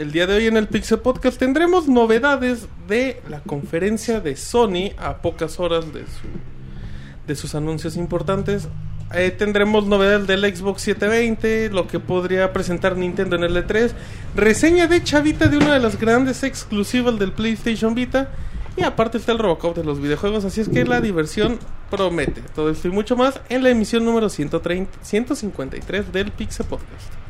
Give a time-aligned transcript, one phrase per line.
[0.00, 4.92] El día de hoy en el Pixel Podcast tendremos novedades de la conferencia de Sony
[4.96, 8.66] a pocas horas de, su, sus anuncios importantes.
[9.12, 13.90] Eh, tendremos novedades del Xbox 720, lo que podría presentar Nintendo en el E3,
[14.34, 18.30] reseña de Chavita de una de las grandes exclusivas del PlayStation Vita
[18.78, 21.58] y aparte está el Robocop de los videojuegos, así es que la diversión
[21.90, 22.40] promete.
[22.54, 27.29] Todo esto y mucho más en la emisión número 130, 153 del Pixel Podcast.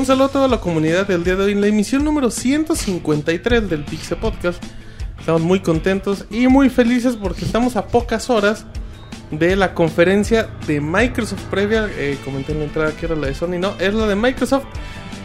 [0.00, 3.68] Un saludo a toda la comunidad del día de hoy en la emisión número 153
[3.68, 4.64] del Pixel Podcast.
[5.18, 8.64] Estamos muy contentos y muy felices porque estamos a pocas horas
[9.30, 11.86] de la conferencia de Microsoft previa.
[11.98, 14.64] Eh, comenté en la entrada que era la de Sony, no, es la de Microsoft.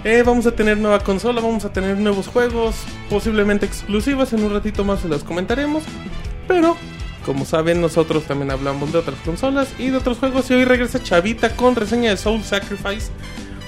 [0.04, 2.76] Eh, vamos a tener nueva consola, vamos a tener nuevos juegos,
[3.10, 4.34] posiblemente exclusivas.
[4.34, 5.84] En un ratito más se los comentaremos.
[6.50, 6.76] Pero,
[7.26, 10.52] como saben, nosotros también hablamos de otras consolas y de otros juegos.
[10.52, 13.10] Y hoy regresa Chavita con reseña de Soul Sacrifice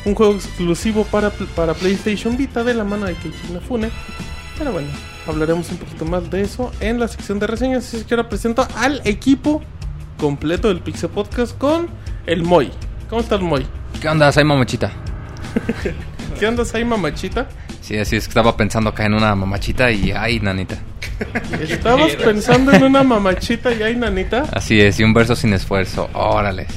[0.05, 3.89] un juego exclusivo para, para PlayStation Vita de la mano de Keiji Inafune.
[4.57, 4.87] Pero bueno,
[5.27, 7.93] hablaremos un poquito más de eso en la sección de reseñas.
[7.93, 9.61] Así que ahora presento al equipo
[10.17, 11.87] completo del Pixel Podcast con
[12.25, 12.71] el Moy.
[13.09, 13.65] ¿Cómo está el Moy?
[14.01, 14.31] ¿Qué onda?
[14.31, 14.91] Soy mamachita.
[16.39, 17.47] ¿Qué andas ahí, mamachita?
[17.81, 20.77] Sí, así es que estaba pensando acá en una mamachita y ay, nanita.
[21.61, 24.45] ¿Estabas pensando en una mamachita y hay nanita?
[24.53, 26.09] Así es, y un verso sin esfuerzo.
[26.13, 26.67] Órale.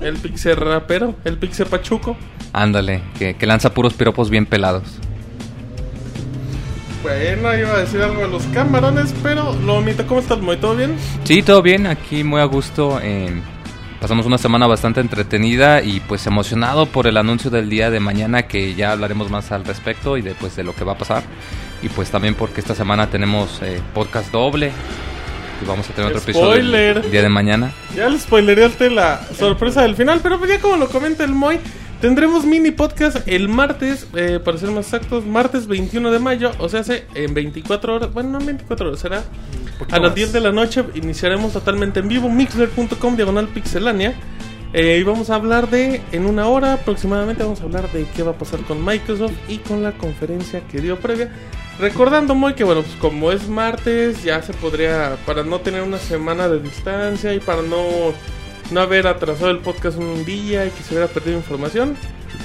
[0.00, 2.16] El Pixel rapero, el Pixel pachuco.
[2.52, 4.98] Ándale, que, que lanza puros piropos bien pelados.
[7.02, 10.06] Bueno, iba a decir algo de los camarones, pero lo omito.
[10.06, 10.56] ¿Cómo estás, Moy?
[10.56, 10.96] ¿Todo bien?
[11.24, 12.98] Sí, todo bien, aquí muy a gusto.
[13.02, 13.40] eh,
[14.00, 18.42] pasamos una semana bastante entretenida y pues emocionado por el anuncio del día de mañana
[18.44, 21.22] que ya hablaremos más al respecto y después de lo que va a pasar.
[21.82, 24.72] Y pues también porque esta semana tenemos eh, podcast doble
[25.60, 26.96] y vamos a tener otro Spoiler.
[26.96, 27.72] episodio el día de mañana.
[27.94, 31.58] Ya le spoilereaste la sorpresa del final, pero pues ya como lo comenta el Moy,
[32.00, 36.68] tendremos mini podcast el martes, eh, para ser más exactos, martes 21 de mayo, o
[36.68, 39.24] sea, hace en 24 horas, bueno, no en 24 horas, será
[39.90, 44.14] a las 10 de la noche, iniciaremos totalmente en vivo, mixler.com, diagonal pixelania.
[44.74, 48.22] Eh, y vamos a hablar de, en una hora aproximadamente, vamos a hablar de qué
[48.22, 51.32] va a pasar con Microsoft y con la conferencia que dio previa.
[51.78, 55.98] Recordando muy que, bueno, pues como es martes, ya se podría, para no tener una
[55.98, 57.84] semana de distancia y para no,
[58.72, 61.96] no haber atrasado el podcast un día y que se hubiera perdido información.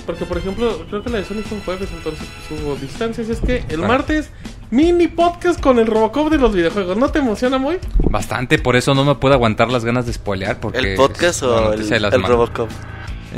[0.06, 3.30] Porque, por ejemplo, creo que la de Sony fue un jueves, entonces pues, hubo distancias.
[3.30, 3.88] Es que el Ah.
[3.88, 4.30] martes,
[4.70, 6.98] mini podcast con el Robocop de los videojuegos.
[6.98, 7.78] ¿No te emociona, muy?
[8.10, 10.60] Bastante, por eso no me puedo aguantar las ganas de spoilear.
[10.60, 12.24] Porque ¿El podcast es o el, el.
[12.24, 12.70] Robocop?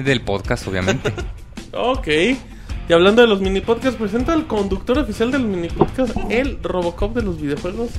[0.03, 1.13] Del podcast, obviamente.
[1.78, 2.07] Ok.
[2.88, 7.16] Y hablando de los mini podcasts, presenta al conductor oficial del mini podcast, el Robocop
[7.16, 7.90] de los videojuegos.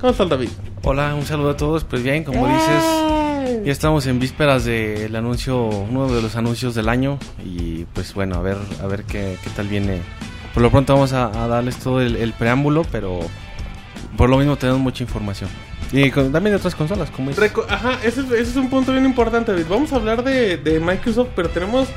[0.00, 0.48] ¿Cómo está el David?
[0.82, 1.84] Hola, un saludo a todos.
[1.84, 6.88] Pues bien, como dices, ya estamos en vísperas del anuncio, uno de los anuncios del
[6.88, 7.18] año.
[7.44, 10.00] Y pues bueno, a ver, a ver qué, qué tal viene.
[10.54, 13.18] Por lo pronto vamos a, a darles todo el, el preámbulo, pero
[14.16, 15.50] por lo mismo tenemos mucha información.
[15.92, 17.30] Y con- también de otras consolas, como.
[17.32, 19.66] Reco- Ajá, ese es, ese es un punto bien importante, David.
[19.68, 21.88] Vamos a hablar de, de Microsoft, pero tenemos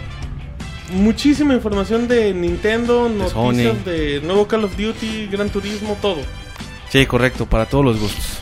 [0.90, 3.84] muchísima información de Nintendo, noticias Sony.
[3.86, 6.22] de nuevo Call of Duty, Gran Turismo, todo.
[6.90, 8.40] Sí, correcto, para todos los gustos.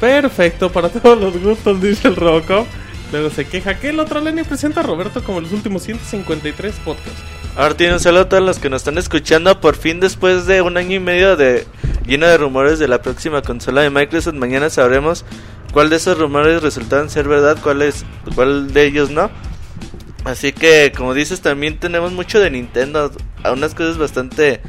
[0.00, 2.66] Perfecto, para todos los gustos, dice el Robocop.
[3.12, 7.20] Luego se queja que el otro Lenny presenta a Roberto como los últimos 153 podcasts.
[7.56, 9.60] Ahora tiene un saludo a todos los que nos están escuchando.
[9.60, 11.66] Por fin, después de un año y medio de
[12.06, 15.24] lleno de rumores de la próxima consola de Microsoft, mañana sabremos
[15.72, 18.04] cuál de esos rumores resultaron ser verdad, cuál, es,
[18.34, 19.30] cuál de ellos no.
[20.26, 23.12] Así que, como dices, también tenemos mucho de Nintendo.
[23.50, 24.60] Unas cosas bastante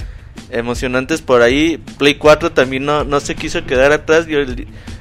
[0.52, 1.78] emocionantes por ahí.
[1.98, 4.28] Play 4 también no, no se quiso quedar atrás.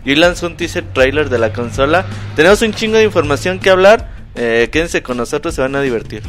[0.05, 2.07] Y lanzó un teaser trailer de la consola.
[2.35, 4.17] Tenemos un chingo de información que hablar.
[4.35, 6.23] Eh, quédense con nosotros, se van a divertir.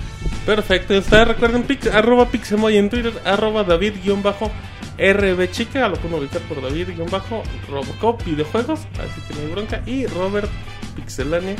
[0.45, 6.61] Perfecto, está, recuerden, pix, arroba pixemoy en Twitter, arroba David-RB chica, lo pueden ubicar por
[6.61, 10.49] David-Robocop videojuegos, así que no hay bronca, y Robert
[10.95, 11.57] Pixelania,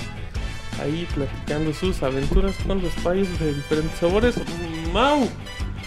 [0.81, 4.35] ahí platicando sus aventuras con los payos de diferentes sabores.
[4.93, 5.27] Mau,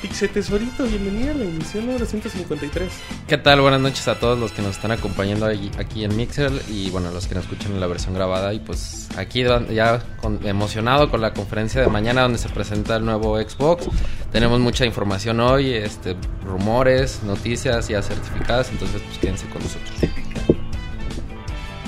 [0.02, 2.90] Pixe Tesorito, bienvenida a la emisión número 153.
[3.28, 3.60] ¿Qué tal?
[3.60, 5.46] Buenas noches a todos los que nos están acompañando
[5.78, 8.52] aquí en Mixer y bueno, los que nos escuchan en la versión grabada.
[8.54, 9.42] Y pues aquí
[9.72, 13.88] ya con- emocionado con la conferencia de mañana donde se presenta el nuevo Xbox.
[14.32, 19.90] Tenemos mucha información hoy, este, rumores, noticias ya certificadas, entonces pues quédense con nosotros.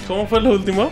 [0.06, 0.90] ¿Cómo fue lo último?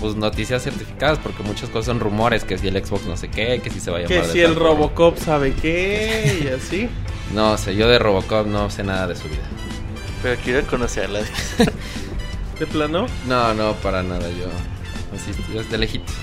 [0.00, 3.60] Pues noticias certificadas porque muchas cosas son rumores, que si el Xbox no sé qué,
[3.62, 4.68] que si se va a llamar Que de si el forma.
[4.68, 6.88] Robocop sabe qué y así.
[7.34, 9.42] No sé, yo de Robocop no sé nada de su vida.
[10.20, 11.20] Pero quiero conocerla.
[12.58, 13.06] ¿De plano?
[13.28, 14.46] No, no, para nada, yo...
[15.14, 16.14] Así, desde lejitos.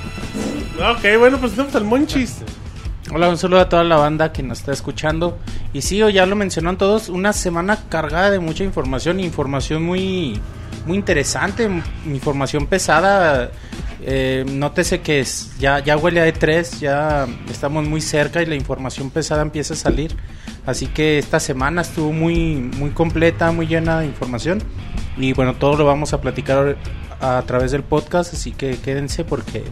[0.77, 2.39] Ok, bueno, pues tenemos al Monchis.
[3.13, 5.37] Hola, un saludo a toda la banda que nos está escuchando.
[5.71, 10.41] Y sí, o ya lo mencionaron todos, una semana cargada de mucha información, información muy,
[10.87, 11.69] muy interesante,
[12.05, 13.51] información pesada.
[14.01, 18.55] Eh, nótese que es, ya, ya huele a E3, ya estamos muy cerca y la
[18.55, 20.15] información pesada empieza a salir.
[20.65, 24.59] Así que esta semana estuvo muy, muy completa, muy llena de información.
[25.17, 26.77] Y bueno, todo lo vamos a platicar
[27.19, 29.63] a través del podcast, así que quédense porque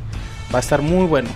[0.53, 1.29] va a estar muy bueno.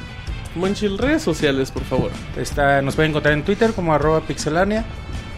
[0.55, 2.11] Monchis, redes sociales, por favor.
[2.35, 4.83] Está, nos pueden encontrar en Twitter como arroba pixelania.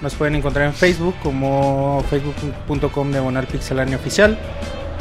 [0.02, 4.38] Nos pueden encontrar en Facebook como facebook.com diagonal pixelania oficial.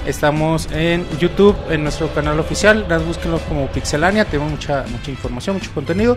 [0.06, 2.86] Estamos en YouTube, en nuestro canal oficial.
[2.88, 4.24] Las búsquenlo como Pixelania.
[4.24, 6.16] Tenemos mucha, mucha información, mucho contenido.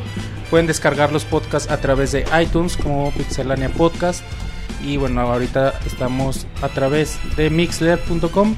[0.50, 4.24] Pueden descargar los podcasts a través de iTunes como Pixelania Podcast.
[4.84, 8.56] Y bueno, ahorita estamos a través de mixler.com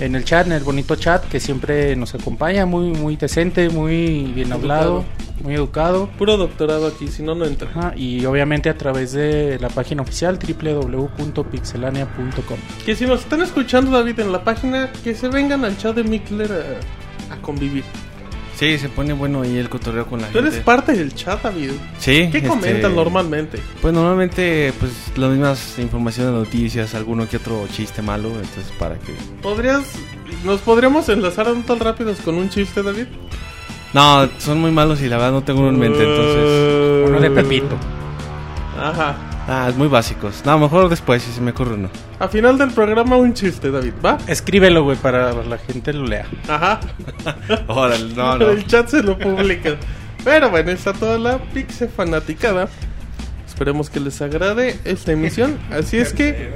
[0.00, 2.66] en el chat, en el bonito chat que siempre nos acompaña.
[2.66, 5.04] Muy, muy decente, muy bien hablado,
[5.42, 6.08] muy educado.
[6.18, 7.68] Puro doctorado aquí, si no, no entra.
[7.70, 12.58] Ajá, y obviamente a través de la página oficial www.pixelania.com.
[12.84, 16.04] Que si nos están escuchando, David, en la página, que se vengan al chat de
[16.04, 16.52] Mikler
[17.30, 17.84] a, a convivir.
[18.56, 20.48] Sí, se pone bueno ahí el cotorreo con la Tú gente.
[20.50, 21.70] eres parte del chat, David.
[22.00, 22.28] Sí.
[22.32, 23.60] ¿Qué este, comentan normalmente?
[23.80, 29.12] Pues normalmente, pues las mismas informaciones, noticias, alguno que otro chiste malo, entonces para que...
[29.42, 29.84] ¿Podrías,
[30.44, 33.06] nos podríamos enlazar a un tal rápidos con un chiste, David?
[33.94, 37.08] No, son muy malos y la verdad no tengo uno en mente, entonces...
[37.08, 37.76] Uno de Pepito.
[38.78, 39.16] Ajá.
[39.50, 40.42] Ah, muy básicos.
[40.44, 41.88] No, mejor después si se me ocurre uno.
[42.18, 44.18] A final del programa un chiste, David, ¿va?
[44.26, 46.26] Escríbelo, güey, para que la gente lo lea.
[46.46, 46.80] Ajá.
[47.66, 48.50] Órale, no, no.
[48.50, 49.76] El chat se lo publica.
[50.22, 52.68] Pero bueno, está toda la pixe fanaticada.
[53.46, 55.58] Esperemos que les agrade esta emisión.
[55.72, 56.52] Así es que,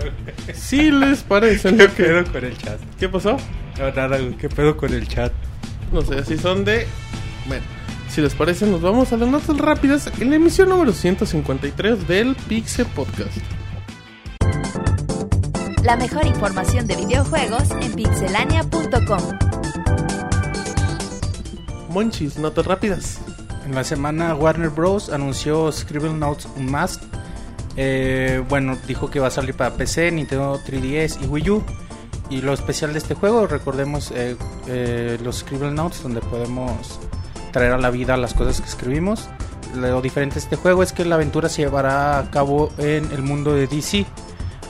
[0.52, 2.24] si les parece lo que...
[2.30, 2.78] con el chat?
[3.00, 3.38] ¿Qué pasó?
[3.78, 4.36] No, nada, güey.
[4.36, 5.32] ¿Qué pedo con el chat?
[5.92, 6.86] No sé, si son de...
[7.46, 7.64] Bueno,
[8.08, 12.34] si les parece, nos vamos a las notas rápidas en la emisión número 153 del
[12.34, 13.36] Pixe Podcast.
[15.84, 19.38] La mejor información de videojuegos en pixelania.com.
[21.90, 23.20] Monchis, notas rápidas.
[23.66, 25.10] En la semana Warner Bros.
[25.10, 27.06] anunció Scribble Notes Unmasked.
[27.76, 31.64] Eh, bueno, dijo que va a salir para PC, Nintendo 3DS y Wii U.
[32.32, 36.98] Y lo especial de este juego, recordemos eh, eh, los Scribble Notes, donde podemos
[37.52, 39.28] traer a la vida las cosas que escribimos.
[39.74, 43.20] Lo diferente de este juego es que la aventura se llevará a cabo en el
[43.20, 44.06] mundo de DC.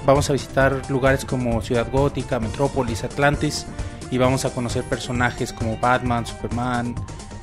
[0.04, 3.64] Vamos a visitar lugares como Ciudad Gótica, Metrópolis, Atlantis
[4.10, 6.96] y vamos a conocer personajes como Batman, Superman,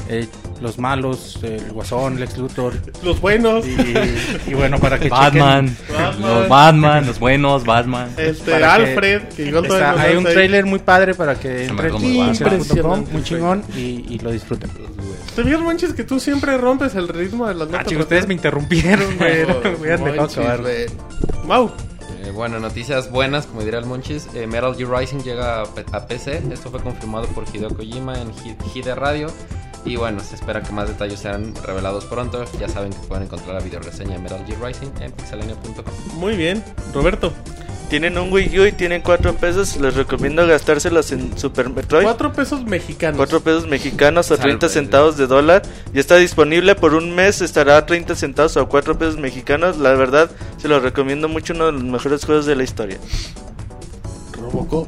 [0.10, 0.28] eh,
[0.62, 2.74] los malos, el Guasón, Lex Luthor
[3.04, 3.66] Los buenos.
[3.66, 3.76] y,
[4.50, 6.22] y bueno para que Batman, Batman.
[6.22, 8.10] los Batman, los buenos Batman.
[8.18, 10.34] Este, para que- Alfred, que Está- no hay un ahí.
[10.34, 14.70] trailer muy padre para que como en muy chingón y, y lo disfruten.
[15.36, 18.28] ¿Te fijas, Monchis, que tú siempre rompes el ritmo de las Ah, notas chicos, ustedes
[18.28, 19.44] me interrumpieron, güey.
[20.19, 20.62] acabar.
[20.62, 20.86] güey.
[21.45, 21.72] Mau.
[22.24, 24.28] Eh, bueno, noticias buenas, como diría el Monchis.
[24.33, 26.42] Eh, Metal Gear Rising llega a, PC.
[26.52, 29.28] Esto fue confirmado por Hideo Kojima en Hi- Hide Radio.
[29.90, 32.46] Y bueno, se espera que más detalles sean revelados pronto.
[32.60, 35.84] Ya saben que pueden encontrar la video reseña de Metal Gear Rising en pixelania.com.
[36.14, 36.64] Muy bien.
[36.94, 37.34] Roberto.
[37.90, 39.78] Tienen un Wii U y tienen 4 pesos.
[39.78, 42.04] Les recomiendo gastárselos en Super Metroid.
[42.04, 43.18] Cuatro pesos mexicanos.
[43.18, 44.44] 4 pesos mexicanos o Salve.
[44.44, 45.64] 30 centavos de dólar.
[45.92, 47.42] Ya está disponible por un mes.
[47.42, 49.80] Estará a 30 centavos o 4 pesos mexicanos.
[49.80, 51.54] La verdad, se los recomiendo mucho.
[51.56, 53.00] Uno de los mejores juegos de la historia.
[54.34, 54.88] Robocop.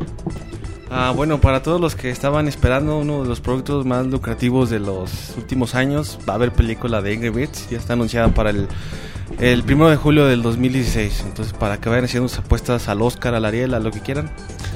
[0.93, 4.79] Ah, bueno, para todos los que estaban esperando uno de los productos más lucrativos de
[4.79, 8.67] los últimos años, va a haber película de Angry Birds, ya está anunciada para el,
[9.39, 11.24] el primero de julio del 2016.
[11.27, 14.29] Entonces, para que vayan haciendo sus apuestas al Oscar, al Ariel, a lo que quieran,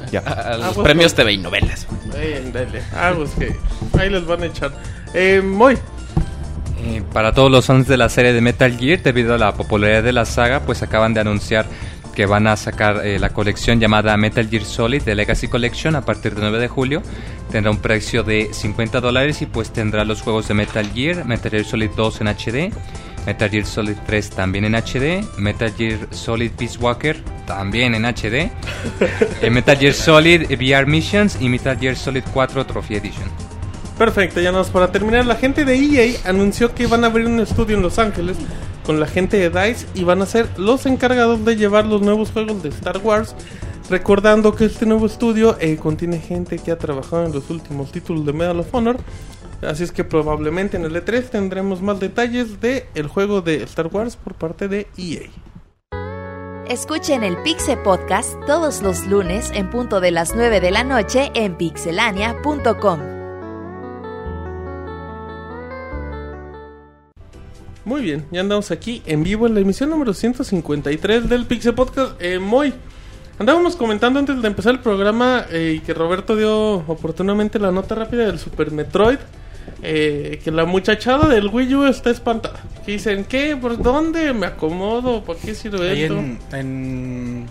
[0.10, 0.22] ya.
[0.22, 1.14] A, a los pues, premios.
[1.14, 1.86] TV y novelas.
[2.16, 2.82] Ey, dale.
[2.94, 3.54] Ah, pues que
[4.00, 4.72] ahí les van a echar.
[5.14, 5.78] Eh, Moy.
[6.86, 10.04] Eh, para todos los fans de la serie de Metal Gear, debido a la popularidad
[10.04, 11.66] de la saga, pues acaban de anunciar
[12.16, 16.02] que van a sacar eh, la colección llamada Metal Gear Solid de Legacy Collection a
[16.02, 17.04] partir del 9 de julio.
[17.52, 21.52] Tendrá un precio de 50 dólares y pues tendrá los juegos de Metal Gear, Metal
[21.52, 22.74] Gear Solid 2 en HD,
[23.26, 28.50] Metal Gear Solid 3 también en HD, Metal Gear Solid Peace Walker también en HD,
[29.42, 33.30] eh, Metal Gear Solid VR Missions y Metal Gear Solid 4 Trophy Edition.
[33.98, 37.40] Perfecto, ya nos para terminar, la gente de EA anunció que van a abrir un
[37.40, 38.38] estudio en Los Ángeles
[38.86, 42.32] con la gente de DICE y van a ser los encargados de llevar los nuevos
[42.32, 43.36] juegos de Star Wars.
[43.90, 48.26] Recordando que este nuevo estudio eh, contiene gente que ha trabajado en los últimos títulos
[48.26, 48.98] de Medal of Honor.
[49.62, 53.88] Así es que probablemente en el E3 tendremos más detalles de el juego de Star
[53.88, 55.30] Wars por parte de EA.
[56.68, 61.32] Escuchen el Pixe Podcast todos los lunes en punto de las 9 de la noche
[61.36, 63.25] en pixelania.com.
[67.86, 72.14] Muy bien, ya andamos aquí en vivo en la emisión número 153 del Pixel Podcast.
[72.20, 72.74] Eh, Moy,
[73.38, 77.94] andábamos comentando antes de empezar el programa eh, y que Roberto dio oportunamente la nota
[77.96, 79.18] rápida del Super Metroid.
[79.84, 82.60] eh, que la muchachada del Wii U está espantada.
[82.86, 83.56] Que dicen, ¿qué?
[83.56, 85.24] ¿Por dónde me acomodo?
[85.24, 86.18] ¿Por qué sirve Ahí esto?
[86.18, 87.46] en, en,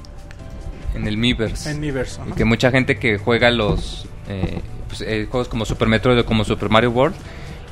[0.96, 1.70] En el Miiverse.
[1.70, 6.18] en Miiverse, que mucha gente que juega los eh, pues, eh, juegos como Super Metroid
[6.20, 7.14] o como Super Mario World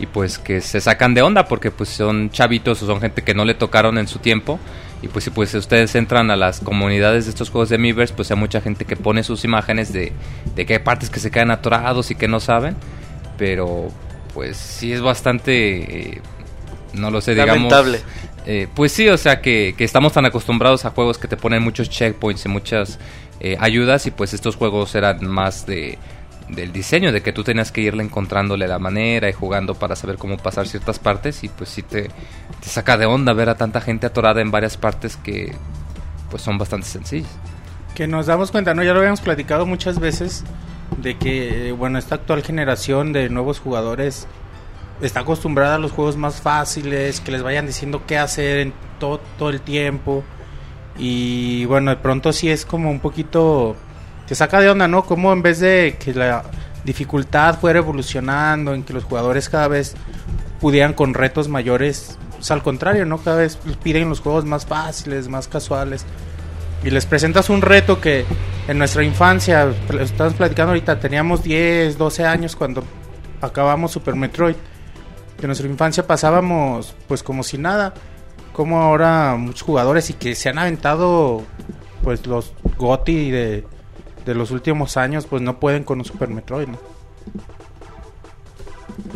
[0.02, 3.34] y pues que se sacan de onda porque pues son chavitos o son gente que
[3.34, 4.58] no le tocaron en su tiempo
[5.00, 8.28] y pues si pues ustedes entran a las comunidades de estos juegos de Miiverse pues
[8.32, 10.12] hay mucha gente que pone sus imágenes de,
[10.56, 12.74] de que hay partes que se quedan atorados y que no saben
[13.38, 13.90] pero
[14.34, 16.20] pues sí es bastante eh,
[16.94, 18.00] no lo sé digamos Lamentable.
[18.44, 21.62] eh, pues sí, o sea que, que estamos tan acostumbrados a juegos que te ponen
[21.62, 22.98] muchos checkpoints y muchas
[23.38, 25.96] eh, ayudas y pues estos juegos eran más de
[26.54, 30.16] del diseño, de que tú tenías que irle encontrándole la manera y jugando para saber
[30.16, 32.10] cómo pasar ciertas partes y pues sí te,
[32.62, 35.54] saca de onda ver a tanta gente atorada en varias partes que
[36.30, 37.30] pues son bastante sencillas.
[37.94, 38.82] Que nos damos cuenta, ¿no?
[38.82, 40.44] Ya lo habíamos platicado muchas veces
[40.98, 44.26] de que, bueno, esta actual generación de nuevos jugadores
[45.00, 49.20] está acostumbrada a los juegos más fáciles, que les vayan diciendo qué hacer en todo,
[49.38, 50.24] todo el tiempo.
[50.96, 53.76] Y bueno, de pronto sí es como un poquito...
[54.32, 55.04] Te saca de onda, ¿no?
[55.04, 56.42] Como en vez de que la
[56.84, 59.94] dificultad fuera evolucionando, en que los jugadores cada vez
[60.58, 63.18] pudieran con retos mayores, pues al contrario, ¿no?
[63.18, 66.06] Cada vez piden los juegos más fáciles, más casuales
[66.82, 68.24] y les presentas un reto que
[68.68, 69.70] en nuestra infancia,
[70.00, 72.84] estamos platicando ahorita, teníamos 10, 12 años cuando
[73.42, 74.56] acabamos Super Metroid.
[75.36, 77.92] Que en nuestra infancia pasábamos pues como si nada.
[78.54, 81.42] Como ahora muchos jugadores y que se han aventado
[82.02, 83.64] pues los GOTY de,
[84.24, 86.78] de los últimos años pues no pueden con un Super Metroid, ¿no?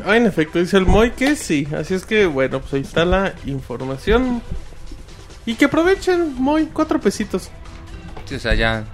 [0.07, 1.67] Ah, en efecto, dice el Moy que sí.
[1.77, 4.41] Así es que, bueno, pues ahí está la información.
[5.45, 7.51] Y que aprovechen, Moy, cuatro pesitos.
[8.25, 8.85] Sí, o sea, ya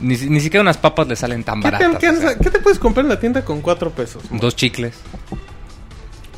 [0.00, 1.98] ni, si- ni siquiera unas papas le salen tan ¿Qué te, baratas.
[1.98, 4.22] qué- o sea, qué te puedes comprar en la tienda con cuatro pesos?
[4.30, 4.40] Moy?
[4.40, 4.94] dos chicles,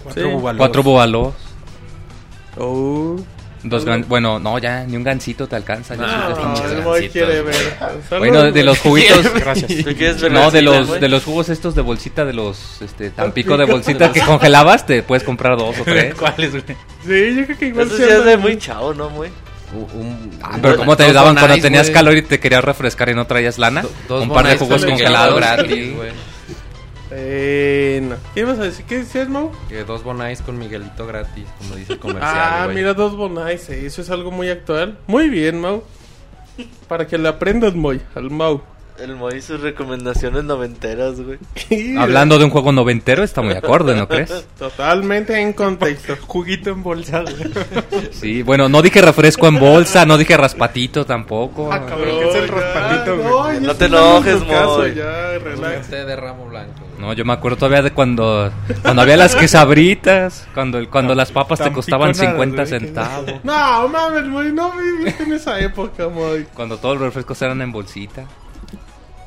[0.02, 0.56] Cuatro Sí.
[0.58, 1.34] cuatro bobalos,
[2.58, 3.16] Oh.
[3.64, 5.95] Dos gan- bueno, no, ya ni un gancito te alcanza.
[5.95, 7.54] ya No, el Moy quiere ver.
[8.19, 9.33] Bueno, de los juguitos.
[9.35, 9.69] Gracias.
[9.85, 11.00] ¿Tú quieres ver No, de los güey?
[11.00, 15.02] de los jugos estos de bolsita de los este Tampico de bolsita que congelabas, te
[15.02, 16.14] puedes comprar dos o tres.
[16.19, 16.62] ¿Cuáles, güey?
[17.04, 19.28] Sí, yo creo que igual Eso sí es de muy chavo, ¿no, muy?
[19.75, 21.95] Un- un- Ah, pero cómo te ayudaban cuando Bonais, tenías güey.
[21.95, 23.83] calor y te querías refrescar y no traías lana.
[24.09, 25.95] Dos un par de jugos con congelados gratis.
[25.97, 26.11] güey.
[27.14, 28.16] Eh, no.
[28.35, 28.85] ¿Qué ibas a decir?
[28.87, 29.50] ¿Qué decías, Mau?
[29.69, 32.33] Que dos Bonais con Miguelito gratis, como dice el comercial.
[32.35, 32.76] Ah, güey.
[32.76, 33.69] mira, dos bonais.
[33.69, 34.99] eh, Eso es algo muy actual.
[35.07, 35.83] Muy bien, Mau.
[36.88, 38.62] Para que le aprendas, Moy, al Mau.
[38.99, 41.38] El Moy sus recomendaciones noventeras, güey.
[41.99, 44.47] Hablando de un juego noventero, está muy acorde, ¿no crees?
[44.59, 46.14] Totalmente en contexto.
[46.26, 47.25] Juguito en bolsa.
[48.12, 51.71] Sí, bueno, no dije refresco en bolsa, no dije raspatito tampoco.
[51.73, 53.61] Ah, cabrón, ¿Qué es el raspatito, no, güey?
[53.61, 54.95] No te enojes, Moy.
[54.95, 55.88] Ya, relax.
[55.88, 56.81] té de ramo blanco.
[57.02, 57.09] Güey.
[57.09, 58.50] No, yo me acuerdo todavía de cuando
[58.82, 62.78] cuando había las quesabritas, cuando el- cuando las papas te costaban piconadas, 50 güey, que-
[62.87, 66.47] centavos, No, mames, Moy, no viviste en esa época, Moy.
[66.54, 68.25] cuando todos los refrescos eran en bolsita.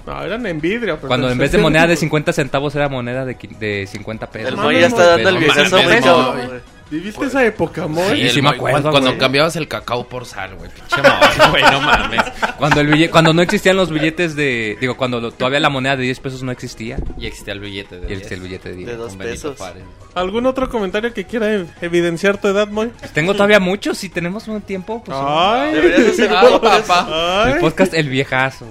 [0.06, 0.98] No, eran en vidrio.
[0.98, 4.50] pero Cuando en vez de moneda de 50 centavos era moneda de, de 50 pesos.
[4.52, 8.22] El Moy ya está dando el no ¿Viviste esa época, Moy?
[8.22, 10.70] Sí, sí me acuerdo, Cuando, cambiabas el cacao por sal, güey.
[10.70, 11.02] Pinche
[11.50, 12.22] güey, no mames.
[12.60, 15.96] Cuando el bille- cuando no existían los billetes de digo, cuando lo- todavía la moneda
[15.98, 18.70] de 10 pesos no existía Y existía el billete de y existía el 10, billete
[18.70, 18.88] de 10.
[18.88, 19.58] De dos con Benito pesos.
[19.58, 19.84] Juárez.
[20.14, 22.92] ¿Algún otro comentario que quiera ev- evidenciar tu edad, Moy?
[23.00, 26.88] Pues tengo todavía muchos, si tenemos un tiempo, pues Ay, Deberías hacer podcast.
[26.88, 27.46] papá.
[27.46, 27.54] ay.
[27.54, 28.68] el podcast El Viejazo.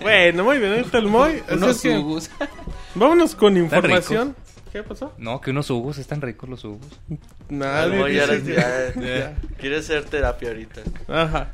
[0.00, 1.42] Bueno, muy bien, ahí está el Moy.
[1.50, 1.82] Unos
[2.94, 4.34] vámonos con información.
[4.72, 5.12] ¿Qué pasó?
[5.18, 6.86] No, que unos jugos están ricos los jugos.
[7.48, 9.36] Nadie Moy ya, dice- ya- Ya.
[9.58, 10.80] quiere hacer terapia ahorita.
[11.08, 11.50] Ajá.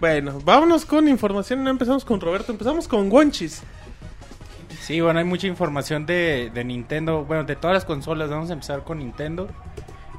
[0.00, 1.64] Bueno, vámonos con información.
[1.64, 3.62] No empezamos con Roberto, empezamos con Wonchis.
[4.80, 8.52] Sí, bueno, hay mucha información de, de Nintendo, bueno, de todas las consolas, vamos a
[8.54, 9.48] empezar con Nintendo.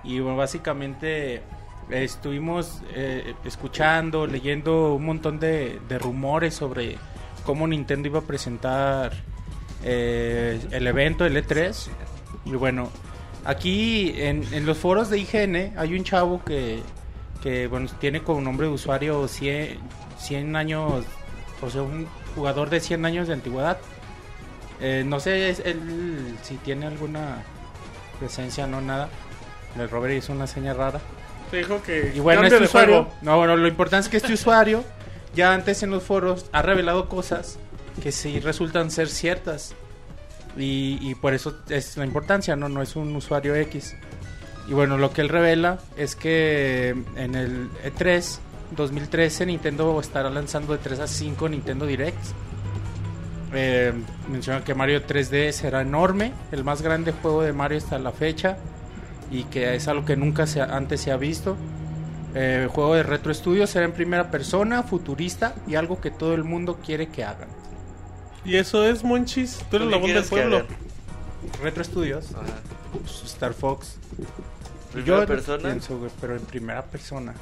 [0.04, 1.42] Y bueno, básicamente
[1.90, 6.98] estuvimos eh, escuchando, leyendo un montón de, de rumores sobre
[7.46, 9.14] cómo Nintendo iba a presentar
[9.84, 11.88] eh, el evento, el E3.
[12.50, 12.90] Y bueno,
[13.46, 16.82] aquí en, en los foros de IGN hay un chavo que,
[17.42, 19.80] que bueno, tiene como nombre de usuario 100,
[20.18, 21.06] 100 años,
[21.62, 23.78] o sea, un jugador de 100 años de antigüedad.
[24.82, 27.44] Eh, no sé es él, si tiene alguna
[28.20, 29.10] presencia, no nada.
[29.78, 31.00] El Robert hizo una seña rara.
[31.52, 32.12] Te dijo que.
[32.16, 33.18] Y bueno, este usuario, juego.
[33.22, 34.84] no, bueno, lo importante es que este usuario
[35.36, 37.60] ya antes en los foros ha revelado cosas
[38.02, 39.76] que sí resultan ser ciertas.
[40.58, 42.68] Y, por eso es la importancia, ¿no?
[42.70, 43.96] No es un usuario X.
[44.68, 48.40] Y bueno, lo que él revela es que en el E E3
[48.76, 52.34] 2013 Nintendo estará lanzando de 3 a 5 Nintendo Directs.
[53.54, 53.94] Eh,
[54.28, 58.58] menciona que Mario 3D será enorme, el más grande juego de Mario hasta la fecha
[59.32, 61.56] y que es algo que nunca antes se ha visto.
[62.36, 66.36] Eh, el juego de Retro Studios será en primera persona, futurista y algo que todo
[66.36, 67.50] el mundo quiere que hagan.
[68.50, 69.60] Y eso es Monchis.
[69.70, 70.66] Tú eres ¿Qué la voz del pueblo.
[71.62, 72.44] Retro Studios, Ajá.
[73.26, 73.98] Star Fox.
[74.92, 75.64] ¿Primera Yo persona?
[75.70, 77.34] pienso, güey, pero en primera persona.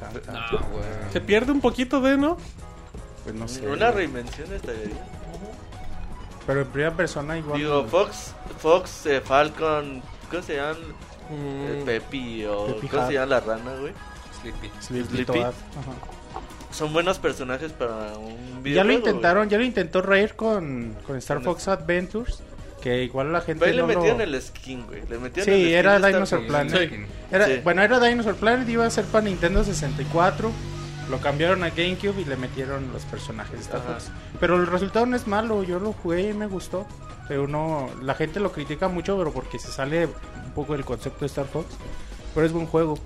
[0.00, 0.84] Tan, tan, No, güey.
[1.12, 2.36] Se pierde un poquito de, ¿no?
[3.22, 3.66] Pues no sé.
[3.68, 4.98] Una reinvención estaría bien.
[6.46, 7.58] Pero en primera persona igual.
[7.58, 7.84] Digo.
[7.86, 10.76] Fox, Fox, eh, Falcon, ¿cómo se llaman?
[11.30, 13.92] Eh, Mm, Pepi o Pepi ¿cómo se llama la rana, güey?
[14.40, 14.70] Sleepy.
[14.80, 15.40] Sleepy Sleepy.
[15.40, 15.52] Ajá.
[16.78, 18.74] Son buenos personajes para un videojuego.
[18.76, 22.40] Ya lo intentaron, ya lo intentó Rare con, con Star Con Fox Adventures.
[22.80, 23.64] Que igual la gente.
[23.64, 25.00] Pero ahí le no lo- metieron el skin, güey.
[25.08, 26.48] Le metieron el Sí, skin era Dinosaur Fox.
[26.48, 26.90] Planet.
[26.90, 26.96] Sí.
[27.32, 27.60] Era, Sí.
[27.64, 30.52] Bueno, era Dinosaur Planet, iba a ser para Nintendo 64.
[31.10, 33.80] Lo cambiaron a GameCube y le metieron los personajes de Star.
[33.82, 34.10] Fox.
[34.38, 36.86] Pero el resultado no es malo, yo lo jugué y me gustó.
[37.26, 41.20] Pero no, la gente lo critica mucho, pero porque se sale un poco del concepto
[41.20, 41.66] de Star Fox.
[42.34, 42.96] Pero es buen juego.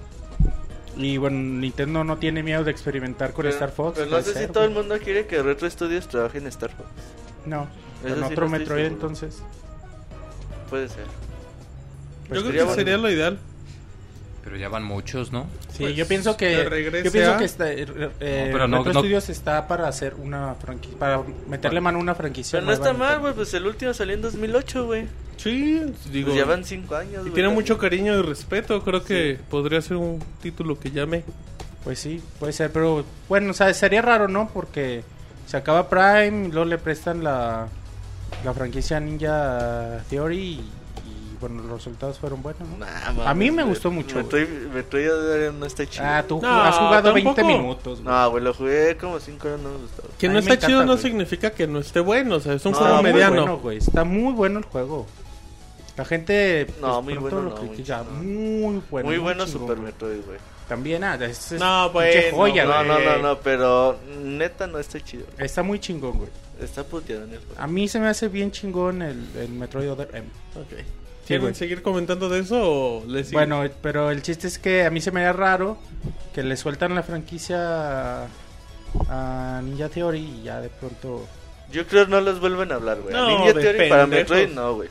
[0.97, 3.99] Y bueno, Nintendo no tiene miedo de experimentar con Pero- Star Fox.
[3.99, 6.71] Pero no sé ser, si todo el mundo quiere que Retro Studios trabaje en Star
[6.71, 6.89] Fox.
[7.47, 7.67] No,
[8.05, 8.95] Eso sí otro no Metroid seguro.
[8.95, 9.43] entonces.
[10.71, 11.05] Puede ser.
[11.05, 12.75] Yo creo sería que bueno.
[12.75, 13.39] sería lo ideal.
[14.45, 15.47] Pero ya van muchos, ¿no?
[15.73, 17.87] Sí, Pues, yo pienso que que yo pienso a- que está, eh,
[18.21, 22.01] eh, pero no- Retro no- Studios está para hacer una franquicia, para meterle mano a
[22.01, 22.59] una franquicia.
[22.59, 23.35] Pero no está a mal, güey.
[23.35, 25.07] Pues el último salió en 2008, güey.
[25.37, 26.27] Sí, digo.
[26.27, 27.55] Pues llevan 5 años, y tiene casi.
[27.55, 28.83] mucho cariño y respeto.
[28.83, 31.23] Creo que podría ser un título que llame.
[31.85, 34.51] Pues sí, puede ser, pero bueno, o sea, sería raro, ¿no?
[34.53, 35.03] Porque
[35.47, 37.67] se acaba Prime, luego le prestan la,
[38.45, 40.71] la franquicia Ninja Theory y,
[41.43, 42.79] bueno, los resultados fueron buenos, ¿no?
[42.79, 43.75] Nah, mames, A mí me güey.
[43.75, 46.05] gustó mucho, Metroid, Metroid Other no está chido.
[46.07, 47.59] Ah, tú No, has jugado 20 tampoco.
[47.59, 48.15] minutos, güey.
[48.15, 50.03] No, güey, lo jugué como 5 años, no me gustó.
[50.19, 51.03] Que no está me chido encanta, no güey.
[51.03, 52.37] significa que no esté bueno.
[52.37, 53.37] O sea, es un No, juego muy mediano.
[53.43, 53.77] bueno, güey.
[53.79, 55.07] Está muy bueno el juego.
[55.97, 58.03] La gente pues, No, muy pronto bueno lo no, muy critica.
[58.03, 59.09] Muy bueno.
[59.11, 59.93] Muy bueno chingón, Super güey.
[59.93, 60.39] Metroid, güey.
[60.69, 62.89] También, ah, es, es No, bueno, joya, No, güey.
[62.89, 65.27] no, no, no, pero neta no está chido.
[65.37, 66.31] Está muy chingón, güey.
[66.61, 67.55] Está puteado en el juego.
[67.61, 70.29] A mí se me hace bien chingón el, el Metroid Other M.
[70.55, 70.83] Ok.
[71.27, 71.55] ¿Quieren güey.
[71.55, 73.31] seguir comentando de eso o les?
[73.33, 75.79] Bueno, pero el chiste es que a mí se me da raro
[76.35, 78.27] que le sueltan la franquicia
[79.09, 81.27] a Ninja Theory y ya de pronto...
[81.71, 83.15] Yo creo que no les vuelven a hablar, güey.
[83.15, 84.31] A Ninja de Theory para pendejos.
[84.31, 84.89] Metroid no, güey.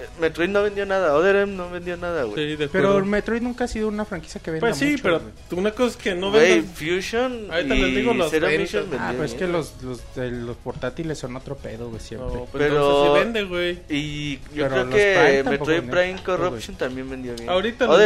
[0.00, 2.56] Eh, Metroid no vendió nada, Other M no vendió nada, güey.
[2.56, 5.60] Sí, Pero Metroid nunca ha sido una franquicia que venda Pues sí, mucho, pero güey.
[5.60, 6.70] una cosa es que no vendas...
[6.74, 8.48] Fusion Ahorita y les digo los Zero.
[8.48, 12.00] Mission Ah, vendieron pues es que los, los, de los portátiles son otro pedo, güey,
[12.00, 12.28] siempre.
[12.28, 13.78] No, pero, Pero- sí vende, güey.
[13.88, 17.48] Y yo Pero creo que Prime Metroid Prime Corruption también vendió bien.
[17.50, 17.96] Ahorita no,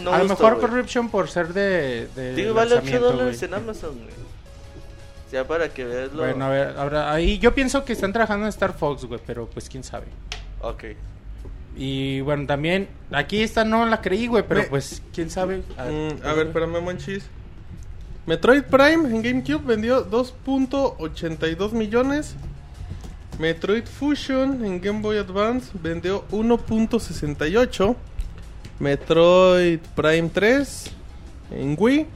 [0.00, 0.66] no a lo mejor güey.
[0.68, 4.24] Corruption por ser de, de Digo, vale 8 lanzamiento, dólares en Amazon, güey.
[5.32, 6.18] Ya para que veas lo...
[6.22, 9.46] Bueno, a ver, ahora ahí yo pienso que están trabajando en Star Fox, güey, pero
[9.46, 10.06] pues quién sabe.
[10.60, 10.84] Ok.
[11.76, 15.62] Y bueno, también aquí esta no la creí, güey, pero Me- pues quién sabe.
[15.76, 16.96] A, Mm, a ver, espérame.
[18.26, 22.34] Metroid Prime en GameCube vendió 2.82 millones.
[23.38, 27.96] Metroid Fusion en Game Boy Advance vendió 1.68.
[28.78, 30.90] Metroid Prime 3
[31.50, 32.06] en Wii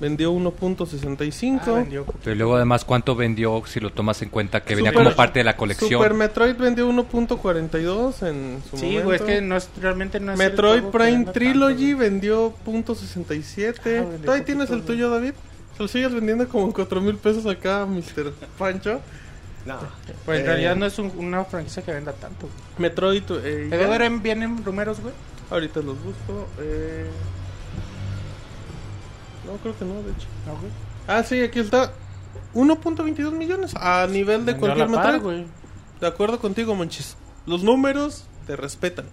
[0.00, 1.60] vendió 1.65.
[1.66, 2.04] Ah, vendió.
[2.22, 5.40] Pero luego además, ¿cuánto vendió si lo tomas en cuenta que venía Super- como parte
[5.40, 5.90] de la colección?
[5.90, 9.04] Super Metroid vendió 1.42 en su Sí, momento.
[9.04, 11.90] güey, es que no es, realmente no es el Metroid juego que Prime venda Trilogy
[11.92, 13.78] tanto, vendió .67.
[13.78, 15.32] Ah, vendió ¿Todavía tienes el poquito, tuyo, David?
[15.76, 18.32] ¿Se lo sigues vendiendo como 4 mil pesos acá, Mr.
[18.58, 19.00] Pancho?
[19.66, 19.78] No.
[20.24, 20.48] Pues en Eh.
[20.48, 22.42] realidad no es un- una franquicia que venda tanto.
[22.46, 22.52] güey.
[22.78, 23.22] Metroid...
[23.44, 23.76] Eh, ¿De ya.
[24.22, 25.12] vienen números, güey?
[25.50, 26.48] Ahorita los busco.
[26.60, 27.06] Eh...
[29.46, 30.26] No, creo que no, de hecho.
[30.46, 30.72] No, güey.
[31.06, 31.92] Ah, sí, aquí está.
[32.54, 34.88] 1.22 millones a nivel de cualquier
[35.20, 35.46] güey.
[36.00, 37.16] De acuerdo contigo, Monchis.
[37.46, 39.06] Los números te respetan.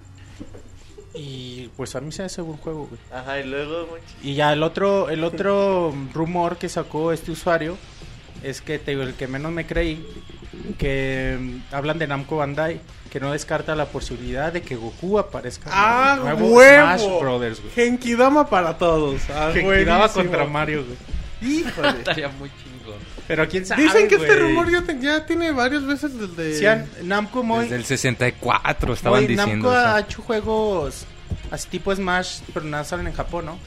[1.13, 2.99] Y pues a mí se hace buen juego, güey.
[3.11, 4.01] Ajá, y luego, güey.
[4.23, 7.77] Y ya el otro, el otro rumor que sacó este usuario
[8.41, 10.05] es que te digo, el que menos me creí,
[10.77, 12.81] que mm, hablan de Namco Bandai,
[13.13, 16.97] que no descarta la posibilidad de que Goku aparezca ¡Ah, en el nuevo huevo!
[16.97, 17.71] Smash Brothers, güey.
[17.75, 19.21] Genkidama para todos.
[19.33, 20.07] Ah, buenísimo.
[20.11, 21.57] contra Mario, güey.
[21.59, 21.89] Híjole.
[21.99, 22.97] Estaría muy chingón.
[23.27, 26.57] Pero quién sabe, Dicen que este rumor ya, te- ya tiene varias veces desde...
[26.57, 29.67] Sí, han- Namco muy, Desde el 64 estaban muy- diciendo.
[29.67, 29.95] Namco o sea.
[29.95, 31.05] ha hecho juegos
[31.51, 33.59] así tipo Smash, pero nada salen en Japón, ¿no?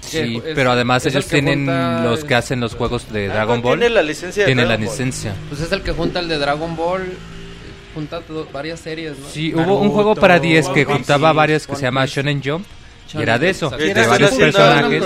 [0.00, 3.34] Sí, Es- pero además el ellos tienen junta los que hacen los juegos de Ah,
[3.34, 3.78] Dragon Ball.
[3.78, 4.84] Tiene la licencia de Tiene la Ball.
[4.84, 5.34] licencia.
[5.50, 7.12] Pues es el que junta el de Dragon Ball.
[7.96, 9.26] Eh, Junta todo- varias series, ¿no?
[9.28, 12.06] Sí, Naruto, hubo un juego para 10 que juntaba Piece, varios que One se llama.
[12.06, 12.66] Shonen Jump.
[13.14, 15.04] Y era de eso, de varios personajes.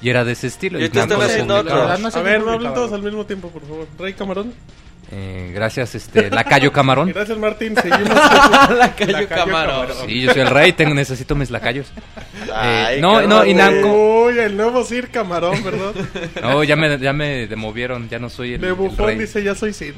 [0.00, 0.80] Y era de ese estilo.
[0.80, 1.82] Y están haciendo otro.
[1.82, 3.86] A ver, no hablen todos al mismo tiempo, por favor.
[3.98, 4.52] Rey Camarón.
[5.14, 7.08] Eh, gracias, este, Lacayo Camarón.
[7.14, 7.74] Gracias, Martín.
[7.76, 8.08] Seguimos.
[8.78, 9.88] la Cayo Cayo Camarón.
[10.06, 11.88] Sí, yo soy el rey, tengo, necesito mis lacayos.
[12.54, 14.24] Ay, Eh, no, cabrón, no, y Namco.
[14.24, 15.92] Uy, el nuevo Sir Camarón, ¿verdad?
[16.42, 19.18] No, ya me, ya me demovieron, ya no soy el, De el bufón rey.
[19.18, 19.94] dice, ya soy Sir.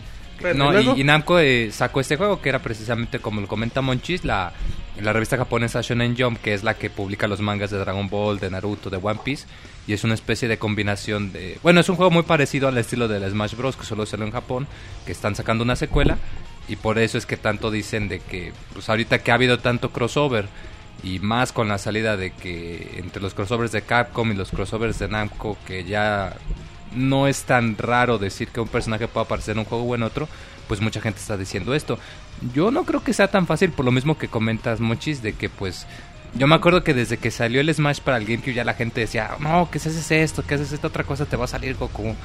[0.55, 4.25] No, y, y Namco eh, sacó este juego que era precisamente como lo comenta Monchis,
[4.25, 4.53] la,
[5.01, 8.39] la revista japonesa Shonen Jump, que es la que publica los mangas de Dragon Ball,
[8.39, 9.47] de Naruto, de One Piece,
[9.87, 11.59] y es una especie de combinación de...
[11.63, 14.33] Bueno, es un juego muy parecido al estilo del Smash Bros, que solo salió en
[14.33, 14.67] Japón,
[15.07, 16.19] que están sacando una secuela,
[16.69, 19.91] y por eso es que tanto dicen de que, pues ahorita que ha habido tanto
[19.91, 20.49] crossover,
[21.03, 24.99] y más con la salida de que entre los crossovers de Capcom y los crossovers
[24.99, 26.35] de Namco, que ya
[26.95, 30.03] no es tan raro decir que un personaje puede aparecer en un juego o en
[30.03, 30.29] otro,
[30.69, 31.99] pues mucha gente está diciendo esto.
[32.55, 35.49] Yo no creo que sea tan fácil, por lo mismo que comentas, Mochis, de que
[35.49, 35.87] pues...
[36.37, 39.01] Yo me acuerdo que desde que salió el Smash para el GameCube ya la gente
[39.01, 41.77] decía, no, que si haces esto, que haces esta otra cosa, te va a salir
[41.77, 42.17] Goku.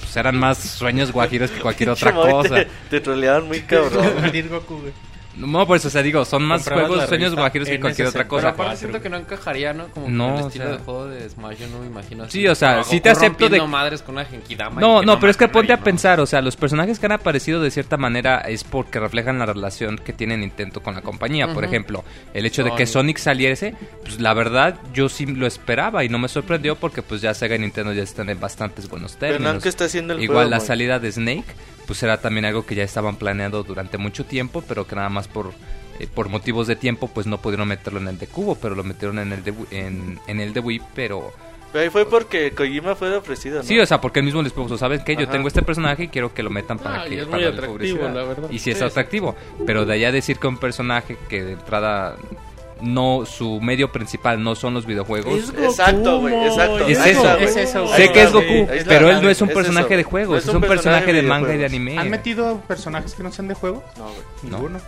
[0.00, 2.56] Pues eran más sueños guajiros que cualquier otra cosa.
[2.56, 4.04] Te, te troleaban muy cabrón.
[4.20, 4.92] Salir Goku, güey.
[5.36, 8.28] No, por eso, o sea, digo, son más juegos sueños guajiros que cualquier otra NSC.
[8.28, 8.48] Pero cosa.
[8.50, 9.88] aparte siento que no encajaría, ¿no?
[9.88, 12.24] Como No, con el o estilo sea- de juego de Smash, yo no me imagino
[12.24, 12.40] así.
[12.40, 15.36] Sí, o sea, sí te acepto de madres con una Genkidama No, no, pero es
[15.36, 18.62] que ponte a pensar, o sea, los personajes que han aparecido de cierta manera es
[18.64, 21.52] porque reflejan la relación que tiene Nintendo con la compañía.
[21.54, 23.18] Por ejemplo, el hecho de que Sonic.
[23.18, 27.32] Saliese, pues la verdad yo sí lo esperaba y no me sorprendió porque pues ya
[27.34, 29.54] Sega y Nintendo ya están en bastantes buenos Pero términos.
[29.54, 31.44] Namco está haciendo el Igual juego, la salida de Snake,
[31.86, 35.28] pues era también algo que ya estaban planeando durante mucho tiempo, pero que nada más
[35.28, 35.52] por
[36.00, 38.82] eh, por motivos de tiempo pues no pudieron meterlo en el de Cubo, pero lo
[38.84, 41.32] metieron en el de Wii- en, en el de Wii, pero
[41.72, 43.62] Pero ahí fue porque Kojima fue ofrecido, ¿no?
[43.62, 45.14] Sí, o sea, porque él mismo les puso, ¿saben qué?
[45.16, 45.32] Yo Ajá.
[45.32, 47.44] tengo este personaje y quiero que lo metan para Ah, que y es para muy
[47.44, 48.14] darle atractivo, publicidad".
[48.14, 48.50] la verdad.
[48.50, 52.16] Y sí es Sí, atractivo, pero de allá decir que un personaje que de entrada
[52.82, 55.38] no su medio principal no son los videojuegos.
[55.38, 56.86] Es Goku, Exacto, güey, exacto.
[56.86, 57.38] Es eso.
[57.38, 58.32] Es sé que es.
[58.32, 59.96] Goku, pero él no es un Es personaje eso.
[59.96, 61.98] de juegos, No es un personaje de manga y de anime.
[61.98, 63.82] ¿Han metido personajes que no sean de juego?
[63.96, 64.16] No, güey.
[64.42, 64.58] ¿no?
[64.58, 64.80] Ninguno.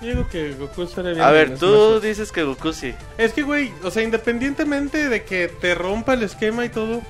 [0.00, 1.22] Yo digo que Goku estaría bien.
[1.22, 2.92] A ver, tú dices que Goku sí.
[3.18, 7.02] Es que, güey, o sea, independientemente de que te rompa el esquema y todo,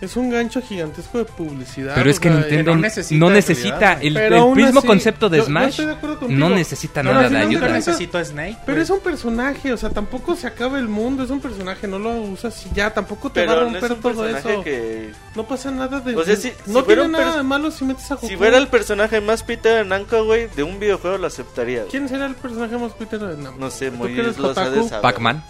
[0.00, 1.94] es un gancho gigantesco de publicidad.
[1.94, 4.14] Pero es que sea, Nintendo no no necesita el,
[4.54, 5.96] mismo así, concepto de yo- yo Smash de
[6.28, 7.68] no necesita Pero nada de ayuda.
[7.68, 8.56] necesito a Snake.
[8.64, 11.98] Pero es un personaje, o sea, tampoco se acaba el mundo, es un personaje, no
[11.98, 14.62] lo usas y ya, tampoco te va a Pero no es romper un todo eso.
[14.62, 15.12] que...
[15.34, 16.16] No pasa nada de...
[16.16, 18.26] O sea, si- no si tiene nada de malo si metes a Goku.
[18.28, 21.84] Si fuera el personaje más pita de Namco, güey, de un videojuego lo aceptaría.
[21.90, 23.58] ¿Quién será el personaje más pitero de Namco?
[23.60, 24.14] No sé, ¿Tú muy
[24.54, 25.00] saber.
[25.02, 25.42] Pac-Man.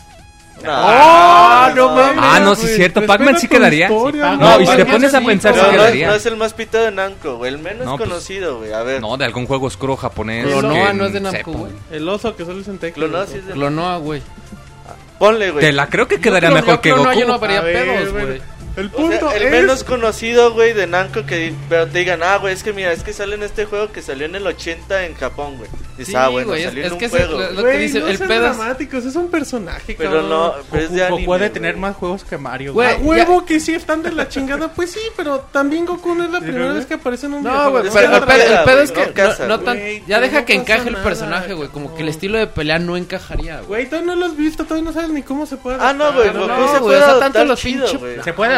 [0.62, 3.86] No, no mames, Ah, no, sí es cierto, respeta Pac-Man sí quedaría.
[3.86, 6.06] historia, No, y si te pones a pensar, sí Pero no, es- quedaría.
[6.08, 7.52] no es el más pita de Namco, güey.
[7.52, 8.72] El menos No, pues- conocido, güey.
[8.72, 9.00] A ver.
[9.00, 10.46] No, de algún juego oscuro japonés.
[10.46, 11.20] Clonoa no es de.
[11.20, 11.72] Namco, güey.
[11.90, 12.94] El oso que solo es en Tekken.
[13.02, 14.22] Clonoa sí es de- Clonoa, güey.
[15.18, 15.64] Ponle, güey.
[15.64, 17.12] Te la creo que quedaría mejor que yo Goku.
[17.12, 18.42] Yo no vería A ver, pedos, bueno, güey.
[18.80, 19.50] El O punto sea, el es...
[19.50, 23.02] menos conocido, güey, de Namco que pero te digan, ah, güey, es que mira, es
[23.02, 25.68] que sale en este juego que salió en el 80 en Japón, güey.
[25.98, 27.32] Dices, Sí, ah, bueno, güey, es- salió es en que un ese- juego.
[27.32, 27.50] lo- güey.
[27.56, 30.30] lo que Güey, dice, no el pedo es- dramáticos, es un personaje, Pero cabrón.
[30.30, 31.52] no, pero es de Goku anime, puede güey.
[31.52, 33.20] tener más juegos que Mario, Güey, A güey.
[33.20, 36.40] huevo que sí están de la chingada, pues sí, pero también Goku no es la
[36.40, 37.70] primera vez que aparece en un No, videojuego.
[37.72, 39.60] güey, Es pero que el no pedo, el pedo güey, es que no casa, no,
[39.60, 41.68] tan- güey, ya deja que encaje el personaje, güey.
[41.68, 43.66] Como que el estilo de pelea no encajaría, güey.
[43.66, 46.12] Güey, todavía no lo has visto, todavía no sabes ni cómo se puede Ah, no,
[46.14, 48.22] güey, Goku no, se güey, puede o tanto lo chido, pinche- güey.
[48.22, 48.54] Se puede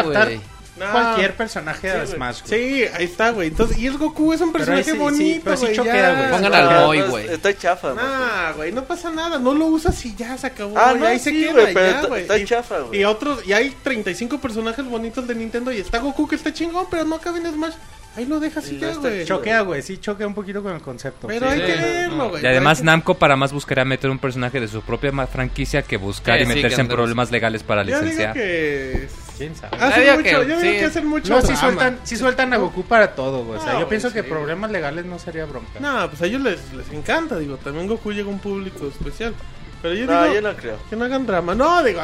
[0.81, 2.07] Ah, cualquier personaje Sí, de.
[2.07, 2.41] Smash.
[2.45, 3.49] Sí, ahí está, güey.
[3.49, 5.77] Entonces, y es Goku, es un personaje sí, sí, bonito, pero sí güey.
[5.77, 6.29] güey.
[6.31, 7.27] Pongan al no, güey.
[7.29, 8.03] Está chafa, güey.
[8.03, 10.75] Nah, güey, no pasa nada, no lo usas y ya se acabó.
[10.77, 12.21] Ah, güey, no, ahí se sí, queda, güey, pero ya, está- güey.
[12.23, 12.99] está Y- chafa, güey.
[13.01, 16.87] Y otros, y hay 35 personajes bonitos de Nintendo y está Goku que está chingón,
[16.89, 17.73] pero no cabe en Smash.
[18.15, 19.25] Ahí lo dejas y ya, güey.
[19.25, 19.81] Choquea, güey.
[19.83, 21.27] Sí, choquea un poquito con el concepto.
[21.27, 21.53] Pero Sí.
[21.53, 21.81] hay que Sí.
[21.81, 22.43] verlo, güey.
[22.43, 25.97] Y además que- Namco para más buscaría meter un personaje de su propia franquicia que
[25.97, 28.33] buscar Sí, y sí, meterse en problemas legales para Yo digo licenciar.
[28.33, 29.07] que...
[29.37, 29.77] ¿Quién sabe?
[29.77, 31.59] Hacen digo mucho, que- yo digo que hacen mucho No, sí drama.
[31.61, 33.59] sueltan, sí sueltan a Goku para todo, güey.
[33.59, 35.79] O sea, No, yo pienso que problemas legales no sería bronca.
[35.79, 39.33] No, pues a ellos les, les encanta, digo, también Goku llega a un público especial.
[39.81, 40.77] Pero yo No, digo yo no creo.
[40.89, 41.55] que no hagan drama.
[41.55, 41.99] No, digo,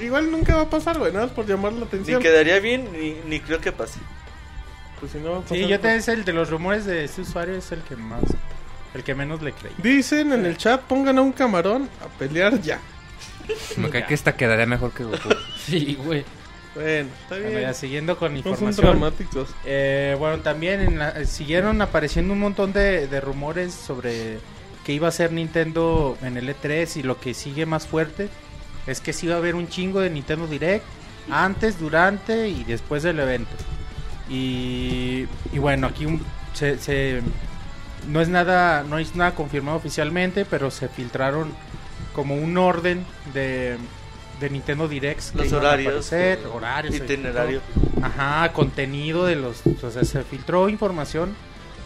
[0.00, 2.20] igual nunca va a pasar, güey, nada más por llamar la Ni atención.
[2.22, 4.00] quedaría bien, ni, ni creo que pase.
[4.98, 6.84] Pues si no va a pasar, Sí, yo pues- te es el de los rumores
[6.86, 8.22] de este usuario es el que más,
[8.94, 9.72] el que menos le creí.
[9.78, 12.80] Dicen en el chat, pongan a un camarón a pelear ya.
[13.76, 15.28] Me cae que esta quedaría mejor que Goku.
[15.64, 16.24] Sí, güey.
[16.74, 17.74] Bueno, está bien.
[17.74, 18.86] siguiendo con No son información.
[19.64, 24.38] Eh, bueno, también en la- eh, siguieron apareciendo un montón de, de rumores sobre
[24.84, 28.28] que iba a ser Nintendo en el E3 y lo que sigue más fuerte
[28.86, 30.84] es que sí iba a haber un chingo de Nintendo Direct
[31.30, 33.50] antes, durante y después del evento.
[34.28, 37.20] Y, y bueno, aquí un- se, se-
[38.08, 41.52] no es nada no es nada confirmado oficialmente, pero se filtraron
[42.14, 43.04] como un orden
[43.34, 43.76] de,
[44.40, 45.34] de Nintendo Directs.
[45.34, 47.60] Los horarios, aparecer, eh, horarios, itinerario.
[47.60, 48.06] filtró.
[48.06, 49.62] Ajá, contenido de los...
[49.82, 51.34] O sea, se filtró información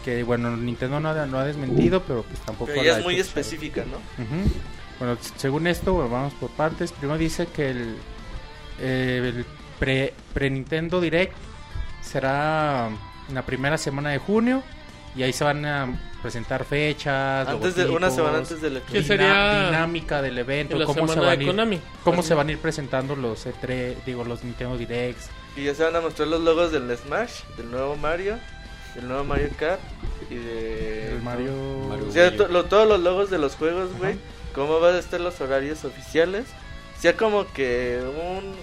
[0.03, 2.71] que, bueno, Nintendo no ha, no ha desmentido, pero pues tampoco...
[2.71, 3.97] Pero ya es muy específica, ¿no?
[4.99, 6.91] Bueno, según esto, bueno, vamos por partes.
[6.91, 7.97] Primero dice que el,
[8.79, 9.45] eh, el
[9.79, 11.35] pre, pre Nintendo Direct
[12.01, 12.89] será
[13.27, 14.63] en la primera semana de junio
[15.15, 17.47] y ahí se van a presentar fechas.
[17.47, 19.03] Antes de, una semana antes del ¿Qué E3.
[19.03, 21.79] sería dinámica del evento, cómo se van de ir, Konami.
[22.03, 25.29] cómo se van a ir presentando los E3, digo los Nintendo Directs.
[25.55, 28.39] Y ya se van a mostrar los logos del Smash, del nuevo Mario,
[28.95, 29.79] del nuevo Mario Kart
[30.31, 31.11] y de...
[31.13, 31.51] El Mario,
[31.89, 34.15] Mario O sea, to- lo- todos los logos de los juegos, güey.
[34.55, 36.45] Cómo van a estar los horarios oficiales.
[36.99, 38.55] Sea como que un,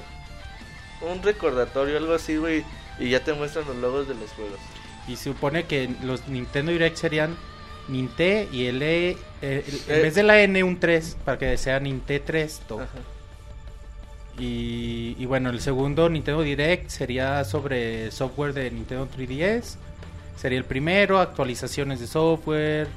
[1.08, 2.64] un recordatorio, algo así, güey.
[2.98, 4.58] Y ya te muestran los logos de los juegos.
[5.08, 7.36] Y se supone que los Nintendo Direct serían
[7.88, 9.16] Ninte y el E, eh,
[9.66, 10.02] el- en Eh.
[10.02, 12.60] vez de la N un 3, para que sea Ninte 3.
[12.68, 12.80] todo.
[12.82, 12.90] Ajá.
[14.38, 19.76] Y, y bueno, el segundo Nintendo Direct sería sobre software de Nintendo 3DS.
[20.36, 22.88] Sería el primero, actualizaciones de software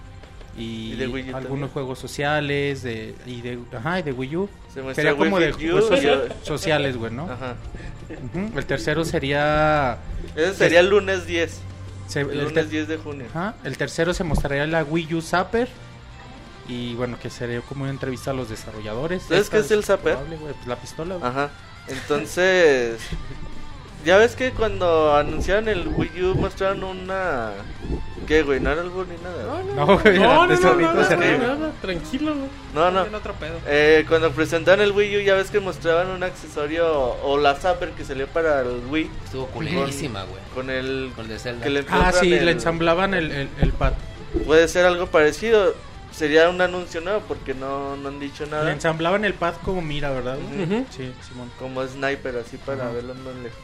[0.57, 1.69] y, Y de Wii U algunos también.
[1.69, 4.49] juegos sociales de, y de, ajá, y de Wii U.
[4.73, 5.99] Se Sería como Wii de Fit juegos
[6.43, 7.23] sociales, güey, ¿no?
[7.29, 7.55] Ajá.
[8.33, 8.57] Ujú.
[8.57, 9.97] El tercero sería...
[10.35, 11.59] Ese sería el lunes 10.
[12.07, 13.27] Se- El el lunes ter- 10 de junio.
[13.29, 13.55] Ajá.
[13.63, 15.67] El tercero se mostraría la Wii U Zapper.
[16.67, 19.23] Y bueno, que sería como una entrevista a los desarrolladores.
[19.23, 20.13] ¿Sabes qué es el Zapper?
[20.15, 21.15] probable, pues la pistola.
[21.17, 21.29] güey.
[21.29, 21.51] Ajá.
[21.87, 22.99] Entonces,
[24.05, 27.51] ya ves que cuando anunciaron el Wii U mostraron una...
[28.27, 28.59] ¿Qué, güey?
[28.59, 29.61] No era algo ni nada.
[29.75, 32.33] No, güey, No, no, no, no, no, tranquilo.
[32.33, 32.47] güey.
[32.73, 33.01] No, no.
[33.17, 33.59] otro pedo.
[33.67, 36.87] Eh, cuando presentaron el Wii U ya ves que mostraban un accesorio
[37.23, 40.41] o la Zapper que salió para el Wii Estuvo culerísima, güey.
[40.55, 41.11] con el...
[41.15, 41.63] Con el de Zelda.
[41.63, 43.93] Que le Ah, sí, le ensamblaban el, el, el pad.
[44.45, 45.75] Puede ser algo parecido.
[46.11, 48.71] Sería un anuncio nuevo porque no, no han dicho Le nada.
[48.71, 50.37] ensamblaban el pad como mira, ¿verdad?
[50.89, 51.51] Sí, Simón.
[51.59, 52.93] Como sniper, así para Ajá.
[52.93, 53.59] verlo más lejos.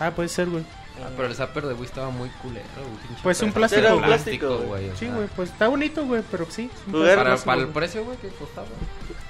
[0.00, 0.64] Ah, puede ser, güey.
[1.02, 3.20] Ah, pero el zapper de Wii estaba muy culero, güey.
[3.22, 4.08] Pues un plástico, Era un güey.
[4.10, 4.90] plástico, güey.
[4.98, 6.70] Sí, güey, pues está bonito, güey, pero sí.
[6.90, 8.66] Para, el precio, güey, que costaba.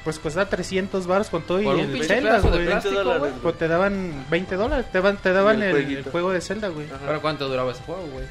[0.02, 2.64] Pues cuesta 300 baros con todo y el Zelda, güey.
[2.66, 3.32] plástico, 20 dólares, güey.
[3.42, 6.86] Pues te daban 20 dólares, te, van- te daban el juego de Zelda, güey.
[6.86, 6.98] Ajá.
[7.06, 8.24] Pero ¿cuánto duraba ese juego, güey?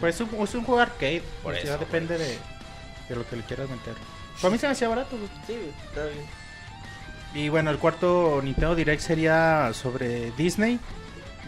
[0.00, 2.38] Pues es un, es un juego arcade, Por pues ya eso, depende de,
[3.08, 3.94] de lo que le quieras meter.
[4.40, 5.28] Para mí se me hacía barato, güey.
[5.46, 6.24] Sí, está bien.
[7.32, 10.80] Y bueno, el cuarto Nintendo Direct sería sobre Disney,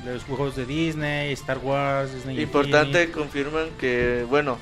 [0.05, 3.13] los juegos de Disney, Star Wars, Disney Importante, Infinity.
[3.13, 4.59] confirman que, bueno,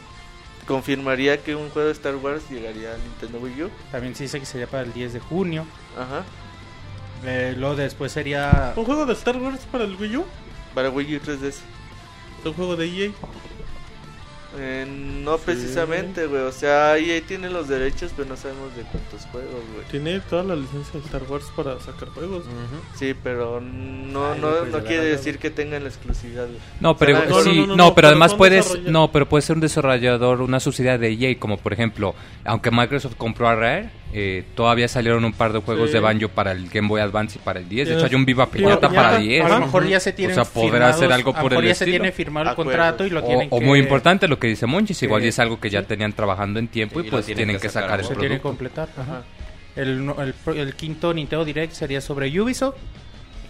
[0.66, 3.71] confirmaría que un juego de Star Wars llegaría a Nintendo Wii U.
[3.90, 5.66] También se dice que sería para el 10 de junio.
[5.99, 6.25] Ajá.
[7.25, 8.73] Eh, luego después sería...
[8.77, 10.25] Un juego de Star Wars para el Wii U.
[10.75, 11.57] Para Wii U 3DS.
[12.45, 13.11] Un juego de EA.
[14.59, 16.43] Eh, no precisamente, güey.
[16.43, 19.87] O sea, EA tiene los derechos, pero no sabemos de cuántos juegos, güey.
[19.91, 22.45] Tiene toda la licencia de Star Wars para sacar juegos.
[22.97, 26.49] Sí, pero no, Ay, no, pues, no de quiere decir que tengan la exclusividad.
[26.81, 29.43] No, pero no, sí, no, no, no, no, pero pero además puedes, no, pero puede
[29.43, 33.91] ser un desarrollador, una subsidiaria de EA, como por ejemplo, aunque Microsoft compró a Rare,
[34.12, 35.94] eh, todavía salieron un par de juegos Sí.
[35.94, 37.88] de Banjo para el Game Boy Advance y para el 10.
[37.88, 39.44] De hecho, hay un Viva Piñata para 10.
[39.44, 41.64] A lo mejor ya se tienen O sea, podrá hacer algo a lo por mejor
[41.64, 42.03] el ya se estilo.
[42.03, 43.64] tiene firmado el contrato y lo O, tienen o que...
[43.64, 46.68] muy importante lo que dice Monchis, igual y es algo que ya tenían trabajando en
[46.68, 48.49] tiempo Sí, y pues tienen tienen que sacar sacar el se tiene que producto.
[48.49, 48.88] completar.
[48.96, 49.23] ajá.
[49.77, 52.75] El, el, el quinto Nintendo Direct sería sobre Ubisoft.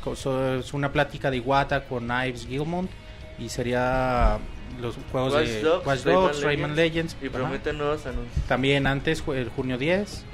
[0.07, 2.91] Es una plática de Iwata con Ives Gilmont.
[3.39, 4.39] Y sería
[4.81, 7.17] los juegos Watch de Dogs, Watch Rayman Dogs, Rayman Legends.
[7.23, 8.45] Y prometen nuevos anuncios.
[8.47, 10.25] También antes, el junio 10.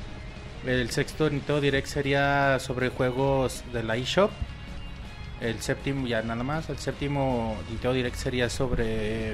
[0.67, 4.31] El sexto Nintendo Direct sería sobre juegos de la eShop.
[5.41, 6.69] El séptimo, ya nada más.
[6.71, 9.33] El séptimo Nintendo Direct sería sobre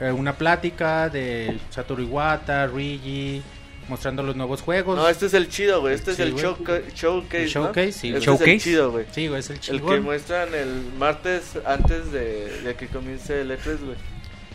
[0.00, 3.40] eh, una plática de Satoru Iwata, Rigi,
[3.88, 4.96] mostrando los nuevos juegos.
[4.96, 5.94] No, este es el chido, güey.
[5.94, 6.44] Este Sí, es el güey.
[6.44, 7.42] showca- showcase.
[7.44, 8.08] El showcase, sí.
[8.08, 8.52] Este es Showcase.
[8.52, 9.06] el chido, güey.
[9.12, 13.50] Sí, güey, es el El que muestran el martes antes de, de que comience el
[13.50, 13.96] E3, güey.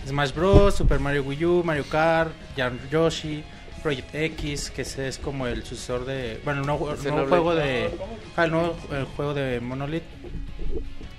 [0.07, 2.31] Smash Bros, Super Mario Wii U, Mario Kart,
[2.91, 3.43] Yoshi,
[3.79, 6.39] Project X, que ese es como el sucesor de.
[6.43, 7.89] Bueno, el nuevo, no juego de.
[8.35, 10.03] Ah, el nuevo el juego de Monolith.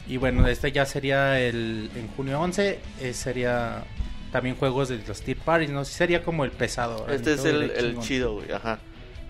[0.07, 1.91] Y bueno, este ya sería el.
[1.95, 2.79] En junio 11.
[3.01, 3.85] eh, sería
[4.33, 5.85] también juegos de los Tier Parties, ¿no?
[5.85, 7.01] Sería como el pesado.
[7.07, 7.15] ¿verdad?
[7.17, 8.79] Este es el, chido, güey, ajá.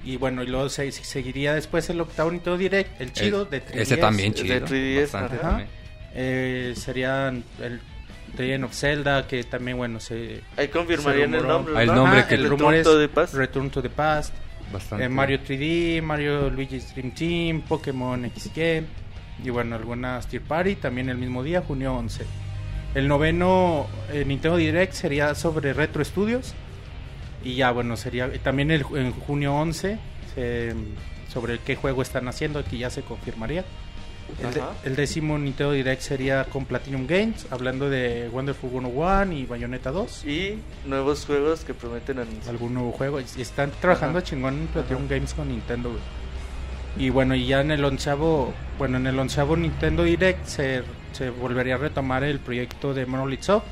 [0.04, 3.76] Y bueno, y luego se- seguiría después el octavo Nintendo Direct, el chido de 3DS.
[3.80, 4.66] Ese también de chido.
[4.66, 5.42] 3DS, bastante ajá.
[5.48, 5.68] también.
[6.14, 7.80] Eh, serían el
[8.38, 10.42] Legend of Zelda, que también, bueno, se.
[10.56, 11.74] Ahí confirmarían Se el nombre.
[11.76, 11.94] Ah, el ¿no?
[11.96, 13.34] nombre Ajá, que el le- rumor es Return to the Past.
[13.34, 14.34] Return to the Past.
[14.72, 15.04] Bastante.
[15.04, 18.86] Eh, Mario 3D, Mario Luigi's Dream Team, Pokémon XY
[19.44, 22.24] y bueno, algunas Tier Party también el mismo día, junio 11.
[22.94, 26.54] El noveno eh, Nintendo Direct sería sobre Retro Studios
[27.42, 29.98] y ya bueno, sería también el, en junio 11
[30.34, 30.74] se-
[31.32, 33.64] sobre qué juego están haciendo, que ya se confirmaría.
[34.42, 39.46] El, de- el décimo Nintendo Direct sería con Platinum Games, hablando de Wonderful 101 y
[39.46, 42.50] Bayonetta 2 Y nuevos juegos que prometen anunciar.
[42.50, 43.20] algún nuevo juego.
[43.20, 44.26] Y están trabajando Ajá.
[44.26, 45.14] chingón en Platinum Ajá.
[45.14, 45.90] Games con Nintendo.
[46.98, 51.30] Y bueno, y ya en el onceavo, bueno, en el onceavo Nintendo Direct se, se
[51.30, 53.64] volvería a retomar el proyecto de Monolith Soft,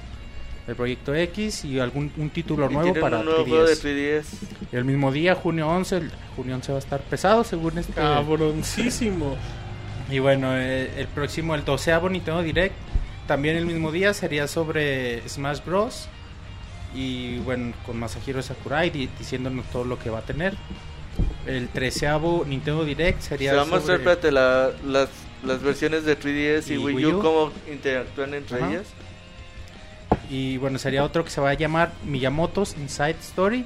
[0.69, 4.21] el proyecto X y algún un título Y nuevo para un nuevo juego de 3DS.
[4.21, 4.25] 3DS.
[4.73, 7.93] Y el mismo día, junio 11, el junio 11 va a estar pesado según este...
[7.95, 9.37] Cabroncísimo.
[10.11, 12.75] Y bueno, eh, el próximo, el doceavo Nintendo Direct,
[13.27, 16.09] también el mismo día sería sobre Smash Bros.
[16.95, 20.55] Y bueno, con Masahiro Sakurai di- diciéndonos todo lo que va a tener.
[21.47, 25.09] El treceavo Nintendo Direct sería Se va a mostrar, sobre- espérate, la- las,
[25.45, 28.71] las versiones de 3DS y, Y Wii Wii U, cómo interactúan entre Ajá.
[28.71, 28.87] ellas.
[30.31, 33.65] Y bueno, sería otro que se va a llamar Miyamoto's Inside Story.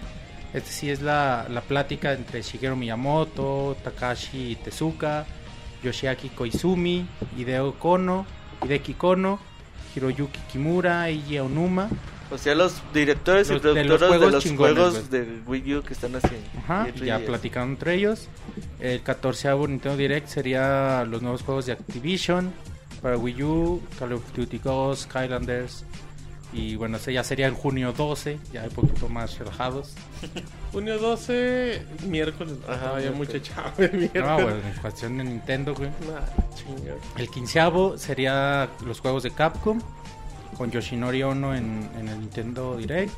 [0.53, 5.25] Este sí es la, la plática entre Shigeru Miyamoto, Takashi Tezuka,
[5.83, 8.27] Yoshiaki Koizumi, Hideo Kono,
[8.63, 9.39] Hideki Kono,
[9.95, 11.89] Hiroyuki Kimura, Eiji Onuma.
[12.31, 14.01] O sea, los directores y Los- de los productores
[14.45, 16.47] de juegos los juegos de Wii U que están haciendo.
[16.65, 17.27] Ajá, Y ya 3DS.
[17.27, 18.29] platicando entre ellos.
[18.81, 22.53] El 14 Nintendo Direct sería los nuevos juegos de Activision
[23.03, 25.85] para Wii U, Call of Duty Ghosts, Skylanders.
[26.53, 29.95] Y bueno, ese ya sería en junio 12, ya un poquito más relajados.
[30.73, 32.55] Junio 12, miércoles.
[32.69, 33.73] Ajá, ya mucha chava.
[33.79, 35.89] No, bueno, en cuestión de Nintendo, güey.
[35.91, 37.19] Nah.
[37.19, 39.81] El quinceavo sería los juegos de Capcom
[40.57, 43.13] con Yoshinori Ono en, en el Nintendo Direct.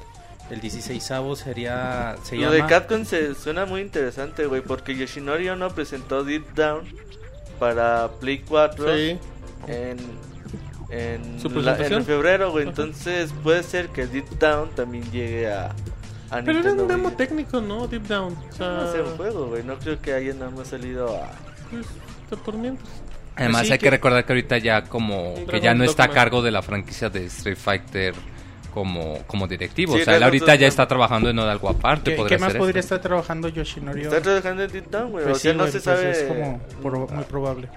[0.50, 1.02] El 16
[1.36, 6.22] sería se Lo llama de Capcom se suena muy interesante, güey, porque Yoshinori Ono presentó
[6.22, 6.84] Deep Down
[7.58, 9.18] para Play 4 Sí.
[9.68, 9.96] en,
[10.90, 12.64] en, ¿Su la- en febrero, güey.
[12.64, 12.70] Ajá.
[12.70, 15.74] Entonces puede ser que Deep Down también llegue a,
[16.30, 17.16] a Pero era un demo Wii.
[17.16, 17.86] técnico, ¿no?
[17.88, 18.36] Deep Down.
[18.50, 19.62] O sea, No sé, un juego, güey.
[19.62, 21.30] No creo que haya nada más salido a...
[21.70, 21.86] pues,
[22.24, 22.88] está por mientras.
[23.36, 26.08] Además Así hay que- que recordar que ahorita ya como que ya no está a
[26.08, 28.14] cargo de la franquicia de Street Fighter
[28.72, 29.94] como, como directivo.
[29.94, 32.14] Sí, o sea, él ahorita ya está trabajando en algo aparte.
[32.16, 32.94] ¿Qué, qué más podría esto.
[32.96, 35.24] estar trabajando Yoshinori Está trabajando en Deep Down, güey.
[35.24, 36.10] Pues o sea, sí, no güey, se pues sabe...
[36.10, 37.68] es como pro- muy probable.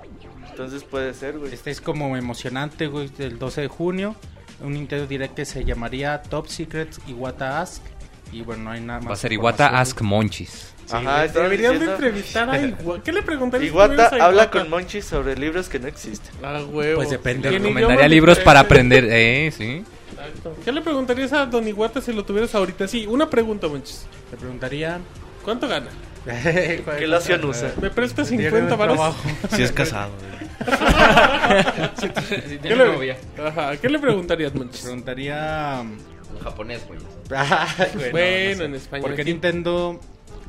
[0.58, 1.54] Entonces puede ser, güey.
[1.54, 4.15] Este es como emocionante, güey, del 12 de junio.
[4.60, 7.84] Un Nintendo Direct que se llamaría Top Secrets Iwata Ask.
[8.32, 9.10] Y bueno, no hay nada más.
[9.10, 10.02] Va a ser Iwata Ask.
[10.02, 10.74] Monchis.
[10.89, 13.04] Ajá, estaba Deberían de diciendo- entrevistar a Iwata.
[13.04, 13.70] ¿Qué le preguntarías?
[13.70, 16.32] si Iwata tuvieras a habla con Monchi sobre libros que no existen.
[16.43, 16.96] Ah, huevo.
[16.98, 17.52] Pues depende.
[17.52, 19.06] ¿Y en Recomendaría libros para aprender.
[19.12, 19.84] Eh, sí.
[20.12, 20.56] Exacto.
[20.65, 22.88] ¿Qué le preguntarías a Don Iwata si lo tuvieras ahorita?
[22.88, 24.08] Sí, una pregunta, Monchis.
[24.32, 25.00] Te preguntaría.
[25.46, 25.88] ¿Cuánto gana?
[26.28, 27.74] ¿Qué loción usa?
[27.82, 29.16] ¿Me prestas Tiene 50 un varos?
[29.50, 30.12] Si es casado,
[32.62, 33.18] ¿Qué le, novia.
[33.38, 34.82] Ajá, ¿qué le preguntarías, Monchis?
[34.82, 35.82] Preguntaría.
[35.82, 37.00] En japonés, güey.
[38.12, 38.66] Bueno, no sé.
[38.66, 39.08] en español.
[39.08, 39.32] ¿Por qué aquí.
[39.32, 40.00] Nintendo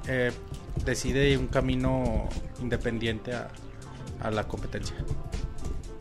[0.09, 0.33] eh,
[0.85, 2.29] decide un camino
[2.61, 3.49] independiente a,
[4.21, 4.97] a la competencia?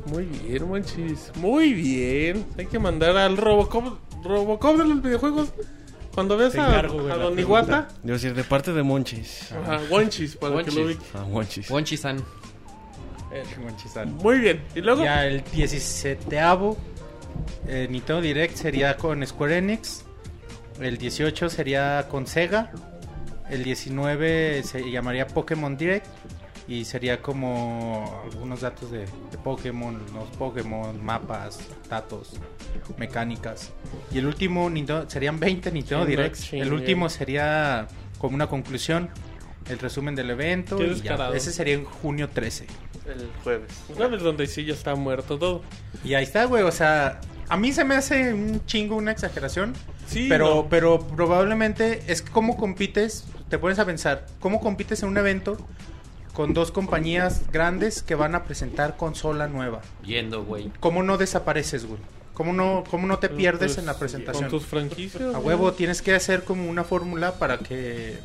[0.05, 1.31] Muy bien, Monchis.
[1.35, 2.45] Muy bien.
[2.57, 5.49] Hay que mandar al Robocop, Robocop de los videojuegos.
[6.17, 7.37] Cuando veas Te a, encargo, a la Don.
[7.37, 9.51] Iwata, Debo decir, de parte de Monchis.
[9.51, 11.05] ajá, Wonchis, para que lo ubique.
[11.13, 11.69] Ah, Monchis.
[11.69, 12.23] Wonchi-san.
[14.23, 14.63] Muy bien.
[14.73, 16.39] Y luego, Ya el 17
[17.67, 20.05] eh, Nintendo Direct sería con Square Enix.
[20.81, 22.71] El 18 sería con Sega.
[23.51, 26.07] El 19 se llamaría Pokémon Direct.
[26.67, 32.33] Y sería como algunos datos de, de Pokémon, los Pokémon, mapas, datos,
[32.97, 33.71] mecánicas.
[34.11, 36.51] Y el último Nintendo, serían 20 Nintendo Directs.
[36.51, 37.87] El último sería
[38.17, 39.09] como una conclusión,
[39.69, 40.77] el resumen del evento.
[40.77, 41.29] Qué Y ya.
[41.33, 42.67] Ese sería en junio 13.
[43.07, 43.71] El jueves.
[43.97, 45.63] ¿sabes dónde sí ya está muerto todo?
[46.03, 46.63] Y ahí está, güey.
[46.63, 49.73] O sea, a mí se me hace un chingo, una exageración.
[50.05, 50.69] Sí, pero, no.
[50.69, 53.25] pero probablemente es cómo compites.
[53.49, 55.57] Te pones a pensar, ¿cómo compites en un evento
[56.37, 59.81] con dos compañías grandes que van a presentar consola nueva?
[60.05, 60.71] Yendo, güey.
[60.79, 61.99] ¿Cómo no desapareces, güey?
[62.35, 64.43] ¿Cómo no, cómo no te pierdes Pues, en la presentación?
[64.47, 65.23] Con tus franquicias.
[65.33, 65.47] A güey.
[65.47, 68.19] huevo tienes que hacer como una fórmula para que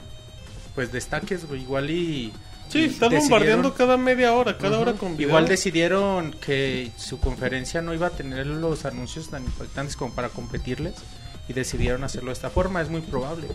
[0.75, 1.63] pues destaques, güey.
[1.63, 2.35] Igual y...
[2.69, 4.83] Sí, decidieron- bombardeando cada media hora, cada Ujú.
[4.83, 5.29] hora con video.
[5.29, 10.29] Igual decidieron que su conferencia no iba a tener los anuncios tan impactantes como para
[10.29, 10.95] competirles
[11.49, 13.47] y decidieron hacerlo de esta forma, es muy probable.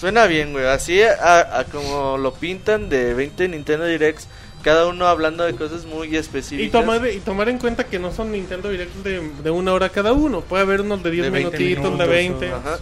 [0.00, 0.64] Suena bien, güey.
[0.66, 4.28] Así a, a como lo pintan de 20 Nintendo Directs,
[4.62, 6.72] cada uno hablando de cosas muy Y específicas.
[6.80, 10.12] tomar, y tomar en cuenta que no son Nintendo Direct de, de una hora cada
[10.12, 10.40] uno.
[10.40, 12.52] Puede haber unos de 10 De 20 minutitos, de minutos, 20.
[12.52, 12.74] o- Ajá.
[12.74, 12.78] Ajá.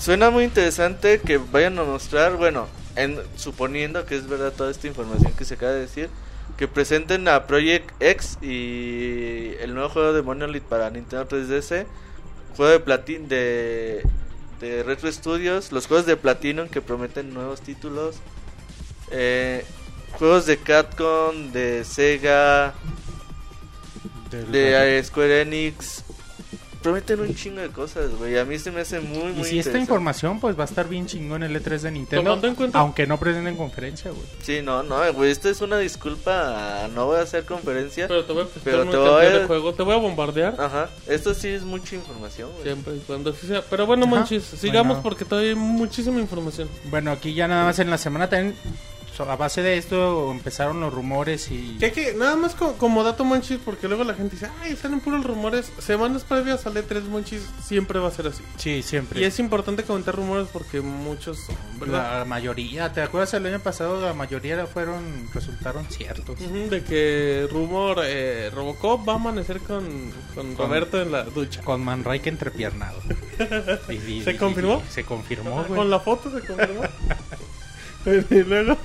[0.00, 2.66] Suena muy interesante que vayan a mostrar, bueno,
[2.96, 6.08] en, suponiendo que es verdad toda esta información que se acaba de decir,
[6.56, 11.86] que presenten a Project X y el nuevo juego de Monolith para Nintendo 3DS,
[12.56, 14.02] juego de Platin de,
[14.60, 18.16] de Retro Studios, los juegos de Platinum que prometen nuevos títulos,
[19.10, 19.64] eh,
[20.12, 22.74] juegos de Capcom, de Sega,
[24.30, 26.04] de Square Enix.
[26.82, 28.38] Prometen un chingo de cosas, güey.
[28.38, 30.88] A mí se me hace muy, muy Y si esta información pues va a estar
[30.88, 34.22] bien chingón en el E3 de Nintendo, Tomando en cuenta- aunque no presenten conferencia, güey.
[34.42, 38.06] Sí, no, no, güey, esto es una disculpa, no voy a hacer conferencia.
[38.06, 39.76] Pero te voy a prestar Pero una te voy a- de juegos.
[39.76, 40.54] Te voy a bombardear.
[40.60, 42.62] Ajá, esto sí es mucha información, güey.
[42.62, 43.62] Siempre y cuando así sea.
[43.68, 44.14] Pero bueno, Ajá.
[44.14, 45.02] manches, sigamos Bueno.
[45.02, 46.68] porque todavía hay muchísima información.
[46.90, 48.54] Bueno, aquí ya nada más en la semana también,
[49.24, 51.76] a base de esto empezaron los rumores y...
[51.78, 55.00] Que, que nada más co- como dato manchis, porque luego la gente dice, ay, salen
[55.00, 55.72] puros rumores.
[55.78, 58.42] Semanas previas al E3 manchis siempre va a ser así.
[58.56, 59.20] Sí, siempre.
[59.20, 61.46] Y es importante comentar rumores porque muchos
[61.80, 62.18] ¿verdad?
[62.20, 64.00] La mayoría, ¿te acuerdas el año pasado?
[64.00, 66.40] La mayoría fueron, resultaron ciertos.
[66.40, 69.84] Ujú, de que rumor eh, Robocop va a amanecer con,
[70.34, 71.62] con Con- Roberto en la ducha.
[71.62, 73.00] Con Manrique entrepiernado.
[73.88, 74.82] Y- y- ¿Se y- confirmó?
[74.90, 75.78] se confirmó, güey.
[75.78, 76.82] Con la foto se confirmó.
[78.30, 78.76] y luego,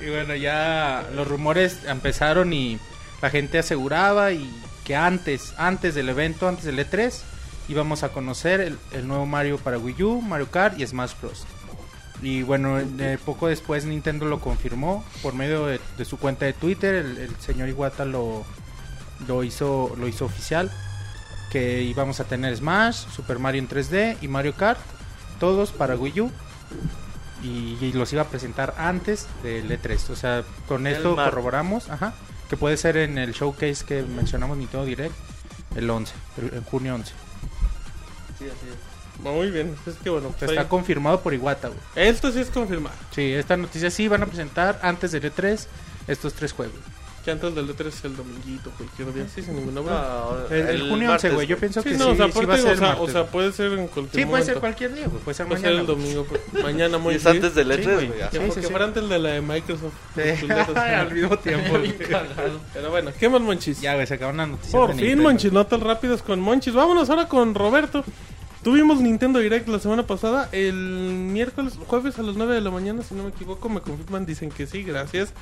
[0.00, 2.78] Y bueno, ya los rumores empezaron y
[3.22, 4.48] la gente aseguraba y
[4.84, 7.12] que antes, antes del evento, antes del E3,
[7.68, 11.44] íbamos a conocer el, el nuevo Mario para Wii U, Mario Kart y Smash Bros.
[12.22, 16.52] Y bueno, eh, poco después Nintendo lo confirmó por medio de, de su cuenta de
[16.52, 18.44] Twitter, el, el señor Iwata lo,
[19.28, 20.70] lo hizo lo hizo oficial
[21.50, 24.80] que íbamos a tener Smash, Super Mario en 3D y Mario Kart,
[25.38, 26.32] todos para Wii U
[27.42, 30.10] y, y los iba a presentar antes del E3.
[30.10, 32.14] O sea, con esto corroboramos, ajá,
[32.50, 35.14] que puede ser en el showcase que mencionamos Nintendo Direct
[35.76, 37.12] el 11, el- en junio 11.
[38.38, 39.20] Sí, así es.
[39.22, 39.74] muy bien.
[39.86, 41.80] Es que bueno, pues está ahí- confirmado por Iwata, güey.
[41.96, 42.94] esto sí es confirmado.
[43.14, 45.66] Sí, esta noticia sí van a presentar antes del E3
[46.06, 46.76] estos tres juegos.
[47.28, 49.92] Que antes del E3 es el dominguito, cualquier día, sí, sin ningún nombre.
[49.92, 52.32] No, El, el junio 11, martes, güey, yo pienso Sí, que no, sí, o sea,
[52.32, 54.54] sí va a ser o, sea, o sea, puede ser en cualquier Sí, puede ser
[54.54, 54.60] momento.
[54.60, 55.80] cualquier día, güey, puede ser Puede ser mañana.
[55.82, 57.36] el domingo, pues, mañana muy Y es bien.
[57.36, 58.06] antes del Sí, E3, güey.
[58.08, 58.66] Sí, porque sí, sí.
[58.70, 59.92] fuera antes de la de Microsoft.
[60.14, 60.46] Sí.
[60.74, 61.76] Al mismo tiempo.
[62.72, 63.78] Pero bueno, ¿qué más, Monchis?
[63.82, 64.72] ya, güey, se acabó una noticia.
[64.78, 65.20] Por fin.
[65.20, 66.72] Monchis, notas rápidas con Monchis.
[66.72, 68.04] Vámonos ahora con Roberto.
[68.62, 73.02] Tuvimos Nintendo Direct la semana pasada, el miércoles, jueves a las 9 de la mañana,
[73.02, 75.32] si no me equivoco, me confirman, dicen que sí, gracias.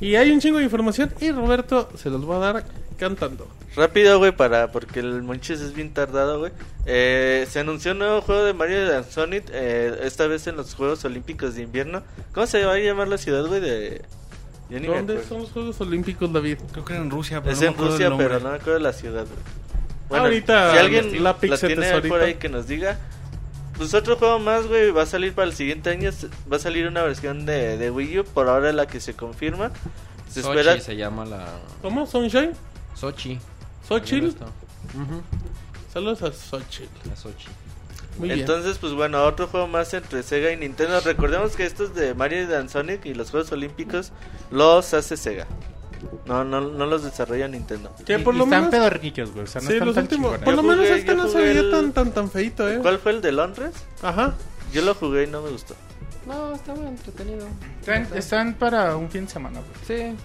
[0.00, 2.64] Y hay un chingo de información y Roberto se los va a dar
[2.98, 3.48] cantando.
[3.74, 6.52] Rápido, güey, para porque el Monchis es bien tardado, güey.
[6.84, 10.74] Eh, se anunció un nuevo juego de Mario and Sonic, eh, esta vez en los
[10.74, 12.02] Juegos Olímpicos de Invierno.
[12.34, 13.60] ¿Cómo se va a llamar la ciudad, güey?
[13.62, 14.02] De...
[14.68, 15.28] Yo ni me ¿Dónde acuerdo.
[15.28, 16.58] son los Juegos Olímpicos, David?
[16.72, 18.56] Creo que era en Rusia, pero Es no me en acuerdo Rusia, pero no me
[18.56, 19.38] acuerdo de la ciudad, güey.
[20.10, 22.98] Ahorita si alguien la tiene por ahí que nos diga.
[23.76, 26.10] Pues otro juego más, güey, va a salir para el siguiente año.
[26.50, 29.70] Va a salir una versión de, de Wii U, por ahora la que se confirma.
[30.28, 30.80] Se Sochi espera...
[30.80, 31.46] se llama la...
[31.80, 32.06] ¿Cómo?
[32.06, 32.52] ¿Sunshine?
[32.94, 33.38] Sochi.
[33.86, 34.26] ¿Xochitl?
[34.26, 35.22] Ujú,
[35.92, 37.08] Saludos a Xochitl.
[37.08, 37.46] la Sochi.
[38.18, 38.40] Muy bien.
[38.40, 41.00] Entonces, pues bueno, otro juego más entre Sega y Nintendo.
[41.00, 44.10] Recordemos que estos de Mario and Sonic y los Juegos Olímpicos
[44.50, 45.46] los hace Sega.
[46.26, 47.92] No, no, no los desarrolla Nintendo.
[48.06, 48.70] que por y lo están menos...
[49.32, 49.44] güey.
[49.44, 50.38] O sea, no sí, están los tan últimos...
[50.38, 52.78] Por lo menos este no se veía el- tan, tan, tan feito, ¿eh?
[52.82, 53.72] ¿Cuál fue el de Londres?
[54.02, 54.34] Ajá.
[54.72, 55.74] Yo lo jugué y no me gustó.
[56.26, 57.46] No, estaba entretenido.
[57.80, 59.72] Están, están para un fin de semana, güey.
[60.12, 60.16] Sí.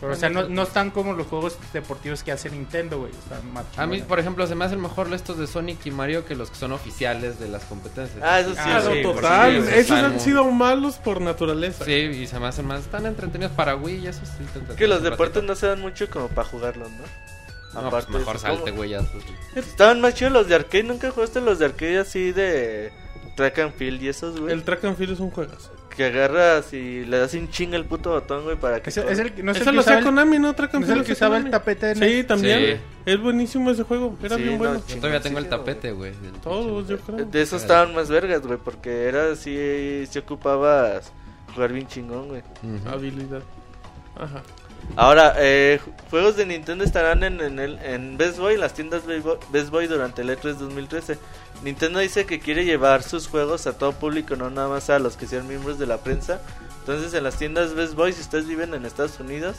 [0.00, 3.10] Pero, o sea, no, no están como los juegos deportivos que hace Nintendo, güey.
[3.10, 6.24] Están más A mí, por ejemplo, se me hacen mejor estos de Sonic y Mario
[6.24, 8.18] que los que son oficiales de las competencias.
[8.22, 8.56] Ah, eso sí.
[8.60, 9.50] Ah, Claro, sí, total.
[9.52, 11.84] sí, Esos están han muy- sido malos por naturaleza.
[11.84, 14.44] Sí, y se me hacen más tan entretenidos para Wii y eso sí.
[14.76, 17.82] Que los deportes no se dan mucho como para jugarlos, ¿no?
[17.82, 18.90] No, pues de mejor eso, salte, güey.
[18.90, 19.24] ya, pues.
[19.66, 20.84] Estaban más chidos los de arcade.
[20.84, 22.92] ¿Nunca jugaste los de arcade así de
[23.36, 24.52] track and field y esos, güey?
[24.52, 25.70] El track and field es un juegazo.
[25.98, 28.90] Que agarras y le das un chinga el puto botón, güey, para que...
[28.90, 30.54] Es, el- es el, no es el Eso que lo el- Konami, ¿no?
[30.54, 32.76] Track ¿no and es el field que usaba el tapete en Sí, también.
[32.76, 32.80] Sí.
[33.04, 34.16] Es buenísimo ese juego.
[34.22, 34.82] Era Sí, bien no, bueno.
[34.86, 36.12] Yo todavía tengo el tapete, güey.
[36.40, 37.24] Todos, yo creo.
[37.26, 41.12] De esos estaban más vergas, güey, porque era así, si ocupabas
[41.52, 42.42] jugar bien chingón, güey.
[42.86, 43.42] Habilidad.
[44.14, 44.42] Ajá.
[44.96, 45.80] Ahora, eh,
[46.10, 49.02] juegos de Nintendo estarán en, en, el, en Best Buy, las tiendas
[49.52, 51.18] Best Buy durante el E3 2013.
[51.62, 55.16] Nintendo dice que quiere llevar sus juegos a todo público, no nada más a los
[55.16, 56.40] que sean miembros de la prensa.
[56.80, 59.56] Entonces, en las tiendas Best Buy, si ustedes viven en Estados Unidos,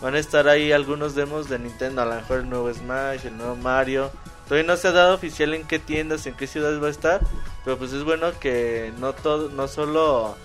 [0.00, 2.02] van a estar ahí algunos demos de Nintendo.
[2.02, 4.10] A lo mejor el nuevo Smash, el nuevo Mario.
[4.48, 7.20] Todavía no se ha dado oficial en qué tiendas, en qué ciudades va a estar.
[7.64, 10.36] Pero pues es bueno que no todo, no solo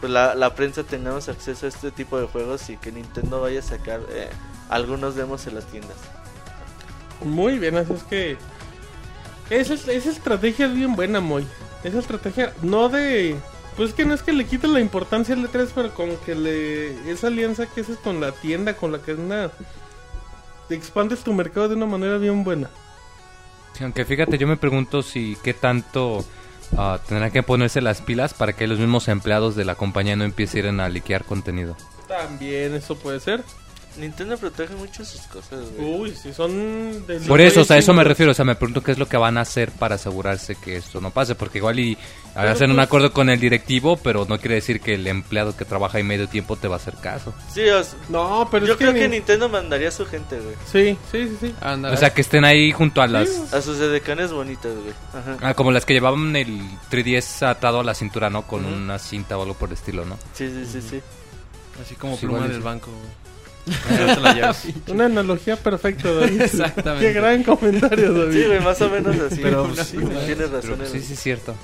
[0.00, 3.60] pues la, la prensa tengamos acceso a este tipo de juegos y que Nintendo vaya
[3.60, 4.28] a sacar eh,
[4.68, 5.96] algunos demos en las tiendas.
[7.22, 8.38] Muy bien, así es que.
[9.50, 11.46] Esa, es- esa estrategia es bien buena, Moy.
[11.84, 13.36] Esa estrategia, no de.
[13.76, 17.10] Pues que no es que le quite la importancia al E3, pero como que le.
[17.10, 19.50] Esa alianza que haces con la tienda, con la que es una.
[20.70, 22.70] Expandes tu mercado de una manera bien buena.
[23.74, 26.24] Sí, aunque fíjate, yo me pregunto si qué tanto
[26.76, 30.24] ah, tendrán que ponerse las pilas para que los mismos empleados de la compañía no
[30.24, 31.76] empiecen a liquear contenido.
[32.08, 33.44] También eso puede ser.
[33.98, 35.94] Nintendo protege mucho sus cosas, güey.
[36.00, 37.06] Uy, si son.
[37.06, 38.32] de- Por eso, o sea, a eso me refiero.
[38.32, 41.00] O sea, me pregunto qué es lo que van a hacer para asegurarse que esto
[41.00, 41.34] no pase.
[41.34, 41.96] Porque igual y
[42.34, 45.56] Pero hacen un pues- acuerdo con el directivo, pero no quiere decir que el empleado
[45.56, 47.32] que trabaja ahí medio tiempo te va a hacer caso.
[47.52, 50.38] Sí, o s- No, pero yo es creo que ni- Nintendo mandaría a su gente,
[50.38, 50.54] güey.
[50.70, 51.54] Sí, sí, sí, sí.
[51.90, 53.52] O sea, que estén ahí junto a las...
[53.54, 54.92] A sus edecanes bonitas, güey.
[55.14, 55.36] Ajá.
[55.40, 58.42] Ah, como las que llevaban el 3DS atado a la cintura, ¿no?
[58.46, 60.18] Con una cinta o algo por el estilo, ¿no?
[60.34, 61.00] Sí, sí, sí, sí.
[61.82, 62.90] Así como Sí, pluma del banco.
[62.90, 63.25] güey.
[64.88, 66.40] Una analogía perfecta, David.
[66.42, 67.06] Exactamente.
[67.06, 68.32] Qué gran comentario, David.
[68.40, 69.40] Sí, güey, más o menos así.
[69.42, 70.76] Pero, Sí, tienes Pero razón.
[70.78, 71.54] pues, sí, sí, es cierto.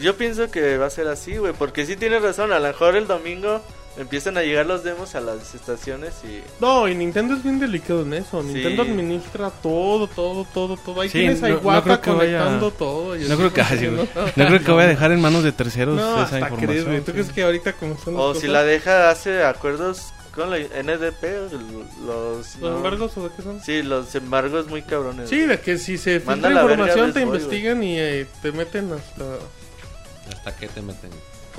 [0.00, 2.52] Yo pienso que va a ser así, güey, porque sí tienes razón.
[2.52, 3.60] A lo mejor el domingo
[3.98, 6.40] empiezan a llegar los demos a las estaciones y...
[6.58, 8.42] No, y Nintendo es bien delicado en eso.
[8.42, 8.90] Nintendo Sí.
[8.92, 11.02] administra todo, todo, todo, todo.
[11.02, 13.14] Ahí Sí, tienes a no- no Iwata creo que vaya- conectando todo.
[13.16, 14.08] y No así creo que, no, güey.
[14.36, 16.70] no creo que voy a dejar en manos de terceros No, esa hasta información.
[16.70, 16.98] crees, güey.
[17.00, 17.12] ¿Tú sí.
[17.12, 21.22] crees que ahorita como las O cosas, si la deja, hace acuerdos con la NDP,
[21.52, 21.98] los...
[21.98, 23.60] ¿Los no- embargos o de qué son?
[23.62, 25.28] Sí, los embargos muy cabrones.
[25.28, 29.24] Sí, de que si se filtra información te investigan y eh, te meten hasta...
[30.32, 31.10] ¿Hasta qué te meten?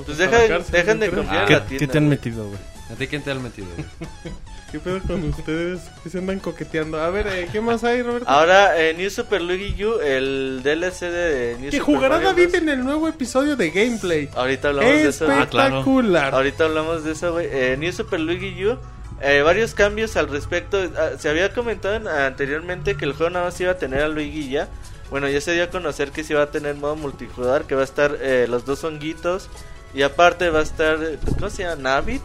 [0.04, 1.86] Pues cárcel, dejan de confiar ¿Qué, en la tienda.
[1.86, 2.58] qué te han metido, güey?
[2.90, 3.68] ¿A ti quién te han metido?
[4.72, 5.80] ¿Qué pedo con ustedes?
[6.02, 6.98] Que se andan coqueteando.
[6.98, 8.26] A ver, eh, ¿qué más hay, Roberto?
[8.28, 12.48] Ahora, eh, New Super Luigi U, el DLC de New que Super jugará Mario David
[12.48, 12.62] Bros.
[12.62, 14.30] en el nuevo episodio de gameplay.
[14.34, 15.30] Ahorita hablamos de eso.
[15.30, 16.34] Espectacular.
[16.34, 17.48] Ahorita hablamos de eso, güey.
[17.50, 18.78] Eh, New Super Luigi U.
[19.20, 20.78] eh, varios cambios al respecto.
[20.96, 24.08] Ah, se había comentado en- anteriormente que el juego nada más iba a tener a
[24.08, 24.68] Luigi ya.
[25.10, 27.82] Bueno, ya se dio a conocer que sí va a tener modo multijugador, que va
[27.82, 29.48] a estar eh, los dos honguitos.
[29.94, 30.98] Y aparte va a estar,
[31.38, 31.76] ¿cómo se llama?
[31.82, 32.22] Navit.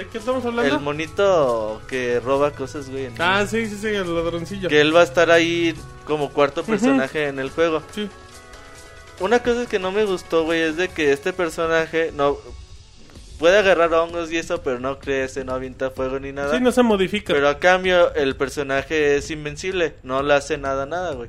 [0.00, 0.74] ¿De qué estamos hablando?
[0.76, 3.04] El monito que roba cosas, güey.
[3.06, 4.68] en- Ah, sí, sí, sí, el ladroncillo.
[4.70, 5.74] Que él va a estar ahí
[6.06, 7.82] como cuarto personaje en el juego.
[7.94, 8.08] Sí.
[9.20, 12.38] Una cosa que no me gustó, güey, es de que este personaje no
[13.38, 16.54] puede agarrar hongos y eso, pero no crece, no avienta fuego ni nada.
[16.56, 17.34] Sí, no se modifica.
[17.34, 21.28] Pero a cambio, el personaje es invencible, no le hace nada, nada, güey.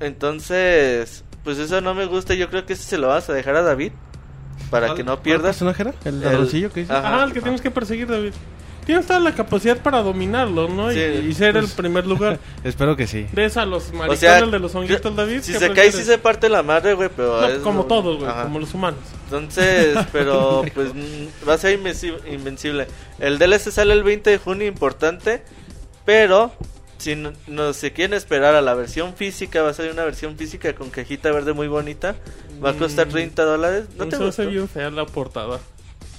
[0.00, 2.34] Entonces, pues eso no me gusta.
[2.34, 3.92] Yo creo que ese se lo vas a dejar a David
[4.70, 5.56] para que no ¿Cuál pierdas.
[5.56, 5.94] personaje era?
[6.04, 6.94] ¿El El- ladroncillo que dices?
[6.96, 7.14] Ajá.
[7.16, 8.32] Ajá, el que tienes que perseguir, David.
[8.84, 10.92] Tienes toda la capacidad para dominarlo, ¿no?
[10.92, 11.00] Y- Sí,
[11.30, 12.38] y, ser pues- el primer lugar.
[12.64, 13.26] Espero que sí.
[13.32, 15.40] De esa, los maricones O sea, de los honguitos, yo- David.
[15.42, 15.94] si ¿qué se cae, prefieres?
[15.96, 18.44] sí se parte la madre, güey, pero No, es como lo- todos, güey, Ajá.
[18.44, 19.00] como los humanos.
[19.24, 22.86] Entonces, pero pues mm, va a ser invenci- invencible.
[23.18, 25.42] El DLC sale el 20 de junio, importante.
[26.04, 26.52] Pero
[26.98, 30.36] si no, no se quieren esperar a la versión física, va a salir una versión
[30.36, 32.14] física con cajita verde muy bonita.
[32.64, 33.10] Va a costar Mm.
[33.10, 33.84] 30 dólares.
[33.96, 34.50] ¿No No te se hace gustó?
[34.50, 35.60] bien fea la portada.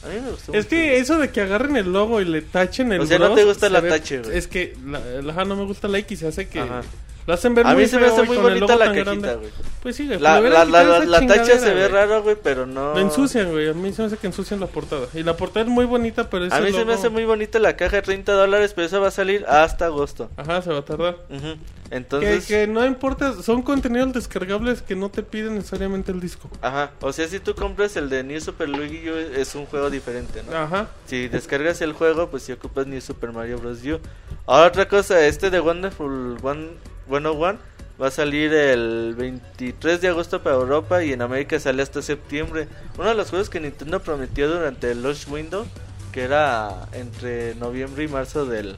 [0.04, 0.52] A mí me gustó.
[0.54, 0.70] Es mucho.
[0.70, 3.38] que eso de que agarren el logo y le tachen el O sea, no Bros,
[3.40, 4.38] te gusta se la ve- tache, güey.
[4.38, 6.82] Es que la, la- no me gusta la X, se hace que Ajá.
[7.28, 9.50] Lo hacen ver A muy mí se me hace muy bonita logo la cajita, güey.
[9.84, 12.66] Pues sí, güey, La, la, la, la, esa la tacha se ve rara, güey, pero
[12.66, 12.96] no.
[12.96, 13.70] La ensucian, güey.
[13.70, 15.06] A mí se me hace que ensucian la portada.
[15.14, 17.26] Y la portada es muy bonita, pero ese A mí se me logo- hace muy
[17.26, 20.30] bonita la caja de 30 dólares, pero eso va a salir hasta agosto.
[20.38, 21.18] Ajá, se va a tardar.
[21.30, 21.58] Ujú.
[21.90, 22.46] Que, Entonces.
[22.48, 26.50] que no importa, son contenidos descargables que no te piden necesariamente el disco.
[26.62, 29.90] Ajá, o sea, si tú compras el de New Super Luigi U, es un juego
[29.90, 30.58] diferente, ¿no?
[30.58, 30.88] Ajá.
[31.06, 33.80] Si descargas el juego, pues si ocupas New Super Mario Bros.
[33.86, 34.00] U.
[34.46, 36.68] Ahora otra cosa, este de Wonderful One,
[37.08, 37.58] 101
[38.02, 42.68] va a salir el 23 de agosto para Europa y en América sale hasta septiembre.
[42.98, 45.66] Uno de los juegos que Nintendo prometió durante el launch window,
[46.12, 48.78] que era entre noviembre y marzo del,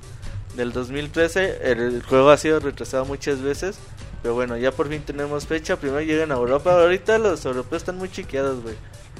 [0.55, 3.79] del 2013, el, el juego ha sido retrasado muchas veces.
[4.21, 5.77] Pero bueno, ya por fin tenemos fecha.
[5.77, 6.73] Primero llegan a Europa.
[6.73, 8.75] Ahorita los europeos están muy chiqueados, güey.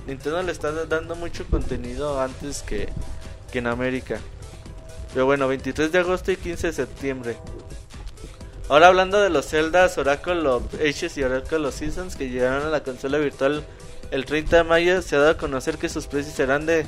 [0.08, 2.90] Nintendo le está dando mucho contenido antes que,
[3.52, 4.20] que en América.
[5.14, 7.38] Pero bueno, 23 de agosto y 15 de septiembre.
[8.70, 12.70] Ahora hablando de los Zeldas Oracle of Ages y Oracle of Seasons que llegaron a
[12.70, 13.64] la consola virtual
[14.12, 16.86] el 30 de mayo, se ha dado a conocer que sus precios serán de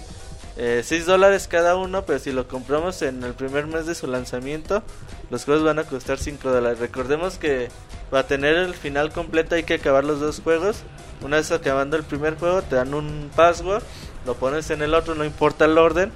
[0.57, 4.05] Eh, 6 dólares cada uno, pero si lo compramos en el primer mes de su
[4.05, 4.83] lanzamiento,
[5.29, 6.77] los juegos van a costar 5 dólares.
[6.77, 7.69] Recordemos que
[8.09, 10.83] para tener el final completo hay que acabar los dos juegos.
[11.23, 13.81] Una vez acabando el primer juego, te dan un password,
[14.25, 16.11] lo pones en el otro, no importa el orden,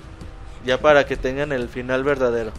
[0.65, 2.51] ya para que tengan el final verdadero.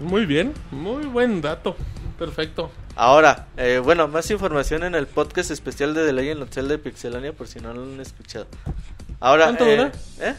[0.00, 1.76] Muy bien, muy buen dato.
[2.18, 2.70] Perfecto.
[2.96, 6.78] Ahora, eh, bueno, más información en el podcast especial de The Legend of Zelda de
[6.78, 8.46] Pixelania por si no lo han escuchado.
[9.20, 9.88] Ahora, ¿Cuánto eh, dura?
[10.20, 10.34] ¿eh?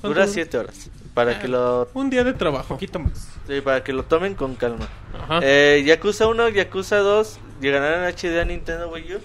[0.00, 0.26] ¿Cuánto Dura dura?
[0.26, 0.90] 7 horas.
[1.14, 2.68] Para que lo Un día de trabajo.
[2.74, 3.28] poquito más.
[3.46, 4.88] sí, para que lo tomen con calma.
[5.20, 5.40] Ajá.
[5.42, 9.20] Eh, Yakuza 1, Yakuza 2 llegarán en HD a Nintendo Wii U.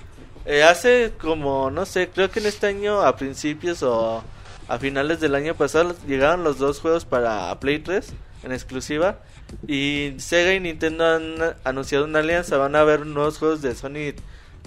[0.45, 4.23] Eh, hace como, no sé, creo que en este año a principios o
[4.67, 8.13] a finales del año pasado llegaron los dos juegos para Play 3
[8.45, 9.19] en exclusiva.
[9.67, 12.57] Y Sega y Nintendo han anunciado una alianza.
[12.57, 14.13] Van a haber nuevos juegos de Sony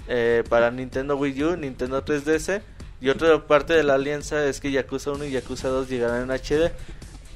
[0.07, 2.61] eh, para Nintendo Wii U, Nintendo 3DS.
[3.01, 6.31] Y otra parte de la alianza es que Yakuza 1 y Yakuza 2 llegarán en
[6.37, 6.71] HD.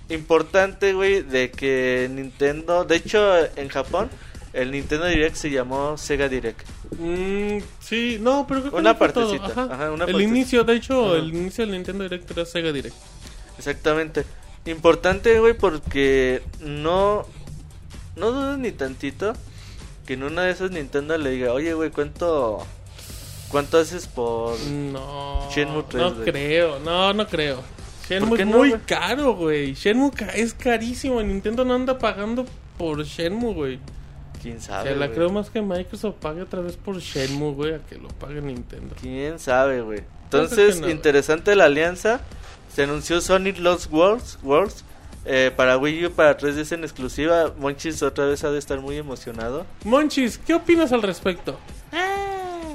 [0.09, 3.23] Importante, güey, de que Nintendo, de hecho
[3.55, 4.09] en Japón,
[4.51, 6.67] el Nintendo Direct se llamó Sega Direct.
[6.99, 9.61] Mm, sí, no, pero creo que Una partecita, Ajá.
[9.71, 10.21] ajá, una el partecita.
[10.23, 11.17] inicio, de hecho, Ajá.
[11.17, 12.95] el inicio del Nintendo Direct era Sega Direct.
[13.57, 14.25] Exactamente.
[14.65, 17.25] Importante, güey, porque no
[18.15, 19.33] no dudes ni tantito
[20.05, 22.65] que en una de esas Nintendo le diga, "Oye, güey, ¿cuánto
[23.49, 27.61] cuánto haces por No, Shenmue 3, no creo, no, no creo.
[28.09, 29.73] Shenmue es no, muy caro, güey.
[29.73, 31.21] Shenmue ca- es carísimo.
[31.21, 32.45] Nintendo no anda pagando
[32.77, 33.79] por Shenmue, güey.
[34.41, 37.95] quién sabe?" la creo más que Microsoft pague otra vez por Shenmue, güey, a que
[37.97, 38.95] lo pague Nintendo.
[38.99, 40.03] ¿Quién sabe, güey?
[40.25, 42.21] Entonces, no, interesante la alianza.
[42.75, 44.83] Se anunció Sonic Lost Worlds, Worlds
[45.25, 47.53] eh, para Wii U, para 3DS en exclusiva.
[47.57, 49.65] Monchis otra vez ha de estar muy emocionado.
[49.83, 51.59] Monchis, ¿qué opinas al respecto?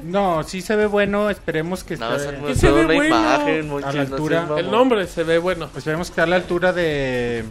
[0.04, 1.28] No, sí se ve bueno.
[1.28, 3.16] Esperemos que más esté- se ve una bueno.
[3.18, 4.48] imagen, Monchis, A la no altura.
[4.56, 5.68] El nombre se ve bueno.
[5.76, 7.44] Esperemos que esté a la altura de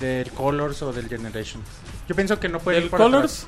[0.00, 1.62] del Colors o del Generation.
[2.08, 3.46] Yo pienso que no puede El ir Colors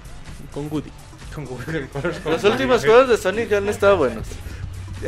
[0.52, 0.88] con Woody.
[0.90, 1.34] atrás.
[1.34, 4.26] Con Google, el Colors con Los últimos juegos de Sonic han estado buenos.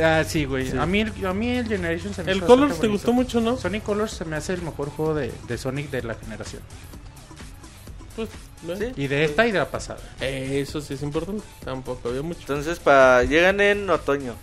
[0.01, 0.71] Ah, sí, güey.
[0.77, 3.11] A, mí, el- a mí el Generation se me El hizo Colors bastante te bonito.
[3.11, 3.57] gustó mucho, ¿no?
[3.57, 6.61] Sonic Colors se me hace el mejor juego de, de Sonic de la generación.
[8.15, 8.29] Pues,
[8.63, 8.79] ¿ves?
[8.79, 9.01] Sí.
[9.01, 9.99] Y de esta y de la pasada.
[10.21, 11.43] Eso sí es importante.
[11.63, 12.39] Tampoco había mucho.
[12.41, 14.35] Entonces, para llegan en otoño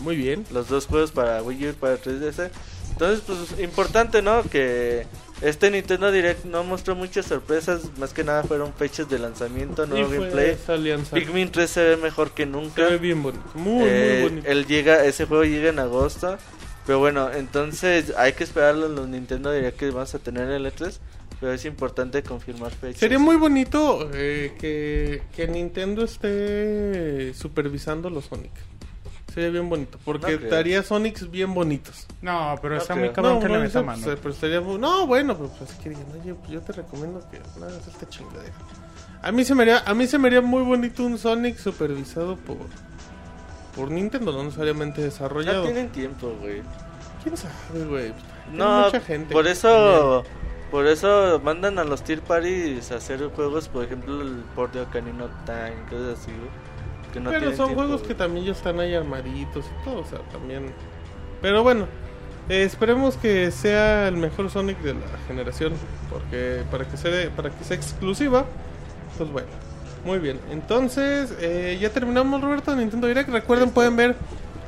[0.00, 0.44] Muy bien.
[0.52, 2.50] los dos juegos para Wii U y para 3DS.
[2.92, 4.42] Entonces, pues importante, ¿no?
[4.42, 5.06] Que
[5.40, 7.82] este Nintendo Direct no mostró muchas sorpresas.
[7.98, 10.56] Más que nada fueron fechas de lanzamiento, nuevo gameplay.
[11.20, 12.86] Pikmin 3 se ve mejor que Se nunca.
[12.88, 13.44] ve bien bonito.
[13.54, 14.48] Muy, Eh, muy bonito.
[14.50, 16.36] Él llega, ese juego llega en agosto.
[16.86, 20.52] Pero bueno, entonces hay que esperar los, los Nintendo Direct que vamos a tener en
[20.52, 20.98] el E3.
[21.40, 22.98] Pero es importante confirmar fechas.
[22.98, 28.50] Sería muy bonito eh, que, que Nintendo esté supervisando los Sonic.
[29.38, 29.98] Sería bien bonito.
[30.04, 30.50] Porque No creo.
[30.50, 32.08] daría Sonics bien bonitos.
[32.22, 33.06] No, pero No está creo.
[33.06, 34.02] muy cabrón no, que no, le meta mano.
[34.02, 37.38] pues, pero estaría no, bueno, pero pues que digan, oye, pues, yo te recomiendo que
[37.60, 38.52] no hagas esta chingadera.
[39.22, 42.36] A mí se me haría, a mí se me haría muy bonito un Sonic supervisado
[42.36, 42.56] por
[43.76, 45.62] por Nintendo, no necesariamente No desarrollado.
[45.62, 46.62] tienen tiempo, güey.
[47.22, 48.12] ¿Quién sabe, güey?
[48.12, 49.32] Tiene No, mucha gente.
[49.32, 50.24] por eso
[50.72, 54.80] por eso mandan a los tier parties a hacer juegos, por ejemplo, el port de
[54.80, 56.50] Ocarina of Time, cosas así, güey.
[57.12, 60.18] Que no Pero son juegos que también ya están ahí armaditos y todo, o sea,
[60.30, 60.72] también.
[61.40, 61.86] Pero bueno,
[62.48, 65.74] eh, esperemos que sea el mejor Sonic de la generación,
[66.10, 68.46] porque para que sea para que sea exclusiva,
[69.16, 69.48] pues bueno,
[70.04, 70.40] muy bien.
[70.50, 73.28] Entonces eh, ya terminamos Roberto Nintendo Direct.
[73.28, 74.16] Recuerden pueden ver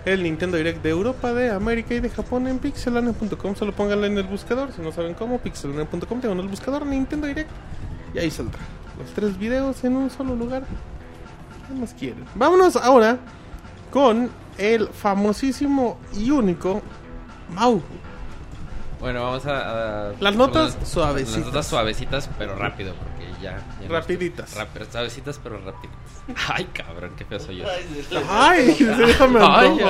[0.05, 3.55] el Nintendo Direct de Europa, de América y de Japón en pixelania.com.
[3.55, 7.51] Solo pónganlo en el buscador, si no saben cómo, pixelania.com, tengan el buscador Nintendo Direct
[8.15, 8.61] y ahí saldrá.
[8.99, 10.65] Los tres videos en un solo lugar.
[11.71, 12.25] ¿Qué más quieren?
[12.35, 13.19] Vámonos ahora
[13.91, 16.83] con el famosísimo y único
[17.55, 17.81] Mau.
[19.01, 20.09] Bueno, vamos a...
[20.09, 21.37] a- Las notas con suavecitas.
[21.39, 23.57] Las notas suavecitas, pero rápido, porque ya...
[23.81, 24.51] ya no Rapiditas.
[24.51, 25.97] estoy- rap- suavecitas, pero rápidas.
[26.55, 27.65] Ay, cabrón, qué feo soy yo.
[28.29, 29.81] Ay, déjame Ay,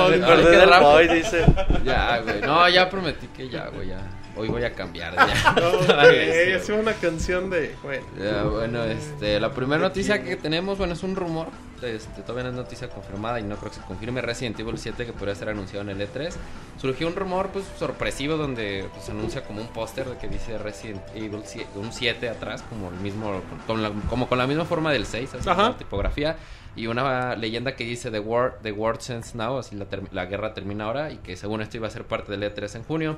[0.81, 1.45] Ay, dice.
[1.83, 2.41] Ya, güey.
[2.41, 3.99] No, ya prometí que ya, güey, ya.
[4.35, 5.55] Hoy voy a cambiar, ya.
[5.57, 7.75] Ok, Ay, es una canción de.
[7.83, 11.47] Bueno, Ya, bueno, este, la primera noticia que tenemos, bueno, es un rumor,
[11.81, 15.05] este, todavía no es noticia confirmada y no creo que se confirme Resident Evil 7
[15.05, 16.31] que podría ser anunciado en el E3.
[16.79, 20.57] Surgió un rumor, pues, sorpresivo donde pues, se anuncia como un póster de que dice
[20.57, 24.65] Resident Evil 7, un 7 atrás, como el mismo, con la, como con la misma
[24.65, 25.69] forma del 6, así, Ajá.
[25.69, 26.37] la tipografía,
[26.75, 30.53] y una leyenda que dice The War, The War Ends Now, así la, la guerra
[30.53, 33.17] termina ahora, y que según esto iba a ser parte del E3 en junio.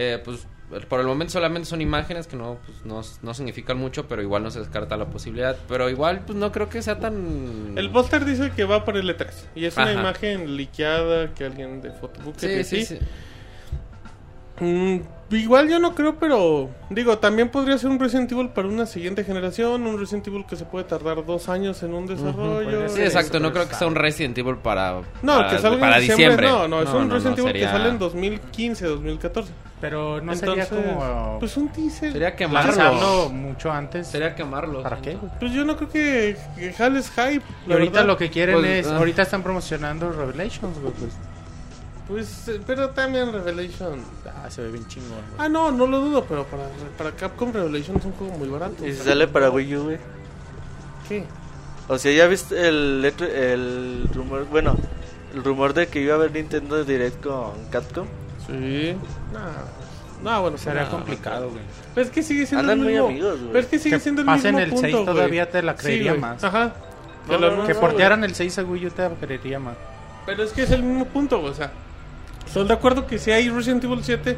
[0.00, 0.46] Eh, pues
[0.88, 4.44] por el momento solamente son imágenes que no, pues, no, no significan mucho, pero igual
[4.44, 5.56] no se descarta la posibilidad.
[5.66, 7.74] Pero igual, pues no creo que sea tan...
[7.76, 9.28] el póster dice que va por el E3.
[9.56, 12.98] Y es una imagen liqueada que alguien de Photobook Sí, que sí, sí.
[14.60, 14.98] Mm,
[15.30, 19.24] igual yo no creo, pero digo, también podría ser un Resident Evil para una siguiente
[19.24, 22.88] generación, un Resident Evil que se puede tardar dos años en un desarrollo.
[22.88, 23.40] Sí, exacto.
[23.40, 26.26] No creo que sea un Resident Evil para, No, para, que salga para diciembre.
[26.26, 26.48] diciembre.
[26.48, 29.52] No, no, es un no, Resident no, Evil que sale en 2015, 2014.
[29.80, 32.10] Pero no Entonces, sería como pues un teaser.
[32.10, 32.72] Sería quemarlo.
[32.72, 34.08] lanzarlo mucho antes.
[34.08, 34.82] Sería quemarlo.
[34.82, 35.16] ¿Para qué?
[35.38, 37.44] Pues yo no creo que, que jales hype.
[37.66, 38.06] Y ahorita verdad.
[38.06, 38.96] lo que quieren Pues, es, ah.
[38.96, 41.12] ahorita están promocionando Revelations, güey, pues.
[42.08, 44.00] Pues, eh, pero también Revelation.
[44.26, 45.10] Ah, se ve bien chingón.
[45.10, 45.22] güey.
[45.38, 46.62] Ah, no, no lo dudo, pero para,
[46.96, 48.86] para Capcom Revelation es un juego muy barato.
[48.86, 49.98] Y si sale para Wii U, güey.
[51.08, 51.24] ¿Qué?
[51.88, 54.76] O sea, ya viste el, el rumor, bueno,
[55.34, 58.06] el rumor de que iba a haber Nintendo Direct con Capcom.
[58.46, 58.96] Sí.
[59.32, 61.62] No, no bueno, Sería no, complicado, güey.
[61.94, 63.08] Pero es que sigue siendo Andan el muy mismo.
[63.08, 63.46] amigos, güey.
[63.52, 65.06] Pero es que sigue Que siendo el pasen mismo el punto, 6 güey.
[65.06, 66.42] todavía te la creería más.
[66.44, 66.72] Ajá.
[67.26, 69.58] No, Que, lo no, no, Que portearan el 6 a Wii U te la creería
[69.58, 69.76] más.
[70.24, 71.70] Pero es que es el mismo punto, güey, o sea.
[72.48, 74.36] Estoy de acuerdo que si hay Resident Evil 7,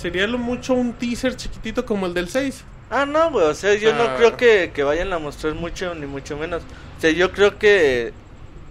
[0.00, 2.64] sería lo mucho un teaser chiquitito como el del 6.
[2.90, 3.98] Ah, no, güey, o sea, yo Ah.
[3.98, 6.62] no creo que, que vayan a mostrar mucho, ni mucho menos.
[6.96, 8.12] O sea, yo creo que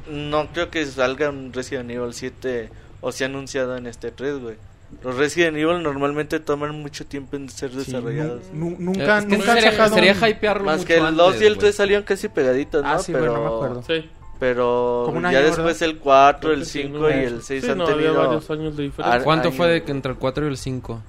[0.10, 2.70] no creo que salga un Resident Evil 7
[3.02, 4.56] o sea anunciado en este 3, güey.
[5.04, 8.42] Los Resident Evil normalmente toman mucho tiempo en ser Sí, desarrollados.
[8.54, 11.18] nu- nunca, Es que nunca han sería, sacado sería hypearlo Más mucho que el antes,
[11.18, 11.60] 2 y el güey.
[11.60, 12.90] 3 salieron casi pegaditos, ¿no?
[12.90, 13.84] Ah, sí, pero, güey, no me acuerdo.
[13.86, 14.10] Sí.
[14.40, 15.84] Pero Como un ya año, después ¿verdad?
[15.96, 17.96] el 4, Creo el que sí, 5 no, y el 6 sí, han no, había
[17.98, 18.16] tenido...
[18.16, 19.20] varios años de diferencia.
[19.20, 19.58] Ah, ¿Cuánto año.
[19.58, 21.02] fue de que entre el 4 y el 5?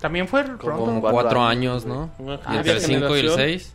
[0.00, 0.44] También fue.
[0.58, 2.10] Como cuatro 4 años, años, ¿no?
[2.18, 3.36] Una Y entre el media 5 y el generación.
[3.36, 3.74] 6,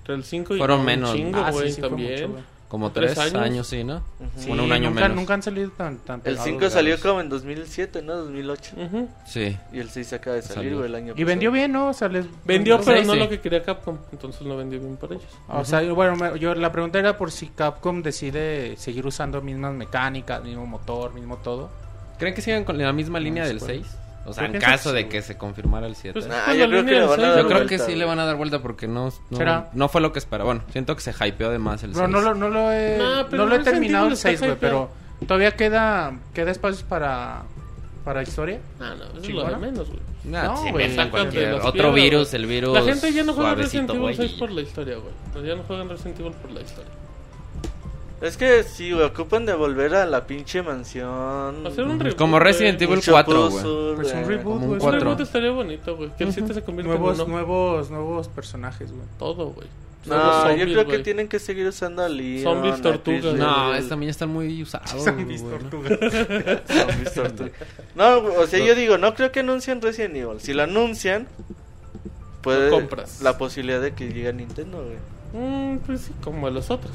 [0.00, 1.12] Entre el 5 y Fueron menos.
[1.14, 2.30] chingo, Ah, sí, güey, sí, fue también.
[2.30, 2.42] mucho.
[2.68, 3.42] Como ¿Tres 3 años?
[3.42, 3.66] años?
[3.68, 3.96] sí, ¿no?
[4.18, 4.48] Ujú.
[4.48, 5.16] Bueno, un año nunca, menos.
[5.16, 6.70] Nunca han salido tan, tan El pegados, 5 güey.
[6.70, 8.16] salió como en 2007, ¿no?
[8.16, 8.72] 2008.
[8.76, 9.08] Ujú.
[9.24, 9.56] Sí.
[9.72, 10.76] Y el 6 acaba de salir, Salió.
[10.78, 11.60] güey, el año Y vendió pasado.
[11.60, 11.88] bien, ¿no?
[11.88, 12.26] O sea, les...
[12.44, 13.18] Vendió, pero Sí, no sí.
[13.20, 13.98] lo que quería Capcom.
[14.12, 15.26] Entonces no vendió bien para ellos.
[15.48, 19.72] O sea, bueno, me- yo la pregunta era por si Capcom decide seguir usando mismas
[19.74, 21.70] mecánicas, mismo motor, mismo todo.
[22.18, 23.86] ¿Creen que sigan con la misma línea No, del sí, 6?
[24.26, 26.12] O sea, en caso que de que se confirmara el 7.
[26.18, 27.94] Pues, Nah, con yo la creo que van a dar Yo creo vuelta, que sí
[27.94, 29.70] le van a dar vuelta porque no, no, ¿Será?
[29.72, 30.46] no fue lo que esperaba.
[30.52, 31.96] Bueno, siento que se hypeó de más el 6.
[31.96, 34.40] Pero no lo, no lo he, No, pero no lo he terminado el está 6,
[34.40, 34.90] güey, pero
[35.26, 37.42] todavía queda, queda espacios para,
[38.04, 38.60] para historia.
[38.80, 40.00] Ah, no, eso es lo de menos, güey.
[40.24, 42.74] Nah, No, güey, Otro piedras, virus, el virus.
[42.74, 45.46] La gente ya no juega Resident Evil güey, 6 y- por la historia, güey.
[45.46, 46.90] Ya no juegan Resident Evil por la historia.
[48.20, 51.66] Es que sí, güey, ocupan de volver a la pinche mansión.
[51.66, 52.44] Hacer un reboot, Como güey.
[52.44, 53.62] Resident Evil Mucho 4, güey.
[53.96, 54.72] Pues un reboot, como un güey.
[54.72, 55.00] Un cuatro.
[55.00, 56.10] reboot estaría bonito, güey.
[56.16, 57.32] Que el 7 se convierta Nuevos, en uno.
[57.32, 59.02] nuevos, nuevos personajes, güey.
[59.18, 59.68] Todo, güey.
[60.06, 61.02] Nuevos No, yo zombies, creo que güey.
[61.02, 62.42] tienen que seguir usando a Leon.
[62.44, 63.88] Zombies a tortugas, Chris No, Redfield.
[63.90, 64.90] también están muy usados.
[65.04, 65.58] Zombies güey.
[65.58, 65.98] tortugas.
[66.68, 67.52] Zombies tortugas.
[67.96, 70.40] No, o sea, yo digo, no creo que anuncien Resident Evil.
[70.40, 71.26] Si lo anuncian,
[72.40, 73.20] puede compras.
[73.20, 74.96] la posibilidad de que llegue a Nintendo, güey.
[75.44, 76.92] Mm, pues sí, como los otros.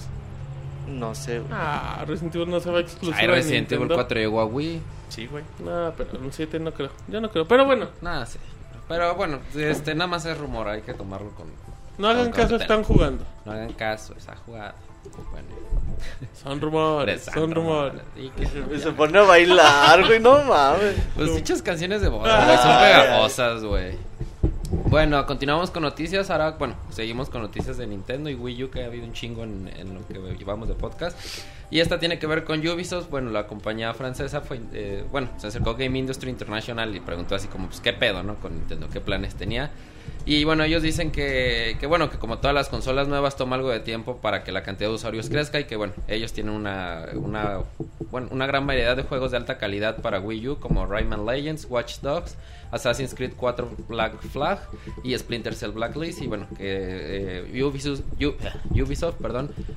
[0.88, 1.51] No sé, güey.
[1.53, 3.95] Ah, Resident Evil no se va a exclusiva Ay, de Resident Evil Nintendo.
[3.95, 4.82] 4 llegó a Wii.
[5.09, 5.43] Sí, güey.
[5.59, 6.89] No, pero el 7 no creo.
[7.07, 7.47] Yo no creo.
[7.47, 8.39] Pero bueno, Nada, sí.
[8.88, 11.47] Pero bueno, este, nada más es rumor, hay que tomarlo con...
[11.97, 13.23] no hagan con caso, están jugando.
[13.45, 14.75] No hagan caso, esa jugada.
[15.32, 15.47] Bueno,
[16.34, 18.01] Son rumores, son rumores.
[18.17, 20.95] Y se pone a bailar, güey, no mames.
[21.15, 23.97] Pues pinches canciones de boda, güey, son pegajosas, güey.
[24.91, 26.29] Bueno, continuamos con noticias.
[26.29, 29.45] Ahora, bueno, seguimos con noticias de Nintendo y Wii U, que ha habido un chingo
[29.45, 31.17] en, lo que llevamos de podcast.
[31.69, 33.09] Y esta tiene que ver con Ubisoft.
[33.09, 37.47] Bueno, la compañía francesa fue, eh, bueno, se acercó Game Industry International y preguntó así
[37.47, 38.35] como, pues, ¿qué pedo, no?
[38.35, 39.71] Con Nintendo, ¿qué planes tenía?
[40.26, 43.70] Y bueno, ellos dicen que, que bueno, que como todas las consolas nuevas toma algo
[43.70, 47.08] de tiempo para que la cantidad de usuarios crezca y que bueno, ellos tienen una,
[47.16, 47.62] una,
[48.12, 52.02] una gran variedad de juegos de alta calidad para Wii U como Rayman Legends, Watch
[52.02, 52.38] Dogs,
[52.72, 54.60] Assassin's Creed 4 Black Flag
[55.04, 58.04] y Splinter Cell Blacklist y bueno, que eh, Ubisoft,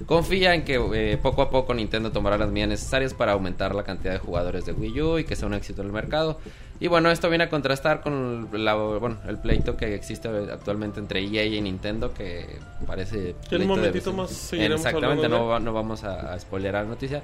[0.06, 3.82] confía en que eh, poco a poco Nintendo tomará las medidas necesarias para aumentar la
[3.82, 6.38] cantidad de jugadores de Wii U y que sea un éxito en el mercado.
[6.80, 11.20] Y bueno, esto viene a contrastar con la, bueno, el pleito que existe actualmente entre
[11.20, 13.36] EA y Nintendo, que parece...
[13.50, 16.74] En un de momentito más seguiremos Exactamente, hablando no, de- no vamos a, a spoilear
[16.74, 17.22] la noticia.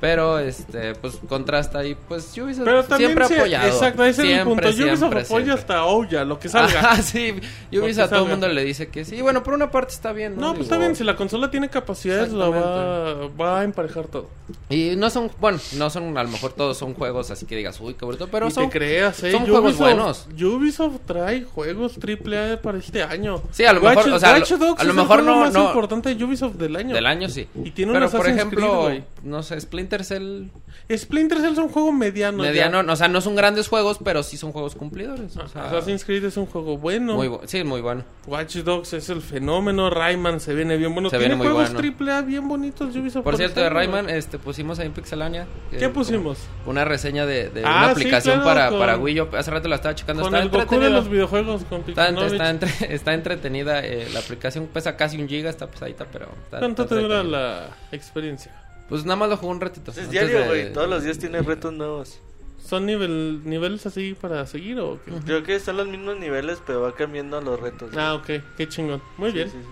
[0.00, 3.66] Pero, este, pues contrasta y pues Ubisoft Pero también siempre ha apoyado.
[3.68, 4.68] Exacto, ese es el Siempre, punto.
[4.68, 5.52] Ubisoft siempre, apoya siempre.
[5.60, 6.80] hasta Ouya, lo que salga.
[6.80, 7.34] Ajá, sí.
[7.72, 9.20] Ubisoft a todo el mundo le dice que sí.
[9.20, 10.40] Bueno, por una parte está bien, ¿no?
[10.40, 14.30] No, pues está bien, si la consola tiene capacidades, la va, va a emparejar todo.
[14.70, 17.78] Y no son, bueno, no son, a lo mejor todos son juegos así que digas,
[17.80, 18.64] uy, qué bonito, pero y son...
[18.64, 19.32] te creas, eh.
[19.32, 20.26] son juegos buenos.
[20.40, 23.42] Ubisoft trae juegos AAA para este año.
[23.50, 25.20] Sí, a lo mejor, o sea, Watch a lo- Dogs a lo es el mejor
[25.22, 26.94] juego no- más no- importante de Ubisoft del año.
[26.94, 27.46] Del año sí.
[27.64, 30.46] Y tiene un Pero por ejemplo, Creed, no sé, Splinter Cell
[30.94, 32.44] Splinter Cell es un juego mediano.
[32.44, 32.50] ya.
[32.50, 35.36] mediano, no, o sea, no son grandes juegos, pero sí son juegos cumplidores.
[35.36, 37.14] O sea, Assassin's Creed es un juego bueno.
[37.14, 38.04] muy bu- sí, muy bueno.
[38.26, 39.90] Watch Dogs es el fenómeno.
[39.90, 41.10] Rayman se viene bien bueno.
[41.10, 41.94] Se Tiene viene muy juegos bueno.
[41.98, 43.24] AAA bien bonitos Ubisoft.
[43.24, 45.46] Por cierto, de Rayman, este, pusimos ahí en Pixelania.
[45.70, 46.38] ¿Qué eh, pusimos?
[46.66, 49.14] Una reseña de, de Ah, una sí, aplicación claro, para, con- para Wii.
[49.14, 50.22] Yo hace rato la estaba checando.
[50.22, 50.90] Con está el Goku de entretenida.
[50.98, 53.80] los videojuegos, con Está, está, entre- está entretenida.
[53.84, 56.26] eh, la aplicación pesa casi un giga, está pesadita, pero.
[56.44, 58.52] Está, ¿Cuánto está te dura la experiencia?
[58.88, 59.90] Pues nada más lo jugué un ratito.
[59.90, 60.72] Es diario, de- güey.
[60.72, 62.20] Todos los días tiene retos nuevos.
[62.64, 65.12] ¿Son nivel, niveles así para seguir o qué?
[65.24, 67.90] Creo que son los mismos niveles, pero va cambiando los retos.
[67.96, 69.00] Ah, ok, qué chingón.
[69.18, 69.48] Muy bien.
[69.50, 69.68] Sí, sí,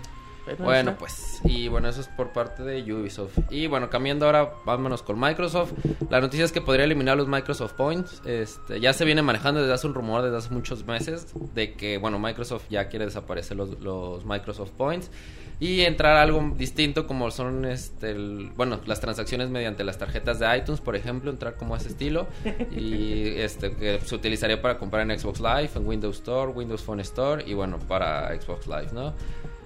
[0.59, 3.39] Bueno, pues, y bueno, eso es por parte de Ubisoft.
[3.51, 5.73] Y bueno, cambiando ahora, vámonos con Microsoft.
[6.11, 8.21] La noticia es que podría eliminar los Microsoft Points.
[8.27, 11.99] Este, ya se viene manejando desde hace un rumor, desde hace muchos meses, de que,
[11.99, 15.11] bueno, Microsoft ya quiere desaparecer los, los Microsoft Points.
[15.61, 20.41] Y entrar a algo distinto como son, este, el- bueno, las transacciones mediante las tarjetas
[20.41, 22.27] de iTunes, por ejemplo, entrar como ese estilo.
[22.77, 27.01] Y este, que se utilizaría para comprar en Xbox Live, en Windows Store, Windows Phone
[27.01, 29.15] Store y bueno, para Xbox Live, ¿no?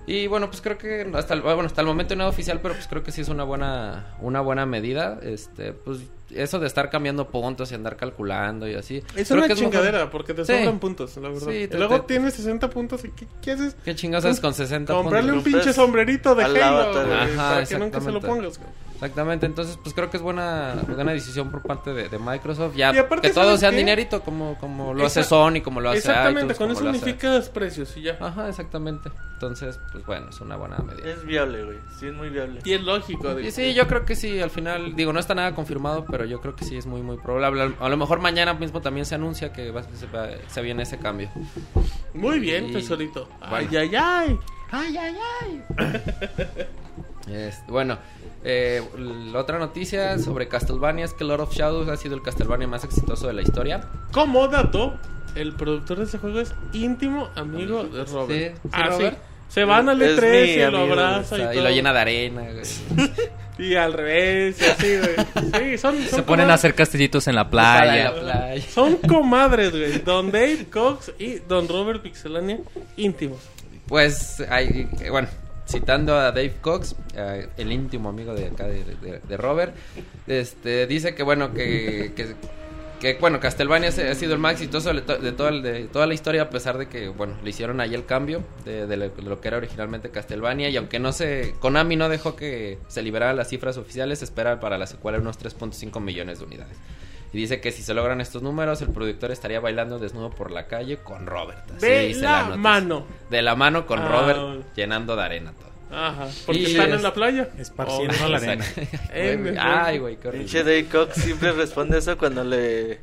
[0.09, 2.75] Y bueno, pues creo que hasta el, bueno, hasta el momento no es oficial, pero
[2.75, 5.99] pues creo que sí es una buena una buena medida, este, pues
[6.35, 9.03] eso de estar cambiando puntos y andar calculando y así.
[9.17, 10.53] Es creo una que mejor- chingadera porque te Sí.
[10.55, 11.49] sobran puntos, la verdad.
[11.49, 13.77] Sí, y te- luego te- tienes 60 puntos y ¿qué, qué haces?
[13.85, 15.53] ¿Qué chingados haces con 60 Comprarle un puntos?
[15.53, 18.59] Compras pinche sombrerito de al Halo, Ajá, para que nunca se lo pongas.
[18.59, 18.71] güey.
[18.99, 22.93] Exactamente, entonces pues creo que es buena buena decisión por parte de, de Microsoft, ya
[22.93, 23.77] Y aparte, que todo ¿sabes sea qué?
[23.77, 27.97] dinerito como como lo hace Sony, como lo hace Exactamente, iTunes, con eso unificas precios
[27.97, 28.17] y ya.
[28.21, 29.11] Ajá, exactamente.
[29.35, 31.09] Entonces, pues bueno, es una buena medida.
[31.09, 31.79] Es viable, güey.
[31.97, 32.61] Sí, es muy viable.
[32.65, 33.29] Y es lógico.
[33.37, 33.49] digo.
[33.49, 36.41] Y sí, yo creo que sí, al final, digo, no está nada confirmado, pero yo
[36.41, 37.73] creo que sí es muy, muy probable.
[37.79, 40.99] A lo mejor mañana mismo también se anuncia que va- se, va- se viene ese
[40.99, 41.31] cambio.
[42.15, 43.29] Muy bien, Y- tesorito.
[43.41, 44.39] Ay, ay, ay.
[44.73, 45.17] Ay, ay,
[45.79, 46.67] ay.
[47.31, 47.99] Este, bueno,
[48.45, 52.67] eh, la otra noticia sobre Castlevania es que Lord of Shadows ha sido el Castlevania
[52.69, 53.89] más exitoso de la historia.
[54.13, 54.95] Como dato,
[55.35, 58.55] el productor de ese juego es íntimo amigo de Robert.
[58.57, 59.15] Sí, sí, ah, Robert.
[59.17, 59.23] sí.
[59.49, 61.65] Se van al Es E3 mi y lo abraza O y, sea, y todo.
[61.65, 62.43] lo llena de arena.
[62.43, 63.09] güey.
[63.59, 65.73] Y al revés, y así, güey.
[65.73, 68.13] Sí, son, son Se ponen a hacer castillitos en la En playa.
[68.13, 68.63] la playa.
[68.71, 69.99] Son comadres, güey.
[69.99, 72.61] Don Dave Cox y Don Robert Pixelania,
[72.97, 73.41] íntimos.
[73.89, 75.27] Pues, hay, bueno,
[75.69, 79.75] citando a Dave Cox, eh, el íntimo amigo de acá de, Robert,
[80.27, 82.13] este, dice que, bueno, que,
[83.01, 86.51] que, bueno, Castlevania ha sido el más exitoso de, to- de toda, la historia, a
[86.51, 90.69] pesar de que, bueno, le hicieron ahí el cambio de, lo, que era originalmente Castlevania,
[90.71, 94.79] y aunque no se, Konami no dejó que se liberaran las cifras oficiales, espera para
[94.79, 96.77] la secuela unos 3.5 millones de unidades.
[97.33, 100.67] Y dice que si se logran estos números, el productor estaría bailando desnudo por la
[100.67, 101.71] calle con Robert.
[101.77, 103.05] Así De dice la mano.
[103.31, 105.69] De la mano con Ah, Robert llenando de arena todo.
[105.91, 106.27] Ajá.
[106.47, 107.49] Porque Y están es- en la playa.
[107.59, 108.65] Esparciendo Oh, la arena.
[109.61, 110.85] Ay, güey, qué horrible.
[110.87, 113.01] Cox siempre responde eso cuando le,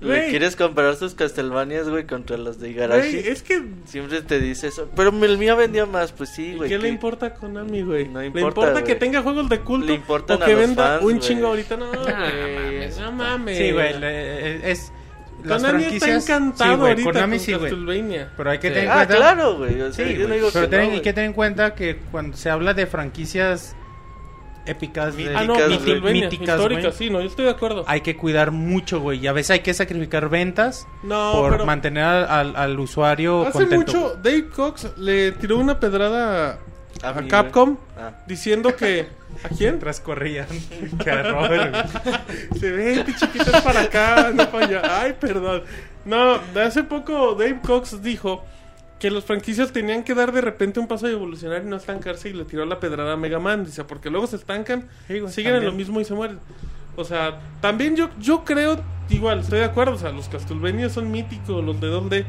[0.00, 3.12] le quieres comparar sus Castlevanias, güey, contra los de Igarashi.
[3.12, 3.62] Güey, es que.
[3.86, 4.90] Siempre te dice eso.
[4.94, 6.68] Pero el mío vendía más, pues sí, ¿y güey.
[6.68, 8.06] ¿Qué le que- importa a Konami, güey?
[8.08, 10.60] No le importa, importa que tenga juegos de culto Le importan o a que los
[10.60, 11.18] venda fans, un güey.
[11.20, 11.76] chingo ahorita.
[11.76, 12.04] No, güey.
[12.14, 12.98] mames.
[12.98, 13.58] No mames.
[13.58, 13.98] Sí, güey.
[13.98, 14.92] le- Es.
[15.44, 16.16] Las Konami franquicias.
[16.16, 17.52] está encantado sí, güey, ahorita Konami con sí.
[17.52, 18.32] Castlevania.
[18.36, 18.74] Pero hay que Sí.
[18.74, 19.16] tener en Ah, cuenta.
[19.16, 19.80] claro, güey.
[19.80, 21.74] O sea, Sí, yo no digo pero que tienen- no, hay que tener en cuenta
[21.74, 23.76] que cuando se habla de franquicias
[24.66, 27.84] épicas, de- Ah, no, Míticas, míticas, históricas, sí, no, yo estoy de acuerdo.
[27.86, 29.18] hay que cuidar mucho, güey.
[29.20, 33.42] Y a veces hay que sacrificar ventas No, por pero- mantener al, al- al usuario
[33.46, 33.92] Hace contento.
[33.92, 36.58] mucho, Dave Cox le tiró una pedrada
[37.02, 37.76] a, A mí, Capcom.
[37.98, 38.12] Ah.
[38.26, 39.08] diciendo que.
[39.44, 39.72] ¿A quién?
[39.72, 40.46] Mientras corrían.
[41.04, 41.74] que a Robert.
[42.58, 45.00] Se ve, chiquito es para acá, no para allá.
[45.02, 45.62] Ay, perdón.
[46.06, 48.44] No, de hace poco Dave Cox dijo
[48.98, 52.30] que los franquicias tenían que dar de repente un paso de evolucionar y no estancarse
[52.30, 53.64] y le tiró la pedrada a Mega Man.
[53.64, 56.38] Dice, porque luego se estancan, Sí, güey, siguen en lo mismo y se mueren.
[56.96, 58.80] O sea, también yo, yo creo,
[59.10, 59.94] igual, estoy de acuerdo.
[59.94, 62.24] O sea, los Castlevania son míticos, los de 2D.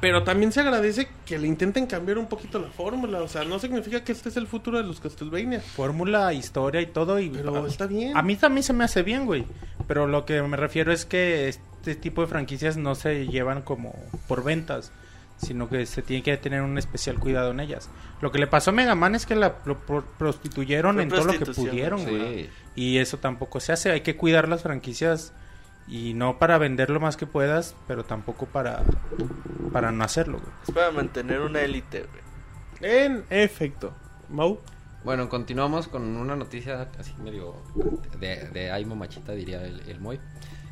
[0.00, 3.22] Pero también se agradece que le intenten cambiar un poquito la fórmula.
[3.22, 5.60] O sea, no significa que este es el futuro de los Castlevania.
[5.60, 7.18] Fórmula, historia y todo.
[7.20, 8.14] Y Pero está bien.
[8.14, 9.46] A mí también se me hace bien, güey.
[9.86, 13.94] Pero lo que me refiero es que este tipo de franquicias no se llevan como
[14.28, 14.92] por ventas,
[15.36, 17.90] sino que se tiene que tener un especial cuidado en ellas.
[18.20, 21.08] Lo que le pasó a Mega Man es que la pro- pro- prostituyeron Fue en
[21.08, 22.48] todo lo que pudieron, güey.
[22.76, 23.90] Y eso tampoco se hace.
[23.90, 25.32] Hay que cuidar las franquicias
[25.86, 28.82] y no para vender lo más que puedas, pero tampoco para,
[29.72, 30.52] para no hacerlo, güey.
[30.66, 32.24] Es para mantener una élite, güey.
[32.80, 33.92] En efecto.
[34.30, 34.60] Mau.
[35.04, 37.56] Bueno, continuamos con una noticia así medio
[38.18, 40.18] de, de Aimo Machita, diría el, el Moy.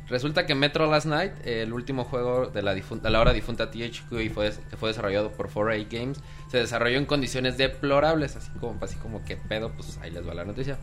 [0.09, 4.29] Resulta que Metro Last Night, el último juego de la, difunta, ahora difunta THQ y
[4.29, 9.23] que fue desarrollado por 4A Games, se desarrolló en condiciones deplorables, así como, así como
[9.23, 10.77] que pedo, pues ahí les va la noticia.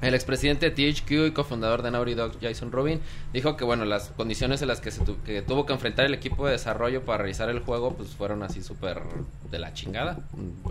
[0.00, 3.00] El expresidente de THQ y cofundador de Naughty Dog, Jason Rubin,
[3.34, 6.52] dijo que bueno, las condiciones en las que, se tuvo que enfrentar el equipo de
[6.52, 9.02] desarrollo para realizar el juego, pues fueron así súper
[9.50, 10.18] de la chingada,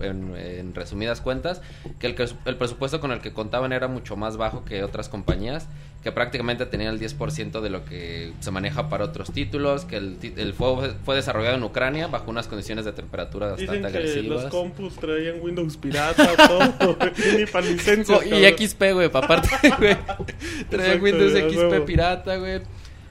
[0.00, 1.62] en, resumidas cuentas,
[2.00, 5.68] que el, el presupuesto con el que contaban era mucho más bajo que otras compañías
[6.02, 10.16] que prácticamente tenían el 10% de lo que se maneja para otros títulos, que el,
[10.36, 14.42] el juego fue- desarrollado en Ucrania bajo unas condiciones de temperatura bastante Dicen que agresivas.
[14.44, 16.96] los compus traían Windows pirata, todo.
[17.36, 18.26] ni para licencias.
[18.26, 18.54] Y cabrón.
[18.58, 19.48] XP, güey, para aparte,
[19.78, 19.96] güey.
[20.70, 21.32] Traían Windows.
[21.34, 22.62] XP pirata, güey.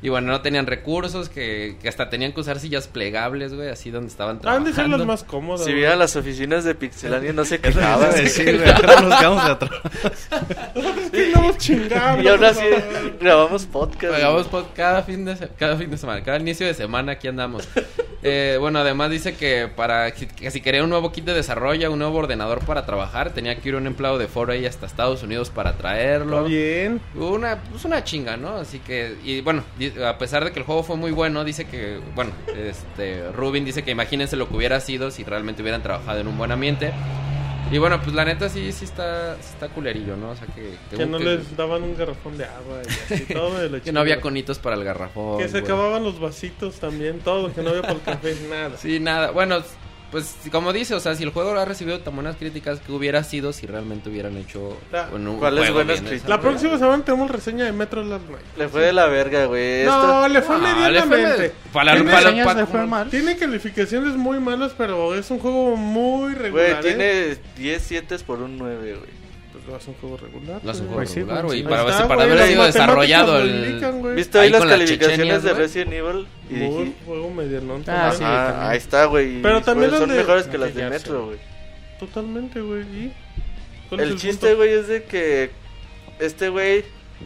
[0.02, 3.92] Y bueno, no tenían recursos, que, que hasta tenían que usar sillas plegables, güey, así
[3.92, 4.70] donde estaban Han trabajando.
[4.70, 5.66] de ser las más cómodas.
[5.66, 8.10] Si vieran las oficinas de Pixelania no se quejaban.
[8.10, 8.72] a decir, güey,
[9.04, 9.72] nos quedamos de atrás.
[11.12, 12.22] Sí, chingando.
[12.24, 13.18] Y aún así por favor.
[13.20, 14.14] grabamos podcast.
[14.14, 17.68] Hagamos pod cada fin de cada fin de semana, cada inicio de semana aquí andamos.
[18.22, 22.00] Eh, bueno, además dice que para que, si quería un nuevo kit de desarrollo, un
[22.00, 25.78] nuevo ordenador para trabajar, tenía que ir un empleado de 4A hasta Estados Unidos para
[25.78, 26.40] traerlo.
[26.40, 27.02] Está bien.
[27.16, 28.58] Una, pues una chinga, ¿no?
[28.58, 29.64] Así que, y bueno,
[30.06, 33.84] a pesar de que el juego fue muy bueno, dice que, bueno, este, Rubin dice
[33.84, 36.92] que imagínense lo que hubiera sido si realmente hubieran trabajado en un buen ambiente.
[37.72, 40.32] Y bueno, pues la neta sí, sí está, sí está culerillo, ¿no?
[40.32, 40.74] O sea que...
[40.96, 44.20] Que no les daban un garrafón de agua y así, todo de que no había
[44.22, 45.38] conitos para el garrafón.
[45.38, 45.64] Que se güey.
[45.66, 48.78] acababan los vasitos también, todo, que no había para el café, nada.
[48.78, 49.30] Sí, nada.
[49.32, 49.62] Bueno,
[50.12, 53.24] pues como dice, o sea, si el juego ha recibido tan buenas críticas, que hubiera
[53.24, 56.30] sido si realmente hubieran hecho La- un ¿Cuáles juego buenas bien críticas?
[56.30, 58.42] La próxima semana tenemos reseña de Metro Last Night.
[58.58, 59.86] Le fue de la verga, güey.
[59.86, 61.44] No, le fue Ah, le fue medianamente.
[61.48, 63.10] med- para- Tiene- para- para- fue mal.
[63.10, 66.70] Tiene calificaciones muy malas, pero es un juego muy Güey, regular.
[66.72, 66.82] ¿eh?
[66.82, 69.19] tiene 10 7 por un 9, güey.
[69.70, 70.62] No es un juego regular.
[70.64, 71.60] No es un juego Pues sí, regular, pues güey.
[71.62, 71.68] sí.
[71.70, 74.16] Para, está, para güey, haber las sido desarrollado lo el...
[74.16, 75.54] ¿Viste ahí Ahí las las calificaciones chechenias, de.
[75.54, 76.28] Resident Evil?
[76.50, 77.82] Y Muy dije, juego medianón.
[77.82, 78.14] Ah, también.
[78.18, 78.24] sí.
[78.26, 78.70] ah, también.
[78.72, 79.42] ahí está, güey.
[79.42, 80.90] Pero también Pues, las son de- mejores que las de.
[80.90, 81.38] Metro, güey.
[82.00, 82.82] Totalmente, güey.
[82.82, 83.14] ¿y?
[83.90, 85.52] ¿Cuál es El chiste, güey, es de que
[86.20, 86.84] este güey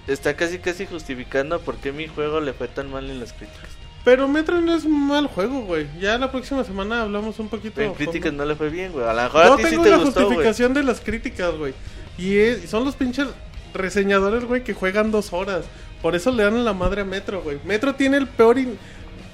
[0.07, 3.69] está casi casi justificando por qué mi juego le fue tan mal en las críticas.
[4.03, 5.87] Pero Metro no es mal juego, güey.
[5.99, 7.79] Ya la próxima semana hablamos un poquito.
[7.81, 9.05] En críticas no le fue bien, güey.
[9.05, 10.25] A lo mejor No a ti sí tengo te la gustó, güey.
[10.25, 11.73] justificación de las críticas, güey.
[12.17, 13.27] Y, es- son los pinches
[13.73, 15.65] reseñadores, güey, que juegan dos horas.
[16.01, 17.57] Por eso le dan la madre a Metro, güey.
[17.65, 18.57] Metro tiene el peor...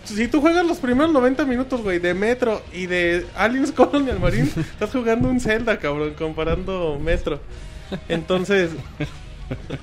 [0.05, 4.49] Si tú juegas los primeros 90 minutos, güey, de Metro y de Aliens Colonial Marine,
[4.55, 7.39] estás jugando un Zelda, cabrón, comparando Metro.
[8.07, 8.71] Entonces...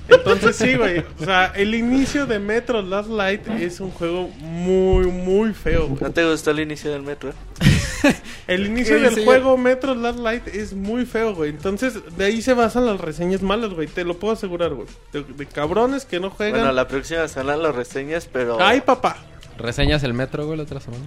[0.09, 1.03] Entonces sí, güey.
[1.19, 5.87] O sea, el inicio de Metro Last Light es un juego muy, muy feo.
[5.87, 6.01] güey.
[6.01, 7.29] ¿No te gustó el inicio del Metro?
[7.29, 7.33] eh?
[8.47, 11.49] El inicio ¿Qué del juego Metro Last Light es muy feo, güey.
[11.49, 13.87] Entonces, de ahí se basan las reseñas malas, güey.
[13.87, 14.87] Te lo puedo asegurar, güey.
[15.11, 16.59] De, de cabrones que no juegan.
[16.59, 18.57] Bueno, la próxima semana lo reseñas, pero...
[18.61, 19.17] Ay, papá.
[19.57, 21.05] ¿Reseñas el metro, güey, la otra semana?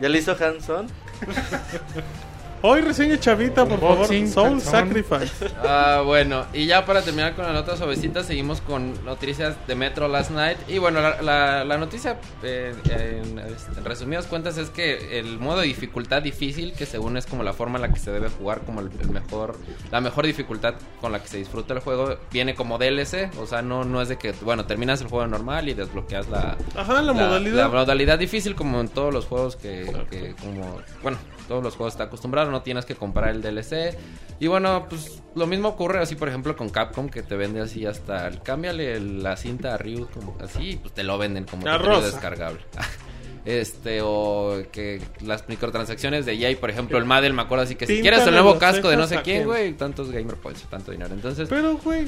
[0.00, 0.86] ¿Ya le hizo Hanson?
[2.68, 4.06] Hoy reseña Chavita, por favor.
[4.08, 4.60] Soul calzón.
[4.60, 5.46] Sacrifice.
[5.62, 10.08] Ah, bueno, y ya para terminar con la nota suavecita, seguimos con noticias de Metro
[10.08, 10.58] Last Night.
[10.66, 15.60] Y bueno, la, la- la noticia, eh, en, en resumidas cuentas, es que el modo
[15.60, 18.62] de dificultad difícil, que según es como la forma en la que se debe jugar,
[18.62, 19.56] como el, el mejor,
[19.92, 23.30] la mejor dificultad con la que se disfruta el juego, viene como DLC.
[23.40, 26.56] O sea, no, no es de que, bueno, terminas el juego normal y desbloqueas la,
[26.74, 27.56] Ajá, la, modalidad.
[27.58, 31.16] la modalidad difícil como en todos los juegos que, que como, bueno,
[31.46, 33.96] todos los juegos está acostumbrado, no tienes que comprar el DLC.
[34.38, 37.86] Y bueno, pues lo mismo ocurre así, por ejemplo, con Capcom, que te vende así
[37.86, 41.62] hasta, el, cámbiale la cinta a Ryu, como así, y pues te lo venden como
[41.64, 42.60] contenido descargable.
[43.46, 47.86] Este, o que las microtransacciones de EA, por ejemplo, el Madden, me acuerdo así que
[47.86, 51.14] si quieres el nuevo casco de no sé quién, güey, tantos gamer points, tanto dinero.
[51.14, 52.06] Entonces, Pero, güey.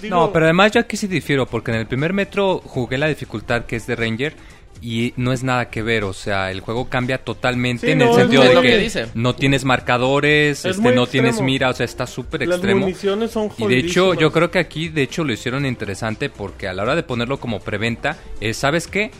[0.00, 3.08] digo- No, pero además yo aquí sí difiero, porque en el primer metro jugué la
[3.08, 4.36] dificultad que es de Ranger
[4.82, 8.10] y no es nada que ver, o sea, el juego cambia totalmente Sí, en no,
[8.10, 9.06] el sentido de que que dice.
[9.14, 12.80] no tienes marcadores, Es este, no tienes mira, o sea, está súper Las extremo.
[12.80, 16.68] municiones son Y de hecho, yo creo que aquí, de hecho, lo hicieron interesante porque
[16.68, 19.10] a la hora de ponerlo como preventa, es, ¿sabes qué?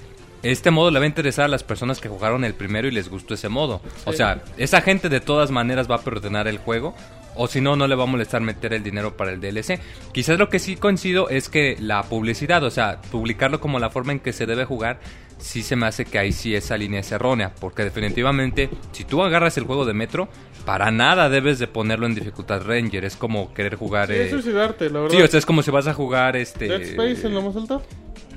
[0.43, 3.09] Este modo le va a interesar a las personas que jugaron el primero y les
[3.09, 3.81] gustó ese modo.
[4.05, 6.95] O sea, esa gente de todas maneras va a preordenar el juego.
[7.37, 9.81] O si no, no le va a molestar meter el dinero para el DLC.
[10.13, 14.13] Quizás lo que sí coincido es que la publicidad, o sea, publicarlo como la forma
[14.13, 15.01] en que se debe jugar,
[15.39, 17.53] sí se me hace que ahí sí esa línea es errónea.
[17.61, 20.29] Porque definitivamente, si tú agarras el juego de Metro,
[20.65, 23.05] para nada debes de ponerlo en dificultad Ranger.
[23.05, 24.09] Es como querer jugar...
[24.09, 25.17] Sí, eh, es suicidarte, la verdad.
[25.17, 26.67] Sí, o sea, es como si vas a jugar este...
[26.67, 27.83] Dead Space en lo más alto.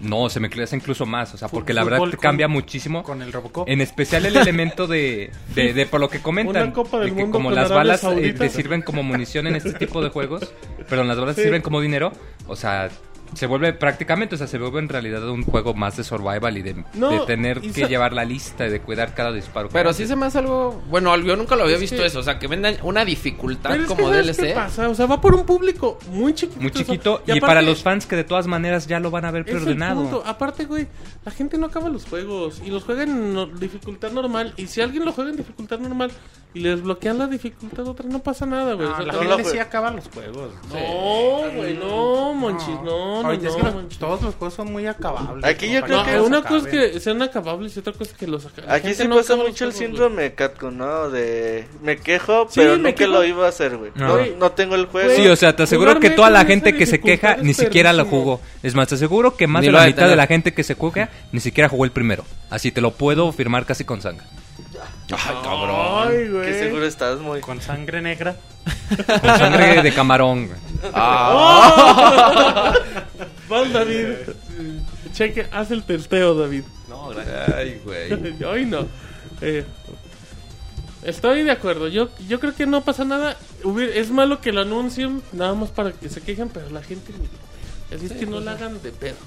[0.02, 3.04] No, se me crece incluso más, o sea, porque la verdad con- cambia muchísimo.
[3.04, 3.68] Con el Robocop.
[3.68, 7.16] En especial el elemento de, de, de por lo que comentan, Una Copa del de
[7.16, 10.54] que Mundo como las balas eh, te sirven como munición en este tipo de juegos,
[10.90, 12.12] pero las balas te sirven como dinero,
[12.48, 12.90] o sea,
[13.34, 16.62] se vuelve prácticamente, o sea, se vuelve en realidad un juego más de survival y
[16.62, 19.68] de, No, de tener y que llevar la lista y de cuidar cada disparo.
[19.70, 22.06] que pero sí se me hace algo, bueno, yo nunca lo había Es visto que-
[22.06, 24.54] eso, o sea, que vendan una dificultad Pero es que, como ¿sabes qué DLC.
[24.56, 24.90] pasa?
[24.90, 26.60] O sea, va por un público muy chiquito.
[26.62, 29.12] Muy o sea, chiquito y, aparte- para los fans que de todas maneras ya lo
[29.12, 30.24] van a el preordenado.
[30.26, 30.88] Aparte, güey,
[31.24, 34.54] la gente no acaba los juegos y los juega en no- dificultad normal.
[34.58, 36.12] Y si alguien lo juega en dificultad normal,
[36.54, 38.88] y les bloquean la dificultad otra, no pasa nada, güey.
[38.88, 40.52] O No, sea, la gente lo- sí acaba los juegos.
[40.74, 44.00] no, güey, no, monchis, no, no, Ahorita es que no, los- monchis.
[44.00, 45.46] todos los juegos son muy acabables.
[45.46, 46.92] Aquí yo creo No, que una cosa es acaben.
[46.94, 49.36] que sean acabables y otra cosa es que los aca- la Aquí sí no pasa
[49.36, 51.10] mucho el síndrome Catcon, ¿no?
[51.12, 53.12] De me quejo, Sí, pero me nunca quejo.
[53.12, 53.92] lo iba a hacer, güey.
[54.40, 55.12] No, tengo el juego.
[55.16, 58.06] Sí, o sea, te aseguro que toda la gente que se queja ni siquiera lo
[58.06, 58.42] jugó.
[58.64, 60.76] Es más, te aseguro que más de la de mitad de la gente que se
[60.76, 62.24] queja ni siquiera jugó el primero.
[62.50, 64.26] Así te lo puedo firmar casi con sangre.
[65.12, 66.46] Ay, güey.
[66.46, 67.42] Que seguro estás muy...
[67.42, 68.36] Con sangre negra.
[69.22, 70.48] Con sangre de camarón.
[70.48, 70.60] güey.
[73.50, 74.08] Vas, David.
[75.14, 76.64] Cheque, haz el testeo, David.
[77.56, 78.44] Ay, güey.
[78.44, 78.88] Hoy no.
[79.42, 79.66] Eh,
[81.04, 81.88] estoy de acuerdo.
[81.88, 83.36] Yo, yo creo que no pasa nada.
[83.94, 87.12] Es malo que lo anuncien nada más para que se quejen, pero la gente.
[87.94, 89.18] Así es que no la hagan de pedo.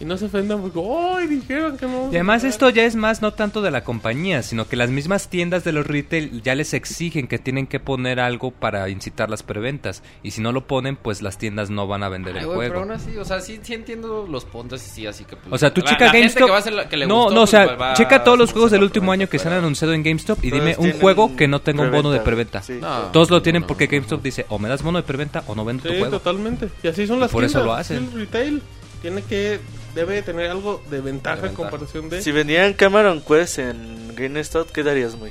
[0.00, 1.26] Y no se ofendan porque, ¡ay!
[1.28, 2.06] Dijeron que no.
[2.10, 5.28] Y además esto ya es más no tanto de la compañía, sino que las mismas
[5.28, 9.42] tiendas de los retail ya les exigen que tienen que poner algo para incitar las
[9.44, 10.02] preventas.
[10.24, 12.56] Y si no lo ponen, pues las tiendas no van a vender Ay, el pero
[12.56, 12.78] juego.
[12.80, 15.36] aún así, o sea, sí, sí entiendo los puntos y sí, así que...
[15.36, 16.44] pues, O sea, tú la- checa la gente GameStop.
[16.46, 18.24] que va a hacer la- que le no, gustó, no, o pues, sea, va- checa
[18.24, 20.92] todos los juegos del último año que se han anunciado en GameStop y dime un
[20.94, 22.62] juego que no tenga un bono de preventa, preventa.
[22.62, 22.78] sí.
[22.80, 23.12] No.
[23.12, 25.54] Todos lo tienen no, porque no, GameStop dice o me das bono de preventa o
[25.54, 26.18] no vendo tu Sí, juego.
[26.18, 26.68] totalmente.
[26.82, 27.98] Y así son las por eso lo hacen.
[27.98, 28.62] El retail
[29.04, 29.60] tiene que.
[29.94, 31.70] Debe tener algo de ventaja De en ventaja.
[31.70, 32.22] comparación de.
[32.22, 35.30] Si vendían Cameron Quest en GameStop, ¿qué darías, muy?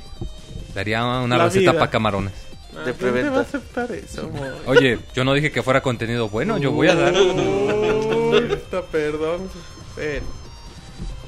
[0.74, 1.80] Daría una La receta vida.
[1.80, 2.32] para camarones.
[2.72, 3.28] Ah, de ¿quién preventa.
[3.30, 4.54] te va a aceptar eso, amor?
[4.66, 7.14] Oye, yo no dije que fuera contenido bueno, yo voy a dar.
[7.14, 9.50] Está, perdón.
[9.96, 10.26] Bueno,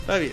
[0.01, 0.33] está bien.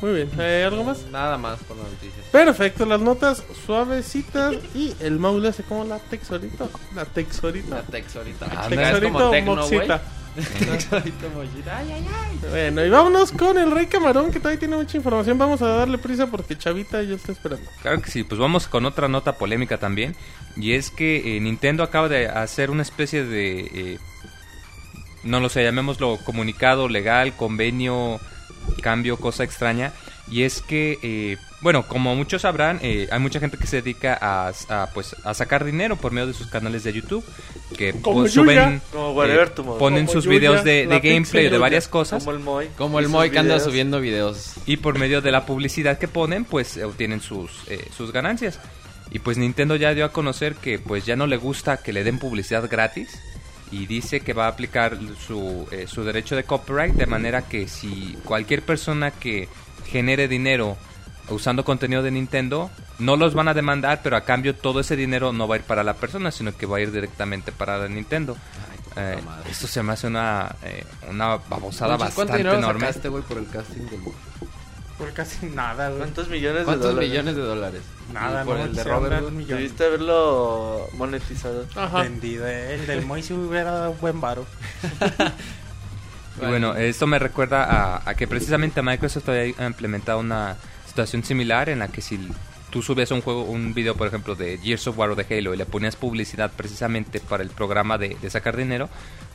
[0.00, 0.30] Muy bien.
[0.38, 0.98] Eh, ¿Algo más?
[1.10, 2.26] Nada más con las noticias.
[2.30, 6.68] Perfecto, las notas suavecitas y el Maule hace como la texorito.
[6.94, 7.70] La texorito.
[7.74, 8.46] La Tex ahorita.
[8.50, 9.78] Ah, es como Texorito Tecno, moxita.
[9.80, 10.23] Texorito
[12.50, 15.38] Bueno, y vámonos con el Rey Camarón que todavía tiene mucha información.
[15.38, 17.68] Vamos a darle prisa porque Chavita ya está esperando.
[17.82, 20.14] Claro que sí, pues vamos con otra nota polémica también.
[20.56, 23.60] Y es que eh, Nintendo acaba de hacer una especie de.
[23.72, 23.98] eh,
[25.24, 28.20] no lo sé, llamémoslo comunicado legal, convenio,
[28.82, 29.92] cambio, cosa extraña.
[30.30, 34.18] Y es que, eh, bueno, como muchos sabrán, eh, hay mucha gente que se dedica
[34.20, 37.24] a, a, pues, a sacar dinero por medio de sus canales de YouTube.
[37.74, 39.46] Que Como pues, suben, Como eh,
[39.78, 42.22] ponen Como sus Yuya, videos de, la de gameplay Pixel de varias cosas.
[42.22, 42.68] Como el Moy.
[42.76, 43.64] Como el Moy que anda videos.
[43.64, 44.52] subiendo videos.
[44.66, 48.60] y por medio de la publicidad que ponen pues obtienen sus eh, sus ganancias
[49.10, 52.04] y pues Nintendo ya dio a conocer que pues ya no le gusta que le
[52.04, 53.18] den publicidad gratis
[53.72, 57.68] y dice que va a aplicar su, eh, su derecho de copyright de manera que
[57.68, 59.48] si cualquier persona que
[59.86, 60.76] genere dinero
[61.30, 65.32] usando contenido de Nintendo no los van a demandar pero a cambio todo ese dinero
[65.32, 67.88] no va a ir para la persona sino que va a ir directamente para la
[67.88, 68.36] Nintendo
[68.96, 69.18] Eh,
[69.50, 73.48] esto se me hace una eh, una babosada ¿Cuánto bastante dinero enorme sacaste, por el
[73.48, 74.14] casting del Moy?
[74.98, 75.98] Por casi nada, güey.
[75.98, 77.10] ¿Cuántos millones de ¿Cuántos dólares?
[77.10, 77.82] millones de dólares?
[78.12, 79.26] Nada, por no, el de se Robert.
[79.30, 81.66] Debiste haberlo monetizado.
[81.74, 82.02] Ajá.
[82.02, 82.74] Vendido, eh.
[82.74, 84.46] El del Moy si hubiera dado buen varo.
[86.40, 90.56] Y bueno, esto me recuerda a, a que precisamente Microsoft había implementado una
[90.94, 92.20] situación similar en la que si
[92.70, 95.52] tú subes un juego, un video, por ejemplo, de Gears of War o de Halo
[95.52, 98.88] y le ponías publicidad precisamente para el programa de, de sacar dinero,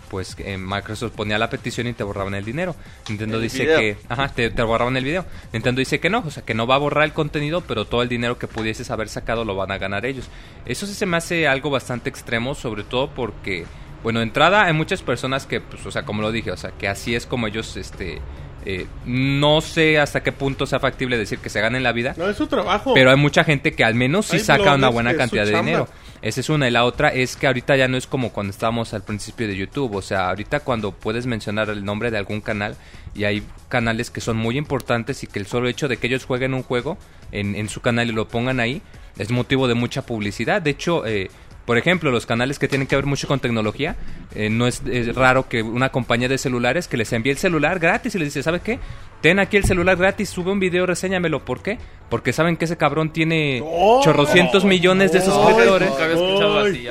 [0.10, 2.78] pues eh, Microsoft ponía la petición y te borraban el dinero.
[3.10, 3.78] Nintendo El dice video.
[3.78, 5.26] que, ajá, te, te borraban el video.
[5.52, 8.04] Nintendo dice que no, o sea, que no va a borrar el contenido, pero todo
[8.04, 10.30] el dinero que pudieses haber sacado lo van a ganar ellos.
[10.66, 13.66] Eso sí se me hace algo bastante extremo, sobre todo porque,
[14.02, 16.72] bueno, de entrada hay muchas personas que, pues, o sea, como lo dije, o sea,
[16.72, 18.22] que así es como ellos, este,
[18.66, 22.14] eh, no sé hasta qué punto sea factible decir que se ganen la vida.
[22.18, 22.94] No, es su trabajo.
[22.94, 25.66] Pero hay mucha gente que al menos sí Hay saca una buena cantidad de chamba.
[25.66, 25.88] dinero.
[26.22, 26.68] Esa es una.
[26.68, 29.56] Y la otra es que ahorita ya no es como cuando estábamos al principio de
[29.56, 29.96] YouTube.
[29.96, 32.76] O sea, ahorita cuando puedes mencionar el nombre de algún canal
[33.16, 36.26] y hay canales que son muy importantes y que el solo hecho de que ellos
[36.26, 36.98] jueguen un juego
[37.32, 38.82] en, en su canal y lo pongan ahí
[39.18, 40.62] es motivo de mucha publicidad.
[40.62, 41.30] De hecho, eh,
[41.70, 43.96] por ejemplo, los canales que tienen que ver mucho con tecnología,
[44.34, 47.78] eh, no es, es raro que una compañía de celulares que les envíe el celular
[47.78, 48.80] gratis y les dice, ¿sabe qué?
[49.22, 51.46] Ten aquí el celular gratis, sube un video, reséñamelo.
[51.46, 51.78] ¿Por qué?
[52.10, 54.02] Porque saben que ese cabrón tiene ¡Oh!
[54.04, 55.92] chorrocientos millones de suscriptores.
[55.92, 56.88] Así,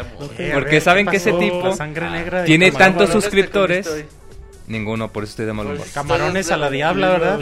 [0.55, 1.75] Porque saben ¿qué que ese tipo
[2.47, 4.07] tiene tantos suscriptores.
[4.69, 5.87] Ninguno, por eso estoy de mal humor.
[5.95, 7.41] Camarones a la diabla, ¿verdad?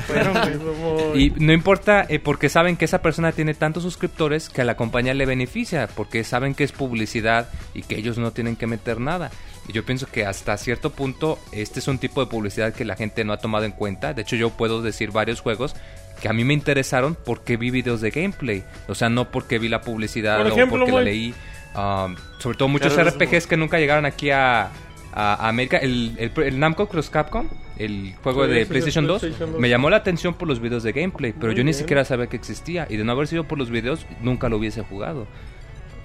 [1.13, 1.25] Güey.
[1.25, 4.77] Y no importa eh, porque saben que esa persona tiene tantos suscriptores que a la
[4.77, 9.01] compañía le beneficia, porque saben que es publicidad y que ellos no tienen que meter
[9.01, 9.31] nada.
[9.69, 12.95] Y yo pienso que hasta cierto punto este es un tipo de publicidad que la
[12.95, 14.15] gente no ha tomado en cuenta.
[14.15, 15.75] De hecho yo puedo decir varios juegos
[16.21, 18.65] que a mí me interesaron porque vi videos de gameplay.
[18.87, 21.35] O sea, no porque vi la publicidad Por o porque la leí.
[21.75, 24.71] Um, sobre todo muchos RPGs que nunca llegaron aquí a,
[25.19, 25.79] a América.
[25.79, 27.49] El, el, el Namco Cross Capcom,
[27.79, 29.61] el juego Sí, de PlayStation, el 2, PlayStation 2.
[29.61, 32.27] me llamó la atención por los videos de gameplay, pero Muy yo ni siquiera sabía
[32.29, 32.87] que existía.
[32.91, 35.27] Y de no haber sido por los videos, nunca lo hubiese jugado.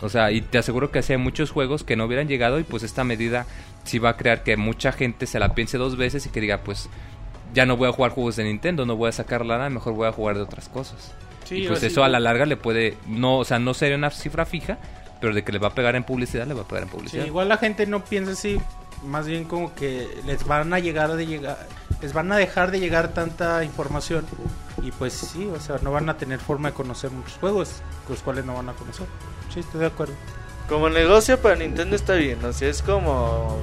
[0.01, 2.63] O sea, y te aseguro que así hay muchos juegos que no hubieran llegado y
[2.63, 3.45] pues esta medida
[3.83, 6.61] sí va a crear que mucha gente se la piense dos veces y que diga,
[6.63, 6.89] pues
[7.53, 10.07] ya no voy a jugar juegos de Nintendo, no voy a sacar lana, mejor voy
[10.07, 11.13] a jugar de otras cosas.
[11.43, 14.09] Sí, y pues eso a la larga le puede, no, o sea, no sería una
[14.09, 14.79] cifra fija,
[15.19, 16.95] pero de que le va a pegar en publicidad, le va a pegar en Sí,
[16.95, 17.25] publicidad.
[17.25, 18.57] igual la gente no piensa así,
[19.03, 21.67] más bien como que les van a llegar de llegar,
[22.01, 24.25] les van a dejar de llegar tanta información
[24.81, 28.21] y pues sí, o sea, no van a tener forma de conocer muchos juegos, los
[28.21, 29.07] cuales no van a conocer.
[29.53, 30.13] Sí, estoy de acuerdo.
[30.67, 33.59] Como negocio para Nintendo está bien, o sea, es como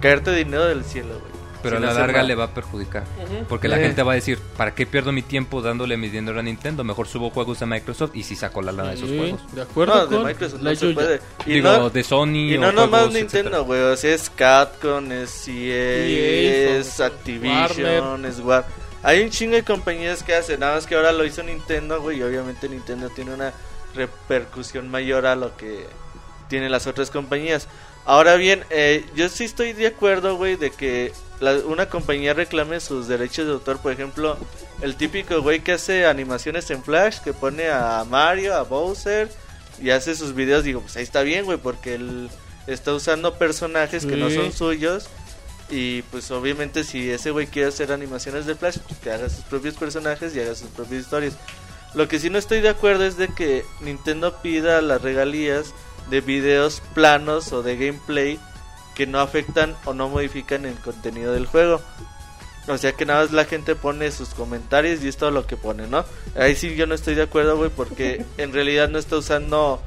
[0.00, 1.41] caerte dinero del cielo, güey.
[1.62, 3.04] Pero a la larga le va a perjudicar.
[3.48, 3.82] Porque la Eh.
[3.84, 6.82] gente va a decir, ¿para qué pierdo mi tiempo dándole mi dinero a Nintendo?
[6.84, 9.40] Mejor subo juegos de Microsoft y sí saco la lana de esos juegos.
[9.54, 11.20] De acuerdo No, de Microsoft la no se puede.
[11.46, 15.46] Y Digo, no, de Sony y no nomás Nintendo, güey, o sea, es Capcom, es
[15.48, 17.12] EA, EA, es Warner.
[17.12, 18.64] Activision, es War.
[19.04, 22.18] Hay un chingo de compañías que hacen, nada más que ahora lo hizo Nintendo, güey,
[22.18, 23.52] y obviamente Nintendo tiene una
[23.94, 25.86] repercusión mayor a lo que
[26.48, 27.68] tienen las otras compañías.
[28.04, 31.12] Ahora bien, eh, yo sí estoy de acuerdo, güey, de que
[31.42, 33.78] la- una compañía reclame sus derechos de autor.
[33.78, 34.36] Por ejemplo,
[34.80, 39.28] el típico güey que hace animaciones en Flash, que pone a Mario, a Bowser
[39.80, 40.64] y hace sus videos.
[40.64, 42.30] Digo, pues ahí está bien, güey, porque él
[42.66, 45.08] está usando personajes que no son suyos.
[45.70, 49.44] Y pues obviamente si ese güey quiere hacer animaciones de Flash, pues que haga sus
[49.44, 51.34] propios personajes y haga sus propias historias.
[51.94, 55.72] Lo que sí no estoy de acuerdo es de que Nintendo pida las regalías
[56.10, 58.38] de videos planos o de gameplay
[58.94, 61.80] que no afectan o no modifican el contenido del juego.
[62.68, 65.56] O sea que nada más la gente pone sus comentarios y es todo lo que
[65.56, 66.04] pone, ¿no?
[66.36, 69.80] Ahí sí yo no estoy de acuerdo, güey, porque en realidad no está usando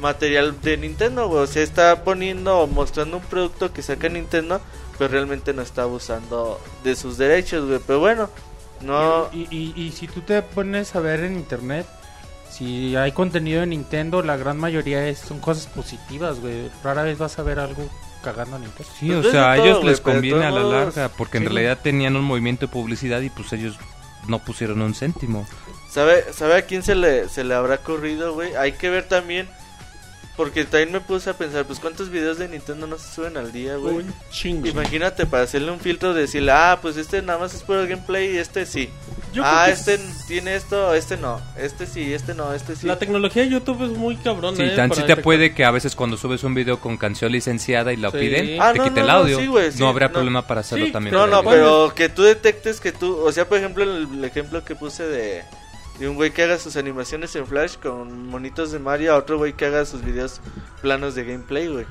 [0.00, 1.42] material de Nintendo, güey.
[1.42, 4.60] O sea, está poniendo o mostrando un producto que saca Nintendo,
[4.96, 7.80] pero realmente no está abusando de sus derechos, güey.
[7.84, 8.30] Pero bueno,
[8.82, 9.28] no...
[9.32, 11.86] Y, y- y si tú te pones a ver en internet,
[12.48, 16.70] si hay contenido de Nintendo, la gran mayoría es, son cosas positivas, güey.
[16.84, 17.88] Rara vez vas a ver algo
[18.22, 18.90] cagando a Nintendo.
[18.98, 21.78] Sí, Pues o sea, a ellos todo, les conviene a la larga, porque en realidad
[21.82, 23.78] tenían un movimiento de publicidad y pues ellos
[24.28, 25.46] no pusieron un céntimo.
[25.90, 28.54] ¿Sabe, ¿Sabe a quién se le, se le habrá corrido, güey?
[28.54, 29.48] Hay que ver también.
[30.36, 33.52] Porque también me puse a pensar, pues cuántos videos de Nintendo no se suben al
[33.52, 33.96] día, güey.
[33.96, 34.66] Un chingo.
[34.68, 38.34] Imagínate para hacerle un filtro de decirle, ah, pues este nada más es puro gameplay
[38.34, 38.88] y este sí.
[39.34, 41.40] Yo ah, este tiene esto, este no.
[41.58, 42.86] Este sí, este no, este sí.
[42.86, 44.56] La tecnología de YouTube es muy cabrona.
[44.56, 47.30] Sí, eh, tan sí te puede que a veces cuando subes un video con canción
[47.32, 48.18] licenciada y la Sí.
[48.18, 49.38] piden, Ah, te no, quite no, el no, audio.
[49.40, 50.14] sí, güey, sí, no habría no.
[50.14, 51.14] problema para hacerlo Sí, también.
[51.14, 54.64] No, no, pero que tú detectes que tú, o sea, por ejemplo, el, el ejemplo
[54.64, 55.44] que puse de,
[56.00, 59.38] de un güey que haga sus animaciones en Flash con monitos de Mario, a otro
[59.38, 60.40] güey que haga sus videos
[60.82, 61.86] planos de gameplay, güey.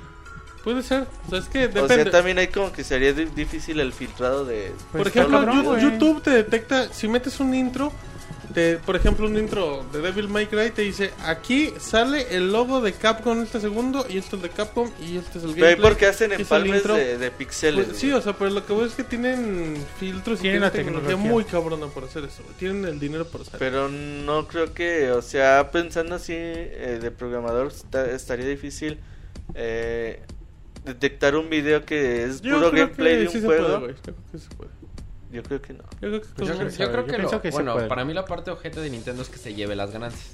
[0.63, 1.07] Puede ser.
[1.27, 2.03] O sea, es que O depende.
[2.03, 4.73] sea, también hay como que sería di- difícil el filtrado de...
[4.91, 5.81] Por Pues, ejemplo, cabrón, Yu- güey.
[5.81, 7.93] YouTube te detecta, si metes un intro,
[8.53, 12.81] te, por ejemplo, un intro de Devil May Cry, te dice, aquí sale el logo
[12.81, 15.65] de Capcom este segundo, y este es el de Capcom, y este es el Pero
[15.67, 15.75] gameplay.
[15.89, 16.95] porque hacen y es el empalmes intro.
[16.95, 17.85] de, de píxeles.
[17.85, 20.61] Pues, sí, o sea, pero lo que voy es que tienen filtros y Tienen tienen
[20.61, 21.31] la tecnología, tecnología.
[21.31, 22.41] muy cabrona por hacer eso.
[22.57, 23.59] Tienen el dinero por hacerlo.
[23.59, 28.97] Pero no creo que, o sea, pensando así eh, de programador, está- estaría difícil
[29.55, 30.21] eh,
[30.85, 33.65] detectar un video que es Yo puro gameplay que de un sí se juego.
[33.67, 33.93] puede, güey.
[33.95, 34.78] Yo creo que se puede.
[35.31, 35.83] Yo creo que no.
[36.01, 37.87] Yo creo que Pues yo, creo- yo creo Yo que, pienso lo- que se bueno,
[37.87, 40.29] para mí la parte ojete de Nintendo es que se lleve las ganancias.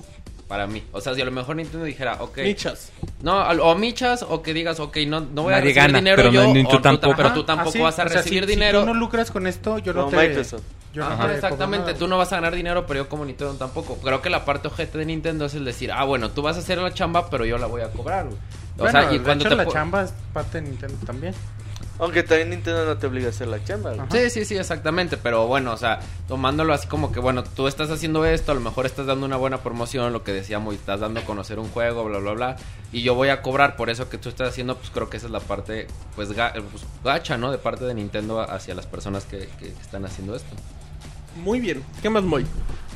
[0.48, 0.84] Para mí.
[0.92, 2.38] O sea, si a lo mejor Nintendo dijera, ok.
[2.38, 2.92] Michas.
[3.24, 6.32] No, o michas, o que digas, ok, no, no voy a recibir gana, dinero pero
[6.32, 7.16] yo, no- o tú tampoco.
[7.18, 8.82] pero tú tampoco así, vas a o sea, si- recibir si dinero.
[8.82, 10.16] tú no lucras con esto, yo no te...
[10.18, 10.62] Microsoft.
[10.94, 13.98] yo no te exactamente, tú no vas a ganar dinero, pero yo como Nintendo tampoco.
[13.98, 16.60] Creo que la parte ojete de Nintendo es el decir, ah, bueno, tú vas a
[16.60, 18.26] hacer la chamba, pero yo la voy a cobrar.
[18.26, 18.38] güey.
[18.38, 21.34] O Bueno, sea, y de cuando hecho, te la chamba es parte de Nintendo también.
[21.98, 23.94] Aunque también Nintendo no te obliga a hacer la chamba.
[23.94, 24.08] Ajá.
[24.12, 25.16] Sí, sí, sí, exactamente.
[25.16, 28.62] Pero bueno, o sea, tomándolo así como que, bueno, tú estás haciendo esto, a lo
[28.62, 31.70] mejor estás dando una buena promoción, lo que decíamos, y estás dando a conocer un
[31.70, 32.56] juego, bla, bla, bla.
[32.92, 35.28] Y yo voy a cobrar por eso que tú estás haciendo, pues creo que esa
[35.28, 37.52] es la parte, pues, ga- pues, gacha, ¿no?
[37.52, 40.54] De parte de Nintendo hacia las personas que, que están haciendo esto.
[41.38, 41.82] Muy bien.
[42.02, 42.46] ¿Qué más, Moy?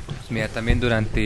[0.06, 1.20] Pues mira, también durante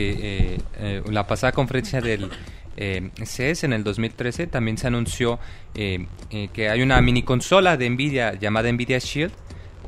[0.53, 2.29] eh, eh, la pasada conferencia del
[2.77, 5.39] eh, CES en el 2013 también se anunció
[5.75, 9.31] eh, eh, que hay una mini consola de Nvidia llamada Nvidia Shield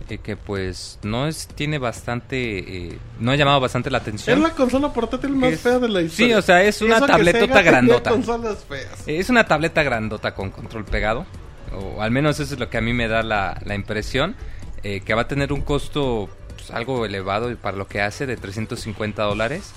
[0.09, 4.41] eh, que pues no es tiene bastante eh, no ha llamado bastante la Es atención.
[4.41, 6.27] la consola portátil más Es- fea de la historia.
[6.27, 8.11] Sí, o sea, es una tabletota grandota.
[8.67, 9.03] feas.
[9.05, 11.25] Es una tableta grandota con control pegado.
[11.73, 14.35] O al menos eso es lo que a mí me da la, la impresión.
[14.81, 19.23] que va a tener un costo pues, algo elevado para lo que hace de 350
[19.23, 19.73] dólares.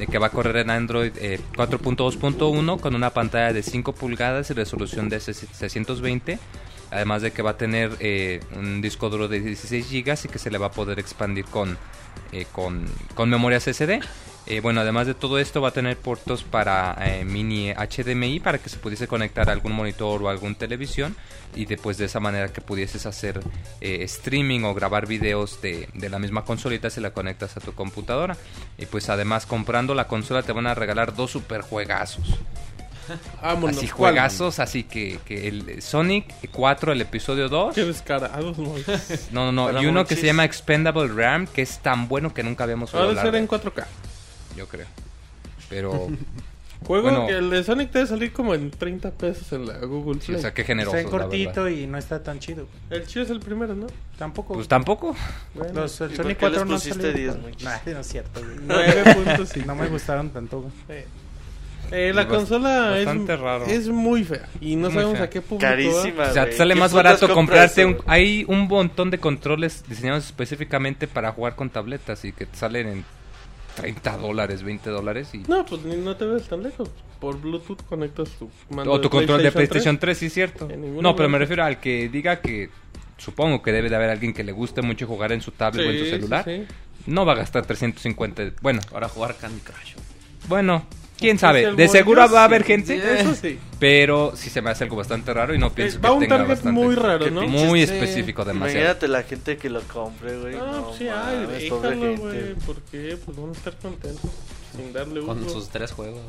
[0.00, 4.48] De que va a correr en Android eh, 4.2.1 con una pantalla de 5 pulgadas
[4.48, 6.38] y resolución de 620.
[6.90, 10.38] Además de que va a tener eh, un disco duro de 16 GB y que
[10.38, 11.76] se le va a poder expandir con,
[12.32, 13.30] eh, con, con.
[14.50, 18.58] Eh, bueno, además de todo esto va a tener puertos para eh, mini HDMI para
[18.58, 21.14] que se pudiese conectar a algún monitor o algún televisión
[21.54, 23.40] y después de esa manera que pudieses hacer
[23.80, 27.74] eh, streaming o grabar videos de, de la misma consolita si la conectas a tu
[27.74, 28.36] computadora.
[28.76, 32.24] Y pues además comprando la consola te van a regalar dos super juegazos.
[33.42, 33.76] Vámonos.
[33.76, 34.14] Así ¿cuál?
[34.14, 37.72] juegazos, así que, que el Sonic 4, el episodio 2.
[37.72, 38.74] Qué descarados, ¿no?
[39.30, 42.64] No, no, Y uno que se llama Expendable RAM, que es tan bueno que nunca
[42.64, 43.86] habíamos oído Va a hablar ser de en él, 4K.
[44.56, 44.86] Yo creo.
[45.68, 46.08] Pero,
[46.86, 47.26] Juego Bueno.
[47.26, 50.38] que el de Sonic debe salir como en 30 pesos en la Google sí, Play.
[50.38, 50.96] o sea, qué generoso.
[50.96, 52.66] Está en cortito y no está tan chido.
[52.88, 53.86] El chido es el primero, ¿no?
[54.18, 54.54] Tampoco.
[54.54, 55.14] Pues tampoco.
[55.54, 57.14] Bueno, Los el ¿Y Sonic por qué 4 no salieron.
[57.14, 57.62] 10, muchachos?
[57.64, 58.56] Nah, no es cierto, güey.
[58.66, 59.66] 9.5.
[59.66, 60.60] No me gustaron tanto.
[60.62, 60.72] güey.
[60.88, 61.06] Eh,
[61.92, 63.66] eh, la consola es, raro.
[63.66, 65.24] es muy fea y no Muy sabemos fea.
[65.24, 65.70] a qué público va.
[65.72, 66.22] Carísima.
[66.28, 67.98] O sea, te sale ¿Qué más barato comprarte un...
[68.06, 72.86] Hay un montón de controles diseñados específicamente para jugar con tabletas y que te salen
[72.88, 73.04] en
[73.76, 75.38] 30 dólares, 20 dólares y...
[75.48, 76.88] No, pues ni- no te ves tan lejos.
[77.20, 79.54] Por Bluetooth conectas tu mando O tu de control de 3.
[79.54, 80.68] PlayStation 3, sí, cierto.
[81.00, 82.70] No, pero me refiero al que diga que
[83.18, 85.90] supongo que debe de haber alguien que le guste mucho jugar en su tablet o
[85.90, 86.44] en su celular.
[86.44, 86.74] sí, sí.
[87.06, 88.52] No va a gastar 350.
[88.60, 89.94] Bueno, Para jugar Candy Crush.
[90.48, 90.84] bueno,
[91.20, 91.72] quién sabe.
[91.74, 92.96] De seguro va a haber gente.
[93.20, 93.58] Eso sí.
[93.78, 96.36] Pero sí se me hace algo bastante raro y no pienso va que un tenga
[96.38, 97.42] target bastante- muy raro, ¿no?
[97.46, 97.92] Muy Sí.
[97.92, 98.80] específico, demasiado.
[98.80, 100.56] Imagínate la gente que lo compre, güey.
[100.56, 102.54] No, No, pues sí, ay, déjalo, güey.
[102.66, 103.16] ¿Por qué?
[103.24, 104.30] Pues van a estar contentos
[104.76, 105.50] sin darle Con uso.
[105.50, 106.20] sus tres juegos.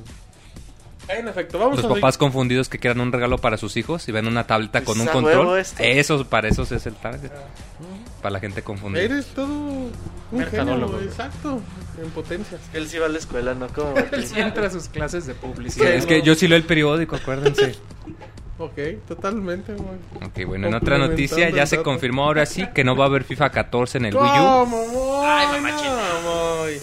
[1.12, 4.08] Ah, En efecto, vamos Los a papás confundidos que quieran un regalo para sus hijos
[4.08, 5.60] y ven una tableta con un control.
[5.60, 5.82] esto.
[5.84, 7.32] Eso, para esos es el target.
[8.22, 9.02] Para la gente confundida.
[9.04, 9.92] Eres todo un
[10.32, 11.60] Mercadólogo, genio, exacto,
[12.02, 12.58] en potencia.
[12.74, 13.68] Él sí va a la escuela, ¿no?
[13.70, 15.90] Como Él sí entra a sus clases de Sí, publicidad.
[15.94, 17.76] es que yo sí leo el periódico, acuérdense.
[18.60, 18.78] Ok,
[19.08, 19.98] totalmente, güey.
[20.24, 23.24] Ok, bueno, en otra noticia ya se confirmó ahora sí que no va a haber
[23.24, 24.28] FIFA 14 en el Wii U.
[24.36, 26.78] ¿Cómo, moy?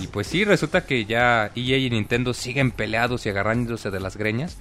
[0.00, 4.16] Y pues sí, resulta que ya EA y Nintendo siguen peleados y agarrándose de las
[4.16, 4.56] greñas.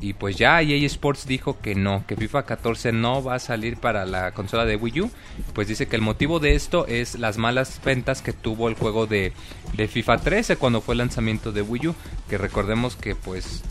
[0.00, 3.78] Y pues ya EA Sports dijo que no, que FIFA 14 no va a salir
[3.78, 5.10] para la consola de Wii U.
[5.54, 9.06] Pues dice que el motivo de esto es las malas ventas que tuvo el juego
[9.06, 9.32] de,
[9.74, 11.94] de FIFA 13 cuando fue el lanzamiento de Wii U.
[12.28, 13.62] Que recordemos que pues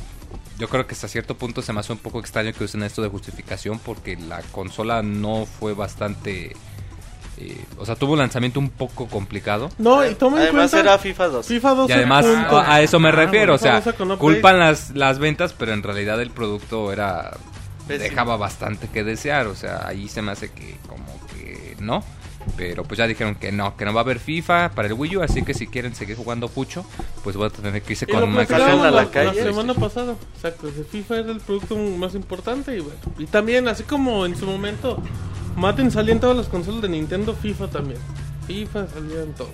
[0.58, 3.02] yo creo que hasta cierto punto se me hace un poco extraño que usen esto
[3.02, 6.56] de justificación porque la consola no fue bastante...
[7.38, 9.70] eh, o sea, tuvo un lanzamiento un poco complicado.
[9.78, 11.46] No, y toma en Además cuenta era FIFA 2.
[11.48, 11.92] FIFA 12.
[11.92, 12.58] Y además punto.
[12.60, 14.20] a, a eso me Ah, refiero, o sea, 12 con update.
[14.20, 17.32] culpan las, las ventas, pero en realidad el producto era
[17.88, 18.04] Pésimo.
[18.10, 22.04] dejaba bastante que desear, o sea, ahí se me hace que como que no,
[22.56, 25.18] pero pues ya dijeron que no, que no va a haber FIFA para el Wii
[25.18, 26.86] U, así que si quieren seguir jugando pucho,
[27.24, 29.44] pues voy a tener que irse Y con platicábamos a la la, calle.
[29.44, 30.16] la semana pasada.
[30.36, 33.00] Exacto, el FIFA era el producto más importante y bueno.
[33.18, 35.02] Y también, así como en su momento,
[35.56, 38.00] Maten salía en todas las consolas de Nintendo, FIFA también.
[38.48, 39.50] FIFA salía en todo.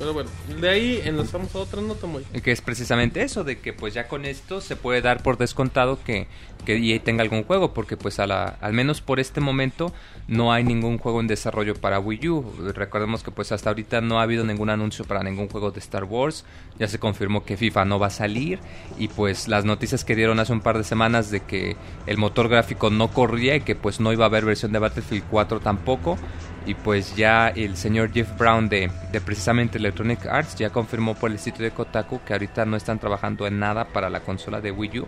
[0.00, 2.22] Pero bueno, de ahí enlazamos a otra nota muy.
[2.24, 5.98] Que es precisamente eso, de que pues ya con esto se puede dar por descontado
[6.02, 6.26] que,
[6.64, 9.92] que EA tenga algún juego, porque pues a la, al menos por este momento
[10.26, 12.72] no hay ningún juego en desarrollo para Wii U.
[12.74, 16.04] Recordemos que pues hasta ahorita no ha habido ningún anuncio para ningún juego de Star
[16.04, 16.46] Wars,
[16.78, 18.58] ya se confirmó que FIFA no va a salir
[18.98, 21.76] y pues las noticias que dieron hace un par de semanas de que
[22.06, 25.24] el motor gráfico no corría y que pues no iba a haber versión de Battlefield
[25.30, 26.16] 4 tampoco.
[26.66, 31.30] Y pues ya el señor Jeff Brown de, de precisamente Electronic Arts ya confirmó por
[31.30, 34.70] el sitio de Kotaku que ahorita no están trabajando en nada para la consola de
[34.70, 35.06] Wii U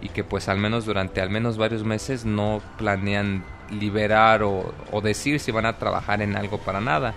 [0.00, 5.00] y que pues al menos durante al menos varios meses no planean liberar o, o
[5.00, 7.14] decir si van a trabajar en algo para nada.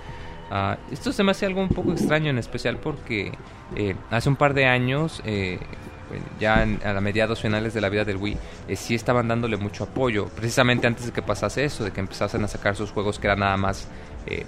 [0.51, 3.31] Ah, esto se me hace algo un poco extraño en especial porque
[3.75, 5.59] eh, hace un par de años eh,
[6.39, 8.37] ya en- a la mediados finales de la vida del Wii,
[8.67, 12.43] eh, sí estaban dándole mucho apoyo, precisamente antes de que pasase eso, de que empezasen
[12.43, 13.87] a sacar sus juegos que era nada más,
[14.27, 14.45] eh, eh,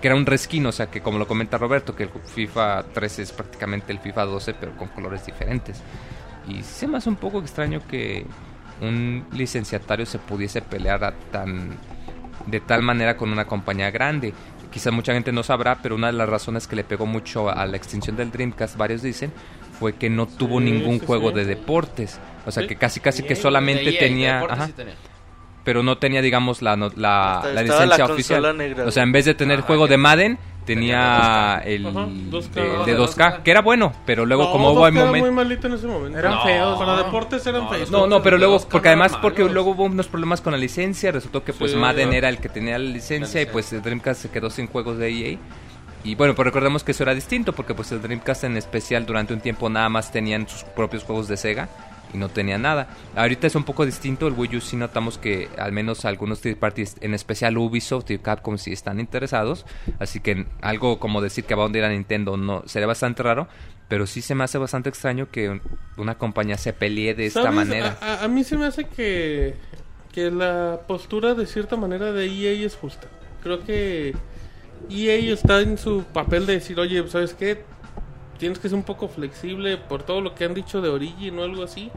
[0.00, 3.22] que era un reskin, o sea, que como lo comenta Roberto, que el FIFA 13
[3.22, 5.80] es prácticamente el FIFA 12, pero con colores diferentes.
[6.46, 8.24] Y se me hace un poco extraño que
[8.80, 11.76] un licenciatario se pudiese pelear a tan
[12.46, 14.32] de tal manera con una compañía grande.
[14.70, 17.66] Quizá mucha gente no sabrá, pero una de las razones que le pegó mucho a
[17.66, 19.32] la extinción del Dreamcast, varios dicen,
[19.78, 21.36] fue que no tuvo Sí, ningún sí, juego sí.
[21.36, 22.18] de deportes.
[22.46, 22.68] O sea, Sí.
[22.68, 24.34] que casi casi que solamente EA, tenía...
[24.34, 24.94] deportes ajá, sí tenía.
[25.64, 28.56] pero no tenía, digamos, la, no- la, licencia la oficial.
[28.56, 31.86] negra, o sea, en vez de tener Ah, juego que- de Madden, tenía tenía el
[31.86, 32.84] Ajá, 2K.
[32.84, 35.26] de, de Ah, 2K, que era bueno, pero luego No, como hubo 2K el momento...
[35.26, 36.18] muy malito en ese momento.
[36.18, 37.04] Eran No, feos, Para no.
[37.04, 37.90] deportes eran No, feos.
[37.90, 41.42] No, no, pero luego, porque además, porque luego hubo unos problemas con la licencia, resultó
[41.44, 41.76] que pues Sí.
[41.78, 45.08] Madden era el que tenía la licencia y pues Dreamcast se quedó sin juegos de
[45.10, 45.38] EA.
[46.08, 49.34] Y bueno, pues recordemos que eso era distinto porque pues el Dreamcast en especial durante
[49.34, 51.68] un tiempo nada más tenían sus propios juegos de Sega
[52.14, 52.88] y no tenía nada.
[53.14, 56.56] Ahorita es un poco distinto, el Wii U sí notamos que al menos algunos third
[56.56, 59.66] parties, en especial Ubisoft y Capcom sí están interesados,
[59.98, 63.46] así que algo como decir que va a hundir a Nintendo no sería bastante raro,
[63.88, 65.60] pero sí se me hace bastante extraño que un-
[65.98, 67.54] una compañía se pelee de esta ¿Sabes?
[67.56, 67.98] manera.
[68.00, 69.56] A, a- a mí se me hace que,
[70.10, 73.08] que la postura de cierta manera de EA es justa.
[73.42, 74.14] Creo que
[74.90, 77.62] EA está en su papel de decir, oye, ¿sabes qué?
[78.38, 81.42] Tienes que ser un poco flexible por todo lo que han dicho de Origin o
[81.42, 81.90] algo así.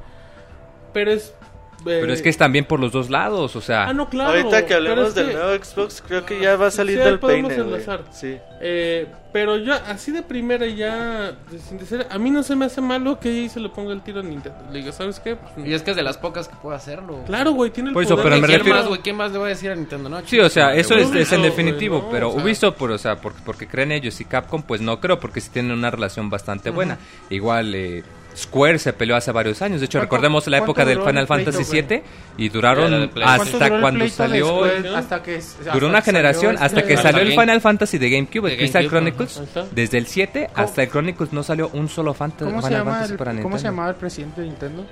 [0.94, 1.34] Pero es...
[1.82, 4.30] eh, Pero es que es también por los dos lados, o sea, Ah, no, claro.
[4.32, 6.96] Ahorita que pero hablemos es del que- nuevo Xbox, creo que ya va a salir
[6.98, 8.04] Sí, ahí del podemos peine, enlazar.
[8.12, 8.38] Sí.
[8.64, 11.34] Eh, pero yo, así de primera y ya,
[11.68, 14.02] sin decir, a mí no se me hace malo que EA se le ponga el
[14.02, 14.60] tiro a Nintendo.
[14.72, 15.36] Le diga, ¿sabes qué?
[15.38, 17.24] Pues, Y es que es de las pocas que puede hacerlo.
[17.26, 19.02] Claro, güey, tiene el Por eso, poder pero de me ¿Quién hacer refiero- más, güey?
[19.02, 20.10] ¿Quién más le voy a decir a Nintendo?
[20.10, 22.10] No, Sí, o sea, eso es, Ubisoft, es en definitivo, ¿no?
[22.12, 25.00] pero O sea- Ubisoft, por, o sea, porque, porque creen ellos y Capcom, pues no
[25.00, 27.00] creo, porque sí tienen una relación bastante buena.
[27.30, 28.04] Igual eh,
[28.36, 31.64] Square se peleó hace varios años, de hecho ¿Cuánto- recordemos la época del Final Fantasy?
[31.82, 32.02] VII
[32.38, 33.26] y duraron Era de Play.
[33.26, 34.48] ¿Cuánto hasta cuando salió...
[34.48, 37.98] Square hasta que hasta Duró una generación este- hasta que salió el Game- Final Fantasy
[37.98, 39.42] de GameCube, el Crystal Chronicles.
[39.74, 43.12] Desde el 7 hasta el Chronicles no salió un solo Fanta- ¿Cómo se, Final Fantasy
[43.12, 43.44] el, para Nintendo.
[43.50, 44.86] ¿Cómo se llamaba el presidente de Nintendo?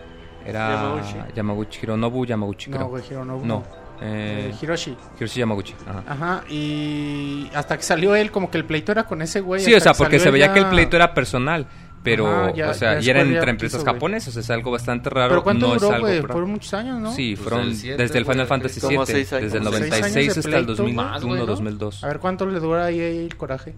[0.45, 1.16] Era Yamaguchi.
[1.36, 2.90] Yamaguchi, Hironobu Yamaguchi, creo.
[2.90, 3.45] No, Hironobu.
[3.45, 3.64] No,
[4.02, 4.95] Eh, eh, Hiroshi.
[5.18, 5.76] Hiroshi Yamaguchi.
[5.86, 6.03] Ajá.
[6.07, 9.61] Ajá, y hasta que salió él, como que el pleito era con ese güey.
[9.61, 11.66] Sí, o sea, que porque se veía ya- que el pleito era personal,
[12.03, 15.09] pero, Ajá, ya- o sea, ya y era entre empresas quiso, japonesas, es algo bastante
[15.09, 15.30] raro.
[15.30, 16.21] ¿Pero cuánto no es duró, algo güey?
[16.21, 17.11] Fueron muchos años, ¿no?
[17.13, 19.07] Sí, Pues fueron del siete, desde el Final Fantasy 7, años.
[19.07, 21.45] desde el Como seis 96 años de hasta el pleito, 2001, más, güey, ¿no?
[21.45, 22.03] 2002.
[22.03, 23.76] A ver cuánto le dura ahí el coraje.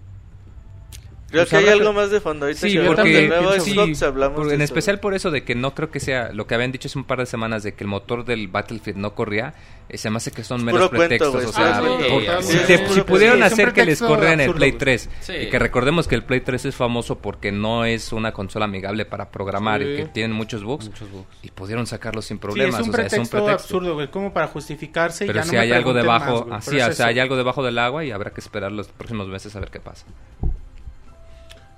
[1.32, 2.46] Creo Pues que hay algo que- más de fondo.
[2.46, 4.74] Ahorita Sí, que porque nuevo sí, Xbox hablamos por- de en eso.
[4.74, 7.06] especial por eso de que no creo que sea lo que habían dicho hace un
[7.06, 9.54] par de semanas de que el motor del Battlefield no corría,
[9.88, 12.78] eh, se me hace que son Es meros cuento, pretextos, o sea, por- si, sí,
[12.94, 14.78] si pudieron hacer que les corriera en el Play güey.
[14.80, 15.34] 3, Sí.
[15.34, 19.06] y que recordemos que el Play 3 es famoso porque no es una consola amigable
[19.06, 21.28] para programar y que tienen muchos bugs, Muchos bugs.
[21.44, 23.64] y pudieron sacarlo sin Sí, problemas, es un o sea, es pretexto, un pretexto.
[23.78, 26.92] absurdo, güey, como para justificarse y Pero ya si no hay algo debajo, así, o
[26.92, 29.70] sea, hay algo debajo del agua y habrá que esperar los próximos meses a ver
[29.72, 30.06] qué pasa.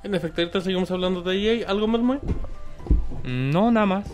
[0.04, 1.70] En efecto, ahorita seguimos hablando de EA.
[1.70, 2.20] ¿Algo más, muy?
[3.24, 4.06] No, nada más.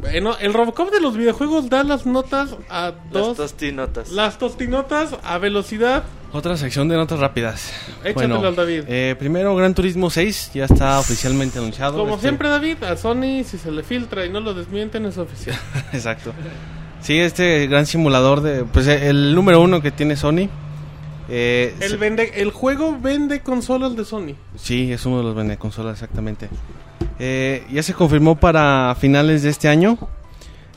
[0.00, 3.36] Bueno, el Robocop de los videojuegos da las notas a Las dos.
[3.36, 4.10] tostinotas.
[4.10, 6.04] Las tostinotas a velocidad.
[6.32, 7.72] Otra sección de notas rápidas.
[8.04, 8.84] Échatelo al David.
[8.86, 11.96] eh, primero, Gran Turismo 6 ya está oficialmente anunciado.
[11.96, 15.16] Como Este- siempre, David, a Sony, si se le filtra y no lo desmienten, es
[15.16, 15.58] oficial.
[15.92, 16.32] Exacto.
[17.00, 18.64] Sí, este gran simulador de...
[18.64, 20.48] Pues el número uno que tiene Sony.
[21.28, 24.34] Eh, El, se- vende, el juego vende consolas de Sony.
[24.56, 26.48] Sí, es uno de los vende consolas, exactamente.
[27.18, 29.98] Eh, ya se confirmó para finales de este año.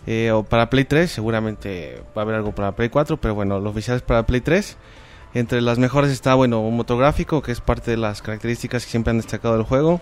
[0.07, 3.60] eh, o para Play 3, seguramente va a haber algo para Play 4, pero bueno,
[3.60, 4.76] lo oficial es para Play 3.
[5.36, 9.11] Entre las mejores está, bueno, un motográfico, que es parte de las características que siempre
[9.11, 10.02] han destacado del juego.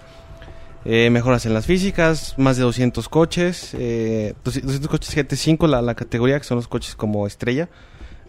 [0.86, 5.94] Eh, mejoras en las físicas, más de 200 coches, eh, 200 coches GT5, la, la
[5.94, 7.68] categoría, que son los coches como estrella.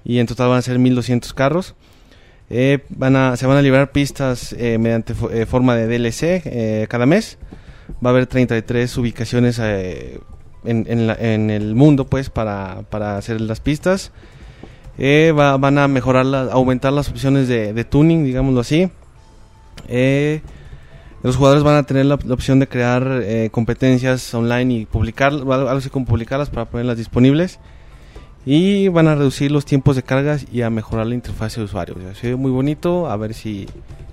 [0.05, 1.75] Y en total van a ser 1200 carros.
[2.51, 6.87] Eh, van a, se van a liberar pistas eh, mediante eh, forma de DLC eh,
[6.91, 7.39] cada mes.
[8.05, 10.19] Va a haber 33 ubicaciones eh,
[10.65, 14.11] en, en la- en el mundo pues para, para hacer las pistas.
[14.99, 18.91] Va- van a mejorar, la- aumentar las opciones de, de tuning, digámoslo así.
[21.23, 25.69] Los jugadores van a tener la, la opción de crear competencias online y publicar, algo
[25.69, 27.59] así como publicarlas para ponerlas disponibles.
[28.47, 31.95] Y van a reducir los tiempos de cargas y a mejorar la interfaz de usuario.
[31.99, 33.67] O sea, se ve muy bonito, a ver si,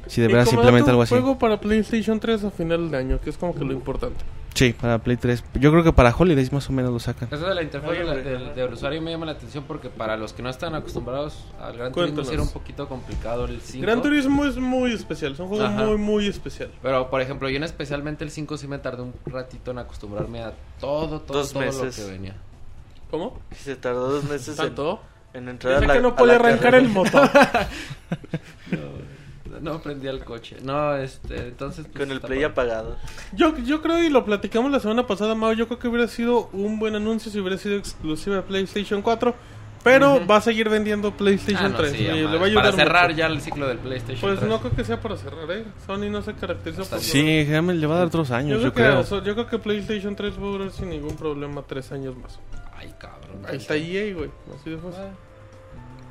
[0.07, 1.09] si de veras como implementa algo así.
[1.15, 4.23] juego para PlayStation 3 a final de año, que es como que lo importante.
[4.53, 5.43] Sí, para Play 3.
[5.59, 7.29] Yo creo que para Holidays más o menos lo sacan.
[7.31, 8.23] Eso de la interfaz güey.
[8.23, 11.77] del, del usuario me llama la atención porque para los que no están acostumbrados al
[11.77, 12.27] Gran Turismo Cuéntanos.
[12.27, 13.83] sí era un poquito complicado el 5.
[13.85, 15.85] Gran Turismo es muy especial, es un juego Ajá.
[15.85, 16.71] muy, muy especial.
[16.81, 20.41] Pero, por ejemplo, yo en especialmente el 5 sí me tardé un ratito en acostumbrarme
[20.41, 21.99] a todo, todo, Dos todo meses.
[21.99, 22.35] lo que venía.
[23.11, 23.39] ¿Cómo?
[23.55, 25.01] Se tardó dos meses en, ¿Tanto?
[25.33, 26.77] en entrar a Pensé la que no a podía arrancar carrera.
[26.85, 27.29] el motor.
[29.61, 30.57] No prendía el coche.
[30.61, 31.85] No, este, entonces...
[31.91, 32.95] pues, Con el play apagado.
[33.33, 36.49] Yo, yo creo, y lo platicamos la semana pasada, Mao, yo creo que hubiera sido
[36.53, 39.33] un buen anuncio si hubiera sido exclusiva de PlayStation 4.
[39.83, 41.91] Pero va a seguir vendiendo PlayStation Ah, no, 3.
[41.91, 43.17] sí, le va a ayudar Para cerrar mucho.
[43.17, 44.49] ya el ciclo del PlayStation Pues 3.
[44.51, 45.63] no creo que sea para cerrar, ¿eh?
[45.87, 46.99] Sony no se caracteriza por...
[46.99, 48.97] Sí, déjame, le va a dar otros Yo años, creo, yo creo.
[48.97, 52.15] Que, so- yo creo que PlayStation 3 va a durar sin ningún problema tres años
[52.17, 52.37] más.
[52.77, 53.43] Ay, cabrón.
[53.47, 54.29] Ahí está EA, güey.
[54.59, 55.03] Así de fácil.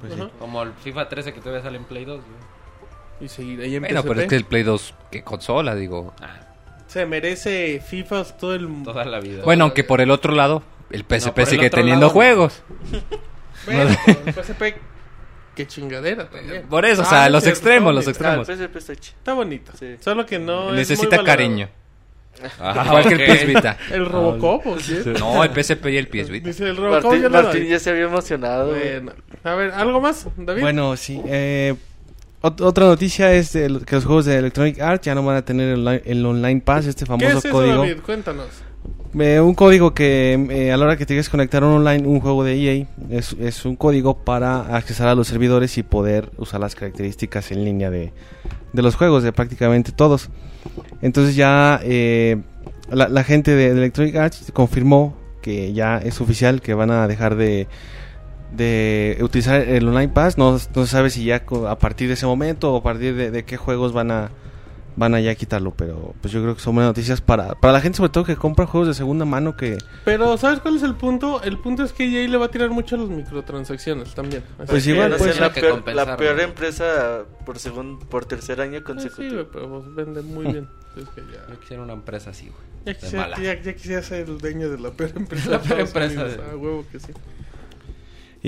[0.01, 0.21] Pues sí.
[0.39, 2.37] Como el FIFA 13 que todavía sale en Play 2, güey.
[3.21, 5.75] Y seguir ahí en Bueno, pero es que el Play 2, ¿qué consola?
[5.75, 6.13] Digo.
[6.21, 6.41] Ah,
[6.87, 8.93] Se merece FIFAs todo el mundo.
[8.93, 9.43] toda la vida.
[9.45, 12.13] Bueno, aunque por el otro lado, el PSP por el sigue otro teniendo lado, no.
[12.15, 12.63] juegos.
[13.65, 13.83] Bueno,
[14.27, 14.63] el PSP,
[15.55, 16.65] qué chingadera también.
[16.69, 18.47] Por eso, o Ah, sea, los cierto, extremos, los Ah, el extremos.
[18.47, 19.17] PSP está chido.
[19.19, 19.73] Está bonito.
[19.79, 19.97] Sí.
[20.01, 21.37] Solo que no es Necesita muy valorado.
[21.39, 21.69] cariño.
[22.61, 23.37] Ah, Igual que el.
[23.39, 23.77] PS Vita.
[23.91, 25.13] ¿El Robocop o qué?
[25.19, 26.49] No, el PSP y el PS Vita.
[26.49, 28.71] Dice el Robocop Martín, ya se había emocionado.
[28.71, 29.13] Bueno,
[29.45, 30.61] a ver, ¿algo más, David?
[30.63, 31.21] Bueno, sí.
[31.27, 31.75] eh,
[32.43, 35.69] ot- otra noticia es que los juegos de Electronic Arts ya no van a tener
[35.71, 37.79] el, online- el Online Pass, este ¿Qué famoso es eso, código.
[37.79, 37.97] David?
[38.05, 38.47] Cuéntanos.
[39.19, 42.45] Eh, un código que eh, a la hora que te quieres conectar online, un juego
[42.45, 46.75] de EA, es, es un código para accesar a los servidores y poder usar las
[46.75, 48.13] características en línea de,
[48.75, 50.29] de los juegos, de prácticamente todos.
[51.03, 52.39] Entonces ya eh,
[52.91, 57.69] la, gente de, Electronic Arts confirmó que ya es oficial que van a dejar de,
[59.21, 60.39] utilizar el Online Pass.
[60.39, 63.45] No, se sabe si ya a partir de ese momento o a partir de, de
[63.45, 64.31] qué juegos van a
[64.97, 67.81] van a ya quitarlo, pero pues yo creo que son buenas noticias para, para la
[67.81, 70.95] gente sobre todo que compra juegos de segunda mano que Pero, ¿sabes cuál es el
[70.95, 71.43] punto?
[71.43, 74.43] El punto es que EA le va a tirar mucho a las microtransacciones también.
[74.59, 77.59] Así Pues igual, a puede ser ser la, que peor, compensar, la peor empresa por
[77.59, 79.45] segun, por tercer año Ah, sí, consecutivo.
[79.53, 80.69] pero pues venden muy bien.
[80.97, 81.47] Es que ya...
[81.53, 82.97] Yo quisiera una empresa así, güey.
[83.13, 85.51] Ya ya, ya quisiera ser el dueño de la peor empresa.
[85.51, 86.37] La peor empresa Unidos.
[86.39, 87.13] de- Ah, huevo que sí.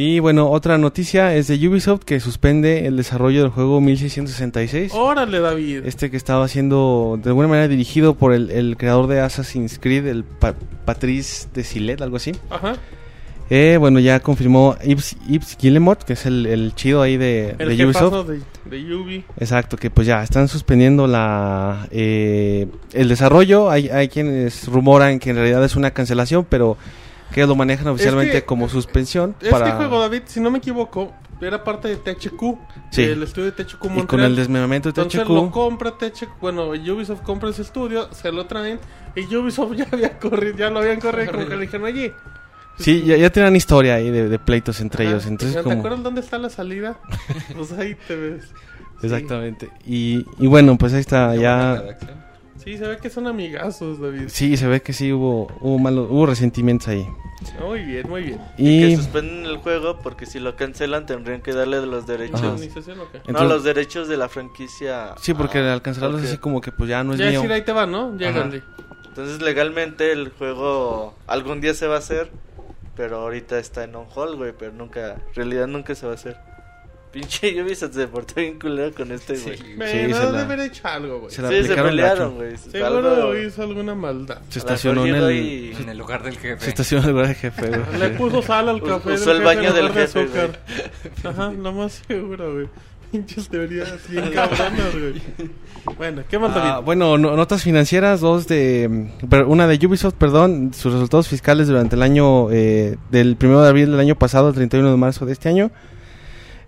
[0.01, 4.93] Y bueno, otra noticia es de Ubisoft que suspende el desarrollo del juego 1666.
[4.95, 5.81] Órale, David.
[5.87, 10.07] Este que estaba siendo de alguna manera dirigido por el, el creador de Assassin's Creed,
[10.07, 10.55] el Pa-
[10.85, 12.31] Patrice de Silet, algo así.
[12.49, 12.75] Ajá.
[13.51, 17.77] Eh, bueno, ya confirmó Yves, Yves Guillemot, que es el, el chido ahí de, El
[17.77, 18.29] de Ubisoft.
[18.29, 19.25] de, de Ubi.
[19.41, 23.69] Exacto, que pues ya están suspendiendo la eh, el desarrollo.
[23.69, 26.77] Hay, hay quienes rumoran que en realidad es una cancelación, pero
[27.33, 29.35] que lo manejan oficialmente que, como suspensión.
[29.41, 29.77] Este para...
[29.77, 32.43] juego, David, si no me equivoco, era parte de THQ.
[32.91, 33.03] Sí.
[33.03, 34.05] El estudio de THQ Montreal.
[34.05, 38.33] y con el desmembramiento de Entonces lo compra THQ, bueno, Ubisoft compra ese estudio, se
[38.33, 38.79] lo traen
[39.15, 42.15] y Ubisoft ya había corrido, ya lo habían corrido, como que le dijeron, oye,
[42.79, 45.27] Sí, ya, ya tenían historia ahí de, de pleitos entre ajá, ellos.
[45.27, 45.79] Entonces, ¿te como...
[45.79, 46.97] acuerdas dónde está la salida?
[47.57, 48.45] pues ahí te ves.
[49.01, 49.07] Sí.
[49.07, 49.71] Exactamente.
[49.85, 51.83] Y, y bueno, pues ahí está, ya...
[52.69, 54.25] Sí, se ve que son amigazos, David.
[54.29, 57.09] Sí, se ve que sí hubo hubo malos, hubo resentimientos ahí.
[57.65, 58.41] Muy bien, muy bien.
[58.59, 62.41] Y que Y suspenden el juego porque si lo cancelan tendrían que darle los derechos.
[62.43, 62.49] Ajá.
[62.49, 63.19] ¿Indemnización o qué?
[63.19, 65.15] No, Entonces- los derechos de la franquicia.
[65.19, 66.27] sí, porque Ah, al cancelarlos ok.
[66.27, 67.41] así como que pues ya no es Ya mío.
[67.41, 68.15] decir, ahí te va, ¿no?
[68.19, 68.63] Llégale.
[69.07, 72.31] Entonces legalmente el juego algún día se va a hacer,
[72.97, 76.17] pero ahorita está en on hold, güey, pero nunca, en realidad nunca se va a
[76.17, 76.37] hacer.
[77.11, 79.59] Pinche Ubisoft se portó bien culero con este, güey.
[79.77, 81.33] Me Sí, debe se la- haber hecho algo, güey.
[81.33, 82.57] se la Sí, se pelearon, güey.
[82.59, 84.39] Seguro Algo- hizo alguna maldad.
[84.51, 85.33] Se estacionó en el...
[85.33, 86.63] y- En el lugar del jefe.
[86.65, 87.69] Se estacionó en el lugar de jefe.
[87.69, 87.99] güey.
[87.99, 89.13] Le puso sal al café.
[89.15, 90.27] usó del el baño del jefe.
[91.25, 92.69] Ajá, lo más seguro, güey.
[93.11, 95.15] Pinches teorías bien cabronas, güey.
[95.97, 96.85] Bueno, ¿qué más, Ah, David?
[96.85, 99.09] bueno, no- notas financieras, dos de...
[99.47, 103.91] Una de Ubisoft, perdón, sus resultados fiscales durante el año eh, del 1 de abril
[103.93, 105.71] del año pasado al 31 de marzo de este año.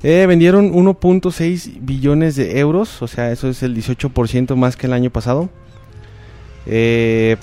[0.02, 4.92] Eh, vendieron 1.6 billones de euros, o sea, eso es el 18% más que el
[4.94, 5.50] año pasado.
[6.66, 7.36] Eh,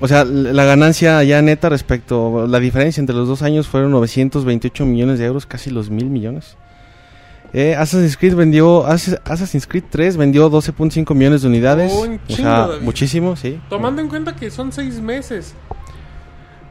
[0.00, 4.84] o sea, la ganancia ya neta respecto, la diferencia entre los dos años fueron 928
[4.86, 6.56] millones de euros, casi los mil millones.
[7.54, 11.92] Eh, Assassin's Creed vendió, Ass- Assassin's Creed 3 vendió 12.5 millones de unidades.
[11.94, 12.82] Oh, un o sea, David.
[12.82, 13.60] muchísimo, sí.
[13.68, 15.54] Tomando en cuenta que son seis meses.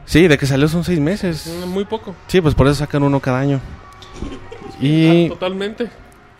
[0.04, 1.54] Sí, de que salió son seis meses.
[1.64, 2.14] Mm, Muy poco.
[2.26, 3.60] Sí, pues por eso sacan uno cada año.
[4.80, 5.90] Y Ah, totalmente.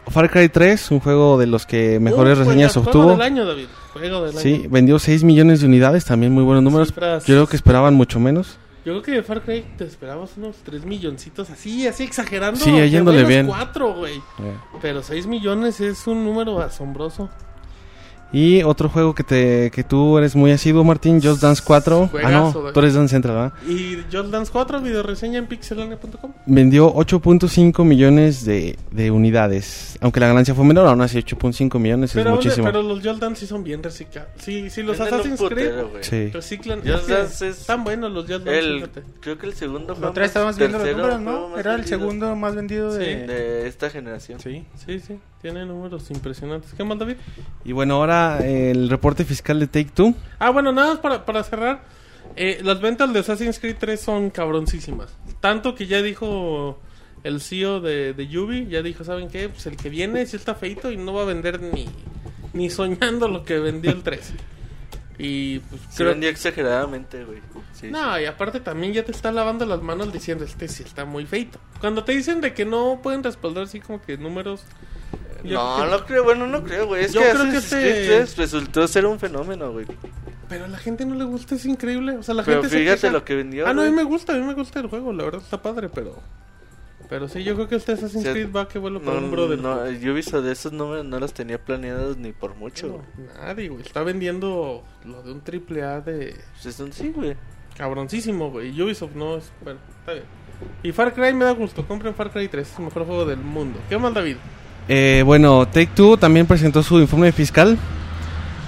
[0.08, 3.02] Far Cry 3, un juego de los que mejores Uh, reseñas juega- obtuvo.
[3.04, 3.66] Juego del año, David.
[3.92, 4.68] Juego del Sí, año.
[4.70, 6.88] vendió 6 millones de unidades, también muy buenos números.
[6.92, 8.58] Cifras- Yo creo que esperaban mucho menos.
[8.84, 12.58] Yo creo que de Far Cry te esperabas unos 3 milloncitos así, así exagerando.
[12.58, 13.46] Sí, yéndole bien.
[13.46, 14.16] cuatro, güey.
[14.16, 14.56] Eh.
[14.80, 17.30] Pero 6 millones es un número asombroso.
[18.32, 22.08] Y otro juego que te que tú eres muy asiduo, Martín, Just Dance 4.
[22.08, 22.28] Juegazo,
[22.58, 23.52] ah, no, tú eres Dance Central, ¿verdad?
[23.68, 26.32] Y Just Dance 4, video reseña en pixelania.com.
[26.46, 29.98] Vendió 8.5 millones de, de unidades.
[30.00, 32.66] Aunque la ganancia fue menor, aún así 8.5 millones Pero, es muchísimo.
[32.66, 34.30] pero los Just Dance sí son bien reciclados.
[34.38, 35.72] Sí, sí, los Venden Assassin's Creed.
[36.00, 36.30] Sí.
[36.32, 36.80] reciclan.
[36.80, 38.88] Just Dance es Están buenos los Just Dance, El,
[39.20, 41.58] creo que el segundo La otra estábamos viendo los números, ¿no?
[41.58, 43.04] Era el vendido segundo más vendido de...
[43.04, 43.26] Sí.
[43.26, 44.40] de esta generación.
[44.40, 45.18] Sí, sí, sí.
[45.42, 46.72] Tiene números impresionantes.
[46.72, 47.16] ¿Qué más, David?
[47.64, 50.14] Y bueno, ahora el reporte fiscal de Take Two.
[50.38, 51.82] Ah, bueno, nada más para, para cerrar.
[52.36, 55.14] Eh, las ventas de Assassin's Creed 3 son cabroncísimas.
[55.40, 56.78] Tanto que ya dijo
[57.24, 59.48] el CEO de, de Yubi, ya dijo, ¿saben qué?
[59.48, 61.88] Pues el que viene sí está feito y no va a vender ni,
[62.52, 64.32] ni soñando lo que vendió el 3.
[65.18, 66.10] Y pues Se creo...
[66.10, 67.40] vendió exageradamente, güey.
[67.74, 71.04] Sí, No, y aparte también ya te está lavando las manos diciendo, este sí está
[71.04, 71.58] muy feito.
[71.80, 74.64] Cuando te dicen de que no pueden respaldar así como que números...
[75.44, 77.04] yo No, creo que- no creo, bueno, no creo, güey.
[77.04, 79.86] Es Yo que creo que Assassin's este- Creed 3 resultó ser un fenómeno, güey.
[80.48, 82.16] Pero a la gente no le gusta, es increíble.
[82.18, 83.12] O sea, la Pero gente se fíjate queja.
[83.12, 84.04] lo que vendió, Ah, no, a mí güey.
[84.04, 86.20] me gusta, a mí me gusta el juego, la verdad está padre, pero.
[87.08, 89.30] Pero sí, yo creo que este Assassin's Sí, Creed va que vuelo por No, un
[89.30, 89.58] brother.
[89.58, 89.74] no,
[90.12, 93.02] Ubisoft de esos no, me- no los tenía planeados ni por mucho.
[93.16, 93.82] No, nadie, güey.
[93.82, 97.36] Está vendiendo lo de un triple A de Pues es un sí, güey.
[97.76, 98.80] cabroncísimo, güey.
[98.80, 99.50] Ubisoft no es...
[99.62, 100.24] Bueno, está bien.
[100.82, 101.86] Y Far Cry me da gusto.
[101.86, 102.70] Compren Far Cry 3.
[102.70, 103.78] Es el mejor juego del mundo.
[103.88, 104.36] ¿Qué más, David?
[104.88, 107.78] Eh, bueno, Take Two también presentó su informe fiscal,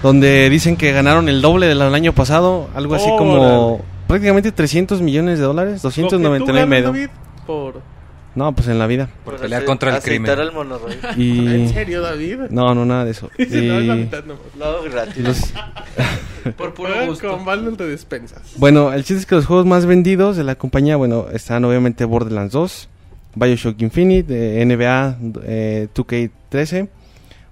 [0.03, 5.39] donde dicen que ganaron el doble del año pasado, algo así como prácticamente 300 millones
[5.39, 6.87] de dólares, Lo que tú 299 y ganas, medio.
[6.93, 7.09] David,
[7.47, 7.95] por...
[8.35, 9.09] No, pues en la vida.
[9.25, 10.29] Por Por pelear hacer- contra el crimen.
[10.33, 10.93] al monorroy.
[11.17, 12.39] Y ¿En serio, David?
[12.51, 13.31] no, no nada de eso.
[13.39, 14.43] Dice, no, es la Y- mitad nomás.
[14.59, 15.19] No, gratis.
[15.23, 15.53] los-
[16.57, 18.43] Por Juegan con bundle de despensas.
[18.57, 22.05] Bueno, el chiste es que los juegos más vendidos de la compañía, bueno, están obviamente
[22.05, 22.89] Borderlands 2,
[23.35, 24.27] Bioshock Infinite,
[24.61, 26.89] eh, NBA eh, 2K13,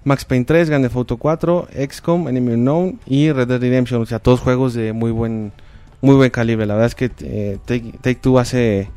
[0.05, 4.01] Max Payne 3, Grand Theft Auto 4, XCOM, Enemy Unknown y Red Dead Redemption.
[4.01, 5.51] O sea, todos juegos de muy buen
[6.01, 6.65] muy buen calibre.
[6.65, 8.89] La verdad es que eh, Take, Take Two hace...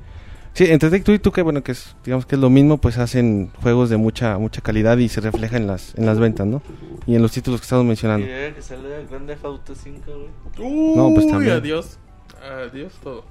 [0.55, 2.97] Sí, entre Take Two y 2K, bueno, que es, digamos que es lo mismo, pues
[2.99, 6.63] hacen juegos de mucha mucha calidad y se refleja en las, en las ventas, ¿no?
[7.07, 8.27] Y en los títulos que estamos mencionando.
[8.27, 10.67] que sale el Grand Theft Auto 5, güey.
[10.69, 11.53] Uy, No, pues también.
[11.53, 11.99] adiós.
[12.43, 13.25] Adiós todo.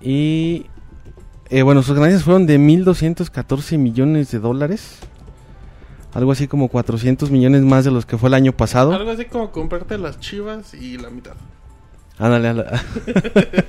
[0.00, 0.66] Y
[1.50, 4.98] eh, bueno, sus ganancias fueron de 1.214 millones de dólares.
[6.14, 8.92] Algo así como 400 millones más de los que fue el año pasado.
[8.94, 11.34] Algo así como comprarte las chivas y la mitad.
[12.18, 12.70] Ándale, ándale.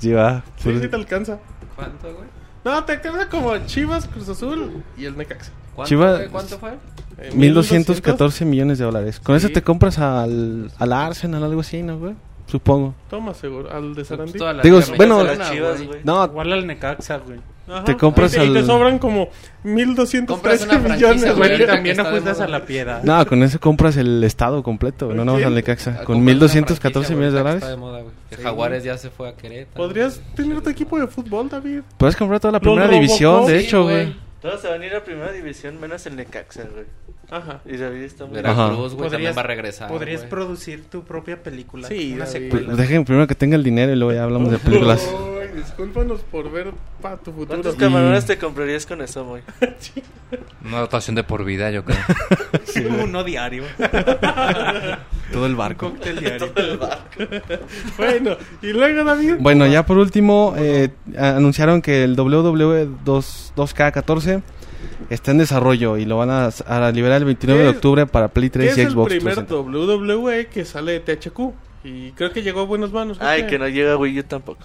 [0.00, 0.44] Sí, va.
[0.58, 1.38] Sí, sí te alcanza.
[1.74, 2.28] ¿Cuánto, güey?
[2.64, 5.52] No, te alcanza como Chivas, Cruz Azul y el Necaxa.
[5.74, 6.28] ¿Cuánto, Chivas- güey?
[6.28, 6.70] ¿Cuánto fue?
[7.18, 9.20] Eh, 1.214 millones de dólares.
[9.20, 9.46] Con Sí.
[9.46, 12.14] eso te compras al, al Arsenal, algo así, ¿no, güey?
[12.48, 12.94] Supongo.
[13.10, 14.38] Toma seguro, al de Pues Sarandí.
[14.62, 15.80] Digo, bueno, chivas.
[16.02, 17.38] No, Igual al Necaxa, güey.
[17.70, 17.84] Ajá.
[17.84, 19.34] te compras y, te- y te sobran como Compras
[19.64, 21.66] 1.213 una franquicia, millones, güey.
[21.66, 22.44] también moda.
[22.44, 23.02] a la piedad.
[23.02, 25.90] no, con eso compras el estado completo, güey, no nada más al Necaxa.
[25.90, 27.56] A Con comprar una 1.214 franquicia, millones de dólares.
[27.62, 28.14] está de moda, güey.
[28.30, 29.76] Que Jaguares ya se fue a Querétaro.
[29.76, 30.34] Podrías güey.
[30.34, 31.80] tener tu equipo de fútbol, David.
[31.98, 34.04] Puedes comprar toda la Los primera división, de Sí, hecho, güey.
[34.06, 34.16] güey.
[34.40, 36.86] Todos se van a ir a primera división, menos el Necaxa, güey.
[37.30, 37.60] Ajá.
[37.66, 38.36] Y David está muy...
[38.36, 39.88] Veracruz, güey, Podrías- también va a regresar.
[39.88, 40.30] Podrías güey.
[40.30, 41.86] producir tu propia película.
[41.88, 42.74] Sí, una secuela.
[42.74, 45.06] Dejen primero que tenga el dinero y luego ya hablamos de películas.
[45.42, 46.72] Ay, discúlpanos por ver
[47.02, 47.48] para tu futuro.
[47.48, 49.42] ¿Cuántos Y- camarones te comprarías con eso, güey?
[50.64, 51.98] Una dotación de por vida, yo creo.
[53.04, 53.64] Uno diario.
[55.32, 55.90] Todo el Un barco.
[55.90, 56.52] cóctel diario.
[57.96, 59.34] Bueno, y luego, David.
[59.40, 64.42] Bueno, ya por último, eh, anunciaron que el WWE 2, 2K14
[65.10, 68.28] está en desarrollo y lo van a, a liberar el 29 de ¿Qué- octubre para
[68.28, 69.94] Play que 3 es y el Xbox primer 360.
[69.94, 71.40] WWE que sale de THQ.
[71.84, 73.18] Y creo que llegó a buenas manos.
[73.20, 74.64] Ay, que no llega Wii U tampoco.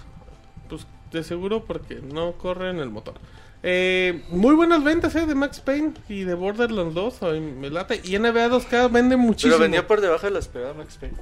[0.68, 3.14] Pues de seguro porque no corre en el motor.
[3.62, 7.22] Eh, muy buenas ventas eh, de Max Payne y de Borderlands 2.
[7.22, 8.00] ay, me late.
[8.04, 9.54] Y NBA 2K vende muchísimo.
[9.54, 11.16] Pero venía por debajo de la esperada Max Payne.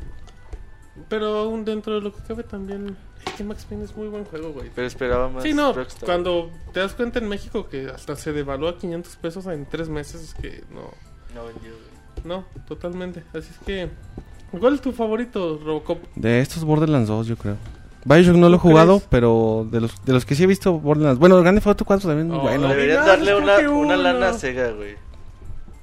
[1.08, 2.96] Pero aún dentro de lo que cabe también.
[3.26, 4.70] Es que Max Payne es muy buen juego, güey.
[4.74, 5.72] Pero esperaba más Sí, no.
[5.72, 6.04] Rockstar.
[6.06, 10.22] Cuando te das cuenta en México que hasta se devalúa 500 pesos en tres meses,
[10.22, 10.90] es que no.
[11.34, 11.92] No vendió, güey.
[12.24, 13.22] No, totalmente.
[13.32, 13.88] Así es que.
[14.58, 15.98] ¿Cuál es tu favorito, Robocop?
[16.14, 17.56] De estos Borderlands 2, yo creo.
[18.04, 19.08] Bioshock no lo he ¿Tú jugado, crees?
[19.10, 21.20] pero de los, de los que sí he visto Borderlands...
[21.20, 22.68] Bueno, el Grande Auto 4 también es muy Oh, bueno.
[22.68, 24.96] Deberían darle una, una lana a Sega, güey.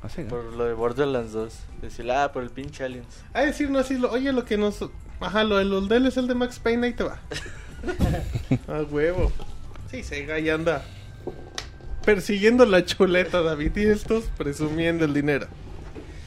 [0.02, 0.28] ¿No?
[0.30, 1.54] Por lo de Borderlands 2.
[1.82, 3.24] Decirle, ah, por el pinche Aliens.
[3.34, 4.80] A decir, no así, lo, oye, lo que nos.
[5.20, 7.20] Ajá, lo del Oldel es el de Max Payne, ahí te va.
[8.68, 9.32] A huevo.
[9.92, 10.84] Sí, Sega ya anda
[12.06, 15.48] persiguiendo la chuleta, David, y estos presumiendo el dinero.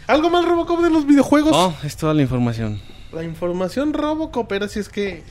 [0.06, 1.52] ¿Algo más Robocop de los videojuegos?
[1.52, 2.80] No, es toda la información.
[3.12, 5.22] La información Robocop, pero si es que.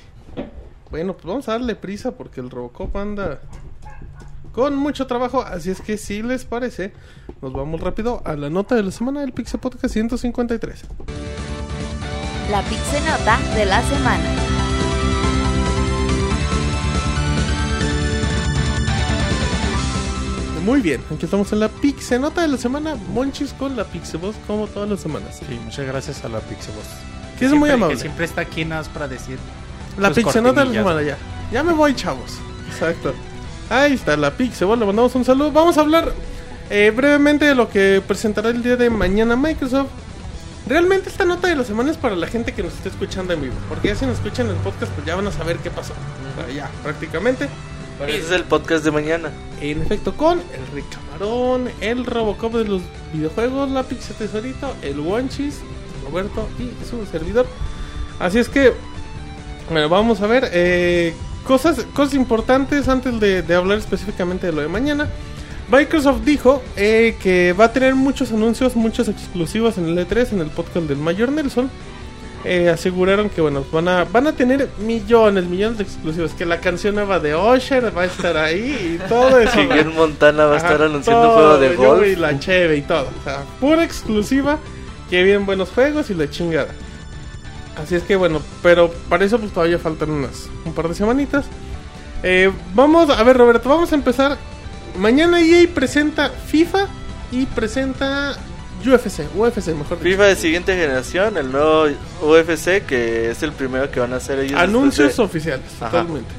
[0.89, 3.39] Bueno, pues vamos a darle prisa porque el Robocop anda
[4.51, 5.41] con mucho trabajo.
[5.41, 6.93] Así es que si les parece,
[7.41, 10.81] nos vamos rápido a la nota de la semana del Pixel Podcast 153.
[12.51, 14.29] La Pixenota de la semana.
[20.65, 22.95] Muy bien, aquí estamos en la Pixenota de la semana.
[23.13, 25.39] Monchis con la Pixeboss como todas las semanas.
[25.39, 26.85] Sí, muchas gracias a la Pixeboss.
[27.39, 27.95] Que es Siempre- muy amable.
[27.95, 29.39] Que siempre está aquí nada más para decir.
[29.97, 31.17] La sus Pixenota de la semana ya.
[31.51, 32.37] Ya me voy, chavos.
[32.71, 33.13] Exacto.
[33.71, 34.77] Ahí está la Pixeboss.
[34.77, 35.51] Le mandamos un saludo.
[35.51, 36.13] Vamos a hablar
[36.71, 39.89] eh, brevemente lo que presentará el día de mañana Microsoft.
[40.67, 43.41] Realmente esta nota de la semana es para la gente que nos esté escuchando en
[43.41, 43.55] vivo.
[43.67, 45.91] Porque ya si nos escuchan en el podcast, pues ya van a saber qué pasó.
[45.91, 47.49] O sea, ya, prácticamente.
[47.97, 49.31] Bueno, ese es el podcast de mañana.
[49.59, 52.81] En efecto, con el Rick Camarón, el Robocop de los
[53.13, 55.59] videojuegos, la Pixel Tesorito, el Wanchis,
[56.05, 57.47] Roberto y su servidor.
[58.19, 58.73] Así es que,
[59.69, 61.13] bueno, vamos a ver eh,
[61.45, 65.09] cosas, cosas importantes antes de, de hablar específicamente de lo de mañana.
[65.71, 70.39] Microsoft dijo eh, que va a tener muchos anuncios, muchos exclusivos en el E3, en
[70.41, 71.69] el podcast del Mayor Nelson.
[72.43, 76.59] eh, aseguraron que bueno van a van a tener millones millones de exclusivos que la
[76.59, 80.57] canción nueva de Usher va a estar ahí y todo eso Que Montana va a
[80.57, 82.07] estar Ajá, anunciando un todo, juego de golf.
[82.07, 83.07] Y la cheve y todo.
[83.21, 84.57] O sea, pura exclusiva.
[85.09, 86.69] Que vienen buenos juegos y la chingada.
[87.81, 91.45] Así es que bueno, pero para eso pues todavía faltan unas un par de semanitas.
[92.23, 94.37] Eh, vamos, a ver Roberto, vamos a empezar.
[94.97, 96.87] Mañana EA presenta FIFA
[97.31, 98.37] y presenta
[98.85, 100.09] UFC, UFC mejor dicho.
[100.09, 101.85] FIFA de siguiente generación, el nuevo
[102.21, 104.59] UFC, que es el primero que van a hacer ellos.
[104.59, 105.91] Anuncios oficiales, Ajá.
[105.91, 106.31] totalmente.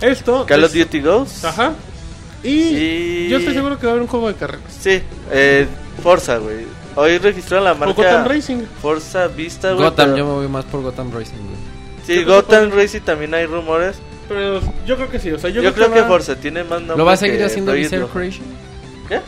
[0.00, 0.44] Esto.
[0.46, 1.44] Call of Duty Ghosts.
[1.44, 1.74] Ajá.
[2.42, 4.62] Y, Y- yo estoy seguro que va a haber un juego de carreras.
[4.80, 5.00] Sí,
[5.30, 5.66] eh,
[6.02, 6.66] Forza, güey.
[6.96, 8.62] Hoy registraron la O marca Gotham Racing.
[8.82, 9.84] Forza Vista, güey.
[9.84, 11.74] Gotham, pero- yo me voy más por Gotham Racing, güey.
[12.06, 13.96] Sí, Gotham Racing también hay rumores.
[14.28, 15.30] Pero yo creo que sí.
[15.32, 17.42] O sea, yo, Yo, creo que va- Forza tiene más nombre ¿Lo va a seguir
[17.44, 18.08] haciendo Raw.
[18.08, 18.46] Creation?
[19.08, 19.20] ¿Qué?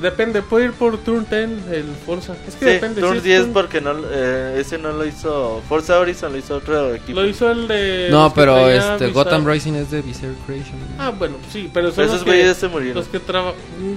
[0.00, 2.32] Depende, puede ir por Turn 10 el Forza.
[2.48, 3.00] Es que Sí, depende.
[3.00, 6.38] Tour si es 10 Turn- porque no, eh, ese no lo hizo Forza Horizon, lo
[6.38, 7.20] hizo otro equipo.
[7.20, 8.08] Lo hizo el de.
[8.10, 10.76] No, pero este Visa- Gotham Racing es de Visceral Creation.
[10.78, 10.90] güey.
[10.98, 12.96] Ah, bueno, sí, pero son Pero los esos güeyes se murieron.
[12.96, 13.54] los que trabajan.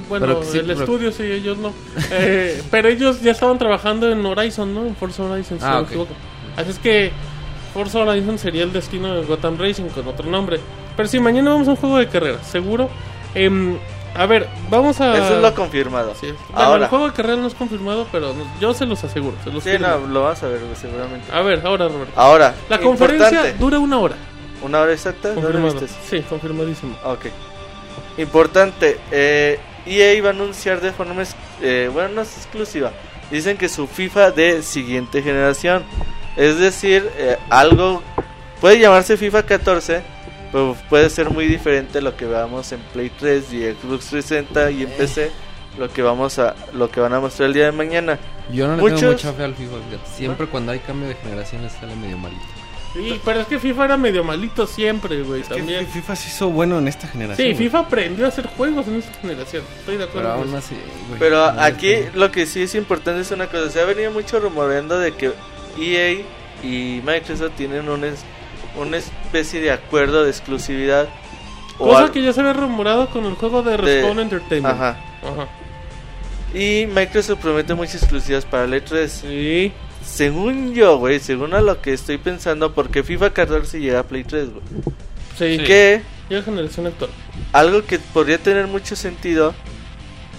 [0.10, 1.74] Bueno, Pero que sí, el pero- estudio sí, ellos no.
[2.12, 4.86] Eh, pero ellos ya estaban trabajando en Horizon, ¿no?
[4.86, 5.88] En Forza Horizon, si Ah, no me ok.
[5.88, 6.14] equivoco.
[6.58, 7.12] Así es que
[7.76, 10.60] Forza Horizon sería el destino de Gotham Racing con otro nombre.
[10.95, 12.89] Pero sí, mañana vamos a un juego de carreras, seguro.
[13.35, 13.77] Em,
[14.15, 15.14] a ver, vamos a.
[15.18, 16.15] Eso es lo confirmado.
[16.15, 19.03] Sí, bueno, Ahora, el juego de carreras no es confirmado, pero no- yo se los
[19.03, 19.35] aseguro.
[19.43, 19.88] Se los sí, firmo.
[19.88, 21.30] no, lo vas a ver seguramente.
[21.34, 22.14] A ver, ahora, Roberto.
[22.15, 23.60] Ahora, La conferencia importante.
[23.60, 24.15] dura una hora.
[24.64, 25.34] ¿Una hora exacta?
[25.34, 25.80] ¿Dónde Confirmado.
[25.81, 25.97] viste?
[26.10, 26.95] Sí, confirmadísimo.
[27.03, 27.26] Ok.
[28.18, 28.97] Importante.
[29.11, 31.23] Eh, EA va a anunciar de forma,
[31.61, 32.91] eh, bueno, no es exclusiva.
[33.30, 35.84] Dicen que su FIFA de siguiente generación.
[36.36, 38.02] Es decir, eh, algo
[38.62, 40.02] puede llamarse FIFA 14,
[40.52, 44.72] pero puede ser muy diferente a lo que veamos en Play 3 y Xbox 360
[44.72, 45.32] y en PC.
[45.78, 48.18] Lo que vamos a, lo que van a mostrar el día de mañana.
[48.52, 49.76] Yo no le Muchos- tengo mucha fe al FIFA.
[50.16, 52.41] Siempre cuando hay cambio de generaciones sale medio malito.
[52.94, 55.86] Sí, pero es que FIFA era medio malito siempre, güey, Es que también.
[55.86, 57.45] FIFA se hizo bueno en esta generación.
[57.45, 57.66] Sí, güey.
[57.66, 59.64] FIFA aprendió a hacer juegos en esta generación.
[59.80, 60.30] Estoy de acuerdo.
[60.30, 60.66] Pero con aún eso.
[60.68, 60.76] así,
[61.10, 61.20] güey.
[61.20, 63.70] Pero no, aquí lo que sí es importante es una cosa.
[63.70, 65.34] Se ha venido mucho rumoreando de que
[65.80, 66.22] EA
[66.64, 68.23] y Microsoft tienen una, es-
[68.80, 71.07] una especie de acuerdo de exclusividad.
[71.77, 74.73] Cosa que ya se había rumorado con el juego de Respawn Entertainment.
[74.76, 74.89] Ajá.
[75.22, 75.47] Ajá.
[76.53, 79.07] Y Microsoft promete muchas exclusivas para el E3.
[79.07, 79.73] Sí.
[80.06, 84.23] Según yo, güey, según a lo que estoy pensando, porque FIFA 14 llega a Play
[84.23, 84.64] 3, güey.
[85.38, 85.64] Sí.
[85.65, 87.10] Que Ya generación actual.
[87.52, 89.53] algo que podría tener mucho sentido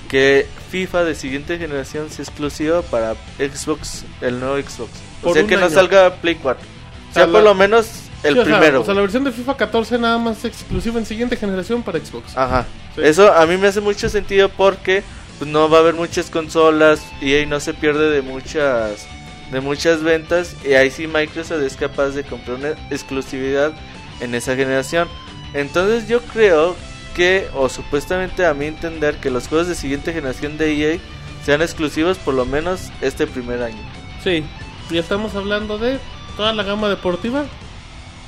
[0.08, 4.90] que FIFA de siguiente generación sea exclusivo para Xbox, el nuevo Xbox.
[5.26, 5.74] O Por sea un que no año.
[5.74, 6.62] salga Play 4.
[6.62, 7.88] O sea, sea, por la- lo menos
[8.22, 8.80] el Sí, o sea, primero.
[8.80, 12.36] O sea, la versión de FIFA 14 nada más exclusiva en siguiente generación para Xbox.
[12.36, 12.64] Ajá.
[12.94, 13.00] Sí.
[13.04, 15.02] Eso a mí me hace mucho sentido porque
[15.38, 19.06] pues, no va a haber muchas consolas y ahí no se pierde de muchas
[19.50, 23.72] de muchas ventas y ahí sí Microsoft es capaz de comprar una exclusividad
[24.20, 25.08] en esa generación.
[25.54, 26.74] Entonces yo creo
[27.14, 30.98] que o supuestamente a mi entender que los juegos de siguiente generación de EA
[31.44, 33.78] sean exclusivos por lo menos este primer año.
[34.24, 34.44] Sí.
[34.90, 35.98] Y estamos hablando de
[36.36, 37.44] toda la gama deportiva.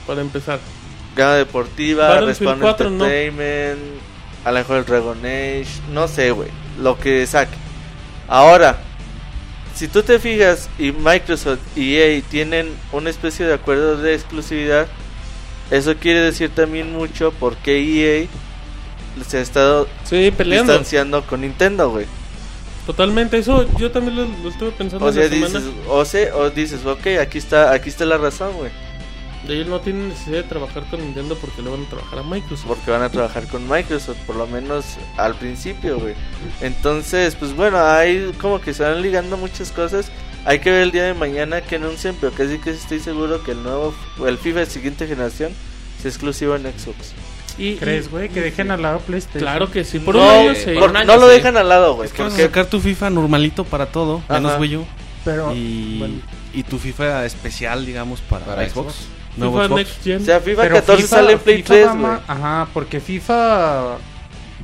[0.07, 0.59] Para empezar.
[1.15, 3.05] Gama deportiva, Respawn 4 no.
[3.05, 3.81] Entertainment,
[4.45, 7.57] a lo mejor Dragon Age, no sé, güey, lo que saque.
[8.29, 8.79] Ahora,
[9.75, 14.87] si tú te fijas y Microsoft y EA tienen una especie de acuerdo de exclusividad,
[15.71, 18.27] eso quiere decir también mucho porque EA
[19.27, 22.07] se ha estado Sí, distanciando con Nintendo, güey.
[22.89, 23.37] Totalmente.
[23.37, 26.87] Eso yo también lo, lo estuve pensando O sea, la dices, o, se- o dices,
[26.87, 28.71] ok, aquí está, aquí está la razón, güey.
[29.47, 32.23] De ellos no tienen necesidad de trabajar con Nintendo porque le van a trabajar a
[32.23, 32.67] Microsoft.
[32.67, 34.85] porque van a trabajar con Microsoft, por lo menos
[35.19, 36.15] al principio, güey.
[36.63, 40.11] Entonces, pues bueno, hay como que se van ligando muchas cosas.
[40.47, 43.51] Hay que ver el día de mañana que anuncien, pero casi que estoy seguro que
[43.53, 43.95] el nuevo,
[44.27, 45.53] el FIFA de siguiente generación
[45.99, 47.13] es exclusivo en Xbox.
[47.59, 48.29] Y, ¿Crees, güey?
[48.29, 49.41] Que dejen al lado PlayStation.
[49.41, 49.99] Claro que sí.
[49.99, 50.71] Por no, un año sí.
[50.79, 51.33] por- un año no lo sí.
[51.35, 52.07] dejan al lado, güey.
[52.07, 54.61] Es que vas a porque sacar tu FIFA normalito para todo, menos Ajá.
[54.61, 54.87] Wii U.
[55.25, 56.15] Pero, Y, bueno,
[56.55, 58.95] y tu FIFA especial, digamos, para, Para Xbox.
[58.95, 59.09] Xbox.
[59.37, 59.79] Nuevo FIFA Xbox.
[59.79, 60.23] Next Gen.
[60.23, 62.03] o sea, FIFA pero 14 FIFA- sale en Play FIFA 3, va güey.
[62.03, 63.97] ma- Ajá, porque FIFA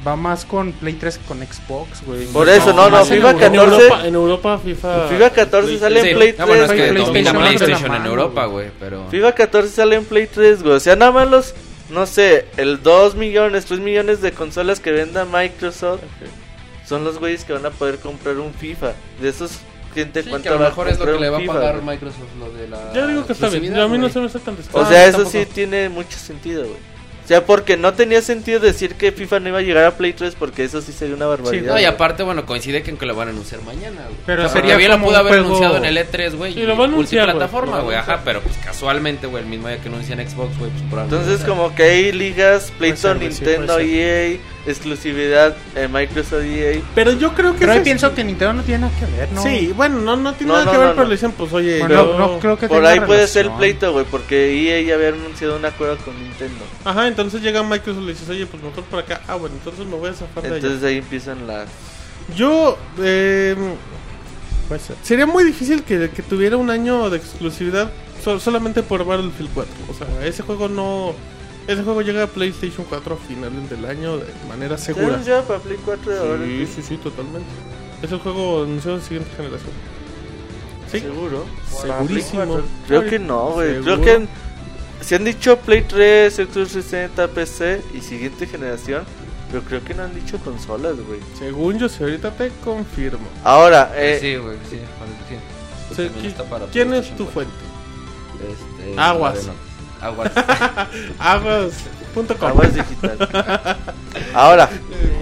[0.06, 2.26] va más con Play 3 que con Xbox, güey.
[2.26, 5.08] Por eso, no, no, en FIFA en 14 Europa, en Europa FIFA.
[5.08, 8.66] FIFA 14 sale en Play ah, bueno, 3, es que PlayStation PlayStation en Europa, güey.
[8.66, 9.06] güey, pero...
[9.10, 10.74] FIFA 14 sale en Play 3, güey.
[10.76, 11.54] O sea, nada más los,
[11.90, 16.00] no sé, el 2 millones, 3 millones de consolas que venda Microsoft
[16.86, 18.92] son los güeyes que van a poder comprar un FIFA.
[19.20, 19.52] De esos,
[19.94, 21.44] gente, Sí, que ¿cuánto a lo va a mejor es lo que le va a
[21.46, 21.96] pagar güey?
[21.96, 22.92] Microsoft lo de la...
[22.92, 23.76] Yo digo que está bien.
[23.78, 25.30] A mí no se me hace tan O sea, Ah, eso tampoco.
[25.30, 26.93] sí tiene mucho sentido, güey.
[27.24, 30.12] O sea, porque no tenía sentido decir que FIFA no iba a llegar a Play
[30.12, 31.72] 3 porque eso sí sería una barbaridad.
[31.72, 34.16] No, y aparte, bueno, coincide que, en que lo van a anunciar mañana, güey.
[34.26, 36.52] Pero o sea, sería bien lo pudo haber juego- anunciado en el E3, güey.
[36.52, 39.68] Sí, y lo va a anunciar, multiplataforma, güey, Ajá, pero pues casualmente, güey, el mismo
[39.68, 41.02] día que anuncian Xbox, güey, pues.
[41.04, 43.78] Entonces, como que hay ligas, sí, Nintendo.
[43.80, 46.80] EA, exclusividad, eh, Microsoft, EA.
[46.94, 49.42] Pero yo creo que Pero ahí pienso que Nintendo no tiene nada que ver, ¿no?
[49.42, 51.08] Sí, bueno, no, no tiene No, nada no, que ver, no, pero no.
[51.10, 53.44] le dicen, pues oye, Bueno, yo- no, no creo que Por tenga ahí puede ser
[53.46, 53.58] relación.
[53.58, 56.64] pleito, güey, porque EA ya había anunciado un acuerdo con Nintendo.
[56.84, 59.20] Ajá, entonces llega Microsoft y le dices, oye, pues mejor por acá.
[59.28, 60.56] Ah, bueno, entonces me voy a zafar de allá.
[60.56, 61.68] Entonces ahí empiezan las...
[62.36, 63.54] Yo, eh,
[64.68, 67.90] pues, sería muy difícil que, que tuviera un año de exclusividad
[68.24, 69.72] so- solamente por Battlefield 4.
[69.90, 71.14] O sea, ese juego no...
[71.66, 75.20] Ese juego llega a PlayStation 4 a finales del año de manera segura.
[75.22, 76.44] ¿Ya para Play 4 de ahora?
[76.44, 77.48] Sí, sí, sí, totalmente.
[78.02, 79.70] Es el juego anunciado de siguiente generación.
[80.92, 81.44] Sí, ¿Seguro?
[81.80, 82.44] Segurísimo.
[82.44, 82.64] 4.
[82.86, 83.80] Creo que no, güey.
[83.80, 84.28] Creo que en-
[85.00, 89.04] se han dicho Play 3, Xbox 360, PC y siguiente generación.
[89.50, 91.20] Pero creo que no han dicho consolas, güey.
[91.38, 93.26] Según yo, si ahorita te confirmo.
[93.44, 94.76] Ahora, eh, Sí, güey, sí,
[95.28, 95.36] sí.
[95.90, 97.32] Sí, También ¿qui- está para ¿Quién es tu 4.
[97.32, 97.52] fuente?
[98.40, 99.48] Este, Aguas.
[100.04, 100.32] Aguas.
[101.18, 102.48] Aguas.com.
[102.48, 103.16] Aguas digital.
[104.34, 104.68] Ahora,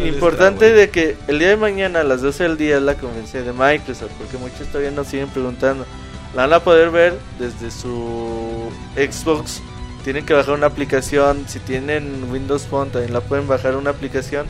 [0.05, 3.43] importante de que el día de mañana a las 12 del día es la conferencia
[3.43, 5.87] de Microsoft, porque muchos todavía nos siguen preguntando.
[6.35, 9.61] La van a poder ver desde su Xbox.
[10.03, 11.45] Tienen que bajar una aplicación.
[11.47, 14.47] Si tienen Windows Phone, también la pueden bajar una aplicación.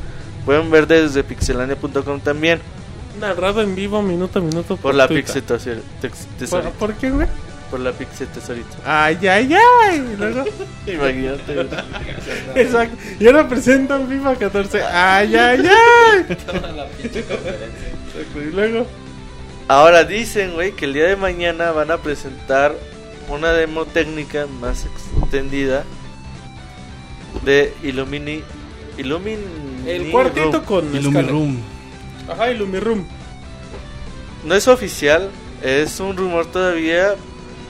[0.46, 2.60] Pueden ver desde pixelania.com también.
[3.20, 5.42] Narrado en vivo minuto a minuto Por la Twitter.
[5.44, 5.82] Pixel
[6.48, 7.28] ¿Por, por qué, güey?
[7.72, 8.76] Por la Pixel Tesorito.
[8.84, 9.96] Ay, ay, ay.
[10.12, 10.44] Y Luego,
[10.86, 11.66] Imagínate.
[12.54, 12.96] exacto.
[13.18, 14.82] Y ahora presentan FIFA 14.
[14.84, 16.38] Ay, ay, ay.
[18.36, 18.86] Y luego,
[19.68, 22.74] Ahora dicen, güey, que el día de mañana van a presentar
[23.28, 25.84] una demo técnica más extendida
[27.44, 28.42] de Illumini.
[28.98, 29.38] Illumin.
[29.86, 31.00] el cuartito con Scarlett.
[31.02, 31.56] Illumirum.
[32.28, 33.06] Ajá, Illumirum.
[34.44, 35.30] No es oficial,
[35.62, 37.14] es un rumor todavía,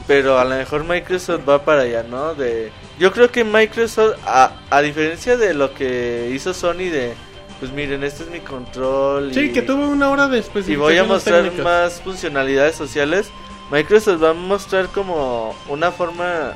[0.07, 2.35] pero a lo mejor Microsoft va para allá, ¿no?
[2.35, 7.15] De, yo creo que Microsoft, a, a diferencia de lo que hizo Sony de,
[7.61, 9.33] pues miren, este es mi control.
[9.33, 11.65] Sí, y- que tuvo una hora de y voy a mostrar técnicas.
[11.65, 13.31] más funcionalidades sociales.
[13.71, 16.53] Microsoft va a mostrar como una forma,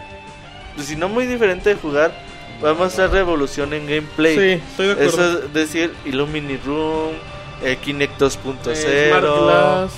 [0.74, 2.12] pues si no muy diferente de jugar,
[2.62, 4.35] va a mostrar revolución en gameplay.
[4.35, 5.10] Sí, estoy de acuerdo.
[5.10, 7.12] Eso es decir, Illumini Room,
[7.62, 8.56] eh, Kinect 2.0.
[8.74, 9.93] Eh, Smart Glass.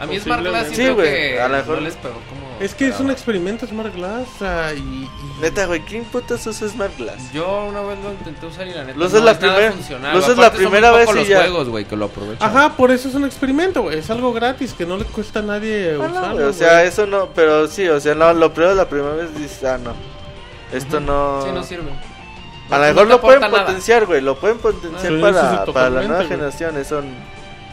[0.00, 2.14] A mí Smart Glass Sí, siento güey, que a lo mejor- no les pegó.
[2.60, 4.26] Es que es un experimento Smart Glass.
[4.36, 5.10] o sea, y, y-
[5.40, 7.32] Neta, güey, ¿quién putas usa Smart Glass?
[7.32, 9.34] Yo una vez lo intenté usar y la neta Lo usas no la
[9.72, 10.12] funcional.
[10.12, 11.40] lo usas la primera vez y los ya.
[11.40, 12.48] juegos, güey, que lo aprovechan.
[12.48, 13.98] Ajá, por eso es un experimento, güey.
[13.98, 16.48] Es algo gratis que no le cuesta a nadie Ah, no, usarlo.
[16.48, 19.42] o sea, eso no, pero sí, o sea, no, lo pruebas la primera vez y
[19.42, 19.92] dices, ah, no.
[20.72, 21.42] Esto no.
[21.44, 21.90] Sí, no sirve.
[22.70, 24.20] A lo mejor lo pueden potenciar, güey.
[24.20, 26.76] Lo pueden potenciar para, para la nueva generación.
[26.78, 27.02] Eso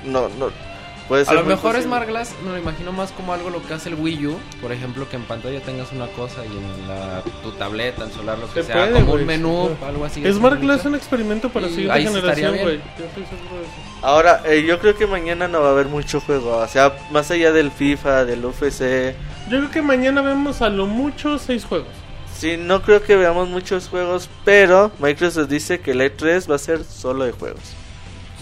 [0.05, 0.70] no, no.
[1.11, 1.83] Puede A lo mejor posible.
[1.83, 4.71] Smart Glass me lo imagino más como algo lo que hace el Wii U, por
[4.71, 8.47] ejemplo, que en pantalla tengas una cosa y en la, tu tableta, en celular, lo
[8.47, 9.91] que Se sea, puede, como un menú, puede.
[9.91, 10.23] algo así.
[10.31, 10.61] Smart.
[10.61, 12.77] Glass es un experimento para Y siguiente sí generación, güey.
[12.77, 12.81] bien.
[12.97, 13.73] Yo estoy seguro de eso.
[14.01, 16.55] Ahora, eh, yo creo que mañana no va a haber mucho juego.
[16.55, 19.13] O sea, más allá del FIFA, del UFC.
[19.49, 21.89] Yo creo que mañana vemos a lo mucho seis juegos.
[22.33, 24.29] Sí, no creo que veamos muchos juegos.
[24.45, 27.59] Pero Microsoft dice que el E3 va a ser solo de juegos.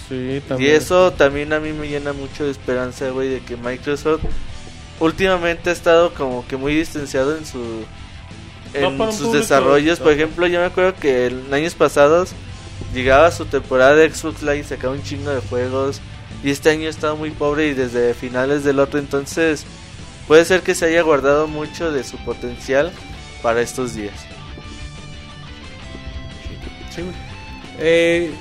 [0.10, 4.24] Sí, Y eso también a mí me llena mucho de esperanza, güey, de que Microsoft
[5.00, 7.86] últimamente ha estado como que muy distanciado en su
[8.74, 10.00] en sus desarrollos.
[10.00, 12.32] Por ejemplo, yo me acuerdo que en años pasados
[12.94, 16.02] llegaba su temporada de Xbox Live y sacaba un chingo de juegos.
[16.44, 19.00] Y este año ha estado muy pobre y desde finales del otro.
[19.00, 19.66] Entonces,
[20.28, 22.92] puede ser que se haya guardado mucho de su potencial
[23.42, 24.16] para estos días.
[26.96, 27.16] Sí, güey.
[27.80, 28.32] Eh,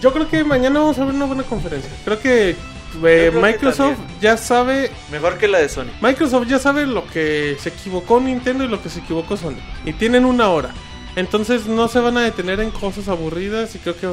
[0.00, 1.90] yo creo que mañana vamos a ver una buena conferencia.
[2.04, 2.56] Creo que
[3.02, 4.90] eh, que Microsoft ya sabe.
[5.10, 5.90] Mejor que la de Sony.
[6.00, 9.58] Microsoft ya sabe lo que se equivocó Nintendo y lo que se equivocó Sony.
[9.84, 10.70] Y tienen una hora.
[11.16, 13.74] Entonces no se van a detener en cosas aburridas.
[13.74, 14.08] Y creo que.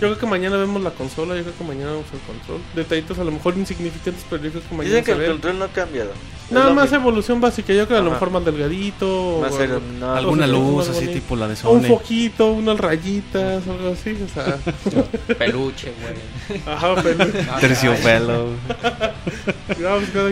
[0.00, 1.36] Yo creo que mañana vemos la consola.
[1.36, 2.60] Yo creo que mañana vemos el control.
[2.74, 5.30] Detallitos a lo mejor insignificantes, pero yo creo que mañana Dicen que se el ven.
[5.32, 6.10] control no ha cambiado.
[6.50, 6.98] Nada más mismo.
[6.98, 7.72] evolución básica.
[7.72, 8.14] Yo creo que a lo Ajá.
[8.14, 9.38] mejor más delgadito.
[9.40, 10.12] Más o algo- aerodinamico.
[10.16, 11.14] Alguna luz más así bonitas.
[11.22, 11.88] tipo la de O un Sony.
[11.88, 14.16] foquito, unas rayitas, algo así.
[14.24, 14.56] O sea,
[15.38, 16.60] Peluche, güey.
[16.66, 17.26] ajá, pero.
[17.60, 18.46] Terciopelo.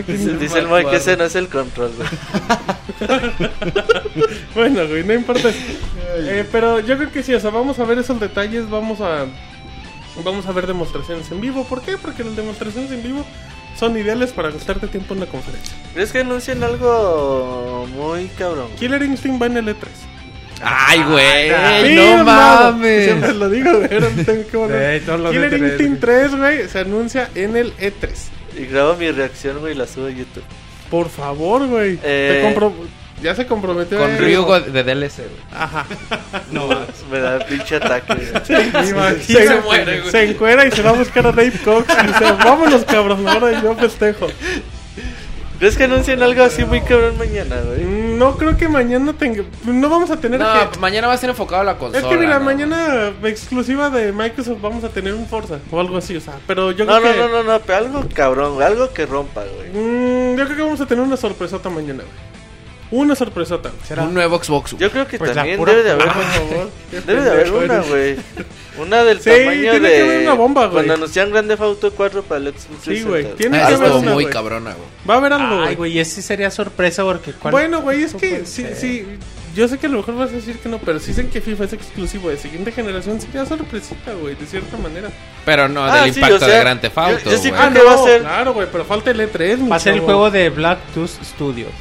[0.07, 2.09] Dice, dice el Moy que ese no es el control, güey.
[4.55, 5.49] Bueno, güey, no importa.
[6.17, 9.25] Eh, pero yo creo que sí, o sea, vamos a ver esos detalles, vamos a
[10.23, 11.63] vamos a ver demostraciones en vivo.
[11.65, 11.97] ¿Por qué?
[11.97, 13.25] Porque las demostraciones en vivo
[13.77, 15.75] son ideales para gastarte tiempo en la conferencia.
[15.93, 18.67] ¿Crees que anuncien algo muy cabrón?
[18.77, 19.75] Killer Instinct va en el E3.
[20.61, 21.49] Ay, güey.
[21.89, 22.71] Sí, no hermano.
[22.71, 23.05] mames.
[23.05, 23.89] Siempre lo digo, güey.
[24.15, 25.01] me tengo que volver.
[25.01, 28.09] Killer E3, Instinct 3, güey, se anuncia en el E3.
[28.57, 30.43] Y grabo mi reacción, güey, y la subo a YouTube.
[30.89, 31.99] Por favor, güey.
[32.03, 32.33] Eh.
[32.33, 32.73] Te compro...
[33.21, 33.97] Ya se comprometió.
[33.97, 34.17] Con eh.
[34.17, 35.29] Ryugo de DLC, güey.
[35.51, 35.85] Ajá.
[37.11, 38.13] Me da pinche ataque.
[38.15, 39.21] güey.
[39.23, 40.11] Se, se muere, güey.
[40.11, 43.61] se encuera y se va a buscar a Dave Cox y dice, vámonos cabrón, ahora
[43.61, 44.27] yo festejo.
[45.59, 47.83] ¿Crees que anuncien algo así muy cabrón mañana, güey?
[47.83, 49.43] Mm, No creo que mañana tenga...
[49.65, 50.79] No vamos a tener No, que...
[50.79, 51.99] mañana va a ser enfocado a la consola.
[51.99, 52.45] Es que mira, ¿no?
[52.45, 56.71] mañana exclusiva de Microsoft vamos a tener un Forza o algo así, o sea, pero
[56.71, 57.19] yo No, creo no, que...
[57.33, 59.69] no, no, no, pero algo cabrón, güey, algo que rompa, güey.
[59.71, 62.28] Mm, yo creo que vamos a tener una sorpresota mañana, güey.
[62.91, 63.69] Una sorpresota.
[63.69, 63.81] güey.
[63.87, 64.03] ¿Será?
[64.03, 64.71] Un nuevo Xbox.
[64.73, 64.81] güey.
[64.81, 66.69] Yo creo que Pues también debe de haber, Por favor.
[67.05, 68.15] debe de haber una, güey.
[68.79, 70.73] Una del Sí, tamaño tiene de que haber una bomba, güey.
[70.73, 73.35] Cuando anuncian Grande Theft Auto 4 para el Xbox Sí, güey, 360.
[73.37, 74.33] tiene Ah, que esa haber estuvo una, muy güey.
[74.33, 74.87] cabrona, güey.
[75.07, 75.75] Va a haber algo, Ay, güey.
[75.75, 77.33] güey, ese sería sorpresa porque...
[77.33, 78.75] ¿cuál- Bueno, güey, es no que sí, ser?
[78.75, 79.05] sí,
[79.55, 81.41] yo sé que a lo mejor vas a decir que no, pero si dicen que
[81.41, 85.09] FIFA es exclusivo de siguiente generación, sería sorpresita, güey, de cierta manera.
[85.45, 87.49] Pero no Ah, del sí, impacto o sea, de Grand Theft yo- Auto, yo sí
[87.49, 87.61] güey.
[87.61, 89.93] creo que va a ser- Claro, güey, pero falta el E3, mi Va a ser
[89.95, 91.71] el juego de Black Tooth Studios,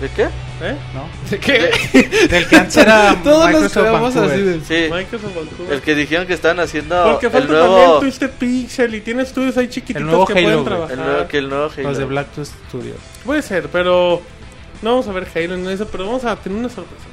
[0.00, 0.28] ¿De qué?
[0.62, 0.76] ¿Eh?
[0.94, 1.38] ¿no?
[1.40, 2.28] ¿Qué?
[2.30, 4.32] Del que antes era Todos nos Microsoft quedamos Vancouver.
[4.32, 4.60] así de...
[4.88, 5.72] Sí, Microsoft Vancouver.
[5.74, 9.22] el que dijeron que estaban haciendo Porque el falta también nuevo, Twisted Pixel y tiene
[9.24, 10.98] estudios ahí chiquititos El nuevo que Halo, pueden trabajar.
[10.98, 11.88] el nuevo, que el nuevo Halo.
[11.88, 12.96] Los de Black Tooth Studios.
[13.24, 14.22] Puede ser, pero
[14.82, 17.04] no vamos a ver Halo en eso, pero vamos a tener una sorpresa.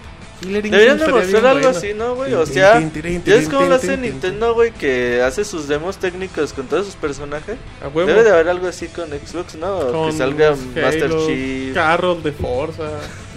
[0.41, 1.77] Deberían Instinct de estaría mostrar bien algo bueno.
[1.77, 2.34] así, ¿no, güey?
[2.34, 2.80] O sea,
[3.26, 6.95] ya es como lo hace Nintendo, güey, que hace sus demos técnicos con todos sus
[6.95, 7.57] personajes.
[7.84, 8.07] A huevo.
[8.09, 9.91] Debe de haber algo así con Xbox, ¿no?
[9.91, 11.73] Con que salga Halo, Master Chief.
[11.76, 12.89] Carros de Forza.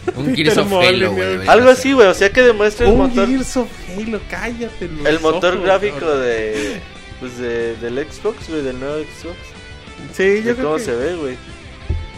[0.16, 0.72] Un Gears of.
[0.72, 1.48] Halo, güey.
[1.48, 2.08] Algo así, güey.
[2.08, 4.88] O sea, que demuestre el Un motor, Gears of Halo, cállate.
[4.88, 6.80] los el motor ojos, gráfico de,
[7.20, 9.36] pues de, del Xbox, güey, del nuevo Xbox.
[10.12, 10.84] Sí, yo creo cómo que...
[10.84, 11.36] se ve, güey.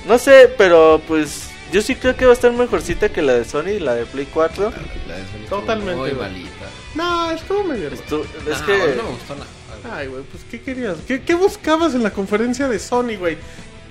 [0.07, 3.45] No sé, pero pues yo sí creo que va a estar mejorcita que la de
[3.45, 4.73] Sony y la de Play 4.
[5.09, 6.67] La de Sony Totalmente, Muy malita.
[6.95, 7.91] No, estuvo medio...
[7.91, 9.47] Estu- es que no me gustó nada.
[9.97, 10.97] Ay, güey, pues ¿qué querías?
[11.07, 13.37] ¿Qué, ¿Qué buscabas en la conferencia de Sony, güey?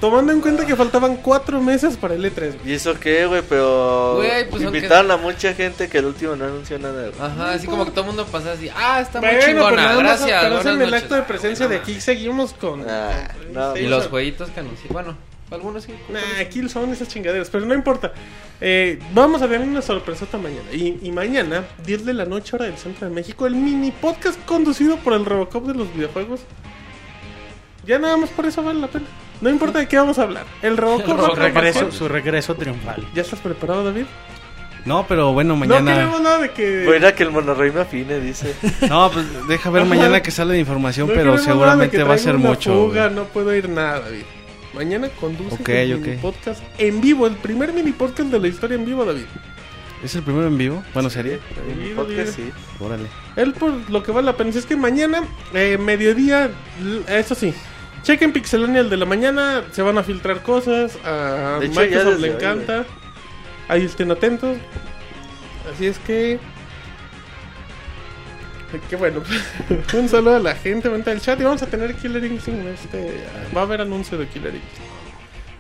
[0.01, 2.69] Tomando en cuenta que faltaban cuatro meses para el E E3, güey.
[2.71, 3.41] ¿Y eso qué, güey?
[3.47, 7.09] Pero Güey, pues, invitaron a mucha gente que el último no anunció nada.
[7.09, 7.13] güey.
[7.21, 8.69] Ajá, así como que todo el mundo pasa así.
[8.75, 9.83] Ah, está muy Bueno, pues chingona.
[9.87, 10.43] más, Gracias.
[10.43, 11.03] pero en el noches.
[11.03, 12.85] acto de Ah, presencia de aquí seguimos con...
[12.89, 14.89] Ah, no, Y los jueguitos que anuncié.
[14.91, 15.15] Bueno,
[15.49, 15.93] algunos sí.
[16.09, 18.11] Nah, aquí son esas chingaderas, pero no importa.
[18.61, 20.69] Eh, vamos a tener una sorpresota mañana.
[20.73, 24.37] Y, y mañana, 10 de la noche, hora del centro de México, el mini podcast
[24.45, 26.41] conducido por el Robocop de los videojuegos.
[27.85, 29.05] Ya nada más por eso vale la pena.
[29.41, 30.45] No importa de qué vamos a hablar.
[30.61, 31.19] El Robocop.
[31.29, 33.05] Su regreso, su regreso triunfal.
[33.13, 34.05] ¿Ya estás preparado, David?
[34.85, 35.93] No, pero bueno, No mañana.
[35.93, 37.01] queremos nada de que.
[37.07, 38.53] A que el monorrey me afine, dice.
[38.89, 41.97] No, pues deja ver mañana que sale la información, no pero queremos nada de seguramente
[41.97, 42.71] que va a ser una mucho.
[42.73, 44.23] fuga, no puedo ir nada, David.
[44.73, 48.75] Mañana conduce Ok, el mini podcast en vivo, el primer mini podcast de la historia
[48.75, 49.23] en vivo, David.
[50.03, 50.83] ¿Es el primero en vivo?
[50.93, 51.37] Bueno, sería.
[51.37, 52.51] Sí, Podcast, sí.
[52.79, 53.05] Órale.
[53.37, 54.51] Él por lo que vale la pena.
[54.51, 56.51] Si es que mañana, eh, mediodía,
[57.07, 57.53] eso sí.
[58.05, 60.95] Chequen Pixelania el de la mañana, se van a filtrar cosas.
[61.03, 62.85] A De hecho, Microsoft le hoy, encanta.
[63.67, 64.57] Ahí estén atentos.
[65.73, 66.39] Así es que.
[68.89, 69.23] Que bueno,
[69.93, 72.67] un saludo a la gente, vente al chat y vamos a tener Killer Instinct.
[72.67, 73.23] Este,
[73.55, 74.91] va a haber anuncio de Killer Instinct.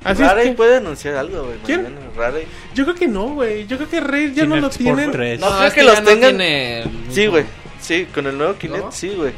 [0.03, 1.57] Así es Rarey que, puede anunciar algo, güey.
[1.65, 1.95] ¿Quién?
[2.15, 2.45] mañana,
[2.75, 3.65] yo creo que no, güey.
[3.65, 5.09] Yo creo que Rey ya no lo tienen.
[5.11, 5.39] 3.
[5.39, 7.45] No, creo es que ya los no tengan- tiene el Sí, güey.
[7.81, 8.91] Sí, con el nuevo Kinect, ¿No?
[8.91, 9.33] sí, güey.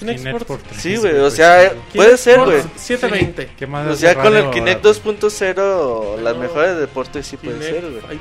[0.00, 0.42] Kinect Kinect Sport.
[0.42, 0.82] Sport 3.
[0.82, 1.14] Sí, güey.
[1.18, 2.62] O sea, Kinect puede ser, güey.
[2.76, 3.50] 720.
[3.56, 4.98] ¿Qué más O sea, con el Kinect ahora?
[4.98, 8.20] 2.0, las mejores de deportes sí puede ser, güey.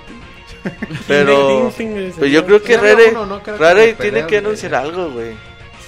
[1.08, 3.14] Pero, pero el- yo creo que Rare,
[3.58, 5.32] Rare tiene que anunciar algo, güey.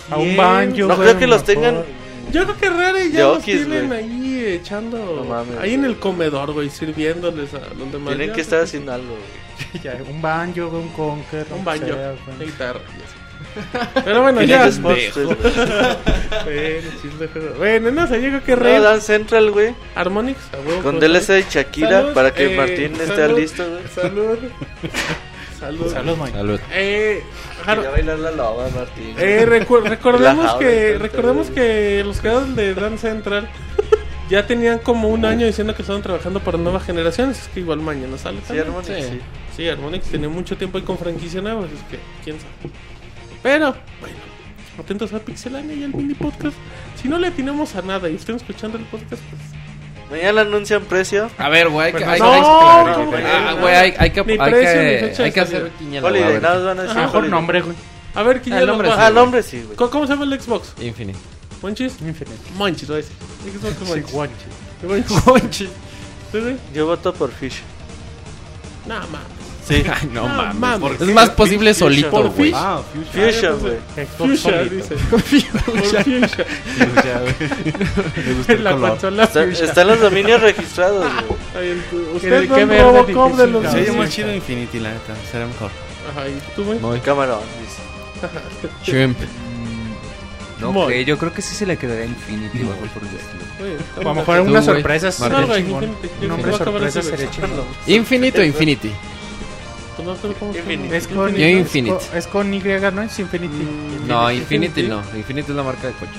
[0.09, 0.87] A un banjo.
[0.87, 1.83] No creo que los tengan.
[2.31, 4.97] Yo creo que Rare ya los tienen ahí echando.
[4.97, 8.15] No mames, ahí en el comedor, güey, sirviéndoles a los demás.
[8.15, 10.01] Tienen que estar haciendo algo, güey.
[10.09, 11.45] Un banjo, un conker.
[11.51, 12.79] Un banjo, una guitarra.
[12.79, 13.20] y así.
[14.05, 14.69] Pero bueno, ya.
[17.57, 18.79] Bueno, no sé, yo creo que No, Rare.
[18.79, 19.73] Dan Central, güey.
[19.95, 23.81] Harmonix, a huevo, Con DLC de Shakira Salud, para que eh, Martín esté listo, güey.
[23.93, 24.37] Salud.
[25.59, 25.91] Salud.
[25.93, 26.31] Salud, Mike.
[26.37, 26.59] Salud.
[26.73, 27.21] Eh,
[27.65, 29.13] Har- bailar la loba, Martín.
[29.19, 33.47] Eh, recu- recordemos La que recordemos que los creadores de Dance Central
[34.29, 37.79] ya tenían como un año diciendo que estaban trabajando para nuevas generaciones, es que igual
[37.79, 38.67] mañana sale Sí, también.
[38.67, 39.19] Harmonix, Sí.
[39.57, 39.67] sí.
[39.69, 42.73] Harmonix tenía mucho tiempo ahí con franquicia nueva, es que quién sabe.
[43.43, 44.15] Pero, bueno,
[44.79, 46.55] atentos a Pixelania y al mini podcast.
[47.01, 49.41] Si no le atinamos a nada y estén escuchando el podcast, pues
[50.11, 51.31] Mañana anuncian precio.
[51.37, 53.11] A ver, güey, hay Pues que, no hay, sabes hay- que la no, verdad, ¿cómo
[53.11, 53.23] güey.
[53.23, 53.29] que?
[53.29, 53.91] Ah, güey, hay,
[55.31, 56.41] que, hacer quiniela, Holiday, ver.
[56.41, 57.05] nada más van a decir Ajá.
[57.07, 57.75] Mejor nombre, güey.
[58.13, 58.95] a ver quién El ya nos nombre va.
[58.95, 59.15] sí, Ah, güey.
[59.23, 59.77] nombre sí, güey.
[59.79, 60.73] Ah, ¿Cómo, se llama el Xbox?
[60.81, 61.19] Infinite.
[61.61, 61.93] ¿Monchis?
[62.01, 62.37] Infinite.
[62.57, 63.15] Monchis, lo decir.
[63.45, 65.25] Xbox Monchis.
[65.25, 65.69] Monchis.
[66.73, 67.61] Yo voto por Fish.
[68.87, 69.21] Nada más.
[69.71, 69.83] Sí.
[70.01, 70.79] Ay, no Ah, mames.
[70.81, 71.01] mames.
[71.01, 72.51] Es más posible solito, güey.
[72.55, 73.31] Ah, Fuchsia.
[73.31, 73.77] Fusion, güey.
[74.17, 74.95] Fuchsia, dice.
[74.97, 75.53] Fuchsia.
[78.47, 78.59] Güey.
[78.61, 78.75] La
[79.65, 81.39] están los dominios registrados, güey.
[81.55, 83.61] Ay, el- ¿Qué- Usted qué no es Robocop de los...
[83.63, 83.71] difícil?
[83.71, 85.13] Se oye Sí, más chido Infinity, la neta.
[85.31, 85.71] Será mejor.
[86.11, 86.79] Ajá, ¿y tú, güey?
[86.79, 88.91] Muy Camarón, dice.
[88.91, 89.17] Shrimp.
[90.59, 93.41] No, yo creo que sí se le quedaría Infinity o algo por el estilo.
[93.97, 95.19] A lo mejor sorpresas.
[95.19, 95.41] Martín.
[95.41, 95.61] No, güey.
[95.61, 96.25] Infinity.
[96.25, 97.29] Un sorpresa sería güey.
[97.31, 97.65] chingón.
[97.87, 98.91] Infinite o Infinity.
[99.95, 100.73] Pues no sé cómo se llama.
[100.73, 100.95] Infinity.
[100.95, 101.95] Es con, Yo es Infinite.
[102.09, 103.01] con- es con Y, ¿no?
[103.03, 103.67] Es Infinity.
[104.07, 105.01] No, Infinity no.
[105.15, 106.11] Infinity es la marca de coche.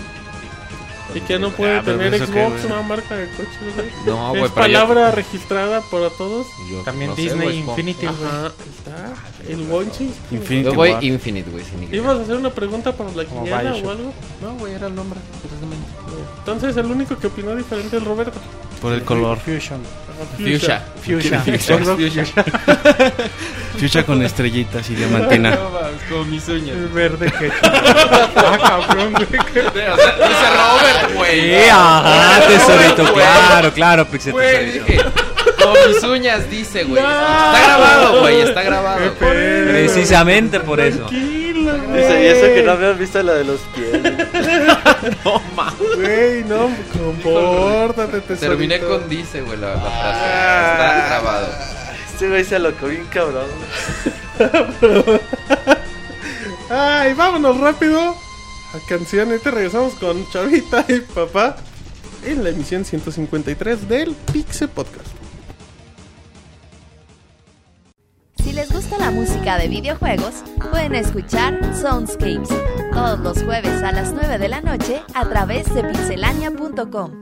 [1.15, 3.87] Y que no puede Ah, tener Xbox una marca de coches, güey.
[4.07, 6.47] No, güey, es yo- palabra registrada para todos.
[6.71, 7.59] yo También no Disney.
[7.59, 8.19] Infinity, güey.
[8.79, 9.13] Está.
[9.47, 10.11] El Wonchi.
[10.31, 11.05] Infinity Yo voy War.
[11.05, 11.65] Infinite, güey.
[11.91, 14.13] ¿Ibas a hacer una pregunta para la quiniela o algo?
[14.41, 15.21] No, güey, era el nombre.
[16.39, 18.39] Entonces el único que opinó diferente es Roberto.
[18.83, 19.39] Por el color.
[19.39, 19.81] Fusion.
[20.37, 20.83] Fuchsia.
[21.05, 21.41] Fuchsia.
[21.41, 22.25] Fuchsia.
[23.79, 25.57] Fuchsia con estrellitas y diamantina.
[26.09, 26.77] Como mis uñas.
[26.77, 27.53] El verde que.
[27.63, 29.27] ah, cabrón, güey.
[29.27, 29.91] Dice
[30.51, 31.69] Robert, güey.
[31.69, 33.25] Ajá, tesorito, güey.
[33.25, 35.13] claro, claro, Pixel tesorito.
[35.63, 37.03] Como mis uñas, dice, güey.
[37.03, 38.41] Está grabado, güey.
[38.41, 39.15] Está grabado.
[39.15, 41.07] Precisamente por eso.
[41.07, 43.93] Tranquilo, Dice, y eso que no habían visto la de los pies.
[45.97, 48.49] Güey, no, compórtate, tesorito.
[48.49, 50.73] Terminé con dice, güey, la, la frase.
[50.73, 51.49] Está grabado.
[52.13, 53.47] Este güey se lo comió un cabrón.
[56.71, 59.29] Ay, vámonos rápido a canción.
[59.31, 61.57] Ahorita regresamos con Chavita y Papá
[62.25, 65.12] en la emisión 153 del Pixel Podcast.
[69.43, 72.49] De videojuegos, pueden escuchar Soundscapes
[72.93, 77.22] todos los jueves a las 9 de la noche a través de pixelania.com.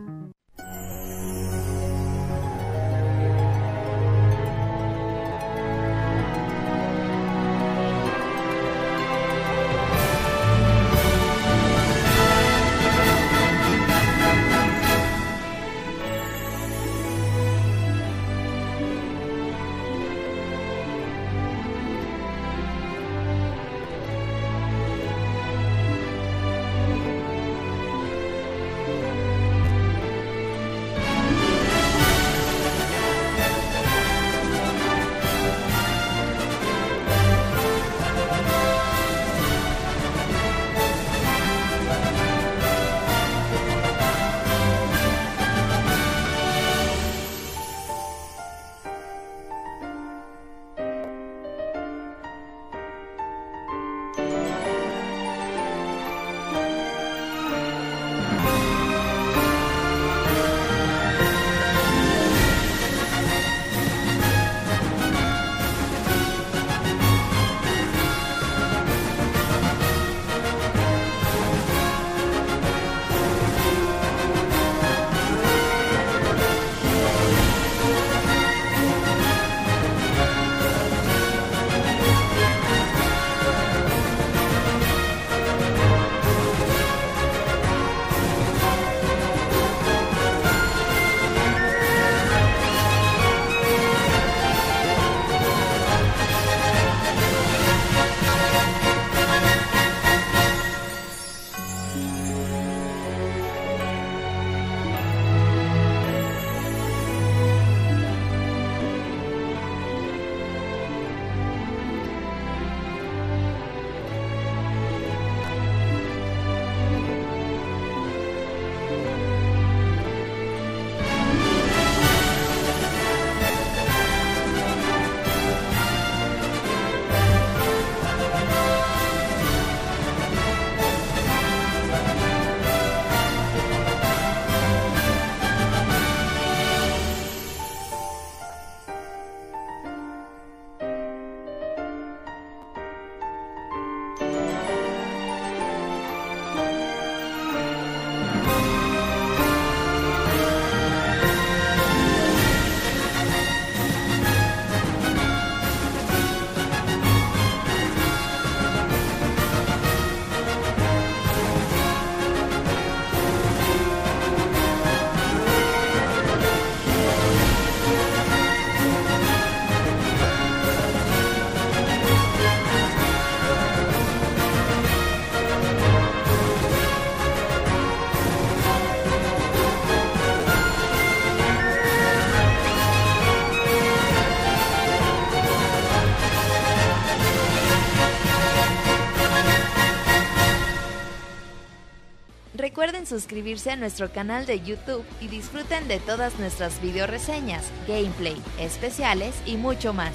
[193.10, 199.34] suscribirse a nuestro canal de YouTube y disfruten de todas nuestras video reseñas, gameplay, especiales
[199.44, 200.12] y mucho más.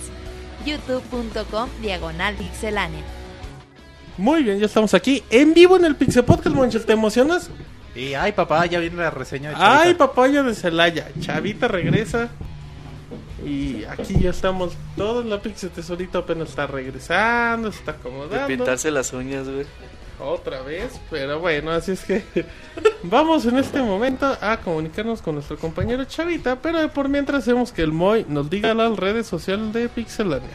[0.66, 3.04] youtube.com diagonal pixelánea.
[4.18, 6.86] Muy bien, ya estamos aquí en vivo en el Pixel Podcast, Monchel.
[6.86, 7.50] ¿Te emocionas?
[7.94, 9.82] Y ay, papá, ya viene la reseña de Chavita.
[9.82, 11.08] Ay, papaya de Celaya.
[11.20, 12.30] Chavita regresa.
[13.46, 15.26] Y aquí ya estamos todos.
[15.26, 18.48] La Pixel Tesorito apenas está regresando, se está De acomodando.
[18.48, 19.66] pintarse las uñas, güey.
[20.18, 22.24] Otra vez, pero bueno, así es que
[23.10, 27.82] vamos en este momento a comunicarnos con nuestro compañero Chavita, pero por mientras hacemos que
[27.82, 30.50] el Moy nos diga las redes sociales de Pixelania.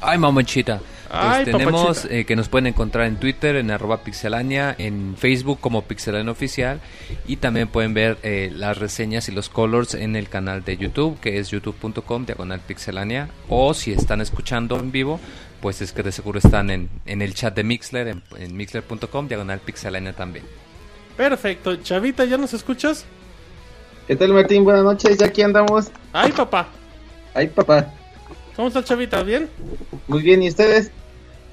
[0.00, 0.78] Ay, mamochita.
[0.78, 5.60] Pues Ay, tenemos eh, que nos pueden encontrar en Twitter, en arroba pixelania, en Facebook
[5.60, 6.80] como pixelania oficial
[7.26, 11.20] y también pueden ver eh, las reseñas y los colors en el canal de YouTube
[11.20, 15.20] que es youtube.com diagonal pixelania o si están escuchando en vivo
[15.60, 19.28] pues es que de seguro están en, en el chat de Mixler, en, en mixler.com
[19.28, 20.44] diagonal pixelania también.
[21.16, 23.04] Perfecto, Chavita, ¿ya nos escuchas?
[24.06, 24.64] ¿Qué tal Martín?
[24.64, 25.90] Buenas noches, ya aquí andamos.
[26.12, 26.68] Ay, papá,
[27.32, 27.92] Ay, papá.
[28.56, 29.22] ¿cómo está Chavita?
[29.22, 29.48] ¿Bien?
[30.08, 30.90] Muy bien, ¿y ustedes?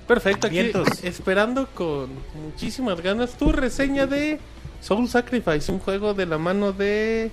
[0.07, 1.03] Perfecto, aquí Vientos.
[1.03, 2.09] esperando con
[2.43, 4.39] muchísimas ganas tu reseña de
[4.81, 7.31] Soul Sacrifice, un juego de la mano de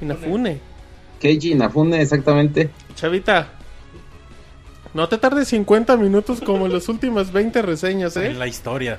[0.00, 0.60] Inafune.
[1.20, 2.70] Keiji Inafune, exactamente.
[2.94, 3.48] Chavita,
[4.94, 8.34] no te tardes 50 minutos como en las últimas 20 reseñas, En ¿eh?
[8.34, 8.98] la historia.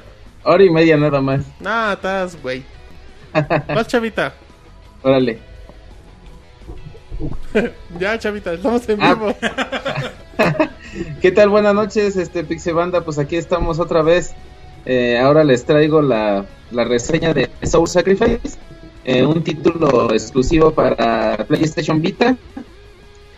[0.50, 1.42] Hora y media nada más.
[1.60, 2.64] Nah, estás, güey.
[3.68, 4.34] Vas, Chavita.
[5.04, 5.40] Órale.
[8.00, 9.14] Ya, Chavita, estamos en Ah.
[9.16, 9.36] vivo.
[11.22, 11.50] ¿Qué tal?
[11.50, 13.02] Buenas noches, este Pixebanda.
[13.04, 14.34] Pues aquí estamos otra vez.
[14.86, 18.58] Eh, ahora les traigo la, la reseña de Soul Sacrifice,
[19.04, 22.38] eh, un título exclusivo para PlayStation Vita,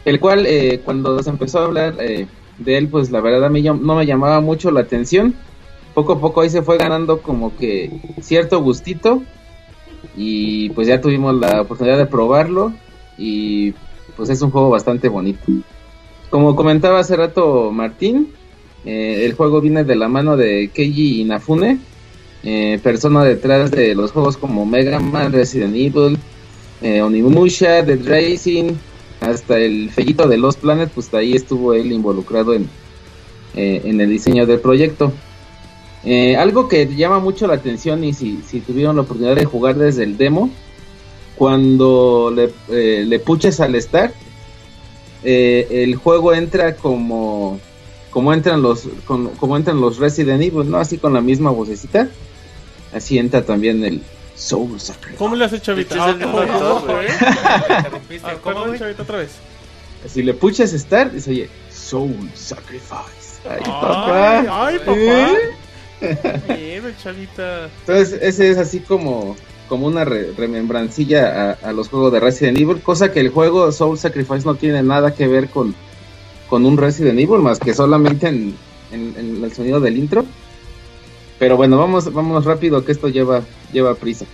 [0.05, 2.27] el cual eh, cuando se empezó a hablar eh,
[2.59, 5.33] de él, pues la verdad a mí no me llamaba mucho la atención.
[5.99, 9.21] Poco a poco ahí se fue ganando como que cierto gustito
[10.15, 12.71] y pues ya tuvimos la oportunidad de probarlo
[13.17, 13.73] y
[14.15, 15.41] pues es un juego bastante bonito.
[16.29, 18.29] Como comentaba hace rato Martín,
[18.85, 21.79] eh, el juego viene de la mano de Keiji Inafune,
[22.43, 26.17] eh, persona detrás de los juegos como Mega Man, Resident Evil,
[26.81, 28.71] eh, Onimusha, Dead Racing,
[29.19, 32.69] hasta el Fellito de Los Planet, pues ahí estuvo él involucrado en,
[33.53, 35.11] en el diseño del proyecto.
[36.05, 39.75] Eh, algo que llama mucho la atención y si, si tuvieron la oportunidad de jugar
[39.75, 40.49] desde el demo,
[41.37, 44.13] cuando le, eh, le puches al start,
[45.23, 47.59] eh, el juego entra como
[48.11, 50.77] como entran los con- como entran los Resident Evil, ¿no?
[50.77, 52.09] Así con la misma vocecita.
[52.93, 54.01] Así entra también el
[54.35, 55.17] Soul Sacrifice.
[55.17, 55.95] ¿Cómo le hace Chavita?
[55.95, 56.37] Es el Ah, ¿cómo,
[58.43, 58.79] perdón, güey?
[58.79, 59.29] Chavita, otra vez.
[60.07, 63.39] Si le puches start, dice, oye, Soul Sacrifice.
[63.47, 64.65] Ay, Ay, papá.
[64.65, 64.93] ay, papá.
[64.97, 65.37] ¿Eh?
[67.81, 69.35] Entonces, ese es así como,
[69.67, 73.97] como una re- remembrancilla a, los juegos de Resident Evil, cosa que el juego Soul
[73.97, 75.75] Sacrifice no tiene nada que ver con,
[76.49, 78.55] con un Resident Evil, más que solamente en,
[78.91, 80.25] el sonido del intro.
[81.37, 84.25] Pero bueno, vamos, vámonos rápido, que esto lleva, lleva prisa.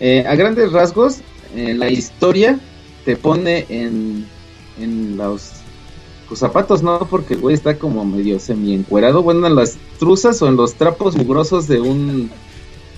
[0.00, 1.18] Eh, a grandes rasgos,
[1.54, 2.58] eh, la historia
[3.04, 4.26] te pone en,
[4.80, 5.52] en los
[6.28, 7.06] tus zapatos, ¿no?
[7.10, 10.74] Porque el güey está como medio semi encuerado, bueno, en las truzas o en los
[10.74, 12.30] trapos mugrosos de un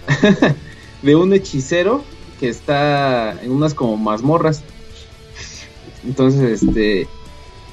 [1.03, 2.03] de un hechicero
[2.41, 4.63] que está en unas como mazmorras.
[6.05, 7.09] Entonces, este,